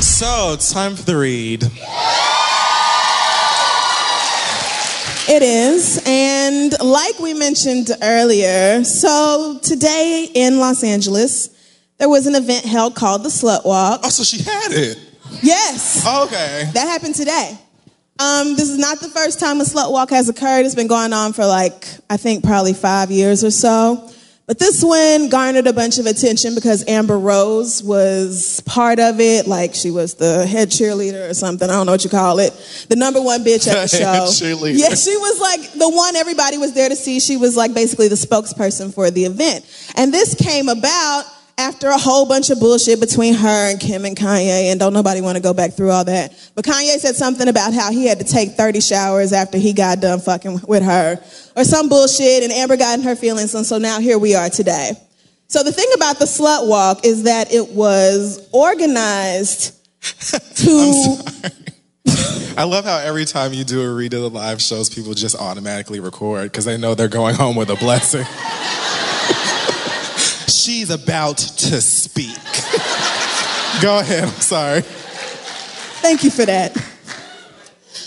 So 0.00 0.52
it's 0.54 0.72
time 0.72 0.96
for 0.96 1.02
the 1.02 1.16
read. 1.16 1.64
It 5.26 5.42
is. 5.42 6.02
And 6.04 6.74
like 6.80 7.18
we 7.18 7.32
mentioned 7.32 7.90
earlier, 8.02 8.84
so 8.84 9.58
today 9.62 10.28
in 10.34 10.58
Los 10.58 10.84
Angeles, 10.84 11.48
there 11.98 12.08
was 12.08 12.26
an 12.26 12.34
event 12.34 12.66
held 12.66 12.94
called 12.94 13.22
the 13.22 13.30
Slut 13.30 13.64
Walk. 13.64 14.00
Oh, 14.04 14.10
so 14.10 14.22
she 14.22 14.42
had 14.42 14.72
it. 14.72 14.98
Yes. 15.42 16.06
Okay. 16.06 16.68
That 16.74 16.88
happened 16.88 17.14
today. 17.14 17.58
Um, 18.18 18.54
this 18.54 18.68
is 18.68 18.78
not 18.78 19.00
the 19.00 19.08
first 19.08 19.40
time 19.40 19.60
a 19.60 19.64
slut 19.64 19.90
walk 19.90 20.10
has 20.10 20.28
occurred. 20.28 20.64
It's 20.66 20.76
been 20.76 20.86
going 20.86 21.12
on 21.12 21.32
for 21.32 21.44
like, 21.44 21.88
I 22.08 22.16
think 22.16 22.44
probably 22.44 22.72
five 22.72 23.10
years 23.10 23.42
or 23.42 23.50
so. 23.50 24.08
But 24.46 24.58
this 24.58 24.84
one 24.84 25.30
garnered 25.30 25.66
a 25.66 25.72
bunch 25.72 25.98
of 25.98 26.04
attention 26.04 26.54
because 26.54 26.86
Amber 26.86 27.18
Rose 27.18 27.82
was 27.82 28.60
part 28.66 28.98
of 28.98 29.18
it. 29.18 29.46
Like 29.46 29.74
she 29.74 29.90
was 29.90 30.14
the 30.14 30.46
head 30.46 30.68
cheerleader 30.68 31.30
or 31.30 31.34
something. 31.34 31.70
I 31.70 31.72
don't 31.72 31.86
know 31.86 31.92
what 31.92 32.04
you 32.04 32.10
call 32.10 32.38
it. 32.40 32.52
The 32.90 32.96
number 32.96 33.22
one 33.22 33.42
bitch 33.42 33.66
at 33.66 33.88
the 33.90 33.96
show. 33.96 34.04
cheerleader. 34.26 34.78
Yeah, 34.78 34.94
she 34.94 35.16
was 35.16 35.40
like 35.40 35.72
the 35.72 35.88
one 35.88 36.14
everybody 36.16 36.58
was 36.58 36.74
there 36.74 36.90
to 36.90 36.96
see. 36.96 37.20
She 37.20 37.38
was 37.38 37.56
like 37.56 37.72
basically 37.72 38.08
the 38.08 38.16
spokesperson 38.16 38.92
for 38.92 39.10
the 39.10 39.24
event. 39.24 39.64
And 39.96 40.12
this 40.12 40.34
came 40.34 40.68
about 40.68 41.24
after 41.56 41.88
a 41.88 41.98
whole 41.98 42.26
bunch 42.26 42.50
of 42.50 42.58
bullshit 42.58 43.00
between 43.00 43.34
her 43.34 43.70
and 43.70 43.80
Kim 43.80 44.04
and 44.04 44.16
Kanye, 44.16 44.70
and 44.70 44.80
don't 44.80 44.92
nobody 44.92 45.20
want 45.20 45.36
to 45.36 45.42
go 45.42 45.54
back 45.54 45.72
through 45.72 45.90
all 45.90 46.04
that. 46.04 46.32
But 46.54 46.64
Kanye 46.64 46.98
said 46.98 47.16
something 47.16 47.48
about 47.48 47.72
how 47.72 47.92
he 47.92 48.06
had 48.06 48.18
to 48.18 48.24
take 48.24 48.52
30 48.52 48.80
showers 48.80 49.32
after 49.32 49.58
he 49.58 49.72
got 49.72 50.00
done 50.00 50.20
fucking 50.20 50.60
with 50.66 50.82
her, 50.82 51.18
or 51.56 51.64
some 51.64 51.88
bullshit, 51.88 52.42
and 52.42 52.52
Amber 52.52 52.76
got 52.76 52.98
in 52.98 53.04
her 53.04 53.16
feelings, 53.16 53.54
and 53.54 53.64
so 53.64 53.78
now 53.78 54.00
here 54.00 54.18
we 54.18 54.34
are 54.34 54.50
today. 54.50 54.92
So 55.46 55.62
the 55.62 55.72
thing 55.72 55.88
about 55.94 56.18
the 56.18 56.24
slut 56.24 56.68
walk 56.68 57.04
is 57.04 57.24
that 57.24 57.52
it 57.52 57.70
was 57.70 58.48
organized 58.52 59.74
to. 60.56 61.50
I 62.56 62.64
love 62.64 62.84
how 62.84 62.98
every 62.98 63.24
time 63.24 63.52
you 63.52 63.64
do 63.64 63.82
a 63.82 63.92
read 63.92 64.14
of 64.14 64.20
the 64.20 64.30
live 64.30 64.62
shows, 64.62 64.88
people 64.88 65.14
just 65.14 65.34
automatically 65.36 65.98
record 65.98 66.52
because 66.52 66.64
they 66.64 66.76
know 66.76 66.94
they're 66.94 67.08
going 67.08 67.34
home 67.34 67.56
with 67.56 67.68
a 67.70 67.76
blessing. 67.76 68.24
She's 70.48 70.90
about 70.90 71.38
to 71.38 71.80
speak. 71.80 72.36
Go 73.82 73.98
ahead, 73.98 74.24
I'm 74.24 74.40
sorry. 74.40 74.82
Thank 76.00 76.24
you 76.24 76.30
for 76.30 76.44
that. 76.44 76.76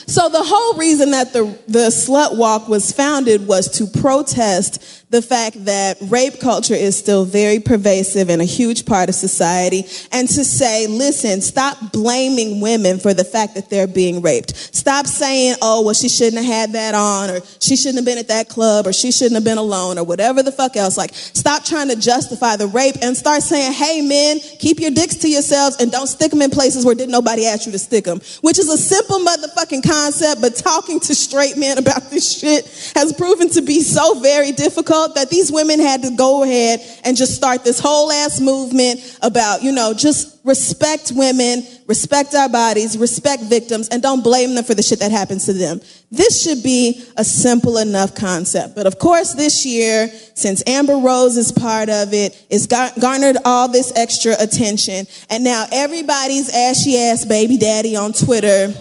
So 0.07 0.29
the 0.29 0.43
whole 0.43 0.77
reason 0.77 1.11
that 1.11 1.33
the 1.33 1.45
the 1.67 1.89
slut 1.89 2.37
walk 2.37 2.69
was 2.69 2.91
founded 2.91 3.45
was 3.47 3.69
to 3.77 3.87
protest 3.87 5.06
the 5.09 5.21
fact 5.21 5.63
that 5.63 5.97
rape 6.09 6.41
culture 6.41 6.73
is 6.73 6.97
still 6.97 7.23
very 7.23 7.61
pervasive 7.61 8.29
and 8.29 8.41
a 8.41 8.45
huge 8.45 8.85
part 8.85 9.07
of 9.07 9.15
society 9.15 9.85
and 10.11 10.27
to 10.27 10.43
say, 10.43 10.85
listen, 10.85 11.39
stop 11.39 11.93
blaming 11.93 12.59
women 12.59 12.99
for 12.99 13.13
the 13.13 13.23
fact 13.23 13.55
that 13.55 13.69
they're 13.69 13.87
being 13.87 14.21
raped. 14.21 14.53
Stop 14.75 15.07
saying, 15.07 15.55
oh, 15.61 15.81
well, 15.83 15.93
she 15.93 16.09
shouldn't 16.09 16.43
have 16.43 16.53
had 16.53 16.71
that 16.73 16.93
on 16.93 17.29
or 17.29 17.39
she 17.61 17.77
shouldn't 17.77 17.99
have 17.99 18.05
been 18.05 18.17
at 18.17 18.27
that 18.27 18.49
club 18.49 18.85
or 18.85 18.91
she 18.91 19.13
shouldn't 19.13 19.35
have 19.35 19.45
been 19.45 19.57
alone 19.57 19.97
or 19.97 20.03
whatever 20.03 20.43
the 20.43 20.51
fuck 20.51 20.75
else. 20.75 20.97
Like, 20.97 21.11
stop 21.13 21.63
trying 21.63 21.87
to 21.87 21.95
justify 21.95 22.57
the 22.57 22.67
rape 22.67 22.95
and 23.01 23.15
start 23.15 23.43
saying, 23.43 23.71
hey, 23.71 24.01
men, 24.01 24.39
keep 24.59 24.77
your 24.77 24.91
dicks 24.91 25.15
to 25.17 25.29
yourselves 25.29 25.77
and 25.79 25.89
don't 25.89 26.07
stick 26.07 26.31
them 26.31 26.41
in 26.41 26.51
places 26.51 26.85
where 26.85 26.95
didn't 26.95 27.11
nobody 27.11 27.45
ask 27.45 27.65
you 27.65 27.71
to 27.71 27.79
stick 27.79 28.03
them, 28.03 28.19
which 28.41 28.59
is 28.59 28.67
a 28.67 28.77
simple 28.77 29.19
motherfucking 29.19 29.87
concept, 29.87 30.41
but 30.41 30.53
talking 30.57 30.99
to 30.99 31.15
straight 31.15 31.55
men 31.55 31.77
about 31.77 32.09
this 32.09 32.37
shit 32.39 32.65
has 32.93 33.13
proven 33.13 33.47
to 33.49 33.61
be 33.61 33.79
so 33.79 34.19
very 34.19 34.51
difficult 34.51 34.96
that 35.05 35.29
these 35.29 35.51
women 35.51 35.79
had 35.79 36.01
to 36.01 36.11
go 36.15 36.43
ahead 36.43 36.79
and 37.03 37.15
just 37.15 37.35
start 37.35 37.63
this 37.63 37.79
whole 37.79 38.11
ass 38.11 38.39
movement 38.39 39.17
about, 39.21 39.61
you 39.61 39.71
know, 39.71 39.93
just 39.93 40.39
respect 40.43 41.11
women, 41.13 41.63
respect 41.87 42.33
our 42.33 42.49
bodies, 42.49 42.97
respect 42.97 43.43
victims, 43.43 43.89
and 43.89 44.01
don't 44.01 44.23
blame 44.23 44.55
them 44.55 44.63
for 44.63 44.73
the 44.73 44.81
shit 44.81 44.99
that 44.99 45.11
happens 45.11 45.45
to 45.45 45.53
them. 45.53 45.79
This 46.09 46.41
should 46.41 46.63
be 46.63 47.03
a 47.17 47.23
simple 47.23 47.77
enough 47.77 48.15
concept. 48.15 48.75
But 48.75 48.87
of 48.87 48.97
course, 48.97 49.33
this 49.33 49.65
year, 49.65 50.07
since 50.35 50.63
Amber 50.65 50.97
Rose 50.97 51.35
is 51.35 51.51
part 51.51 51.89
of 51.89 52.13
it, 52.13 52.45
it's 52.49 52.65
garnered 52.65 53.37
all 53.43 53.67
this 53.67 53.91
extra 53.95 54.35
attention. 54.39 55.05
And 55.29 55.43
now 55.43 55.65
everybody's 55.71 56.49
ashy 56.49 56.97
ass 56.97 57.25
baby 57.25 57.57
daddy 57.57 57.95
on 57.95 58.13
Twitter 58.13 58.73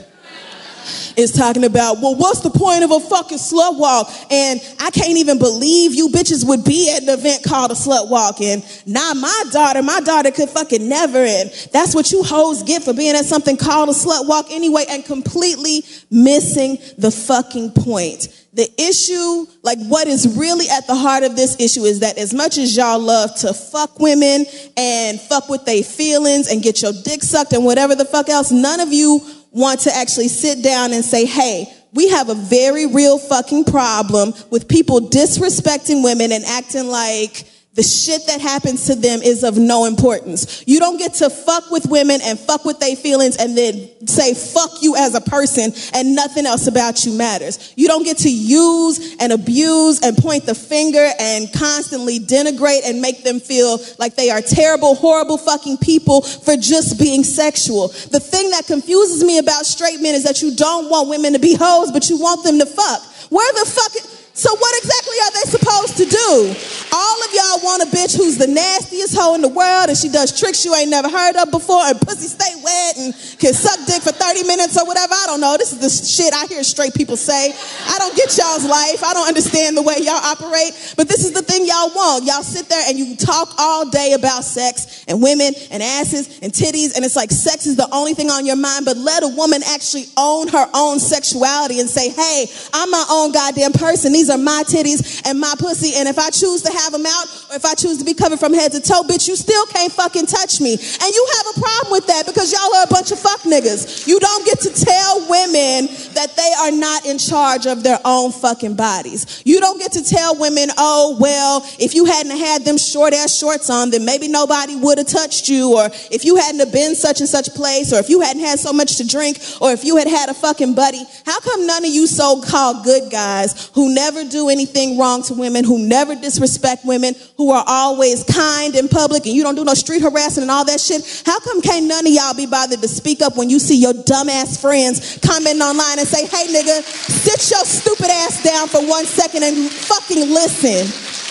is 1.17 1.33
talking 1.33 1.65
about, 1.65 2.01
well, 2.01 2.15
what's 2.15 2.41
the 2.41 2.51
point 2.51 2.85
of 2.85 2.91
a 2.91 3.01
fucking 3.01 3.39
slut 3.39 3.79
walk? 3.79 4.11
And 4.31 4.61
I 4.81 4.91
can't 4.91 5.19
even 5.19 5.39
believe 5.39 5.95
you 5.95 6.09
bitches 6.09 6.47
would 6.47 6.65
be 6.65 6.91
at 6.95 7.03
an 7.03 7.09
event 7.09 7.45
called 7.45 7.71
a 7.71 7.75
slut 7.75 8.11
walk. 8.11 8.41
And 8.41 8.65
not 8.87 9.17
my 9.17 9.45
daughter, 9.53 9.83
my 9.83 10.01
daughter 10.01 10.31
could 10.31 10.49
fucking 10.51 10.89
never. 10.89 11.19
And 11.19 11.51
that's 11.73 11.95
what 11.95 12.13
you 12.13 12.23
hoes 12.23 12.63
get 12.63 12.83
for 12.83 12.93
being 12.93 13.15
at 13.15 13.25
something 13.25 13.57
called 13.57 13.89
a 13.89 13.93
slut 13.93 14.27
walk 14.27 14.47
anyway 14.51 14.85
and 14.89 15.05
completely 15.05 15.85
missing 16.11 16.79
the 16.99 17.11
fucking 17.11 17.73
point. 17.73 18.29
The 18.57 18.71
issue, 18.81 19.47
like 19.63 19.79
what 19.87 20.07
is 20.07 20.35
really 20.35 20.67
at 20.71 20.87
the 20.87 20.95
heart 20.95 21.25
of 21.25 21.37
this 21.37 21.61
issue 21.61 21.83
is 21.83 22.01
that 22.01 22.17
as 22.17 22.33
much 22.33 22.57
as 22.57 22.75
y'all 22.75 22.99
love 22.99 23.35
to 23.41 23.53
fuck 23.53 24.01
women 24.01 24.47
and 24.79 25.21
fuck 25.21 25.51
with 25.51 25.67
their 25.67 25.83
feelings 25.83 26.49
and 26.49 26.63
get 26.63 26.81
your 26.81 26.93
dick 27.05 27.23
sucked 27.23 27.53
and 27.53 27.67
whatever 27.67 27.95
the 27.95 28.07
fuck 28.07 28.31
else, 28.31 28.51
none 28.51 28.81
of 28.81 28.95
you 28.95 29.21
want 29.57 29.81
to 29.81 29.97
actually 29.97 30.28
sit 30.28 30.62
down 30.62 30.93
and 30.93 31.03
say, 31.03 31.24
hey, 31.24 31.73
we 31.95 32.09
have 32.11 32.28
a 32.28 32.35
very 32.35 32.87
real 32.87 33.19
fucking 33.19 33.65
problem 33.65 34.35
with 34.51 34.69
people 34.69 35.01
disrespecting 35.01 36.05
women 36.05 36.31
and 36.31 36.45
acting 36.45 36.89
like 36.89 37.45
the 37.77 37.82
shit 37.82 38.27
that 38.27 38.40
happens 38.40 38.86
to 38.86 38.94
them 38.94 39.20
is 39.23 39.44
of 39.44 39.59
no 39.59 39.85
importance. 39.85 40.65
You 40.66 40.81
don't 40.81 40.97
get 40.97 41.12
to 41.15 41.28
fuck 41.28 41.70
with 41.70 41.86
women 41.86 42.20
and 42.23 42.39
fuck 42.39 42.65
with 42.65 42.81
their 42.81 42.97
feelings 42.97 43.36
and 43.36 43.57
then 43.57 43.90
say 44.07 44.32
fuck 44.32 44.82
you 44.82 44.97
as 44.97 45.15
a 45.15 45.20
person 45.20 45.73
and 45.93 46.15
nothing 46.15 46.47
else 46.47 46.66
about 46.66 47.05
you 47.05 47.12
matters. 47.12 47.74
You 47.77 47.86
don't 47.86 48.03
get 48.03 48.16
to 48.19 48.31
use 48.31 49.16
and 49.20 49.31
abuse 49.31 50.03
and 50.03 50.16
point 50.16 50.47
the 50.47 50.55
finger 50.55 51.07
and 51.20 51.53
constantly 51.53 52.19
denigrate 52.19 52.81
and 52.86 53.03
make 53.03 53.23
them 53.24 53.40
feel 53.40 53.78
like 53.98 54.16
they 54.16 54.31
are 54.31 54.40
terrible, 54.40 54.94
horrible 54.94 55.36
fucking 55.36 55.77
people 55.77 56.23
for 56.23 56.57
just 56.57 56.98
being 56.98 57.24
sexual. 57.24 57.89
The 57.89 58.20
thing 58.20 58.51
that 58.51 58.66
confuses 58.66 59.23
me 59.23 59.36
about 59.36 59.66
straight 59.66 60.01
men 60.01 60.15
is 60.15 60.24
that 60.24 60.40
you 60.40 60.57
don't 60.57 60.89
want 60.89 61.11
women 61.11 61.35
to 61.35 61.39
be 61.39 61.55
hoes, 61.55 61.93
but 61.93 62.09
you 62.09 62.16
want 62.19 62.43
them 62.43 62.59
to 62.59 62.66
fuck. 62.66 63.03
Where 63.31 63.53
the 63.53 63.70
fuck? 63.70 64.15
So 64.37 64.55
what 64.55 64.75
exactly 64.85 65.17
are 65.25 65.33
they 65.33 65.47
supposed 65.49 65.97
to 65.97 66.05
do? 66.05 66.55
All 66.93 67.19
of 67.25 67.31
y'all 67.33 67.65
want 67.65 67.83
a 67.83 67.87
bitch 67.89 68.17
who's 68.21 68.37
the 68.37 68.47
nastiest 68.47 69.17
hoe 69.17 69.35
in 69.35 69.41
the 69.41 69.49
world 69.49 69.89
and 69.89 69.97
she 69.97 70.11
does 70.13 70.29
tricks 70.39 70.63
you 70.63 70.75
ain't 70.75 70.91
never 70.91 71.09
heard 71.09 71.37
of 71.41 71.51
before 71.51 71.81
and 71.89 71.99
pussy 71.99 72.29
stay 72.29 72.53
wet 72.61 73.01
and 73.01 73.17
can 73.41 73.57
suck 73.57 73.81
dick 73.89 74.05
for 74.05 74.13
30 74.13 74.45
minutes 74.45 74.77
or 74.77 74.85
whatever. 74.85 75.15
I 75.17 75.25
don't 75.25 75.41
know. 75.41 75.57
This 75.57 75.73
is 75.73 75.81
the 75.81 75.89
shit 75.89 76.35
I 76.37 76.45
hear 76.53 76.63
straight 76.65 76.93
people 76.93 77.17
say. 77.17 77.49
I 77.89 77.97
don't 77.97 78.15
get 78.15 78.37
y'all's 78.37 78.69
life. 78.69 79.01
I 79.01 79.17
don't 79.17 79.27
understand 79.27 79.75
the 79.75 79.83
way 79.83 80.05
y'all 80.05 80.21
operate. 80.21 80.77
But 81.01 81.09
this 81.09 81.25
is 81.25 81.33
the 81.33 81.41
thing 81.41 81.65
y'all 81.65 81.89
want. 81.97 82.29
Y'all 82.29 82.45
sit 82.45 82.69
there 82.69 82.85
and 82.89 82.99
you 82.99 83.17
talk 83.17 83.57
all 83.57 83.89
day 83.89 84.13
about 84.13 84.45
sex 84.45 85.05
and 85.09 85.23
women 85.23 85.57
and 85.71 85.83
asses 85.83 86.41
and 86.45 86.53
titties 86.53 86.93
and 86.95 87.07
it's 87.07 87.17
like 87.17 87.31
sex 87.31 87.65
is 87.65 87.77
the 87.77 87.89
only 87.91 88.13
thing 88.13 88.29
on 88.29 88.45
your 88.45 88.61
mind. 88.61 88.85
But 88.85 88.99
let 88.99 89.23
a 89.23 89.33
woman 89.33 89.63
actually 89.65 90.13
own 90.19 90.49
her 90.49 90.69
own 90.75 91.01
sexuality 91.01 91.81
and 91.81 91.89
say, 91.89 92.11
hey, 92.11 92.47
I'm 92.75 92.91
my 92.91 93.05
own 93.09 93.33
goddamn 93.33 93.73
person. 93.73 94.13
These 94.13 94.26
are 94.31 94.39
my 94.39 94.65
titties 94.66 95.23
and 95.24 95.40
my 95.40 95.55
pussy. 95.59 95.94
And 95.97 96.09
if 96.09 96.19
I 96.19 96.31
choose 96.31 96.62
to 96.62 96.73
have 96.73 96.93
them 96.93 97.07
out 97.07 97.27
or 97.51 97.57
if 97.57 97.65
I 97.65 97.74
choose 97.74 97.98
to 97.98 98.05
be 98.05 98.15
covered 98.15 98.39
from 98.39 98.55
head 98.55 98.73
to 98.73 98.81
toe, 98.81 99.03
bitch, 99.03 99.28
you 99.28 99.36
still 99.36 99.66
can't 99.66 99.93
fucking 99.93 100.27
touch 100.27 100.61
me. 100.61 100.73
And 100.73 101.11
you 101.15 101.28
have 101.36 101.57
a 101.57 101.61
problem 101.61 101.93
with 101.93 102.07
that 102.07 102.27
because 102.27 102.53
y'all 102.53 102.74
are 102.74 102.85
a 102.85 102.89
bunch 102.89 103.12
of 103.12 103.19
fuck 103.19 103.40
niggas. 103.43 104.07
You 104.07 104.19
don't 104.20 104.44
get 104.44 104.61
to 104.61 104.70
tell 104.70 105.28
women 105.28 105.86
that 106.15 106.35
they 106.36 106.53
are 106.61 106.73
not 106.73 107.07
in 107.07 107.19
charge 107.19 107.66
of 107.66 107.82
their 107.82 107.98
own 108.05 108.32
fucking 108.32 108.74
bodies. 108.74 109.43
You 109.44 109.61
don't 109.61 109.78
get 109.78 109.93
to 109.93 110.05
tell 110.05 110.39
women, 110.39 110.69
oh, 110.77 111.16
well, 111.20 111.62
if 111.78 111.94
you 111.94 112.05
hadn't 112.05 112.36
had 112.36 112.65
them 112.65 112.78
short 112.78 113.12
ass 113.12 113.35
shorts 113.36 113.70
on, 113.70 113.90
then 113.90 114.05
maybe 114.05 114.28
nobody 114.28 114.77
would 114.77 114.98
have 114.98 115.07
touched 115.07 115.48
you. 115.48 115.77
Or 115.77 115.86
if 116.11 116.24
you 116.24 116.36
hadn't 116.36 116.61
have 116.61 116.73
been 116.73 116.94
such 116.94 117.20
and 117.20 117.28
such 117.28 117.55
place, 117.55 117.93
or 117.93 117.98
if 117.98 118.09
you 118.09 118.20
hadn't 118.20 118.43
had 118.43 118.59
so 118.59 118.73
much 118.73 118.97
to 118.97 119.07
drink, 119.07 119.39
or 119.61 119.73
if 119.73 119.85
you 119.85 119.97
had 119.97 120.09
had 120.09 120.28
a 120.28 120.35
fucking 120.35 120.74
buddy. 120.74 121.05
How 121.24 121.40
come 121.40 121.66
none 121.66 121.85
of 121.85 121.90
you 121.90 122.07
so 122.07 122.40
called 122.40 122.85
good 122.85 123.11
guys 123.11 123.70
who 123.74 123.94
never 123.94 124.15
do 124.24 124.48
anything 124.48 124.98
wrong 124.98 125.22
to 125.24 125.34
women, 125.34 125.64
who 125.64 125.78
never 125.78 126.14
disrespect 126.14 126.84
women, 126.84 127.14
who 127.36 127.51
are 127.51 127.64
always 127.66 128.24
kind 128.24 128.74
in 128.74 128.88
public 128.88 129.26
and 129.26 129.34
you 129.34 129.43
don't 129.43 129.55
do 129.55 129.64
no 129.64 129.74
street 129.74 130.02
harassing 130.02 130.43
and 130.43 130.51
all 130.51 130.64
that 130.64 130.80
shit? 130.80 131.22
How 131.26 131.40
come 131.40 131.60
can't 131.60 131.86
none 131.86 132.06
of 132.06 132.12
y'all 132.12 132.34
be 132.34 132.47
bothered 132.47 132.80
to 132.80 132.88
speak 132.88 133.22
up 133.22 133.36
when 133.36 133.51
you 133.51 133.59
see 133.59 133.76
your 133.76 133.93
dumbass 133.93 134.60
friends 134.60 135.18
commenting 135.18 135.62
online 135.62 135.98
and 135.98 136.09
say, 136.09 136.26
hey 136.26 136.47
nigga, 136.52 136.82
sit 136.82 137.51
your 137.51 137.64
stupid 137.64 138.10
ass 138.10 138.43
down 138.43 138.68
for 138.68 138.86
one 138.86 139.05
second 139.05 139.43
and 139.43 139.70
fucking 139.70 140.30
listen? 140.30 141.26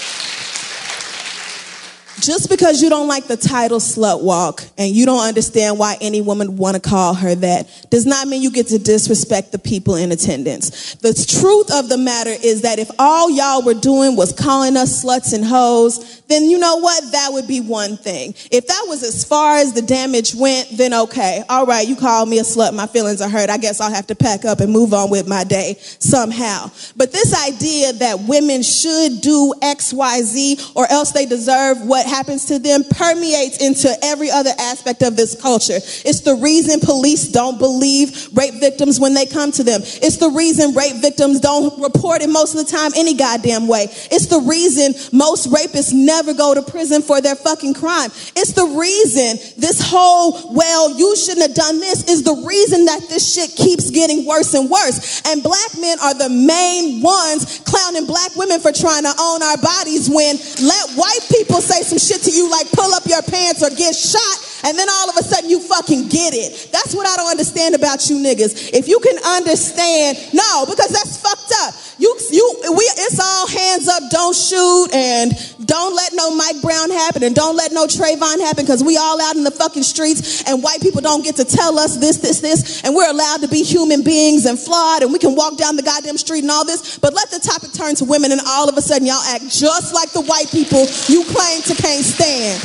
Just 2.21 2.49
because 2.49 2.81
you 2.81 2.89
don't 2.89 3.07
like 3.07 3.27
the 3.27 3.35
title 3.35 3.79
slut 3.79 4.23
walk 4.23 4.63
and 4.77 4.89
you 4.89 5.05
don't 5.05 5.27
understand 5.27 5.77
why 5.77 5.97
any 5.99 6.21
woman 6.21 6.55
want 6.55 6.75
to 6.75 6.81
call 6.81 7.13
her 7.13 7.35
that 7.35 7.87
does 7.89 8.05
not 8.05 8.27
mean 8.27 8.41
you 8.41 8.51
get 8.51 8.67
to 8.67 8.79
disrespect 8.79 9.51
the 9.51 9.59
people 9.59 9.95
in 9.95 10.11
attendance. 10.11 10.95
The 10.95 11.13
truth 11.13 11.71
of 11.73 11.89
the 11.89 11.97
matter 11.97 12.31
is 12.31 12.61
that 12.61 12.79
if 12.79 12.89
all 12.97 13.29
y'all 13.29 13.63
were 13.63 13.73
doing 13.73 14.15
was 14.15 14.31
calling 14.31 14.77
us 14.77 15.03
sluts 15.03 15.33
and 15.33 15.43
hoes, 15.43 16.21
then 16.27 16.43
you 16.43 16.57
know 16.57 16.77
what? 16.77 17.11
That 17.11 17.29
would 17.33 17.47
be 17.47 17.59
one 17.59 17.97
thing. 17.97 18.33
If 18.49 18.67
that 18.67 18.85
was 18.87 19.03
as 19.03 19.23
far 19.23 19.57
as 19.57 19.73
the 19.73 19.81
damage 19.81 20.33
went, 20.33 20.69
then 20.71 20.93
okay. 20.93 21.43
All 21.49 21.65
right, 21.65 21.87
you 21.87 21.95
called 21.95 22.29
me 22.29 22.39
a 22.39 22.43
slut, 22.43 22.73
my 22.73 22.87
feelings 22.87 23.21
are 23.21 23.29
hurt. 23.29 23.49
I 23.49 23.57
guess 23.57 23.81
I'll 23.81 23.93
have 23.93 24.07
to 24.07 24.15
pack 24.15 24.45
up 24.45 24.61
and 24.61 24.71
move 24.71 24.93
on 24.93 25.09
with 25.09 25.27
my 25.27 25.43
day 25.43 25.75
somehow. 25.99 26.71
But 26.95 27.11
this 27.11 27.35
idea 27.47 27.93
that 27.93 28.21
women 28.21 28.63
should 28.63 29.21
do 29.21 29.53
X, 29.61 29.93
Y, 29.93 30.21
Z 30.21 30.59
or 30.75 30.89
else 30.89 31.11
they 31.11 31.25
deserve 31.25 31.81
what 31.81 32.05
happens 32.15 32.45
to 32.45 32.59
them 32.59 32.83
permeates 32.85 33.57
into 33.57 33.91
every 34.01 34.31
other 34.31 34.51
aspect 34.57 35.01
of 35.01 35.17
this 35.17 35.35
culture. 35.35 35.75
It's 35.75 36.21
the 36.21 36.35
reason 36.35 36.79
police 36.79 37.27
don't 37.27 37.59
believe 37.59 38.29
rape 38.31 38.53
victims 38.55 39.01
when 39.01 39.13
they 39.13 39.25
come 39.25 39.51
to 39.51 39.63
them. 39.63 39.81
It's 39.83 40.15
the 40.15 40.29
reason 40.29 40.73
rape 40.73 40.95
victims 41.01 41.41
don't 41.41 41.75
report 41.83 42.21
it 42.21 42.29
most 42.29 42.55
of 42.55 42.65
the 42.65 42.71
time 42.71 42.91
any 42.95 43.15
goddamn 43.15 43.67
way. 43.67 43.91
It's 44.15 44.27
the 44.27 44.39
reason 44.39 44.95
most 45.11 45.51
rapists 45.51 45.91
never 45.91 46.33
go 46.33 46.55
to 46.55 46.61
prison 46.61 47.01
for 47.01 47.19
their 47.19 47.35
fucking 47.35 47.73
crime. 47.73 48.11
It's 48.39 48.53
the 48.53 48.63
reason 48.63 49.35
this 49.59 49.83
whole, 49.83 50.55
well, 50.55 50.97
you 50.97 51.17
shouldn't 51.17 51.47
have 51.47 51.55
done 51.55 51.81
this 51.81 52.07
is 52.07 52.23
the 52.23 52.35
reason 52.47 52.85
that 52.85 53.09
this 53.09 53.27
shit 53.27 53.51
keeps 53.57 53.91
getting 53.91 54.25
worse 54.25 54.53
and 54.53 54.69
worse. 54.69 55.21
And 55.27 55.43
black 55.43 55.71
men 55.81 55.99
are 55.99 56.13
the 56.13 56.29
main 56.29 57.01
ones 57.01 57.59
clowning 57.67 58.05
black 58.05 58.35
women 58.37 58.61
for 58.61 58.71
trying 58.71 59.03
to 59.03 59.13
own 59.19 59.43
our 59.43 59.57
bodies 59.59 60.07
when 60.07 60.39
let 60.63 60.85
white 60.95 61.25
people 61.27 61.59
say 61.59 61.83
some 61.83 61.94
shit 61.99 62.21
to 62.23 62.31
you 62.31 62.49
like 62.49 62.71
pull 62.71 62.93
up 62.93 63.05
your 63.05 63.21
pants 63.23 63.63
or 63.63 63.69
get 63.69 63.95
shot 63.95 64.37
and 64.65 64.77
then 64.77 64.87
all 64.89 65.09
of 65.09 65.17
a 65.17 65.23
sudden 65.23 65.49
you 65.49 65.59
fucking 65.59 66.09
get 66.09 66.33
it. 66.33 66.69
That's 66.71 66.95
what 66.95 67.05
I 67.07 67.15
don't 67.15 67.29
understand 67.29 67.75
about 67.75 68.09
you 68.09 68.17
niggas. 68.17 68.73
If 68.73 68.87
you 68.87 68.99
can 68.99 69.17
understand, 69.23 70.17
no, 70.33 70.65
because 70.65 70.89
that's 70.89 71.17
fucked 71.17 71.53
up. 71.61 71.73
You, 72.05 72.13
you, 72.29 72.45
we, 72.77 72.85
it's 73.01 73.19
all 73.19 73.47
hands 73.47 73.87
up, 73.87 74.03
don't 74.11 74.35
shoot, 74.35 74.93
and 74.93 75.33
don't 75.65 75.95
let 75.95 76.13
no 76.13 76.35
Mike 76.35 76.61
Brown 76.61 76.91
happen, 76.91 77.23
and 77.23 77.33
don't 77.33 77.57
let 77.57 77.71
no 77.71 77.87
Trayvon 77.87 78.37
happen, 78.45 78.63
because 78.63 78.83
we 78.83 78.95
all 78.95 79.19
out 79.19 79.35
in 79.35 79.43
the 79.43 79.49
fucking 79.49 79.81
streets, 79.81 80.43
and 80.47 80.61
white 80.61 80.81
people 80.81 81.01
don't 81.01 81.23
get 81.23 81.35
to 81.37 81.45
tell 81.45 81.79
us 81.79 81.97
this, 81.97 82.17
this, 82.17 82.41
this, 82.41 82.83
and 82.83 82.93
we're 82.93 83.09
allowed 83.09 83.41
to 83.41 83.47
be 83.47 83.63
human 83.63 84.03
beings 84.03 84.45
and 84.45 84.59
flawed, 84.59 85.01
and 85.01 85.11
we 85.11 85.17
can 85.17 85.33
walk 85.35 85.57
down 85.57 85.77
the 85.77 85.81
goddamn 85.81 86.19
street 86.19 86.43
and 86.43 86.51
all 86.51 86.63
this, 86.63 86.99
but 86.99 87.15
let 87.15 87.31
the 87.31 87.39
topic 87.39 87.73
turn 87.73 87.95
to 87.95 88.05
women, 88.05 88.31
and 88.31 88.41
all 88.45 88.69
of 88.69 88.77
a 88.77 88.83
sudden 88.83 89.07
y'all 89.07 89.25
act 89.33 89.49
just 89.49 89.91
like 89.95 90.11
the 90.11 90.21
white 90.21 90.51
people 90.51 90.85
you 91.07 91.25
claim 91.25 91.63
to 91.63 91.73
can't 91.73 92.05
stand. 92.05 92.61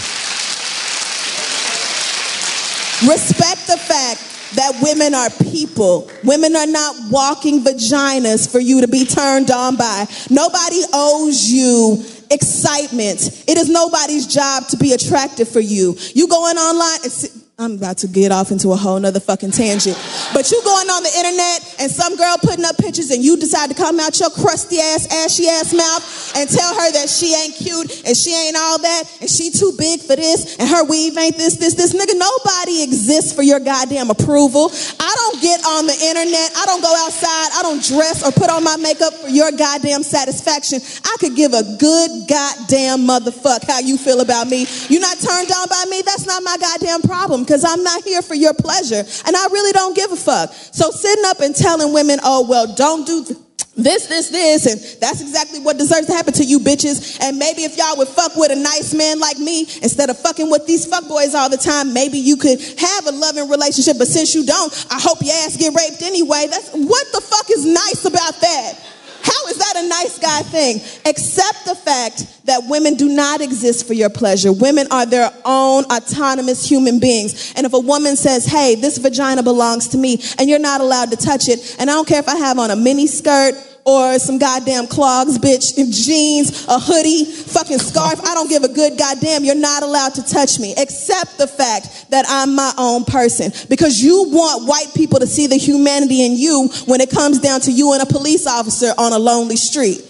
Respect 3.09 3.67
the 3.67 3.79
fact 3.79 4.30
that 4.55 4.79
women 4.83 5.15
are 5.15 5.31
people. 5.51 6.11
Women 6.25 6.57
are 6.57 6.67
not 6.67 6.97
walking 7.11 7.63
vaginas 7.63 8.51
for 8.51 8.61
you 8.61 8.81
to 8.81 8.89
be 8.89 9.05
turned 9.05 9.51
on 9.51 9.77
by. 9.77 10.07
Nobody 10.31 10.83
owes 10.93 11.51
you 11.51 12.05
excitement. 12.31 13.45
It 13.49 13.59
is 13.59 13.69
nobody's 13.69 14.27
job 14.27 14.69
to 14.69 14.77
be 14.77 14.93
attractive 14.93 15.49
for 15.49 15.61
you. 15.61 15.97
You 16.15 16.29
going 16.29 16.57
online, 16.57 17.40
I'm 17.61 17.77
about 17.77 17.99
to 17.99 18.09
get 18.09 18.33
off 18.33 18.53
into 18.53 18.73
a 18.73 18.77
whole 18.77 18.99
nother 18.99 19.21
fucking 19.21 19.51
tangent. 19.51 19.93
But 20.33 20.51
you 20.51 20.57
going 20.65 20.89
on 20.89 21.03
the 21.05 21.13
internet 21.13 21.77
and 21.77 21.93
some 21.93 22.17
girl 22.17 22.41
putting 22.41 22.65
up 22.65 22.79
pictures 22.79 23.11
and 23.11 23.23
you 23.23 23.37
decide 23.37 23.69
to 23.69 23.77
come 23.77 24.01
out 24.01 24.19
your 24.19 24.31
crusty 24.31 24.81
ass, 24.81 25.05
ashy 25.13 25.45
ass 25.47 25.77
mouth 25.77 26.01
and 26.41 26.49
tell 26.49 26.73
her 26.73 26.89
that 26.97 27.13
she 27.13 27.37
ain't 27.37 27.53
cute 27.53 28.01
and 28.09 28.17
she 28.17 28.33
ain't 28.33 28.57
all 28.57 28.81
that 28.81 29.05
and 29.21 29.29
she 29.29 29.51
too 29.51 29.77
big 29.77 30.01
for 30.01 30.17
this 30.17 30.57
and 30.57 30.71
her 30.71 30.89
weave 30.89 31.19
ain't 31.19 31.37
this, 31.37 31.57
this, 31.61 31.75
this. 31.75 31.93
Nigga, 31.93 32.17
nobody 32.17 32.81
exists 32.81 33.37
for 33.37 33.43
your 33.43 33.61
goddamn 33.61 34.09
approval. 34.09 34.73
I 34.97 35.13
don't 35.21 35.43
get 35.45 35.61
on 35.61 35.85
the 35.85 35.99
internet. 36.01 36.57
I 36.57 36.65
don't 36.65 36.81
go 36.81 36.97
outside. 37.05 37.61
I 37.61 37.61
don't 37.61 37.85
dress 37.85 38.25
or 38.25 38.33
put 38.33 38.49
on 38.49 38.65
my 38.65 38.81
makeup 38.81 39.13
for 39.13 39.29
your 39.29 39.53
goddamn 39.53 40.03
satisfaction. 40.03 40.81
I 41.05 41.15
could 41.21 41.37
give 41.37 41.53
a 41.53 41.77
good 41.77 42.25
goddamn 42.25 43.05
motherfuck 43.05 43.69
how 43.69 43.85
you 43.85 43.99
feel 44.01 44.25
about 44.25 44.49
me. 44.49 44.65
You're 44.89 45.05
not 45.05 45.21
turned 45.21 45.53
on 45.53 45.69
by 45.69 45.85
me. 45.93 46.01
That's 46.01 46.25
not 46.25 46.41
my 46.43 46.57
goddamn 46.57 47.03
problem 47.03 47.50
because 47.51 47.65
I'm 47.65 47.83
not 47.83 48.05
here 48.05 48.23
for 48.23 48.37
your 48.37 48.55
pleasure. 48.55 49.03
And 49.27 49.37
I 49.37 49.47
really 49.51 49.73
don't 49.73 49.97
give 49.97 50.13
a 50.13 50.17
fuck. 50.17 50.53
So 50.53 50.93
sitting 50.93 51.25
up 51.27 51.41
and 51.41 51.53
telling 51.53 51.93
women, 51.93 52.21
oh, 52.23 52.47
well, 52.49 52.73
don't 52.77 53.05
do 53.05 53.25
th- 53.25 53.39
this, 53.77 54.07
this, 54.07 54.29
this, 54.29 54.67
and 54.67 55.01
that's 55.01 55.21
exactly 55.21 55.59
what 55.59 55.79
deserves 55.79 56.07
to 56.07 56.13
happen 56.13 56.33
to 56.35 56.45
you 56.45 56.61
bitches. 56.61 57.19
And 57.21 57.39
maybe 57.39 57.65
if 57.65 57.77
y'all 57.77 57.97
would 57.97 58.07
fuck 58.07 58.37
with 58.37 58.53
a 58.53 58.57
nice 58.57 58.95
man 58.95 59.19
like 59.19 59.39
me 59.39 59.63
instead 59.83 60.11
of 60.11 60.19
fucking 60.19 60.49
with 60.49 60.67
these 60.67 60.87
fuckboys 60.87 61.35
all 61.35 61.51
the 61.51 61.57
time, 61.57 61.93
maybe 61.93 62.19
you 62.19 62.37
could 62.37 62.61
have 62.61 63.07
a 63.07 63.13
loving 63.13 63.49
relationship. 63.49 63.99
But 63.99 64.07
since 64.07 64.33
you 64.35 64.47
don't, 64.47 64.71
I 64.91 65.01
hope 65.01 65.19
your 65.23 65.35
ass 65.43 65.57
get 65.57 65.75
raped 65.75 66.03
anyway. 66.03 66.47
That's 66.49 66.71
what 66.71 67.07
the 67.13 67.21
fuck 67.21 67.51
is 67.51 67.67
nice 67.67 68.05
about 68.05 68.41
that? 68.41 68.79
How 69.23 69.47
is 69.49 69.59
that 69.59 69.75
a 69.77 69.89
nice 69.89 70.19
guy 70.19 70.43
thing? 70.43 70.77
Except 71.05 71.65
the 71.65 71.75
fact 71.75 72.47
that 72.47 72.63
women 72.69 72.95
do 72.95 73.09
not 73.09 73.41
exist 73.41 73.87
for 73.87 73.95
your 73.95 74.11
pleasure. 74.11 74.53
Women 74.53 74.87
are 74.91 75.07
their 75.07 75.33
own 75.45 75.85
autonomous 75.85 76.69
human 76.69 76.99
beings. 76.99 77.53
And 77.57 77.67
if 77.67 77.73
a 77.73 77.79
woman 77.79 78.17
says, 78.17 78.47
hey, 78.47 78.75
this 78.75 78.99
vagina 78.99 79.43
belongs 79.43 79.89
to 79.89 79.99
me, 79.99 80.23
and 80.39 80.49
you're 80.49 80.59
not 80.59 80.81
allowed 80.81 81.11
to 81.11 81.17
touch 81.17 81.49
it, 81.49 81.77
and 81.79 81.91
I 81.91 81.95
don't 81.95 82.09
care 82.09 82.21
if 82.21 82.29
I 82.29 82.37
have 82.37 82.59
on 82.59 82.71
a 82.71 82.77
mini 82.77 83.07
skirt, 83.07 83.55
or 83.91 84.19
some 84.21 84.39
goddamn 84.39 84.87
clogs, 84.87 85.37
bitch, 85.39 85.75
jeans, 85.75 86.65
a 86.69 86.79
hoodie, 86.79 87.25
fucking 87.25 87.79
scarf. 87.79 88.21
I 88.25 88.35
don't 88.35 88.49
give 88.49 88.63
a 88.63 88.69
good 88.69 88.97
goddamn. 88.97 89.45
You're 89.45 89.57
not 89.57 89.83
allowed 89.83 90.15
to 90.15 90.23
touch 90.23 90.59
me. 90.61 90.75
except 90.77 91.39
the 91.39 91.47
fact 91.47 92.11
that 92.11 92.25
I'm 92.29 92.55
my 92.55 92.73
own 92.79 93.05
person. 93.05 93.53
Because 93.69 94.01
you 94.01 94.29
want 94.29 94.69
white 94.69 94.95
people 94.95 95.19
to 95.19 95.27
see 95.27 95.47
the 95.47 95.57
humanity 95.57 96.25
in 96.25 96.37
you 96.37 96.69
when 96.87 97.01
it 97.01 97.11
comes 97.11 97.41
down 97.41 97.61
to 97.63 97.73
you 97.73 97.93
and 97.93 98.03
a 98.03 98.07
police 98.07 98.47
officer 98.47 98.93
on 98.97 99.13
a 99.13 99.19
lonely 99.19 99.57
street. 99.57 100.07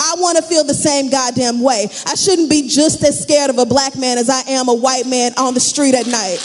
I 0.00 0.14
want 0.18 0.36
to 0.36 0.42
feel 0.42 0.64
the 0.64 0.74
same 0.74 1.10
goddamn 1.10 1.60
way. 1.60 1.88
I 2.06 2.14
shouldn't 2.14 2.50
be 2.50 2.68
just 2.68 3.02
as 3.02 3.20
scared 3.20 3.50
of 3.50 3.58
a 3.58 3.66
black 3.66 3.96
man 3.96 4.18
as 4.18 4.28
I 4.28 4.40
am 4.50 4.68
a 4.68 4.74
white 4.74 5.06
man 5.06 5.32
on 5.36 5.54
the 5.54 5.60
street 5.60 5.94
at 5.94 6.06
night. 6.06 6.38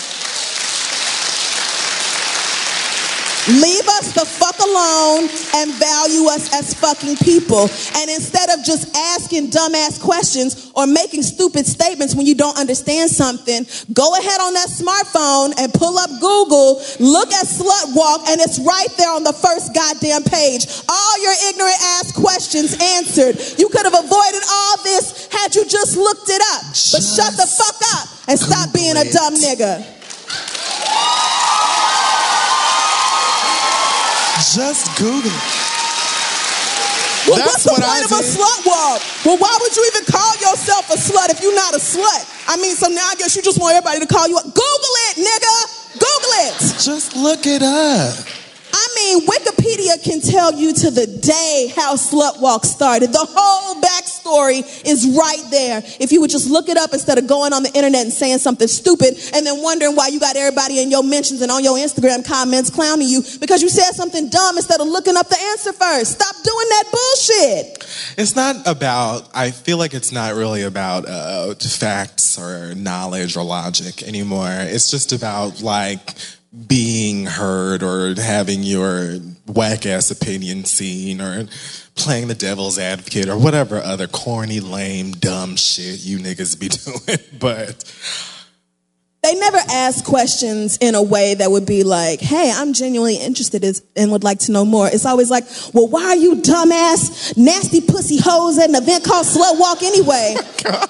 Leave 3.47 3.87
us 3.97 4.13
the 4.13 4.25
fuck 4.27 4.59
alone 4.59 5.31
and 5.55 5.71
value 5.79 6.27
us 6.27 6.51
as 6.53 6.73
fucking 6.73 7.15
people. 7.23 7.71
And 7.95 8.11
instead 8.11 8.49
of 8.51 8.63
just 8.63 8.91
asking 9.15 9.49
dumbass 9.49 9.99
questions 9.99 10.71
or 10.75 10.85
making 10.85 11.23
stupid 11.23 11.65
statements 11.65 12.13
when 12.13 12.25
you 12.25 12.35
don't 12.35 12.57
understand 12.57 13.09
something, 13.09 13.65
go 13.93 14.13
ahead 14.19 14.41
on 14.41 14.53
that 14.53 14.69
smartphone 14.69 15.57
and 15.57 15.73
pull 15.73 15.97
up 15.97 16.09
Google, 16.19 16.83
look 16.99 17.31
at 17.33 17.47
Slut 17.47 17.95
Walk, 17.95 18.27
and 18.27 18.41
it's 18.41 18.59
right 18.59 18.91
there 18.97 19.11
on 19.15 19.23
the 19.23 19.33
first 19.33 19.73
goddamn 19.73 20.23
page. 20.23 20.67
All 20.89 21.15
your 21.23 21.35
ignorant 21.49 21.79
ass 21.97 22.11
questions 22.11 22.75
answered. 22.99 23.39
You 23.57 23.69
could 23.69 23.85
have 23.85 23.97
avoided 23.97 24.43
all 24.51 24.83
this 24.83 25.27
had 25.31 25.55
you 25.55 25.65
just 25.65 25.97
looked 25.97 26.29
it 26.29 26.41
up. 26.53 26.63
But 26.91 27.01
shut 27.01 27.33
the 27.33 27.47
fuck 27.47 27.79
up 27.95 28.07
and 28.27 28.37
stop 28.37 28.73
being 28.73 28.97
a 28.97 29.05
dumb 29.09 29.35
nigga. 29.35 29.99
Just 34.39 34.87
Google. 34.97 35.31
Well, 37.27 37.37
That's 37.37 37.61
what's 37.61 37.63
the 37.67 37.71
what 37.75 37.83
I 37.83 37.99
point 37.99 38.05
of 38.07 38.11
a 38.17 38.21
did. 38.23 38.31
slut 38.39 38.59
walk? 38.65 38.99
Well, 39.25 39.37
why 39.37 39.53
would 39.61 39.75
you 39.75 39.83
even 39.93 40.05
call 40.07 40.31
yourself 40.39 40.89
a 40.89 40.95
slut 40.97 41.29
if 41.29 41.41
you're 41.43 41.53
not 41.53 41.75
a 41.75 41.77
slut? 41.77 42.23
I 42.47 42.55
mean, 42.57 42.73
so 42.75 42.87
now 42.87 43.05
I 43.11 43.15
guess 43.15 43.35
you 43.35 43.41
just 43.41 43.59
want 43.59 43.75
everybody 43.75 43.99
to 43.99 44.07
call 44.07 44.27
you 44.27 44.37
a 44.39 44.43
Google 44.43 44.95
it, 45.11 45.17
nigga. 45.19 45.55
Google 45.93 46.33
it. 46.47 46.53
Just 46.81 47.15
look 47.15 47.45
it 47.45 47.61
up. 47.61 48.15
I 48.71 48.87
mean, 48.95 49.27
Wikipedia 49.27 50.03
can 50.03 50.21
tell 50.21 50.53
you 50.53 50.73
to 50.73 50.91
the 50.91 51.07
day 51.07 51.71
how 51.75 51.95
Slut 51.95 52.41
Walk 52.41 52.65
started. 52.65 53.11
The 53.11 53.27
whole 53.29 53.81
backstory 53.81 54.61
is 54.85 55.07
right 55.17 55.43
there. 55.49 55.81
If 55.99 56.11
you 56.11 56.21
would 56.21 56.29
just 56.29 56.49
look 56.49 56.69
it 56.69 56.77
up 56.77 56.93
instead 56.93 57.17
of 57.17 57.27
going 57.27 57.53
on 57.53 57.63
the 57.63 57.73
internet 57.73 58.03
and 58.03 58.13
saying 58.13 58.39
something 58.39 58.67
stupid 58.67 59.17
and 59.33 59.45
then 59.45 59.61
wondering 59.61 59.95
why 59.95 60.07
you 60.07 60.19
got 60.19 60.35
everybody 60.35 60.81
in 60.81 60.91
your 60.91 61.03
mentions 61.03 61.41
and 61.41 61.51
on 61.51 61.63
your 61.63 61.77
Instagram 61.77 62.25
comments 62.25 62.69
clowning 62.69 63.07
you 63.07 63.21
because 63.39 63.61
you 63.61 63.69
said 63.69 63.91
something 63.93 64.29
dumb 64.29 64.57
instead 64.57 64.79
of 64.81 64.87
looking 64.87 65.17
up 65.17 65.27
the 65.29 65.41
answer 65.51 65.73
first. 65.73 66.13
Stop 66.13 66.35
doing 66.43 66.69
that 66.69 66.83
bullshit. 66.91 68.17
It's 68.17 68.35
not 68.35 68.67
about, 68.67 69.29
I 69.33 69.51
feel 69.51 69.77
like 69.77 69.93
it's 69.93 70.11
not 70.11 70.35
really 70.35 70.63
about 70.63 71.07
uh, 71.07 71.53
facts 71.55 72.37
or 72.37 72.75
knowledge 72.75 73.37
or 73.37 73.43
logic 73.43 74.03
anymore. 74.03 74.49
It's 74.51 74.91
just 74.91 75.11
about 75.11 75.61
like 75.61 75.99
being 76.67 77.25
heard 77.25 77.83
or 77.83 78.19
having 78.19 78.63
your 78.63 79.17
whack 79.47 79.85
ass 79.85 80.09
opinion 80.09 80.65
seen 80.65 81.21
or 81.21 81.47
playing 81.95 82.27
the 82.27 82.35
devil's 82.35 82.79
advocate 82.79 83.29
or 83.29 83.37
whatever 83.37 83.77
other 83.81 84.07
corny, 84.07 84.59
lame, 84.59 85.11
dumb 85.11 85.55
shit 85.55 85.99
you 85.99 86.17
niggas 86.17 86.59
be 86.59 86.67
doing. 87.07 87.39
But 87.39 87.83
They 89.21 89.35
never 89.35 89.59
ask 89.69 90.03
questions 90.05 90.77
in 90.77 90.95
a 90.95 91.03
way 91.03 91.35
that 91.35 91.51
would 91.51 91.65
be 91.65 91.83
like, 91.83 92.19
hey, 92.21 92.51
I'm 92.55 92.73
genuinely 92.73 93.17
interested 93.17 93.63
and 93.95 94.11
would 94.11 94.23
like 94.23 94.39
to 94.39 94.51
know 94.51 94.65
more. 94.65 94.87
It's 94.87 95.05
always 95.05 95.29
like, 95.29 95.43
well, 95.73 95.87
why 95.87 96.05
are 96.05 96.15
you 96.15 96.37
dumbass, 96.37 97.37
nasty 97.37 97.81
pussy 97.81 98.17
hoes 98.17 98.57
at 98.57 98.69
an 98.69 98.75
event 98.75 99.03
called 99.03 99.25
Slut 99.25 99.59
Walk 99.59 99.83
anyway? 99.83 100.35
Oh 100.65 100.85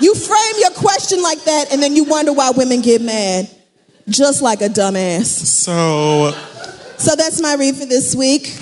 you 0.00 0.14
frame 0.14 0.54
your 0.58 0.70
question 0.70 1.20
like 1.22 1.42
that 1.44 1.72
and 1.72 1.82
then 1.82 1.96
you 1.96 2.04
wonder 2.04 2.32
why 2.32 2.52
women 2.52 2.82
get 2.82 3.02
mad. 3.02 3.50
Just 4.08 4.42
like 4.42 4.62
a 4.62 4.68
dumbass. 4.68 5.26
so 5.26 6.30
So 6.96 7.14
that's 7.14 7.40
my 7.40 7.54
read 7.54 7.76
for 7.76 7.86
this 7.86 8.14
week. 8.14 8.54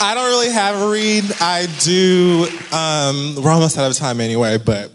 I 0.00 0.14
don't 0.14 0.28
really 0.28 0.50
have 0.50 0.80
a 0.80 0.90
read. 0.90 1.24
I 1.40 1.66
do. 1.80 2.46
Um, 2.72 3.42
we're 3.42 3.50
almost 3.50 3.76
out 3.78 3.90
of 3.90 3.96
time 3.96 4.20
anyway, 4.20 4.56
but 4.56 4.92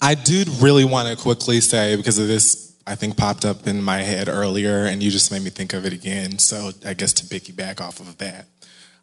I 0.00 0.14
do 0.14 0.44
really 0.60 0.84
want 0.84 1.08
to 1.08 1.22
quickly 1.22 1.60
say 1.60 1.96
because 1.96 2.18
of 2.18 2.26
this, 2.26 2.74
I 2.86 2.94
think 2.94 3.18
popped 3.18 3.44
up 3.44 3.66
in 3.66 3.82
my 3.82 3.98
head 3.98 4.28
earlier, 4.28 4.86
and 4.86 5.02
you 5.02 5.10
just 5.10 5.30
made 5.30 5.42
me 5.42 5.50
think 5.50 5.74
of 5.74 5.84
it 5.84 5.92
again. 5.92 6.38
So 6.38 6.70
I 6.86 6.94
guess 6.94 7.12
to 7.14 7.26
piggyback 7.26 7.82
off 7.82 8.00
of 8.00 8.16
that, 8.18 8.46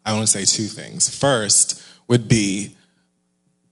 I 0.04 0.12
want 0.12 0.26
to 0.26 0.32
say 0.32 0.44
two 0.44 0.66
things. 0.66 1.08
First 1.08 1.82
would 2.08 2.26
be 2.26 2.76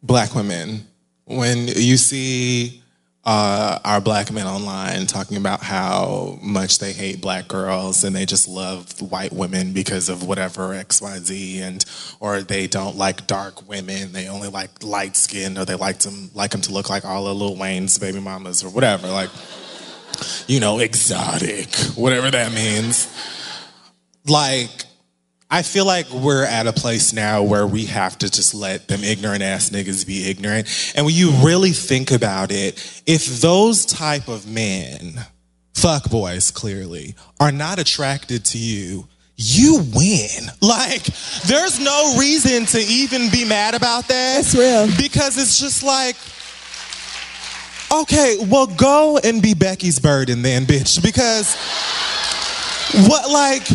black 0.02 0.34
women. 0.34 0.86
When 1.24 1.68
you 1.68 1.96
see 1.98 2.82
uh, 3.24 3.78
our 3.84 4.00
black 4.00 4.32
men 4.32 4.46
online 4.46 5.04
talking 5.04 5.36
about 5.36 5.62
how 5.62 6.38
much 6.40 6.78
they 6.78 6.94
hate 6.94 7.20
black 7.20 7.46
girls 7.46 8.02
and 8.02 8.16
they 8.16 8.24
just 8.24 8.48
love 8.48 8.98
white 9.02 9.34
women 9.34 9.74
because 9.74 10.08
of 10.08 10.26
whatever 10.26 10.72
X, 10.72 11.02
Y, 11.02 11.18
Z, 11.18 11.60
and 11.60 11.84
or 12.20 12.40
they 12.40 12.66
don't 12.66 12.96
like 12.96 13.26
dark 13.26 13.68
women, 13.68 14.12
they 14.12 14.28
only 14.28 14.48
like 14.48 14.82
light 14.82 15.14
skinned, 15.14 15.58
or 15.58 15.66
they 15.66 15.74
like 15.74 15.98
them 15.98 16.30
like 16.34 16.52
them 16.52 16.62
to 16.62 16.72
look 16.72 16.88
like 16.88 17.04
all 17.04 17.26
of 17.26 17.36
Lil 17.36 17.56
Wayne's 17.56 17.98
baby 17.98 18.18
mamas 18.18 18.64
or 18.64 18.70
whatever, 18.70 19.08
like 19.08 19.30
you 20.46 20.58
know, 20.58 20.78
exotic, 20.78 21.74
whatever 21.96 22.30
that 22.30 22.52
means. 22.52 23.12
Like 24.26 24.84
I 25.50 25.62
feel 25.62 25.86
like 25.86 26.10
we're 26.10 26.44
at 26.44 26.66
a 26.66 26.74
place 26.74 27.14
now 27.14 27.42
where 27.42 27.66
we 27.66 27.86
have 27.86 28.18
to 28.18 28.30
just 28.30 28.54
let 28.54 28.86
them 28.88 29.02
ignorant 29.02 29.42
ass 29.42 29.70
niggas 29.70 30.06
be 30.06 30.28
ignorant. 30.28 30.92
And 30.94 31.06
when 31.06 31.14
you 31.14 31.30
really 31.42 31.70
think 31.70 32.10
about 32.10 32.50
it, 32.50 33.02
if 33.06 33.40
those 33.40 33.86
type 33.86 34.28
of 34.28 34.46
men, 34.46 35.14
fuck 35.74 36.10
boys 36.10 36.50
clearly, 36.50 37.14
are 37.40 37.50
not 37.50 37.78
attracted 37.78 38.44
to 38.46 38.58
you, 38.58 39.08
you 39.36 39.82
win. 39.94 40.28
Like, 40.60 41.04
there's 41.46 41.80
no 41.80 42.16
reason 42.18 42.66
to 42.66 42.80
even 42.80 43.30
be 43.30 43.44
mad 43.44 43.74
about 43.74 44.08
that. 44.08 44.40
It's 44.40 44.54
real. 44.54 44.86
Because 44.98 45.38
it's 45.38 45.58
just 45.58 45.82
like, 45.82 46.16
okay, 48.02 48.36
well, 48.50 48.66
go 48.66 49.18
and 49.18 49.40
be 49.40 49.54
Becky's 49.54 49.98
burden 49.98 50.42
then, 50.42 50.66
bitch. 50.66 51.02
Because 51.02 51.54
what, 53.08 53.30
like, 53.30 53.66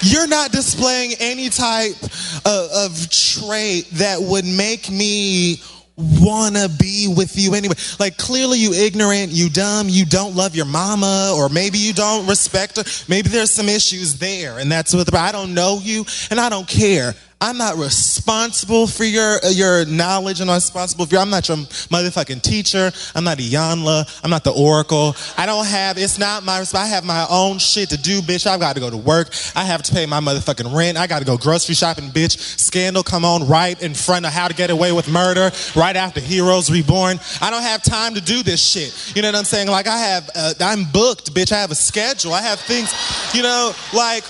you're 0.00 0.26
not 0.28 0.52
displaying 0.52 1.12
any 1.20 1.48
type 1.48 1.96
of, 2.44 2.70
of 2.72 3.10
trait 3.10 3.88
that 3.92 4.18
would 4.20 4.44
make 4.44 4.90
me 4.90 5.60
wanna 5.98 6.68
be 6.68 7.12
with 7.14 7.36
you 7.36 7.54
anyway. 7.54 7.74
Like 7.98 8.16
clearly 8.16 8.58
you 8.58 8.72
ignorant, 8.72 9.32
you 9.32 9.50
dumb, 9.50 9.88
you 9.88 10.04
don't 10.04 10.36
love 10.36 10.54
your 10.54 10.66
mama, 10.66 11.34
or 11.36 11.48
maybe 11.48 11.78
you 11.78 11.92
don't 11.92 12.26
respect 12.26 12.76
her. 12.76 12.84
Maybe 13.08 13.28
there's 13.28 13.50
some 13.50 13.68
issues 13.68 14.18
there, 14.18 14.58
and 14.58 14.70
that's 14.70 14.94
what. 14.94 15.12
I 15.18 15.32
don't 15.32 15.54
know 15.54 15.80
you, 15.82 16.04
and 16.30 16.38
I 16.38 16.48
don't 16.48 16.68
care. 16.68 17.14
I'm 17.40 17.56
not 17.56 17.76
responsible 17.76 18.88
for 18.88 19.04
your 19.04 19.38
uh, 19.44 19.50
your 19.50 19.84
knowledge, 19.84 20.40
and 20.40 20.50
I'm 20.50 20.54
not 20.54 20.56
responsible 20.56 21.06
for 21.06 21.14
your, 21.14 21.22
I'm 21.22 21.30
not 21.30 21.46
your 21.46 21.58
motherfucking 21.58 22.42
teacher. 22.42 22.90
I'm 23.14 23.22
not 23.22 23.38
a 23.38 23.42
Iyanla. 23.42 24.20
I'm 24.24 24.30
not 24.30 24.42
the 24.42 24.50
Oracle. 24.50 25.14
I 25.36 25.46
don't 25.46 25.64
have. 25.64 25.98
It's 25.98 26.18
not 26.18 26.42
my. 26.42 26.64
I 26.74 26.86
have 26.86 27.04
my 27.04 27.26
own 27.30 27.58
shit 27.58 27.90
to 27.90 27.96
do, 27.96 28.22
bitch. 28.22 28.44
I've 28.44 28.58
got 28.58 28.74
to 28.74 28.80
go 28.80 28.90
to 28.90 28.96
work. 28.96 29.30
I 29.54 29.62
have 29.62 29.84
to 29.84 29.94
pay 29.94 30.04
my 30.04 30.18
motherfucking 30.18 30.74
rent. 30.74 30.98
I 30.98 31.06
got 31.06 31.20
to 31.20 31.24
go 31.24 31.38
grocery 31.38 31.76
shopping, 31.76 32.10
bitch. 32.10 32.38
Scandal 32.58 33.04
come 33.04 33.24
on 33.24 33.46
right 33.46 33.80
in 33.80 33.94
front 33.94 34.26
of 34.26 34.32
How 34.32 34.48
to 34.48 34.54
Get 34.54 34.70
Away 34.70 34.90
with 34.90 35.08
Murder, 35.08 35.52
right 35.76 35.94
after 35.94 36.20
Heroes 36.20 36.72
Reborn. 36.72 37.20
I 37.40 37.50
don't 37.50 37.62
have 37.62 37.84
time 37.84 38.14
to 38.14 38.20
do 38.20 38.42
this 38.42 38.60
shit. 38.60 39.14
You 39.14 39.22
know 39.22 39.28
what 39.28 39.36
I'm 39.36 39.44
saying? 39.44 39.68
Like 39.68 39.86
I 39.86 39.98
have. 39.98 40.28
Uh, 40.34 40.54
I'm 40.60 40.86
booked, 40.86 41.32
bitch. 41.32 41.52
I 41.52 41.60
have 41.60 41.70
a 41.70 41.76
schedule. 41.76 42.32
I 42.32 42.42
have 42.42 42.58
things. 42.58 42.92
You 43.32 43.44
know, 43.44 43.72
like. 43.94 44.24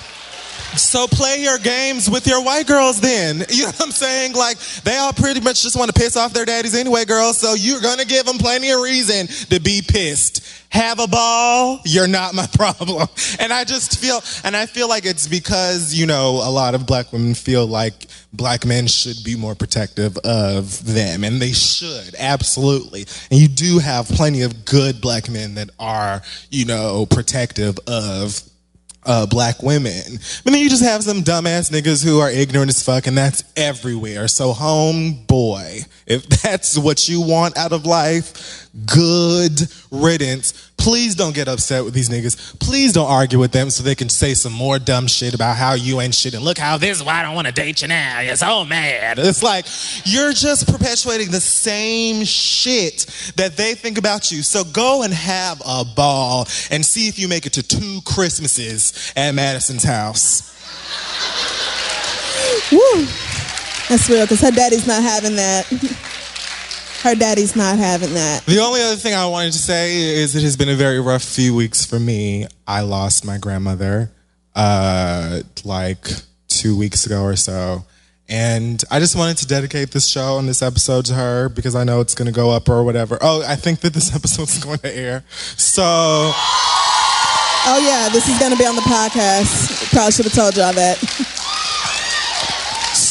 So 0.77 1.07
play 1.07 1.43
your 1.43 1.59
games 1.59 2.09
with 2.09 2.27
your 2.27 2.43
white 2.43 2.67
girls 2.67 3.01
then. 3.01 3.45
You 3.59 3.65
know 3.65 3.71
what 3.71 3.83
I'm 3.83 3.91
saying? 3.91 4.35
Like 4.35 4.59
they 4.85 4.97
all 4.99 5.13
pretty 5.13 5.41
much 5.41 5.63
just 5.63 5.77
want 5.77 5.93
to 5.93 5.99
piss 5.99 6.17
off 6.17 6.33
their 6.33 6.45
daddies 6.45 6.77
anyway, 6.77 7.05
girls. 7.05 7.39
So 7.39 7.55
you're 7.55 7.81
gonna 7.81 8.05
give 8.05 8.25
them 8.25 8.39
plenty 8.39 8.71
of 8.71 8.81
reason 8.81 9.27
to 9.51 9.59
be 9.59 9.83
pissed. 9.87 10.47
Have 10.71 11.01
a 11.01 11.09
ball, 11.09 11.81
you're 11.85 12.07
not 12.07 12.35
my 12.35 12.47
problem. 12.55 13.09
And 13.41 13.53
I 13.53 13.65
just 13.65 13.99
feel, 13.99 14.21
and 14.45 14.55
I 14.55 14.67
feel 14.67 14.89
like 14.89 15.07
it's 15.07 15.27
because, 15.27 15.95
you 15.95 16.07
know, 16.07 16.41
a 16.45 16.51
lot 16.51 16.75
of 16.75 16.87
black 16.87 17.13
women 17.13 17.35
feel 17.35 17.67
like 17.67 18.07
black 18.33 18.67
men 18.67 18.87
should 18.87 19.17
be 19.25 19.35
more 19.35 19.55
protective 19.55 20.17
of 20.19 20.85
them. 20.85 21.25
And 21.25 21.41
they 21.41 21.53
should, 21.53 22.15
absolutely. 22.19 23.07
And 23.31 23.41
you 23.41 23.49
do 23.49 23.79
have 23.79 24.09
plenty 24.09 24.43
of 24.43 24.67
good 24.67 25.01
black 25.01 25.31
men 25.31 25.55
that 25.55 25.71
are, 25.81 26.23
you 26.51 26.67
know, 26.67 27.07
protective 27.07 27.79
of 27.87 28.43
uh, 29.09 29.27
black 29.27 29.63
women. 29.63 30.19
But 30.45 30.53
then 30.53 30.63
you 30.63 30.69
just 30.69 30.85
have 30.85 31.03
some 31.03 31.25
dumbass 31.25 31.73
niggas 31.73 32.05
who 32.05 32.21
are 32.21 32.31
ignorant 32.31 32.69
as 32.69 32.83
fuck, 32.83 33.07
and 33.07 33.17
that's 33.17 33.43
everywhere. 33.57 34.29
So, 34.29 34.53
homeboy, 34.53 35.89
if 36.09 36.27
that's 36.27 36.79
what 36.79 37.09
you 37.09 37.21
want 37.21 37.57
out 37.59 37.73
of 37.73 37.85
life, 37.85 38.69
good 38.87 39.61
riddance. 39.91 40.71
Please 40.79 41.15
don't 41.15 41.35
get 41.35 41.49
upset 41.49 41.85
with 41.85 41.93
these 41.93 42.09
niggas. 42.09 42.59
Please 42.61 42.95
don't 42.95 43.11
argue 43.11 43.39
with 43.39 43.53
them 43.53 43.69
so 43.69 43.83
they 43.83 43.95
can 43.95 44.09
say 44.09 44.33
some 44.33 44.53
more 44.53 44.79
dumb 44.79 45.07
shit 45.07 45.35
about 45.35 45.57
how 45.57 45.75
you 45.75 46.01
ain't 46.01 46.15
shit 46.15 46.33
and 46.33 46.43
look 46.43 46.57
how 46.57 46.79
this 46.79 46.99
is 46.99 47.05
why 47.05 47.21
I 47.21 47.23
don't 47.23 47.35
want 47.35 47.47
to 47.47 47.53
date 47.53 47.83
you 47.83 47.89
now. 47.89 48.21
You're 48.21 48.37
so 48.37 48.65
mad. 48.65 49.19
It's 49.19 49.43
like 49.43 49.67
you're 50.05 50.33
just 50.33 50.67
perpetuating 50.73 51.31
the 51.31 51.41
same 51.41 52.25
shit 52.25 53.05
that 53.37 53.57
they 53.57 53.75
think 53.75 53.99
about 53.99 54.31
you. 54.31 54.43
So 54.43 54.65
go 54.65 55.03
and 55.03 55.13
have 55.13 55.61
a 55.67 55.85
ball 55.85 56.47
and 56.71 56.87
see 56.87 57.09
if 57.09 57.19
you 57.19 57.29
make 57.29 57.45
it 57.45 57.53
to 57.55 57.63
two 57.63 58.01
Christmases 58.07 59.13
at 59.15 59.35
Madison's 59.35 59.85
house. 59.85 60.55
Woo. 62.73 63.07
That's 63.89 64.09
real, 64.09 64.25
because 64.25 64.41
her 64.41 64.51
daddy's 64.51 64.87
not 64.87 65.03
having 65.03 65.37
that. 65.37 65.67
Her 67.03 67.15
daddy's 67.15 67.55
not 67.55 67.79
having 67.79 68.15
that. 68.15 68.45
The 68.45 68.59
only 68.59 68.83
other 68.83 68.97
thing 68.97 69.15
I 69.15 69.25
wanted 69.27 69.53
to 69.53 69.59
say 69.59 69.95
is 70.21 70.35
it 70.35 70.43
has 70.43 70.57
been 70.57 70.69
a 70.69 70.75
very 70.75 70.99
rough 70.99 71.23
few 71.23 71.55
weeks 71.55 71.87
for 71.87 72.01
me. 72.01 72.49
I 72.67 72.81
lost 72.81 73.25
my 73.25 73.39
grandmother 73.39 74.11
uh, 74.57 75.43
like 75.65 76.09
two 76.49 76.77
weeks 76.77 77.07
ago 77.07 77.23
or 77.23 77.37
so. 77.37 77.85
And 78.29 78.83
I 78.91 78.99
just 78.99 79.15
wanted 79.17 79.37
to 79.39 79.47
dedicate 79.47 79.93
this 79.93 80.09
show 80.09 80.39
and 80.39 80.49
this 80.49 80.61
episode 80.61 81.07
to 81.07 81.15
her 81.15 81.49
because 81.49 81.77
I 81.77 81.85
know 81.85 82.01
it's 82.01 82.17
going 82.17 82.27
to 82.27 82.33
go 82.33 82.51
up 82.51 82.69
or 82.69 82.83
whatever. 82.83 83.17
Oh, 83.21 83.45
I 83.47 83.55
think 83.55 83.81
that 83.81 83.95
this 83.95 84.15
episode's 84.17 84.63
going 84.63 84.79
to 84.81 84.95
air. 84.95 85.25
So. 85.57 86.33
Oh, 87.71 87.79
yeah, 87.81 88.09
this 88.09 88.29
is 88.29 88.39
going 88.41 88.51
to 88.53 88.59
be 88.59 88.67
on 88.67 88.75
the 88.75 88.83
podcast. 88.83 89.93
Probably 89.93 90.11
should 90.11 90.25
have 90.25 90.35
told 90.35 90.57
y'all 90.57 90.73
that. 90.73 91.35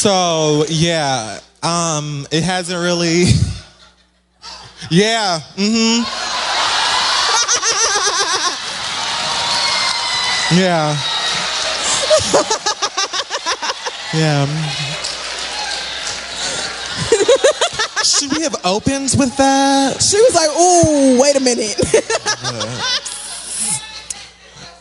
So, 0.07 0.63
yeah. 0.69 1.41
Um, 1.61 2.25
it 2.31 2.41
hasn't 2.41 2.79
really. 2.79 3.25
Yeah. 4.89 5.41
Mm-hmm. 5.57 6.03
Yeah. 10.57 10.95
Yeah. 14.13 14.45
Should 18.05 18.31
we 18.31 18.43
have 18.43 18.55
opened 18.63 19.13
with 19.19 19.35
that? 19.35 20.01
She 20.01 20.15
was 20.21 20.33
like, 20.33 20.49
ooh, 20.55 21.21
wait 21.21 21.35
a 21.35 21.41
minute. 21.41 21.75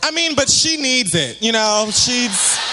I 0.03 0.11
mean, 0.11 0.35
but 0.35 0.49
she 0.49 0.77
needs 0.77 1.13
it. 1.13 1.41
You 1.41 1.51
know, 1.51 1.89
she's. 1.91 2.66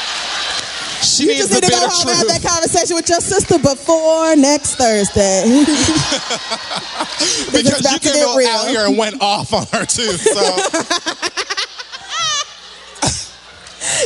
She 1.15 1.29
you 1.29 1.35
just 1.35 1.53
need 1.53 1.63
to 1.63 1.71
go 1.71 1.79
home 1.79 2.09
and 2.09 2.19
have 2.19 2.27
that 2.27 2.43
conversation 2.43 2.97
with 2.97 3.09
your 3.09 3.21
sister 3.21 3.57
before 3.59 4.35
next 4.35 4.75
Thursday. 4.75 5.45
because 7.53 7.93
you 7.93 7.99
came 8.01 8.27
out 8.27 8.37
real. 8.37 8.67
here 8.67 8.87
and 8.87 8.99
went 8.99 9.21
off 9.21 9.53
on 9.53 9.65
her 9.73 9.87
too. 9.87 10.03
So. 10.03 10.41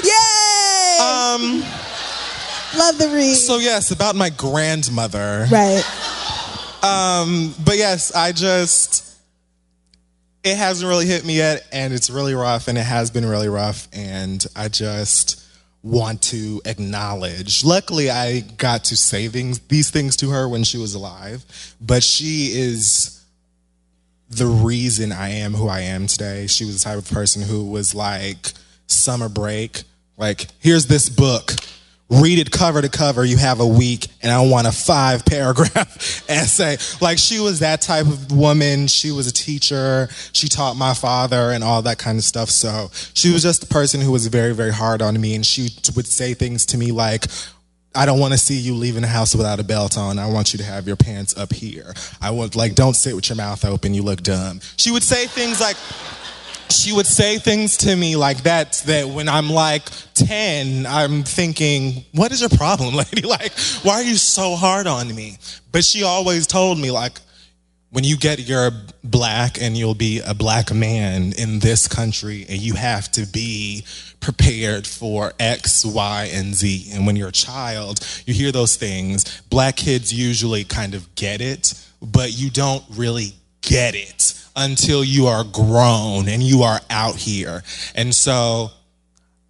Yay! 0.04 0.98
Um. 1.00 1.64
Love 2.76 2.98
the 2.98 3.08
read. 3.14 3.36
So 3.36 3.56
yes, 3.58 3.90
about 3.90 4.14
my 4.14 4.28
grandmother. 4.28 5.46
Right. 5.50 5.82
Um, 6.82 7.54
but 7.64 7.78
yes, 7.78 8.14
I 8.14 8.32
just 8.32 9.16
it 10.44 10.56
hasn't 10.56 10.86
really 10.88 11.06
hit 11.06 11.24
me 11.24 11.36
yet, 11.36 11.66
and 11.72 11.94
it's 11.94 12.10
really 12.10 12.34
rough, 12.34 12.68
and 12.68 12.76
it 12.76 12.84
has 12.84 13.10
been 13.10 13.24
really 13.24 13.48
rough, 13.48 13.88
and 13.92 14.44
I 14.54 14.68
just 14.68 15.42
want 15.82 16.22
to 16.22 16.60
acknowledge. 16.64 17.64
Luckily, 17.64 18.10
I 18.10 18.40
got 18.40 18.84
to 18.84 18.96
say 18.96 19.28
things, 19.28 19.58
these 19.60 19.90
things 19.90 20.16
to 20.16 20.30
her 20.30 20.48
when 20.48 20.64
she 20.64 20.78
was 20.78 20.94
alive, 20.94 21.44
but 21.80 22.02
she 22.02 22.50
is 22.52 23.24
the 24.30 24.46
reason 24.46 25.12
I 25.12 25.30
am 25.30 25.54
who 25.54 25.68
I 25.68 25.80
am 25.80 26.06
today. 26.06 26.46
She 26.46 26.64
was 26.64 26.82
the 26.82 26.90
type 26.90 26.98
of 26.98 27.10
person 27.10 27.42
who 27.42 27.64
was 27.64 27.94
like 27.94 28.52
summer 28.86 29.28
break, 29.28 29.82
like 30.16 30.48
here's 30.58 30.86
this 30.86 31.08
book. 31.08 31.52
Read 32.10 32.38
it 32.38 32.50
cover 32.50 32.80
to 32.80 32.88
cover. 32.88 33.22
You 33.22 33.36
have 33.36 33.60
a 33.60 33.66
week, 33.66 34.06
and 34.22 34.32
I 34.32 34.40
want 34.40 34.66
a 34.66 34.72
five 34.72 35.26
paragraph 35.26 36.24
essay. 36.28 36.78
Like, 37.02 37.18
she 37.18 37.38
was 37.38 37.60
that 37.60 37.82
type 37.82 38.06
of 38.06 38.32
woman. 38.32 38.86
She 38.86 39.10
was 39.10 39.26
a 39.26 39.32
teacher. 39.32 40.08
She 40.32 40.48
taught 40.48 40.76
my 40.76 40.94
father 40.94 41.50
and 41.50 41.62
all 41.62 41.82
that 41.82 41.98
kind 41.98 42.16
of 42.16 42.24
stuff. 42.24 42.48
So, 42.48 42.88
she 43.12 43.30
was 43.30 43.42
just 43.42 43.60
the 43.60 43.66
person 43.66 44.00
who 44.00 44.10
was 44.10 44.26
very, 44.28 44.54
very 44.54 44.72
hard 44.72 45.02
on 45.02 45.20
me. 45.20 45.34
And 45.34 45.44
she 45.44 45.68
would 45.94 46.06
say 46.06 46.32
things 46.32 46.64
to 46.66 46.78
me 46.78 46.92
like, 46.92 47.26
I 47.94 48.06
don't 48.06 48.20
want 48.20 48.32
to 48.32 48.38
see 48.38 48.56
you 48.56 48.74
leaving 48.74 49.02
the 49.02 49.08
house 49.08 49.34
without 49.34 49.60
a 49.60 49.64
belt 49.64 49.98
on. 49.98 50.18
I 50.18 50.30
want 50.30 50.52
you 50.52 50.58
to 50.58 50.64
have 50.64 50.86
your 50.86 50.96
pants 50.96 51.36
up 51.36 51.52
here. 51.52 51.92
I 52.22 52.30
want, 52.30 52.54
like, 52.54 52.74
don't 52.74 52.94
sit 52.94 53.14
with 53.16 53.28
your 53.28 53.36
mouth 53.36 53.64
open. 53.64 53.92
You 53.92 54.02
look 54.02 54.22
dumb. 54.22 54.60
She 54.76 54.90
would 54.90 55.02
say 55.02 55.26
things 55.26 55.60
like, 55.60 55.76
she 56.72 56.92
would 56.92 57.06
say 57.06 57.38
things 57.38 57.76
to 57.78 57.94
me 57.96 58.16
like 58.16 58.42
that 58.44 58.72
that 58.86 59.08
when 59.08 59.28
I'm 59.28 59.50
like 59.50 59.84
10, 60.14 60.86
I'm 60.86 61.22
thinking, 61.22 62.04
what 62.12 62.32
is 62.32 62.40
your 62.40 62.50
problem, 62.50 62.94
lady? 63.12 63.22
Like, 63.22 63.52
why 63.82 63.94
are 63.94 64.02
you 64.02 64.16
so 64.16 64.56
hard 64.56 64.86
on 64.86 65.14
me? 65.14 65.38
But 65.72 65.84
she 65.84 66.02
always 66.02 66.46
told 66.46 66.78
me, 66.78 66.90
like, 66.90 67.18
when 67.90 68.04
you 68.04 68.16
get 68.16 68.40
your 68.40 68.70
black 69.02 69.60
and 69.60 69.76
you'll 69.76 69.94
be 69.94 70.20
a 70.20 70.34
black 70.34 70.72
man 70.72 71.32
in 71.38 71.58
this 71.60 71.88
country 71.88 72.44
and 72.48 72.60
you 72.60 72.74
have 72.74 73.10
to 73.12 73.24
be 73.26 73.84
prepared 74.20 74.86
for 74.86 75.32
X, 75.40 75.84
Y, 75.86 76.30
and 76.32 76.54
Z. 76.54 76.90
And 76.92 77.06
when 77.06 77.16
you're 77.16 77.28
a 77.28 77.32
child, 77.32 78.06
you 78.26 78.34
hear 78.34 78.52
those 78.52 78.76
things. 78.76 79.40
Black 79.48 79.76
kids 79.76 80.12
usually 80.12 80.64
kind 80.64 80.94
of 80.94 81.14
get 81.14 81.40
it, 81.40 81.74
but 82.02 82.36
you 82.38 82.50
don't 82.50 82.84
really 82.90 83.32
get 83.62 83.94
it 83.94 84.34
until 84.58 85.02
you 85.04 85.26
are 85.26 85.44
grown 85.44 86.28
and 86.28 86.42
you 86.42 86.62
are 86.62 86.80
out 86.90 87.14
here. 87.14 87.62
And 87.94 88.14
so 88.14 88.70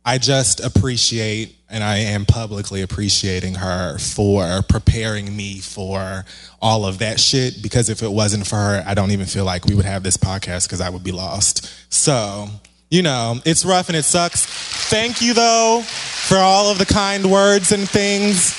I 0.05 0.19
just 0.19 0.61
appreciate, 0.65 1.57
and 1.69 1.83
I 1.83 1.99
am 1.99 2.25
publicly 2.25 2.83
appreciating 2.83 3.57
her 3.57 3.99
for 3.99 4.63
preparing 4.69 5.37
me 5.37 5.59
for 5.59 6.25
all 6.63 6.85
of 6.85 6.99
that 6.99 7.19
shit. 7.19 7.63
Because 7.63 7.89
if 7.89 8.03
it 8.03 8.11
wasn't 8.11 8.47
for 8.47 8.57
her, 8.57 8.85
I 8.87 8.95
don't 8.95 9.11
even 9.11 9.27
feel 9.27 9.45
like 9.45 9.65
we 9.65 9.75
would 9.75 9.85
have 9.85 10.03
this 10.03 10.17
podcast 10.17 10.67
because 10.67 10.81
I 10.81 10.91
would 10.91 11.05
be 11.05 11.13
lost. 11.13 11.93
So, 11.93 12.49
you 12.91 13.03
know, 13.03 13.41
it's 13.45 13.65
rough 13.65 13.89
and 13.89 13.97
it 13.97 14.05
sucks. 14.05 14.47
Thank 14.91 15.21
you, 15.21 15.35
though, 15.35 15.83
for 15.85 16.37
all 16.37 16.71
of 16.71 16.79
the 16.79 16.87
kind 16.87 17.31
words 17.31 17.73
and 17.73 17.89
things 17.89 18.55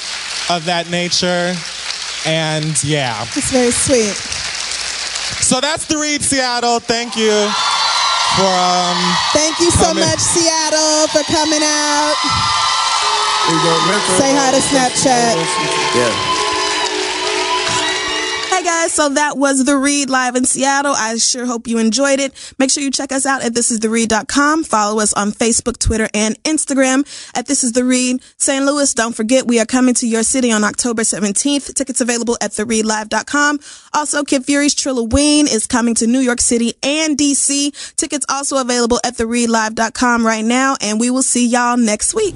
of 0.49 0.65
that 0.65 0.89
nature. 0.89 1.55
And 2.26 2.84
yeah. 2.84 3.23
It's 3.23 3.51
very 3.51 3.71
sweet. 3.71 4.48
So 5.41 5.61
that's 5.61 5.85
the 5.85 5.97
read, 5.97 6.22
Seattle. 6.22 6.80
Thank 6.80 7.15
you 7.15 7.31
for 8.38 8.49
um. 8.49 8.97
Thank 9.34 9.60
you 9.60 9.72
so 9.72 9.93
coming. 9.93 10.03
much, 10.06 10.19
Seattle, 10.19 11.07
for 11.10 11.23
coming 11.31 11.61
out. 11.64 12.15
Say 14.19 14.35
hi 14.35 14.51
to 14.51 14.61
Snapchat. 14.61 15.34
Yeah. 15.95 16.28
Right, 18.60 18.84
guys. 18.84 18.94
So 18.94 19.10
that 19.10 19.38
was 19.38 19.64
The 19.64 19.77
Read 19.77 20.10
live 20.10 20.36
in 20.36 20.44
Seattle. 20.45 20.94
I 20.95 21.18
sure 21.18 21.45
hope 21.45 21.68
you 21.68 21.77
enjoyed 21.77 22.19
it. 22.19 22.53
Make 22.60 22.72
sure 22.72 22.84
you 22.84 22.91
check 22.91 23.11
us 23.11 23.26
out 23.26 23.44
at 23.44 23.53
thisistheread.com. 23.53 24.64
Follow 24.64 25.02
us 25.02 25.14
on 25.14 25.31
Facebook, 25.31 25.77
Twitter, 25.77 26.10
and 26.14 26.41
Instagram 26.44 27.06
at 27.36 27.48
This 27.48 27.64
Is 27.64 27.72
The 27.73 27.86
Read. 27.86 28.22
St. 28.38 28.65
Louis, 28.65 28.94
don't 28.94 29.15
forget 29.15 29.48
we 29.48 29.60
are 29.60 29.65
coming 29.65 29.94
to 29.95 30.07
your 30.07 30.23
city 30.23 30.52
on 30.52 30.64
October 30.64 31.03
17th. 31.03 31.73
Tickets 31.73 32.02
available 32.02 32.38
at 32.41 32.52
thereadlive.com. 32.52 33.60
Also, 33.94 34.23
Kid 34.23 34.45
Fury's 34.45 34.76
Trilloween 34.76 35.44
is 35.44 35.65
coming 35.65 35.95
to 35.95 36.07
New 36.07 36.19
York 36.19 36.41
City 36.41 36.73
and 36.84 37.18
DC. 37.18 37.95
Tickets 37.95 38.26
also 38.30 38.60
available 38.60 38.99
at 39.06 39.15
thereadlive.com 39.15 40.26
right 40.26 40.45
now. 40.45 40.76
And 40.81 40.99
we 40.99 41.10
will 41.10 41.23
see 41.23 41.48
y'all 41.48 41.77
next 41.77 42.14
week. 42.14 42.36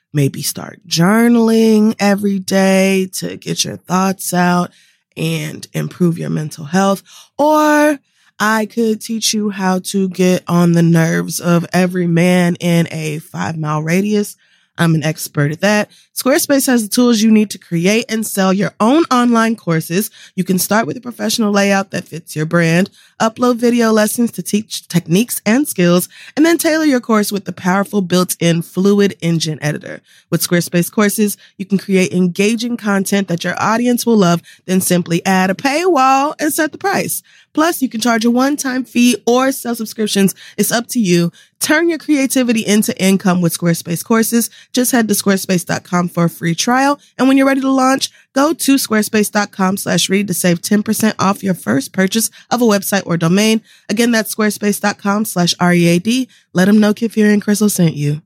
maybe 0.13 0.41
start 0.41 0.85
journaling 0.87 1.95
every 1.99 2.39
day 2.39 3.09
to 3.13 3.37
get 3.37 3.63
your 3.63 3.77
thoughts 3.77 4.33
out 4.33 4.71
and 5.17 5.67
improve 5.73 6.17
your 6.17 6.29
mental 6.29 6.65
health. 6.65 7.03
Or 7.37 7.99
I 8.39 8.65
could 8.65 9.01
teach 9.01 9.33
you 9.33 9.51
how 9.51 9.79
to 9.79 10.09
get 10.09 10.43
on 10.47 10.71
the 10.71 10.83
nerves 10.83 11.39
of 11.39 11.65
every 11.73 12.07
man 12.07 12.55
in 12.59 12.87
a 12.91 13.19
five 13.19 13.57
mile 13.57 13.83
radius. 13.83 14.35
I'm 14.77 14.95
an 14.95 15.03
expert 15.03 15.51
at 15.51 15.61
that. 15.61 15.91
Squarespace 16.15 16.65
has 16.65 16.81
the 16.81 16.89
tools 16.89 17.21
you 17.21 17.29
need 17.29 17.51
to 17.51 17.59
create 17.59 18.05
and 18.09 18.25
sell 18.25 18.51
your 18.51 18.73
own 18.79 19.03
online 19.11 19.55
courses. 19.55 20.09
You 20.35 20.43
can 20.43 20.57
start 20.57 20.87
with 20.87 20.97
a 20.97 21.01
professional 21.01 21.51
layout 21.51 21.91
that 21.91 22.05
fits 22.05 22.35
your 22.35 22.47
brand, 22.47 22.89
upload 23.21 23.57
video 23.57 23.91
lessons 23.91 24.31
to 24.31 24.41
teach 24.41 24.87
techniques 24.87 25.41
and 25.45 25.67
skills, 25.67 26.09
and 26.35 26.45
then 26.45 26.57
tailor 26.57 26.85
your 26.85 26.99
course 26.99 27.31
with 27.31 27.45
the 27.45 27.53
powerful 27.53 28.01
built-in 28.01 28.63
Fluid 28.63 29.15
Engine 29.21 29.59
editor. 29.61 30.01
With 30.29 30.41
Squarespace 30.41 30.91
courses, 30.91 31.37
you 31.57 31.65
can 31.65 31.77
create 31.77 32.11
engaging 32.11 32.75
content 32.75 33.27
that 33.27 33.43
your 33.43 33.55
audience 33.61 34.05
will 34.05 34.17
love, 34.17 34.41
then 34.65 34.81
simply 34.81 35.23
add 35.25 35.49
a 35.49 35.53
paywall 35.53 36.33
and 36.39 36.51
set 36.51 36.71
the 36.71 36.77
price. 36.77 37.21
Plus, 37.53 37.81
you 37.81 37.89
can 37.89 38.01
charge 38.01 38.25
a 38.25 38.31
one-time 38.31 38.85
fee 38.85 39.21
or 39.27 39.51
sell 39.51 39.75
subscriptions. 39.75 40.33
It's 40.57 40.71
up 40.71 40.87
to 40.87 40.99
you. 40.99 41.31
Turn 41.59 41.89
your 41.89 41.99
creativity 41.99 42.61
into 42.65 42.99
income 42.99 43.41
with 43.41 43.55
Squarespace 43.55 44.03
courses. 44.03 44.49
Just 44.71 44.91
head 44.91 45.07
to 45.09 45.13
squarespace.com 45.13 46.07
for 46.07 46.23
a 46.23 46.29
free 46.29 46.55
trial. 46.55 46.99
And 47.17 47.27
when 47.27 47.37
you're 47.37 47.45
ready 47.45 47.61
to 47.61 47.69
launch, 47.69 48.09
go 48.33 48.53
to 48.53 48.75
squarespace.com 48.75 49.77
slash 49.77 50.09
read 50.09 50.27
to 50.27 50.33
save 50.33 50.61
10% 50.61 51.13
off 51.19 51.43
your 51.43 51.53
first 51.53 51.93
purchase 51.93 52.29
of 52.49 52.61
a 52.61 52.65
website 52.65 53.05
or 53.05 53.17
domain. 53.17 53.61
Again, 53.89 54.11
that's 54.11 54.33
squarespace.com 54.35 55.25
slash 55.25 55.53
READ. 55.59 56.27
Let 56.53 56.65
them 56.65 56.79
know 56.79 56.93
Kid 56.93 57.11
Fury 57.11 57.33
and 57.33 57.43
Crissle 57.43 57.71
sent 57.71 57.95
you. 57.95 58.21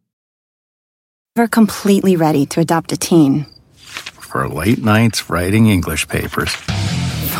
We're 1.36 1.48
completely 1.48 2.16
ready 2.16 2.46
to 2.48 2.62
adopt 2.62 2.94
a 2.94 2.98
teen. 2.98 3.46
For 3.76 4.48
late 4.48 4.84
nights 4.84 5.30
writing 5.30 5.68
English 5.68 6.08
papers. 6.08 6.50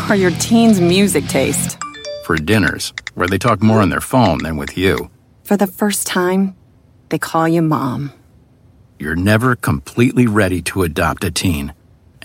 For 0.06 0.14
your 0.14 0.30
teen's 0.32 0.80
music 0.80 1.26
taste. 1.26 1.78
For 2.24 2.36
dinners 2.36 2.92
where 3.14 3.26
they 3.26 3.38
talk 3.38 3.62
more 3.62 3.80
on 3.80 3.88
their 3.88 4.00
phone 4.00 4.38
than 4.42 4.56
with 4.56 4.76
you. 4.76 5.10
For 5.44 5.56
the 5.56 5.66
first 5.66 6.06
time, 6.06 6.56
they 7.08 7.18
call 7.18 7.48
you 7.48 7.62
mom. 7.62 8.12
You're 8.98 9.16
never 9.16 9.56
completely 9.56 10.26
ready 10.26 10.60
to 10.62 10.82
adopt 10.82 11.24
a 11.24 11.30
teen, 11.30 11.72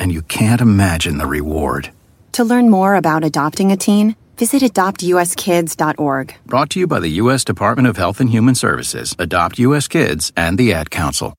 and 0.02 0.12
you 0.12 0.24
can't 0.24 0.62
imagine 0.62 1.20
the 1.20 1.28
reward. 1.28 1.92
To 2.34 2.44
learn 2.44 2.70
more 2.70 2.96
about 2.96 3.24
adopting 3.24 3.72
a 3.72 3.78
teen, 3.78 4.16
visit 4.36 4.64
adoptuskids.org. 4.64 6.36
Brought 6.48 6.70
to 6.72 6.80
you 6.80 6.88
by 6.88 7.00
the 7.00 7.22
U.S. 7.24 7.44
Department 7.44 7.88
of 7.88 7.98
Health 7.98 8.20
and 8.20 8.32
Human 8.32 8.56
Services, 8.56 9.16
Adopt 9.20 9.60
U.S. 9.60 9.88
Kids, 9.88 10.34
and 10.36 10.58
the 10.58 10.74
Ad 10.74 10.90
Council. 10.90 11.36